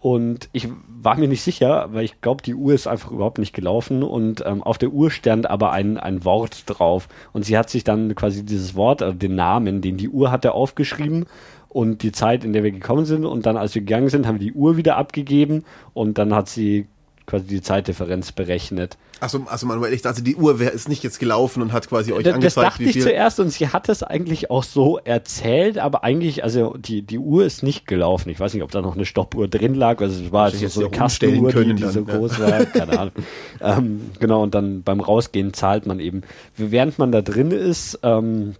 Und 0.00 0.48
ich 0.52 0.68
war 0.88 1.16
mir 1.16 1.28
nicht 1.28 1.42
sicher, 1.42 1.88
weil 1.92 2.04
ich 2.04 2.20
glaube, 2.20 2.42
die 2.42 2.54
Uhr 2.54 2.74
ist 2.74 2.88
einfach 2.88 3.12
überhaupt 3.12 3.38
nicht 3.38 3.54
gelaufen 3.54 4.02
und 4.02 4.42
ähm, 4.44 4.62
auf 4.62 4.78
der 4.78 4.90
Uhr 4.90 5.10
stand 5.10 5.48
aber 5.48 5.70
ein, 5.70 5.96
ein 5.96 6.24
Wort 6.24 6.64
drauf. 6.66 7.08
Und 7.32 7.44
sie 7.44 7.56
hat 7.56 7.70
sich 7.70 7.84
dann 7.84 8.14
quasi 8.14 8.44
dieses 8.44 8.74
Wort, 8.74 9.02
also 9.02 9.16
den 9.16 9.36
Namen, 9.36 9.80
den 9.80 9.96
die 9.96 10.08
Uhr 10.08 10.32
hatte, 10.32 10.52
aufgeschrieben 10.52 11.26
und 11.68 12.02
die 12.02 12.12
Zeit, 12.12 12.44
in 12.44 12.52
der 12.52 12.64
wir 12.64 12.72
gekommen 12.72 13.04
sind. 13.04 13.24
Und 13.24 13.46
dann, 13.46 13.56
als 13.56 13.74
wir 13.74 13.82
gegangen 13.82 14.08
sind, 14.08 14.26
haben 14.26 14.40
wir 14.40 14.46
die 14.46 14.54
Uhr 14.54 14.76
wieder 14.76 14.96
abgegeben 14.96 15.64
und 15.94 16.18
dann 16.18 16.34
hat 16.34 16.48
sie 16.48 16.86
quasi 17.26 17.46
die 17.46 17.62
Zeitdifferenz 17.62 18.32
berechnet. 18.32 18.96
Achso, 19.20 19.44
also 19.46 19.66
Manuel, 19.66 19.92
ich 19.92 20.02
dachte, 20.02 20.22
die 20.22 20.34
Uhr 20.34 20.60
ist 20.60 20.88
nicht 20.88 21.04
jetzt 21.04 21.20
gelaufen 21.20 21.62
und 21.62 21.72
hat 21.72 21.88
quasi 21.88 22.12
euch 22.12 22.24
das, 22.24 22.34
angezeigt, 22.34 22.56
das 22.56 22.72
dachte 22.72 22.82
ich 22.84 23.00
zuerst 23.00 23.38
und 23.38 23.50
sie 23.50 23.68
hat 23.68 23.88
es 23.88 24.02
eigentlich 24.02 24.50
auch 24.50 24.64
so 24.64 24.98
erzählt, 24.98 25.78
aber 25.78 26.02
eigentlich, 26.02 26.42
also 26.42 26.74
die, 26.76 27.02
die 27.02 27.18
Uhr 27.18 27.44
ist 27.44 27.62
nicht 27.62 27.86
gelaufen. 27.86 28.30
Ich 28.30 28.40
weiß 28.40 28.52
nicht, 28.54 28.64
ob 28.64 28.72
da 28.72 28.82
noch 28.82 28.96
eine 28.96 29.04
Stoppuhr 29.04 29.46
drin 29.46 29.74
lag, 29.74 30.00
also 30.00 30.24
es 30.24 30.32
war 30.32 30.44
also 30.46 30.66
so 30.66 30.80
eine 30.80 30.90
Kastenuhr, 30.90 31.52
die, 31.52 31.74
die 31.74 31.86
so 31.86 32.04
groß 32.04 32.40
war, 32.40 32.64
keine 32.66 32.98
Ahnung. 32.98 33.14
ähm, 33.60 34.10
genau, 34.18 34.42
und 34.42 34.54
dann 34.54 34.82
beim 34.82 35.00
Rausgehen 35.00 35.54
zahlt 35.54 35.86
man 35.86 36.00
eben. 36.00 36.22
Während 36.56 36.98
man 36.98 37.12
da 37.12 37.22
drin 37.22 37.52
ist, 37.52 38.00
ähm, 38.02 38.56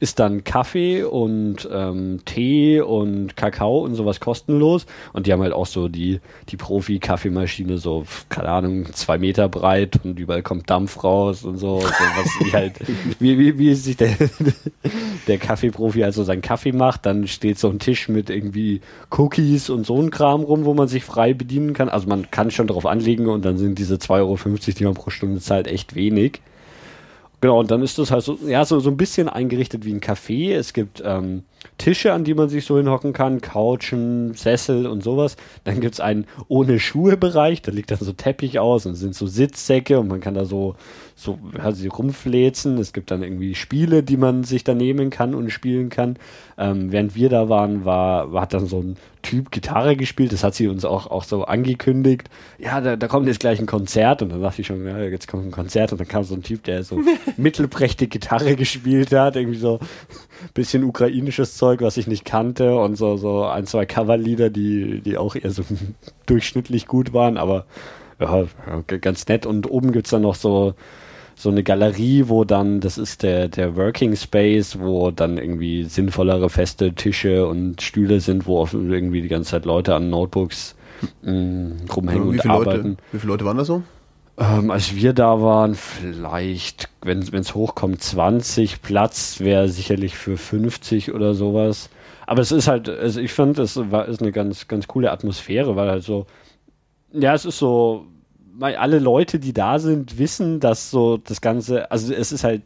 ist 0.00 0.18
dann 0.18 0.44
Kaffee 0.44 1.04
und 1.04 1.68
ähm, 1.70 2.20
Tee 2.24 2.80
und 2.80 3.36
Kakao 3.36 3.80
und 3.80 3.94
sowas 3.94 4.20
kostenlos. 4.20 4.86
Und 5.12 5.26
die 5.26 5.32
haben 5.32 5.42
halt 5.42 5.52
auch 5.52 5.66
so 5.66 5.88
die, 5.88 6.20
die 6.48 6.56
Profi-Kaffeemaschine, 6.56 7.78
so, 7.78 8.04
keine 8.28 8.48
Ahnung, 8.48 8.92
zwei 8.92 9.18
Meter 9.18 9.48
breit 9.48 10.00
und 10.04 10.18
überall 10.18 10.42
kommt 10.42 10.70
Dampf 10.70 11.02
raus 11.04 11.44
und 11.44 11.58
so. 11.58 11.80
so 11.80 11.86
was 11.86 12.28
wie 12.40 12.52
halt, 12.52 12.74
wie, 13.18 13.38
wie, 13.38 13.58
wie 13.58 13.74
sich 13.74 13.96
der, 13.96 14.16
der 15.26 15.38
Kaffeeprofi 15.38 16.04
also 16.04 16.24
seinen 16.24 16.42
Kaffee 16.42 16.72
macht. 16.72 17.06
Dann 17.06 17.26
steht 17.26 17.58
so 17.58 17.68
ein 17.68 17.78
Tisch 17.78 18.08
mit 18.08 18.30
irgendwie 18.30 18.80
Cookies 19.10 19.70
und 19.70 19.86
so 19.86 20.00
ein 20.00 20.10
Kram 20.10 20.42
rum, 20.42 20.64
wo 20.64 20.74
man 20.74 20.88
sich 20.88 21.04
frei 21.04 21.34
bedienen 21.34 21.72
kann. 21.74 21.88
Also 21.88 22.08
man 22.08 22.30
kann 22.30 22.50
schon 22.50 22.66
drauf 22.66 22.86
anlegen 22.86 23.28
und 23.28 23.44
dann 23.44 23.58
sind 23.58 23.78
diese 23.78 23.96
2,50 23.96 24.10
Euro, 24.18 24.38
die 24.78 24.84
man 24.84 24.94
pro 24.94 25.10
Stunde 25.10 25.40
zahlt, 25.40 25.66
echt 25.66 25.94
wenig. 25.94 26.40
Genau, 27.42 27.58
und 27.58 27.72
dann 27.72 27.82
ist 27.82 27.98
das 27.98 28.12
halt 28.12 28.22
so, 28.22 28.38
ja, 28.46 28.64
so, 28.64 28.78
so 28.78 28.88
ein 28.88 28.96
bisschen 28.96 29.28
eingerichtet 29.28 29.84
wie 29.84 29.92
ein 29.92 30.00
Café. 30.00 30.54
Es 30.54 30.72
gibt 30.72 31.02
ähm, 31.04 31.42
Tische, 31.76 32.12
an 32.12 32.22
die 32.22 32.34
man 32.34 32.48
sich 32.48 32.64
so 32.64 32.76
hinhocken 32.76 33.12
kann, 33.12 33.40
Couchen, 33.40 34.34
Sessel 34.34 34.86
und 34.86 35.02
sowas. 35.02 35.36
Dann 35.64 35.80
gibt's 35.80 35.98
einen 35.98 36.26
ohne 36.46 36.78
Schuhe-Bereich, 36.78 37.60
da 37.60 37.72
liegt 37.72 37.90
dann 37.90 37.98
so 37.98 38.12
Teppich 38.12 38.60
aus 38.60 38.86
und 38.86 38.94
sind 38.94 39.16
so 39.16 39.26
Sitzsäcke 39.26 39.98
und 39.98 40.06
man 40.06 40.20
kann 40.20 40.34
da 40.34 40.44
so, 40.44 40.76
so 41.22 41.38
also 41.58 41.88
rumfläzen. 41.88 42.78
Es 42.78 42.92
gibt 42.92 43.10
dann 43.10 43.22
irgendwie 43.22 43.54
Spiele, 43.54 44.02
die 44.02 44.16
man 44.16 44.44
sich 44.44 44.64
da 44.64 44.74
nehmen 44.74 45.10
kann 45.10 45.34
und 45.34 45.50
spielen 45.50 45.88
kann. 45.88 46.16
Ähm, 46.58 46.92
während 46.92 47.14
wir 47.14 47.28
da 47.28 47.48
waren, 47.48 47.84
war, 47.84 48.32
hat 48.40 48.54
dann 48.54 48.66
so 48.66 48.80
ein 48.80 48.96
Typ 49.22 49.50
Gitarre 49.50 49.96
gespielt. 49.96 50.32
Das 50.32 50.42
hat 50.42 50.54
sie 50.54 50.68
uns 50.68 50.84
auch, 50.84 51.06
auch 51.06 51.24
so 51.24 51.44
angekündigt. 51.44 52.28
Ja, 52.58 52.80
da, 52.80 52.96
da 52.96 53.08
kommt 53.08 53.26
jetzt 53.26 53.40
gleich 53.40 53.60
ein 53.60 53.66
Konzert. 53.66 54.22
Und 54.22 54.30
dann 54.30 54.42
dachte 54.42 54.60
ich 54.60 54.66
schon, 54.66 54.86
ja, 54.86 54.98
jetzt 55.00 55.28
kommt 55.28 55.46
ein 55.46 55.50
Konzert. 55.50 55.92
Und 55.92 56.00
dann 56.00 56.08
kam 56.08 56.24
so 56.24 56.34
ein 56.34 56.42
Typ, 56.42 56.64
der 56.64 56.82
so 56.82 57.00
mittelprächtig 57.36 58.10
Gitarre 58.10 58.56
gespielt 58.56 59.12
hat. 59.12 59.36
Irgendwie 59.36 59.58
so 59.58 59.78
ein 59.80 60.50
bisschen 60.54 60.84
ukrainisches 60.84 61.56
Zeug, 61.56 61.80
was 61.80 61.96
ich 61.96 62.06
nicht 62.06 62.24
kannte. 62.24 62.76
Und 62.76 62.96
so, 62.96 63.16
so 63.16 63.44
ein, 63.44 63.66
zwei 63.66 63.86
Coverlieder, 63.86 64.50
die, 64.50 65.00
die 65.00 65.16
auch 65.16 65.36
eher 65.36 65.50
so 65.50 65.62
durchschnittlich 66.26 66.86
gut 66.86 67.12
waren. 67.12 67.36
Aber 67.36 67.66
ja, 68.20 68.46
ganz 69.00 69.26
nett. 69.28 69.46
Und 69.46 69.70
oben 69.70 69.92
gibt's 69.92 70.10
dann 70.10 70.22
noch 70.22 70.34
so 70.34 70.74
so 71.34 71.50
eine 71.50 71.62
Galerie, 71.62 72.24
wo 72.28 72.44
dann, 72.44 72.80
das 72.80 72.98
ist 72.98 73.22
der, 73.22 73.48
der 73.48 73.76
Working 73.76 74.16
Space, 74.16 74.78
wo 74.78 75.10
dann 75.10 75.38
irgendwie 75.38 75.84
sinnvollere 75.84 76.50
feste 76.50 76.92
Tische 76.94 77.46
und 77.46 77.82
Stühle 77.82 78.20
sind, 78.20 78.46
wo 78.46 78.66
irgendwie 78.72 79.22
die 79.22 79.28
ganze 79.28 79.50
Zeit 79.50 79.64
Leute 79.64 79.94
an 79.94 80.10
Notebooks 80.10 80.76
mh, 81.22 81.32
mm, 81.32 81.76
rumhängen 81.94 82.28
und 82.28 82.46
arbeiten. 82.46 82.88
Leute, 82.88 82.96
wie 83.12 83.18
viele 83.18 83.32
Leute 83.32 83.44
waren 83.44 83.58
da 83.58 83.64
so? 83.64 83.82
Ähm, 84.38 84.70
als 84.70 84.94
wir 84.94 85.12
da 85.12 85.42
waren, 85.42 85.74
vielleicht, 85.74 86.88
wenn 87.02 87.20
es 87.20 87.54
hochkommt, 87.54 88.02
20. 88.02 88.80
Platz 88.80 89.40
wäre 89.40 89.68
sicherlich 89.68 90.16
für 90.16 90.36
50 90.36 91.12
oder 91.12 91.34
sowas. 91.34 91.90
Aber 92.26 92.40
es 92.40 92.50
ist 92.50 92.66
halt, 92.66 92.88
also 92.88 93.20
ich 93.20 93.32
fand, 93.32 93.58
es 93.58 93.76
war, 93.90 94.06
ist 94.06 94.22
eine 94.22 94.32
ganz, 94.32 94.68
ganz 94.68 94.88
coole 94.88 95.10
Atmosphäre, 95.10 95.76
weil 95.76 95.90
halt 95.90 96.02
so, 96.02 96.26
ja, 97.12 97.34
es 97.34 97.44
ist 97.44 97.58
so 97.58 98.06
alle 98.60 98.98
Leute, 98.98 99.38
die 99.38 99.52
da 99.52 99.78
sind, 99.78 100.18
wissen, 100.18 100.60
dass 100.60 100.90
so 100.90 101.16
das 101.16 101.40
Ganze, 101.40 101.90
also 101.90 102.12
es 102.12 102.32
ist 102.32 102.44
halt, 102.44 102.62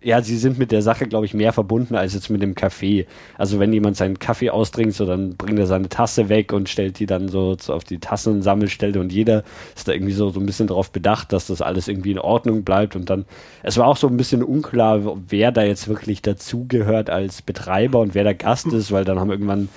ja, 0.00 0.22
sie 0.22 0.36
sind 0.36 0.58
mit 0.58 0.70
der 0.70 0.80
Sache, 0.80 1.06
glaube 1.06 1.26
ich, 1.26 1.34
mehr 1.34 1.52
verbunden 1.52 1.96
als 1.96 2.14
jetzt 2.14 2.30
mit 2.30 2.40
dem 2.40 2.54
Kaffee. 2.54 3.06
Also 3.36 3.58
wenn 3.58 3.72
jemand 3.72 3.96
seinen 3.96 4.20
Kaffee 4.20 4.50
austrinkt, 4.50 4.94
so 4.94 5.06
dann 5.06 5.36
bringt 5.36 5.58
er 5.58 5.66
seine 5.66 5.88
Tasse 5.88 6.28
weg 6.28 6.52
und 6.52 6.68
stellt 6.68 7.00
die 7.00 7.06
dann 7.06 7.28
so, 7.28 7.56
so 7.58 7.74
auf 7.74 7.82
die 7.82 7.98
Tassensammelstelle 7.98 9.00
und 9.00 9.12
jeder 9.12 9.42
ist 9.74 9.88
da 9.88 9.92
irgendwie 9.92 10.12
so, 10.12 10.30
so 10.30 10.38
ein 10.38 10.46
bisschen 10.46 10.68
darauf 10.68 10.92
bedacht, 10.92 11.32
dass 11.32 11.48
das 11.48 11.62
alles 11.62 11.88
irgendwie 11.88 12.12
in 12.12 12.20
Ordnung 12.20 12.62
bleibt 12.62 12.94
und 12.94 13.10
dann, 13.10 13.24
es 13.64 13.76
war 13.76 13.88
auch 13.88 13.96
so 13.96 14.06
ein 14.06 14.16
bisschen 14.16 14.44
unklar, 14.44 15.16
wer 15.28 15.50
da 15.50 15.64
jetzt 15.64 15.88
wirklich 15.88 16.22
dazugehört 16.22 17.10
als 17.10 17.42
Betreiber 17.42 17.98
und 17.98 18.14
wer 18.14 18.24
der 18.24 18.34
Gast 18.34 18.68
ist, 18.68 18.92
weil 18.92 19.04
dann 19.04 19.18
haben 19.18 19.30
irgendwann 19.32 19.68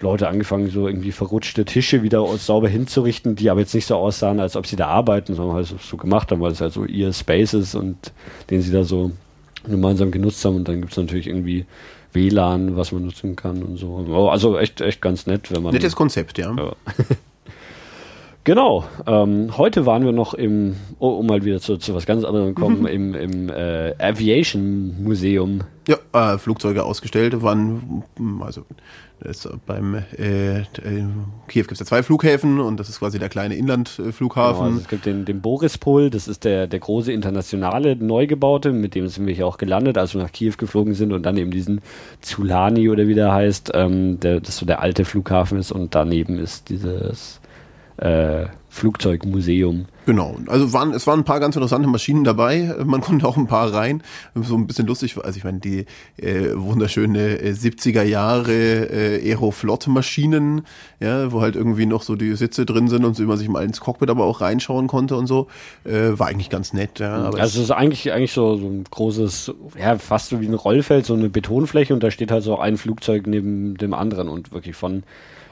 Leute 0.00 0.28
angefangen, 0.28 0.70
so 0.70 0.86
irgendwie 0.86 1.12
verrutschte 1.12 1.64
Tische 1.64 2.02
wieder 2.02 2.26
sauber 2.36 2.68
hinzurichten, 2.68 3.36
die 3.36 3.50
aber 3.50 3.60
jetzt 3.60 3.74
nicht 3.74 3.86
so 3.86 3.96
aussahen, 3.96 4.40
als 4.40 4.56
ob 4.56 4.66
sie 4.66 4.76
da 4.76 4.88
arbeiten, 4.88 5.34
sondern 5.34 5.56
halt 5.56 5.66
so 5.66 5.96
gemacht 5.96 6.30
haben, 6.30 6.40
weil 6.40 6.52
es 6.52 6.60
halt 6.60 6.72
so 6.72 6.84
ihr 6.84 7.12
Space 7.12 7.54
ist 7.54 7.74
und 7.74 8.12
den 8.50 8.60
sie 8.60 8.72
da 8.72 8.84
so 8.84 9.12
gemeinsam 9.64 10.10
genutzt 10.10 10.44
haben. 10.44 10.56
Und 10.56 10.68
dann 10.68 10.80
gibt 10.80 10.92
es 10.92 10.98
natürlich 10.98 11.26
irgendwie 11.26 11.66
WLAN, 12.12 12.76
was 12.76 12.92
man 12.92 13.04
nutzen 13.04 13.36
kann 13.36 13.62
und 13.62 13.76
so. 13.76 14.28
Also 14.28 14.58
echt, 14.58 14.80
echt 14.80 15.00
ganz 15.00 15.26
nett, 15.26 15.52
wenn 15.52 15.62
man. 15.62 15.72
Nettes 15.72 15.96
Konzept, 15.96 16.38
ja. 16.38 16.54
ja. 16.54 16.72
Genau. 18.46 18.84
Ähm, 19.08 19.58
heute 19.58 19.86
waren 19.86 20.04
wir 20.04 20.12
noch 20.12 20.32
im, 20.32 20.76
oh, 21.00 21.08
um 21.08 21.26
mal 21.26 21.44
wieder 21.44 21.60
zu, 21.60 21.78
zu 21.78 21.96
was 21.96 22.06
ganz 22.06 22.22
anderem 22.22 22.54
kommen, 22.54 22.82
mhm. 22.82 22.86
im, 22.86 23.14
im 23.14 23.48
äh, 23.48 23.92
Aviation 23.98 25.02
Museum. 25.02 25.62
Ja, 25.88 25.96
äh, 26.12 26.38
Flugzeuge 26.38 26.84
ausgestellt 26.84 27.42
waren, 27.42 28.04
also 28.40 28.62
ist 29.20 29.48
beim 29.64 29.94
äh, 29.94 30.64
Kiew 31.48 31.62
gibt 31.62 31.72
es 31.72 31.80
ja 31.80 31.86
zwei 31.86 32.02
Flughäfen 32.02 32.60
und 32.60 32.78
das 32.78 32.88
ist 32.88 32.98
quasi 32.98 33.18
der 33.18 33.28
kleine 33.28 33.56
Inlandflughafen. 33.56 34.58
Genau, 34.58 34.66
also 34.66 34.80
es 34.80 34.88
gibt 34.88 35.06
den, 35.06 35.24
den 35.24 35.40
Borispol, 35.40 36.10
das 36.10 36.28
ist 36.28 36.44
der, 36.44 36.66
der 36.66 36.78
große 36.80 37.12
internationale 37.12 37.96
Neugebaute, 37.96 38.72
mit 38.72 38.94
dem 38.94 39.08
sind 39.08 39.26
wir 39.26 39.34
hier 39.34 39.46
auch 39.46 39.58
gelandet, 39.58 39.96
als 39.96 40.14
wir 40.14 40.22
nach 40.22 40.32
Kiew 40.32 40.54
geflogen 40.58 40.94
sind 40.94 41.12
und 41.12 41.24
dann 41.24 41.36
eben 41.38 41.50
diesen 41.50 41.80
Zulani 42.20 42.90
oder 42.90 43.08
wie 43.08 43.14
der 43.14 43.32
heißt, 43.32 43.72
ähm, 43.74 44.20
der, 44.20 44.40
das 44.40 44.58
so 44.58 44.66
der 44.66 44.80
alte 44.80 45.04
Flughafen 45.04 45.58
ist 45.58 45.72
und 45.72 45.94
daneben 45.94 46.38
ist 46.38 46.68
dieses 46.68 47.40
äh, 47.96 48.46
Flugzeugmuseum. 48.76 49.86
Genau, 50.04 50.36
also 50.46 50.72
waren, 50.72 50.92
es 50.92 51.06
waren 51.06 51.20
ein 51.20 51.24
paar 51.24 51.40
ganz 51.40 51.56
interessante 51.56 51.88
Maschinen 51.88 52.22
dabei. 52.22 52.76
Man 52.84 53.00
konnte 53.00 53.26
auch 53.26 53.36
ein 53.36 53.48
paar 53.48 53.72
rein. 53.72 54.02
So 54.34 54.54
ein 54.54 54.66
bisschen 54.66 54.86
lustig, 54.86 55.16
also 55.16 55.36
ich 55.36 55.44
meine, 55.44 55.58
die 55.58 55.86
äh, 56.18 56.50
wunderschöne 56.54 57.40
äh, 57.40 57.52
70er 57.52 58.02
Jahre 58.02 58.52
äh, 58.52 59.32
Aeroflot-Maschinen, 59.32 60.62
ja, 61.00 61.32
wo 61.32 61.40
halt 61.40 61.56
irgendwie 61.56 61.86
noch 61.86 62.02
so 62.02 62.14
die 62.14 62.36
Sitze 62.36 62.66
drin 62.66 62.88
sind 62.88 63.04
und 63.04 63.16
so, 63.16 63.22
wie 63.22 63.26
man 63.26 63.38
sich 63.38 63.48
mal 63.48 63.64
ins 63.64 63.80
Cockpit 63.80 64.10
aber 64.10 64.24
auch 64.24 64.42
reinschauen 64.42 64.86
konnte 64.86 65.16
und 65.16 65.26
so, 65.26 65.48
äh, 65.84 66.18
war 66.18 66.28
eigentlich 66.28 66.50
ganz 66.50 66.72
nett. 66.72 67.00
Ja, 67.00 67.16
aber 67.16 67.40
also 67.40 67.58
es 67.58 67.64
ist 67.64 67.70
eigentlich, 67.70 68.12
eigentlich 68.12 68.32
so, 68.32 68.56
so 68.58 68.66
ein 68.66 68.84
großes, 68.88 69.54
ja, 69.80 69.96
fast 69.98 70.28
so 70.28 70.40
wie 70.40 70.46
ein 70.46 70.54
Rollfeld, 70.54 71.06
so 71.06 71.14
eine 71.14 71.30
Betonfläche 71.30 71.94
und 71.94 72.02
da 72.02 72.10
steht 72.10 72.30
halt 72.30 72.44
so 72.44 72.58
ein 72.58 72.76
Flugzeug 72.76 73.26
neben 73.26 73.76
dem 73.76 73.94
anderen 73.94 74.28
und 74.28 74.52
wirklich 74.52 74.76
von 74.76 75.02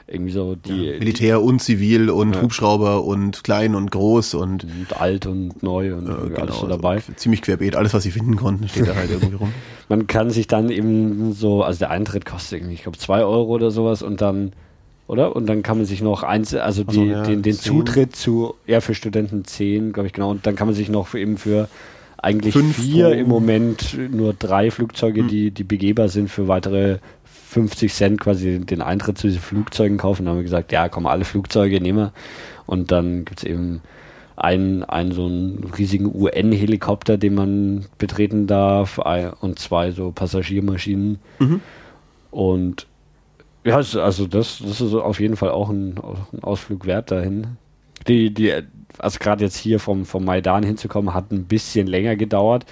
irgendwie 0.07 0.31
so 0.31 0.55
die. 0.55 0.85
Ja, 0.85 0.99
Militär 0.99 1.41
und 1.41 1.61
Zivil 1.61 2.09
und 2.09 2.35
ja. 2.35 2.41
Hubschrauber 2.41 3.03
und 3.03 3.43
klein 3.43 3.75
und 3.75 3.91
groß 3.91 4.35
und, 4.35 4.63
und 4.63 4.99
alt 4.99 5.25
und 5.25 5.63
neu 5.63 5.95
und 5.95 6.07
äh, 6.07 6.29
genau, 6.29 6.41
alles 6.41 6.59
so 6.59 6.67
dabei. 6.67 6.95
Also 6.95 7.13
ziemlich 7.13 7.41
querbeet, 7.41 7.75
alles 7.75 7.93
was 7.93 8.03
sie 8.03 8.11
finden 8.11 8.35
konnten, 8.35 8.67
steht 8.67 8.87
da 8.87 8.95
halt 8.95 9.11
irgendwie 9.11 9.35
rum. 9.35 9.53
Man 9.89 10.07
kann 10.07 10.29
sich 10.29 10.47
dann 10.47 10.69
eben 10.69 11.33
so, 11.33 11.63
also 11.63 11.79
der 11.79 11.91
Eintritt 11.91 12.25
kostet 12.25 12.59
irgendwie, 12.59 12.73
ich 12.73 12.83
glaube, 12.83 12.97
zwei 12.97 13.23
Euro 13.23 13.53
oder 13.53 13.71
sowas 13.71 14.01
und 14.01 14.21
dann 14.21 14.53
oder? 15.07 15.35
Und 15.35 15.45
dann 15.47 15.61
kann 15.61 15.77
man 15.77 15.85
sich 15.85 16.01
noch 16.01 16.23
eins, 16.23 16.53
also 16.55 16.83
die, 16.83 16.95
so, 16.95 17.03
ja, 17.03 17.23
den, 17.23 17.43
den 17.43 17.53
Zutritt 17.53 18.15
zu, 18.15 18.55
ja, 18.65 18.81
für 18.81 18.95
Studenten 18.95 19.45
zehn, 19.45 19.93
glaube 19.93 20.07
ich, 20.07 20.13
genau. 20.13 20.31
Und 20.31 20.47
dann 20.47 20.55
kann 20.55 20.67
man 20.67 20.75
sich 20.75 20.89
noch 20.89 21.07
für 21.07 21.19
eben 21.19 21.37
für 21.37 21.69
eigentlich 22.17 22.53
Fünf 22.53 22.77
vier 22.77 23.11
im 23.11 23.27
Moment 23.27 23.97
nur 24.11 24.33
drei 24.33 24.71
Flugzeuge, 24.71 25.21
hm. 25.21 25.27
die, 25.27 25.51
die 25.51 25.63
begehbar 25.63 26.09
sind 26.09 26.29
für 26.29 26.47
weitere 26.47 26.97
50 27.47 27.93
Cent 27.93 28.21
quasi 28.21 28.59
den 28.59 28.81
Eintritt 28.81 29.17
zu 29.17 29.27
diesen 29.27 29.41
Flugzeugen 29.41 29.97
kaufen. 29.97 30.25
Dann 30.25 30.31
haben 30.31 30.39
wir 30.39 30.43
gesagt, 30.43 30.71
ja, 30.71 30.89
komm, 30.89 31.05
alle 31.05 31.25
Flugzeuge 31.25 31.79
nehmen 31.79 31.99
wir. 31.99 32.13
Und 32.65 32.91
dann 32.91 33.25
gibt 33.25 33.39
es 33.39 33.43
eben 33.45 33.81
einen, 34.35 34.83
einen 34.83 35.11
so 35.11 35.25
einen 35.25 35.71
riesigen 35.77 36.13
UN-Helikopter, 36.13 37.17
den 37.17 37.35
man 37.35 37.85
betreten 37.97 38.47
darf 38.47 38.99
und 39.39 39.59
zwei 39.59 39.91
so 39.91 40.11
Passagiermaschinen. 40.11 41.19
Mhm. 41.39 41.61
Und 42.31 42.87
ja, 43.63 43.77
also 43.77 44.27
das, 44.27 44.61
das 44.63 44.81
ist 44.81 44.93
auf 44.93 45.19
jeden 45.19 45.37
Fall 45.37 45.49
auch 45.49 45.69
ein, 45.69 45.97
ein 46.33 46.43
Ausflug 46.43 46.85
wert 46.85 47.11
dahin. 47.11 47.57
Die, 48.07 48.33
die, 48.33 48.53
also 48.97 49.19
gerade 49.19 49.43
jetzt 49.43 49.57
hier 49.57 49.79
vom, 49.79 50.05
vom 50.05 50.25
Maidan 50.25 50.63
hinzukommen, 50.63 51.13
hat 51.13 51.31
ein 51.31 51.45
bisschen 51.45 51.87
länger 51.87 52.15
gedauert. 52.15 52.65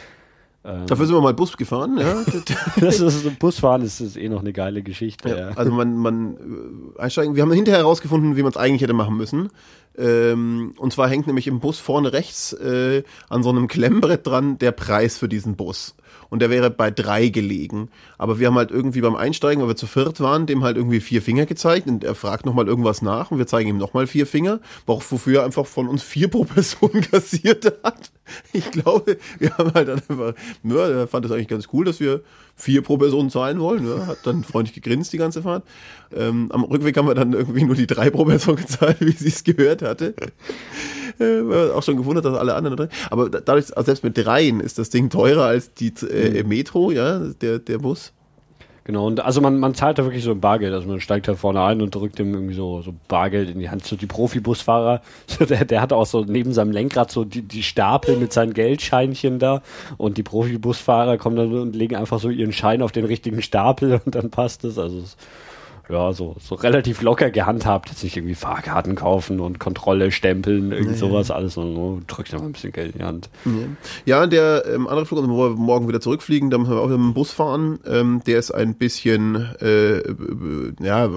Ähm, 0.66 0.88
Dafür 0.88 1.05
sind 1.05 1.16
wir 1.16 1.22
mal 1.22 1.34
Bus 1.34 1.57
gefahren, 1.57 1.97
ja. 1.99 2.24
das 2.80 2.99
ist, 3.01 3.39
Busfahren 3.39 3.82
ist, 3.82 3.99
ist 3.99 4.16
eh 4.16 4.30
noch 4.30 4.39
eine 4.39 4.53
geile 4.53 4.82
Geschichte. 4.82 5.30
Ja, 5.30 5.38
ja. 5.38 5.49
Also 5.55 5.72
man, 5.72 5.97
man 5.97 6.95
äh, 6.97 7.01
einsteigen, 7.01 7.36
wir 7.36 7.43
haben 7.43 7.51
hinterher 7.51 7.82
herausgefunden, 7.82 8.38
wie 8.38 8.43
man 8.43 8.51
es 8.51 8.57
eigentlich 8.57 8.82
hätte 8.82 8.93
machen 8.93 9.18
müssen. 9.18 9.49
Ähm, 9.97 10.74
und 10.78 10.93
zwar 10.93 11.09
hängt 11.09 11.28
nämlich 11.28 11.47
im 11.47 11.59
Bus 11.59 11.80
vorne 11.80 12.14
rechts 12.14 12.53
äh, 12.53 13.03
an 13.30 13.43
so 13.43 13.49
einem 13.49 13.68
Klemmbrett 13.68 14.26
dran 14.26 14.57
der 14.57 14.72
Preis 14.72 15.18
für 15.18 15.28
diesen 15.28 15.55
Bus 15.55 15.95
und 16.30 16.39
der 16.39 16.49
wäre 16.49 16.72
bei 16.72 16.89
drei 16.89 17.28
gelegen. 17.28 17.89
Aber 18.18 18.39
wir 18.39 18.47
haben 18.47 18.55
halt 18.55 18.72
irgendwie 18.72 19.01
beim 19.01 19.16
Einsteigen, 19.16 19.61
weil 19.61 19.70
wir 19.70 19.76
zu 19.76 19.86
viert 19.86 20.20
waren, 20.20 20.47
dem 20.47 20.64
halt 20.64 20.78
irgendwie 20.78 20.99
vier 20.99 21.22
Finger 21.22 21.45
gezeigt 21.45 21.88
und 21.88 22.03
er 22.03 22.16
fragt 22.16 22.47
nochmal 22.47 22.68
irgendwas 22.68 23.03
nach 23.03 23.30
und 23.30 23.38
wir 23.38 23.45
zeigen 23.45 23.70
ihm 23.70 23.78
nochmal 23.78 24.07
vier 24.07 24.26
Finger, 24.26 24.59
wofür 24.88 25.41
er 25.41 25.45
einfach 25.45 25.68
von 25.68 25.88
uns 25.88 26.01
vier 26.01 26.30
pro 26.30 26.43
Person 26.45 27.01
kassiert 27.11 27.72
hat. 27.84 28.11
Ich 28.53 28.71
glaube, 28.71 29.17
wir 29.39 29.57
haben 29.57 29.73
halt 29.73 29.88
dann 29.88 30.01
einfach, 30.07 30.34
ja, 30.63 30.88
er 30.88 31.07
fand 31.07 31.25
es 31.25 31.31
eigentlich 31.31 31.47
ganz 31.47 31.67
cool, 31.73 31.86
dass 31.86 31.99
wir 31.99 32.21
vier 32.55 32.81
pro 32.81 32.97
Person 32.97 33.29
zahlen 33.29 33.59
wollen. 33.59 33.88
Ja, 33.88 34.07
hat 34.07 34.19
dann 34.23 34.43
freundlich 34.43 34.75
gegrinst 34.75 35.11
die 35.13 35.17
ganze 35.17 35.41
Fahrt. 35.41 35.63
Ähm, 36.15 36.51
am 36.51 36.63
Rückweg 36.63 36.95
haben 36.97 37.07
wir 37.07 37.15
dann 37.15 37.34
irgendwie 37.34 37.63
nur 37.63 37.75
die 37.75 37.88
drei 37.88 38.09
pro 38.09 38.25
Person 38.25 38.55
gezahlt, 38.55 38.97
wie 39.01 39.11
sie 39.11 39.29
es 39.29 39.43
gehört 39.43 39.81
hatte. 39.81 40.13
Äh, 41.19 41.71
auch 41.71 41.84
schon 41.84 41.97
gewundert, 41.97 42.25
dass 42.25 42.38
alle 42.38 42.55
anderen. 42.55 42.89
Aber 43.09 43.29
dadurch, 43.29 43.75
also 43.75 43.86
selbst 43.86 44.03
mit 44.03 44.17
dreien 44.17 44.59
ist 44.59 44.77
das 44.77 44.89
Ding 44.89 45.09
teurer 45.09 45.45
als 45.45 45.73
die 45.73 45.93
äh, 46.09 46.43
Metro, 46.43 46.91
ja, 46.91 47.19
der, 47.19 47.59
der 47.59 47.79
Bus. 47.79 48.13
Genau, 48.86 49.07
und 49.07 49.21
also 49.21 49.39
man, 49.39 49.59
man 49.59 49.75
zahlt 49.75 49.97
da 49.97 50.03
wirklich 50.03 50.23
so 50.23 50.31
ein 50.31 50.41
Bargeld. 50.41 50.73
Also 50.73 50.88
man 50.88 50.99
steigt 50.99 51.27
da 51.27 51.36
vorne 51.36 51.61
ein 51.63 51.81
und 51.81 51.95
drückt 51.95 52.19
ihm 52.19 52.34
irgendwie 52.34 52.53
so, 52.53 52.81
so 52.81 52.93
Bargeld 53.07 53.49
in 53.49 53.59
die 53.59 53.69
Hand. 53.69 53.86
So 53.86 53.95
die 53.95 54.07
Profibusfahrer, 54.07 55.01
so 55.27 55.45
der, 55.45 55.63
der 55.63 55.81
hat 55.81 55.93
auch 55.93 56.05
so 56.05 56.25
neben 56.25 56.51
seinem 56.51 56.71
Lenkrad 56.71 57.09
so 57.09 57.23
die, 57.23 57.43
die 57.43 57.63
Stapel 57.63 58.17
mit 58.17 58.34
seinen 58.34 58.53
Geldscheinchen 58.53 59.39
da. 59.39 59.61
Und 59.97 60.17
die 60.17 60.23
Profibusfahrer 60.23 61.17
kommen 61.17 61.38
dann 61.38 61.53
und 61.53 61.75
legen 61.75 61.95
einfach 61.95 62.19
so 62.19 62.29
ihren 62.29 62.51
Schein 62.51 62.81
auf 62.81 62.91
den 62.91 63.05
richtigen 63.05 63.41
Stapel 63.41 64.01
und 64.05 64.15
dann 64.15 64.29
passt 64.29 64.65
es. 64.65 64.77
Also 64.77 64.99
es 64.99 65.15
ja, 65.89 66.13
so, 66.13 66.36
so 66.39 66.55
relativ 66.55 67.01
locker 67.01 67.29
gehandhabt. 67.29 67.89
Jetzt 67.89 68.03
nicht 68.03 68.15
irgendwie 68.15 68.36
Fahrkarten 68.36 68.95
kaufen 68.95 69.41
und 69.41 69.59
Kontrolle 69.59 70.11
stempeln, 70.11 70.71
irgend 70.71 70.91
nee. 70.91 70.97
sowas, 70.97 71.29
alles. 71.29 71.57
Und 71.57 71.75
oh, 71.75 71.99
drückt 72.07 72.31
mal 72.31 72.41
ein 72.41 72.53
bisschen 72.53 72.71
Geld 72.71 72.93
in 72.93 72.99
die 72.99 73.03
Hand. 73.03 73.29
Ja, 74.05 74.25
der 74.25 74.65
ähm, 74.65 74.88
andere 74.88 75.05
Flug, 75.05 75.27
wo 75.27 75.49
wir 75.49 75.55
morgen 75.57 75.89
wieder 75.89 75.99
zurückfliegen, 75.99 76.49
da 76.49 76.57
müssen 76.57 76.71
wir 76.71 76.79
auch 76.79 76.88
mit 76.88 76.95
dem 76.95 77.13
Bus 77.13 77.31
fahren. 77.31 77.79
Ähm, 77.86 78.21
der 78.25 78.39
ist 78.39 78.51
ein 78.51 78.75
bisschen, 78.75 79.36
äh, 79.59 80.01
ja, 80.81 81.09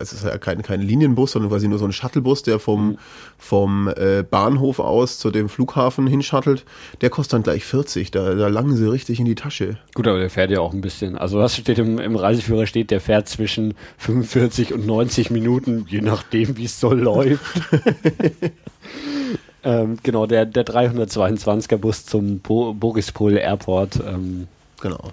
es 0.00 0.12
ist 0.12 0.24
ja 0.24 0.36
kein, 0.38 0.62
kein 0.62 0.80
Linienbus, 0.80 1.32
sondern 1.32 1.50
quasi 1.50 1.68
nur 1.68 1.78
so 1.78 1.84
ein 1.84 1.92
Shuttlebus, 1.92 2.42
der 2.42 2.58
vom, 2.58 2.88
mhm. 2.88 2.98
vom 3.38 3.88
äh, 3.88 4.24
Bahnhof 4.28 4.80
aus 4.80 5.20
zu 5.20 5.30
dem 5.30 5.48
Flughafen 5.48 6.08
hinschuttelt. 6.08 6.64
Der 7.02 7.10
kostet 7.10 7.34
dann 7.34 7.42
gleich 7.44 7.64
40. 7.64 8.10
Da, 8.10 8.34
da 8.34 8.48
langen 8.48 8.76
sie 8.76 8.90
richtig 8.90 9.20
in 9.20 9.26
die 9.26 9.36
Tasche. 9.36 9.78
Gut, 9.94 10.08
aber 10.08 10.18
der 10.18 10.30
fährt 10.30 10.50
ja 10.50 10.58
auch 10.58 10.72
ein 10.72 10.80
bisschen. 10.80 11.16
Also 11.16 11.38
was 11.38 11.56
steht 11.56 11.78
im, 11.78 12.00
im 12.00 12.16
Reiseführer 12.16 12.66
steht, 12.66 12.90
der 12.90 13.00
fährt 13.00 13.28
zwischen 13.28 13.74
45 13.98 14.74
und 14.74 14.86
90 14.86 15.30
Minuten, 15.30 15.86
je 15.88 16.00
nachdem, 16.00 16.56
wie 16.56 16.64
es 16.64 16.80
so 16.80 16.92
läuft. 16.92 17.60
ähm, 19.64 19.98
genau, 20.02 20.26
der, 20.26 20.46
der 20.46 20.66
322er 20.66 21.76
Bus 21.76 22.04
zum 22.06 22.40
Bo 22.40 22.74
Borispol 22.74 23.36
Airport. 23.36 24.00
Ähm, 24.06 24.48
genau. 24.80 25.12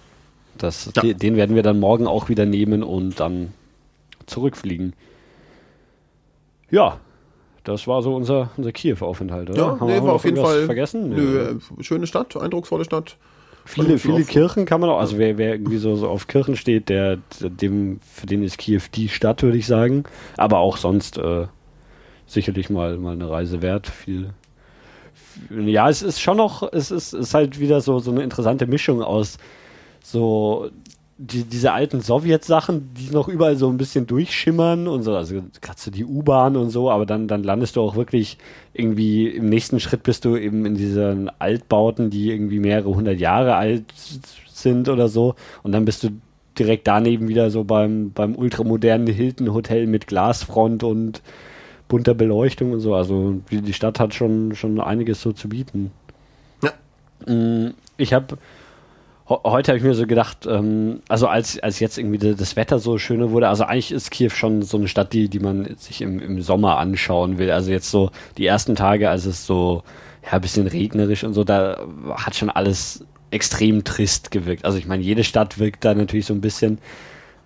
Das, 0.57 0.91
ja. 0.95 1.01
den, 1.01 1.17
den 1.17 1.35
werden 1.35 1.55
wir 1.55 1.63
dann 1.63 1.79
morgen 1.79 2.07
auch 2.07 2.29
wieder 2.29 2.45
nehmen 2.45 2.83
und 2.83 3.19
dann 3.19 3.53
zurückfliegen. 4.25 4.93
Ja, 6.71 6.99
das 7.63 7.87
war 7.87 8.01
so 8.01 8.15
unser, 8.15 8.49
unser 8.57 8.71
Kiew-Aufenthalt, 8.71 9.49
oder? 9.49 9.59
Ja, 9.59 9.79
Haben 9.79 9.87
nee, 9.87 10.01
war 10.01 10.13
auf 10.13 10.25
jeden 10.25 10.37
Fall 10.37 10.65
vergessen. 10.65 11.09
Nö, 11.09 11.59
schöne 11.81 12.07
Stadt, 12.07 12.35
eindrucksvolle 12.35 12.85
Stadt. 12.85 13.17
Viele, 13.65 13.99
viele 13.99 14.23
Kirchen 14.23 14.65
kann 14.65 14.81
man 14.81 14.89
auch, 14.89 14.99
also 14.99 15.17
wer, 15.17 15.37
wer 15.37 15.51
irgendwie 15.51 15.77
so, 15.77 15.95
so 15.95 16.07
auf 16.07 16.27
Kirchen 16.27 16.55
steht, 16.55 16.89
der, 16.89 17.19
dem, 17.39 17.99
für 18.01 18.25
den 18.25 18.43
ist 18.43 18.57
Kiew 18.57 18.81
die 18.95 19.09
Stadt, 19.09 19.43
würde 19.43 19.57
ich 19.57 19.67
sagen. 19.67 20.05
Aber 20.37 20.57
auch 20.57 20.77
sonst 20.77 21.17
äh, 21.17 21.45
sicherlich 22.25 22.69
mal, 22.69 22.97
mal 22.97 23.13
eine 23.13 23.29
Reise 23.29 23.61
wert. 23.61 23.87
Viel, 23.87 24.31
ja, 25.49 25.87
es 25.89 26.01
ist 26.01 26.19
schon 26.19 26.37
noch, 26.37 26.67
es 26.73 26.89
ist, 26.89 27.13
ist 27.13 27.33
halt 27.33 27.59
wieder 27.59 27.81
so, 27.81 27.99
so 27.99 28.11
eine 28.11 28.23
interessante 28.23 28.65
Mischung 28.65 29.03
aus 29.03 29.37
so 30.01 30.69
die, 31.21 31.43
diese 31.43 31.73
alten 31.73 31.99
Sowjet-Sachen, 31.99 32.93
die 32.93 33.11
noch 33.11 33.27
überall 33.27 33.57
so 33.57 33.69
ein 33.69 33.75
bisschen 33.75 34.07
durchschimmern 34.07 34.87
und 34.87 35.03
so, 35.03 35.13
also 35.13 35.35
gerade 35.59 35.77
so 35.79 35.91
die 35.91 36.05
U-Bahn 36.05 36.55
und 36.55 36.69
so, 36.69 36.89
aber 36.89 37.05
dann, 37.05 37.27
dann 37.27 37.43
landest 37.43 37.75
du 37.75 37.81
auch 37.81 37.97
wirklich 37.97 38.37
irgendwie 38.73 39.27
im 39.27 39.49
nächsten 39.49 39.81
Schritt 39.81 40.03
bist 40.03 40.23
du 40.23 40.37
eben 40.37 40.65
in 40.65 40.75
diesen 40.75 41.29
Altbauten, 41.37 42.09
die 42.09 42.31
irgendwie 42.31 42.59
mehrere 42.59 42.95
hundert 42.95 43.19
Jahre 43.19 43.55
alt 43.55 43.83
sind 44.47 44.87
oder 44.87 45.09
so 45.09 45.35
und 45.61 45.73
dann 45.73 45.83
bist 45.83 46.05
du 46.05 46.09
direkt 46.57 46.87
daneben 46.87 47.27
wieder 47.27 47.51
so 47.51 47.65
beim, 47.65 48.11
beim 48.13 48.33
ultramodernen 48.35 49.07
Hilton 49.07 49.53
Hotel 49.53 49.87
mit 49.87 50.07
Glasfront 50.07 50.83
und 50.83 51.21
bunter 51.89 52.13
Beleuchtung 52.13 52.71
und 52.71 52.79
so, 52.79 52.95
also 52.95 53.41
die, 53.51 53.61
die 53.61 53.73
Stadt 53.73 53.99
hat 53.99 54.13
schon, 54.13 54.55
schon 54.55 54.79
einiges 54.79 55.21
so 55.21 55.33
zu 55.33 55.49
bieten. 55.49 55.91
Ja. 56.63 57.33
Mm, 57.33 57.73
ich 57.97 58.13
habe 58.13 58.37
heute 59.29 59.71
habe 59.71 59.77
ich 59.77 59.83
mir 59.83 59.93
so 59.93 60.07
gedacht, 60.07 60.47
ähm, 60.47 61.01
also 61.07 61.27
als, 61.27 61.59
als 61.59 61.79
jetzt 61.79 61.97
irgendwie 61.97 62.35
das 62.35 62.55
Wetter 62.55 62.79
so 62.79 62.97
schöner 62.97 63.31
wurde, 63.31 63.47
also 63.47 63.63
eigentlich 63.63 63.91
ist 63.91 64.09
Kiew 64.09 64.29
schon 64.29 64.63
so 64.63 64.77
eine 64.77 64.87
Stadt, 64.87 65.13
die, 65.13 65.29
die 65.29 65.39
man 65.39 65.75
sich 65.77 66.01
im, 66.01 66.19
im 66.19 66.41
Sommer 66.41 66.77
anschauen 66.77 67.37
will. 67.37 67.51
Also 67.51 67.71
jetzt 67.71 67.91
so 67.91 68.11
die 68.37 68.45
ersten 68.45 68.75
Tage, 68.75 69.09
als 69.09 69.25
es 69.25 69.45
so 69.45 69.83
ja, 70.23 70.33
ein 70.33 70.41
bisschen 70.41 70.67
regnerisch 70.67 71.23
und 71.23 71.33
so, 71.33 71.43
da 71.43 71.85
hat 72.15 72.35
schon 72.35 72.49
alles 72.49 73.05
extrem 73.31 73.83
trist 73.83 74.31
gewirkt. 74.31 74.65
Also 74.65 74.77
ich 74.77 74.87
meine, 74.87 75.03
jede 75.03 75.23
Stadt 75.23 75.59
wirkt 75.59 75.85
da 75.85 75.93
natürlich 75.93 76.25
so 76.25 76.33
ein 76.33 76.41
bisschen 76.41 76.79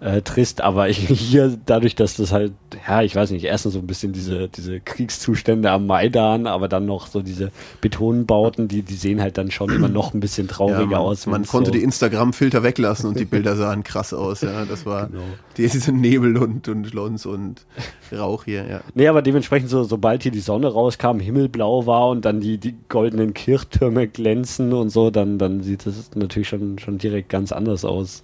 äh, 0.04 0.22
trist, 0.22 0.62
aber 0.62 0.89
ich, 0.89 0.97
hier 1.08 1.58
dadurch, 1.66 1.95
dass 1.95 2.18
das 2.18 2.32
halt, 2.32 2.51
ja, 2.88 3.01
ich 3.01 3.16
weiß 3.16 3.32
nicht, 3.32 3.45
erstens 3.45 3.74
so 3.74 3.80
ein 3.80 3.88
bisschen 3.88 4.12
diese, 4.12 4.49
diese 4.49 4.80
Kriegszustände 4.82 5.72
am 5.72 5.88
Maidan, 5.88 6.45
aber 6.45 6.68
dann 6.68 6.86
noch 6.86 7.08
so 7.08 7.22
diese 7.22 7.51
Betonbauten, 7.80 8.68
die, 8.68 8.82
die 8.82 8.95
sehen 8.95 9.22
halt 9.22 9.38
dann 9.38 9.49
schon 9.49 9.70
immer 9.70 9.88
noch 9.88 10.14
ein 10.14 10.20
bisschen 10.20 10.47
trauriger 10.47 10.82
ja, 10.82 10.88
man, 10.88 10.97
aus. 10.99 11.26
Man 11.26 11.45
konnte 11.45 11.68
so 11.68 11.72
die 11.72 11.84
Instagram-Filter 11.84 12.64
weglassen 12.64 13.10
und 13.10 13.20
die 13.20 13.26
Bilder 13.26 13.56
sahen 13.56 13.84
krass 13.84 14.14
aus, 14.14 14.41
ja. 14.41 14.66
Das 14.66 14.86
war 14.86 15.08
genau. 15.08 15.22
diese 15.56 15.91
Nebel 15.91 16.38
und, 16.38 16.68
und 16.68 16.88
Schlons 16.88 17.26
und 17.26 17.66
Rauch 18.12 18.43
hier, 18.43 18.68
ja. 18.68 18.82
Nee, 18.95 19.08
aber 19.08 19.22
dementsprechend, 19.22 19.70
so, 19.70 19.84
sobald 19.86 20.24
hier 20.24 20.32
die 20.32 20.41
Sonne 20.41 20.68
rauskam, 20.68 21.20
himmelblau 21.20 21.86
war 21.86 22.10
und 22.10 22.26
dann 22.26 22.41
die, 22.41 22.58
die 22.58 22.76
goldenen 22.89 23.34
Kirchtürme 23.34 24.08
glänzen 24.08 24.74
und 24.74 24.89
so, 24.89 25.12
dann, 25.12 25.38
dann 25.38 25.62
sieht 25.62 25.88
es 25.88 26.12
natürlich 26.16 26.49
schon, 26.49 26.78
schon 26.80 26.97
direkt 26.97 27.30
ganz 27.30 27.54
anders 27.54 27.86
aus. 27.86 28.24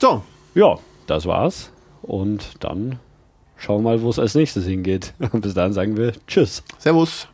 So. 0.00 0.22
Ja, 0.54 0.78
das 1.06 1.26
war's. 1.26 1.70
Und 2.02 2.64
dann 2.64 2.98
schauen 3.56 3.82
wir 3.82 3.90
mal, 3.90 4.02
wo 4.02 4.10
es 4.10 4.18
als 4.18 4.34
nächstes 4.34 4.66
hingeht. 4.66 5.14
Bis 5.32 5.54
dann 5.54 5.72
sagen 5.72 5.96
wir 5.96 6.12
Tschüss. 6.26 6.62
Servus. 6.78 7.28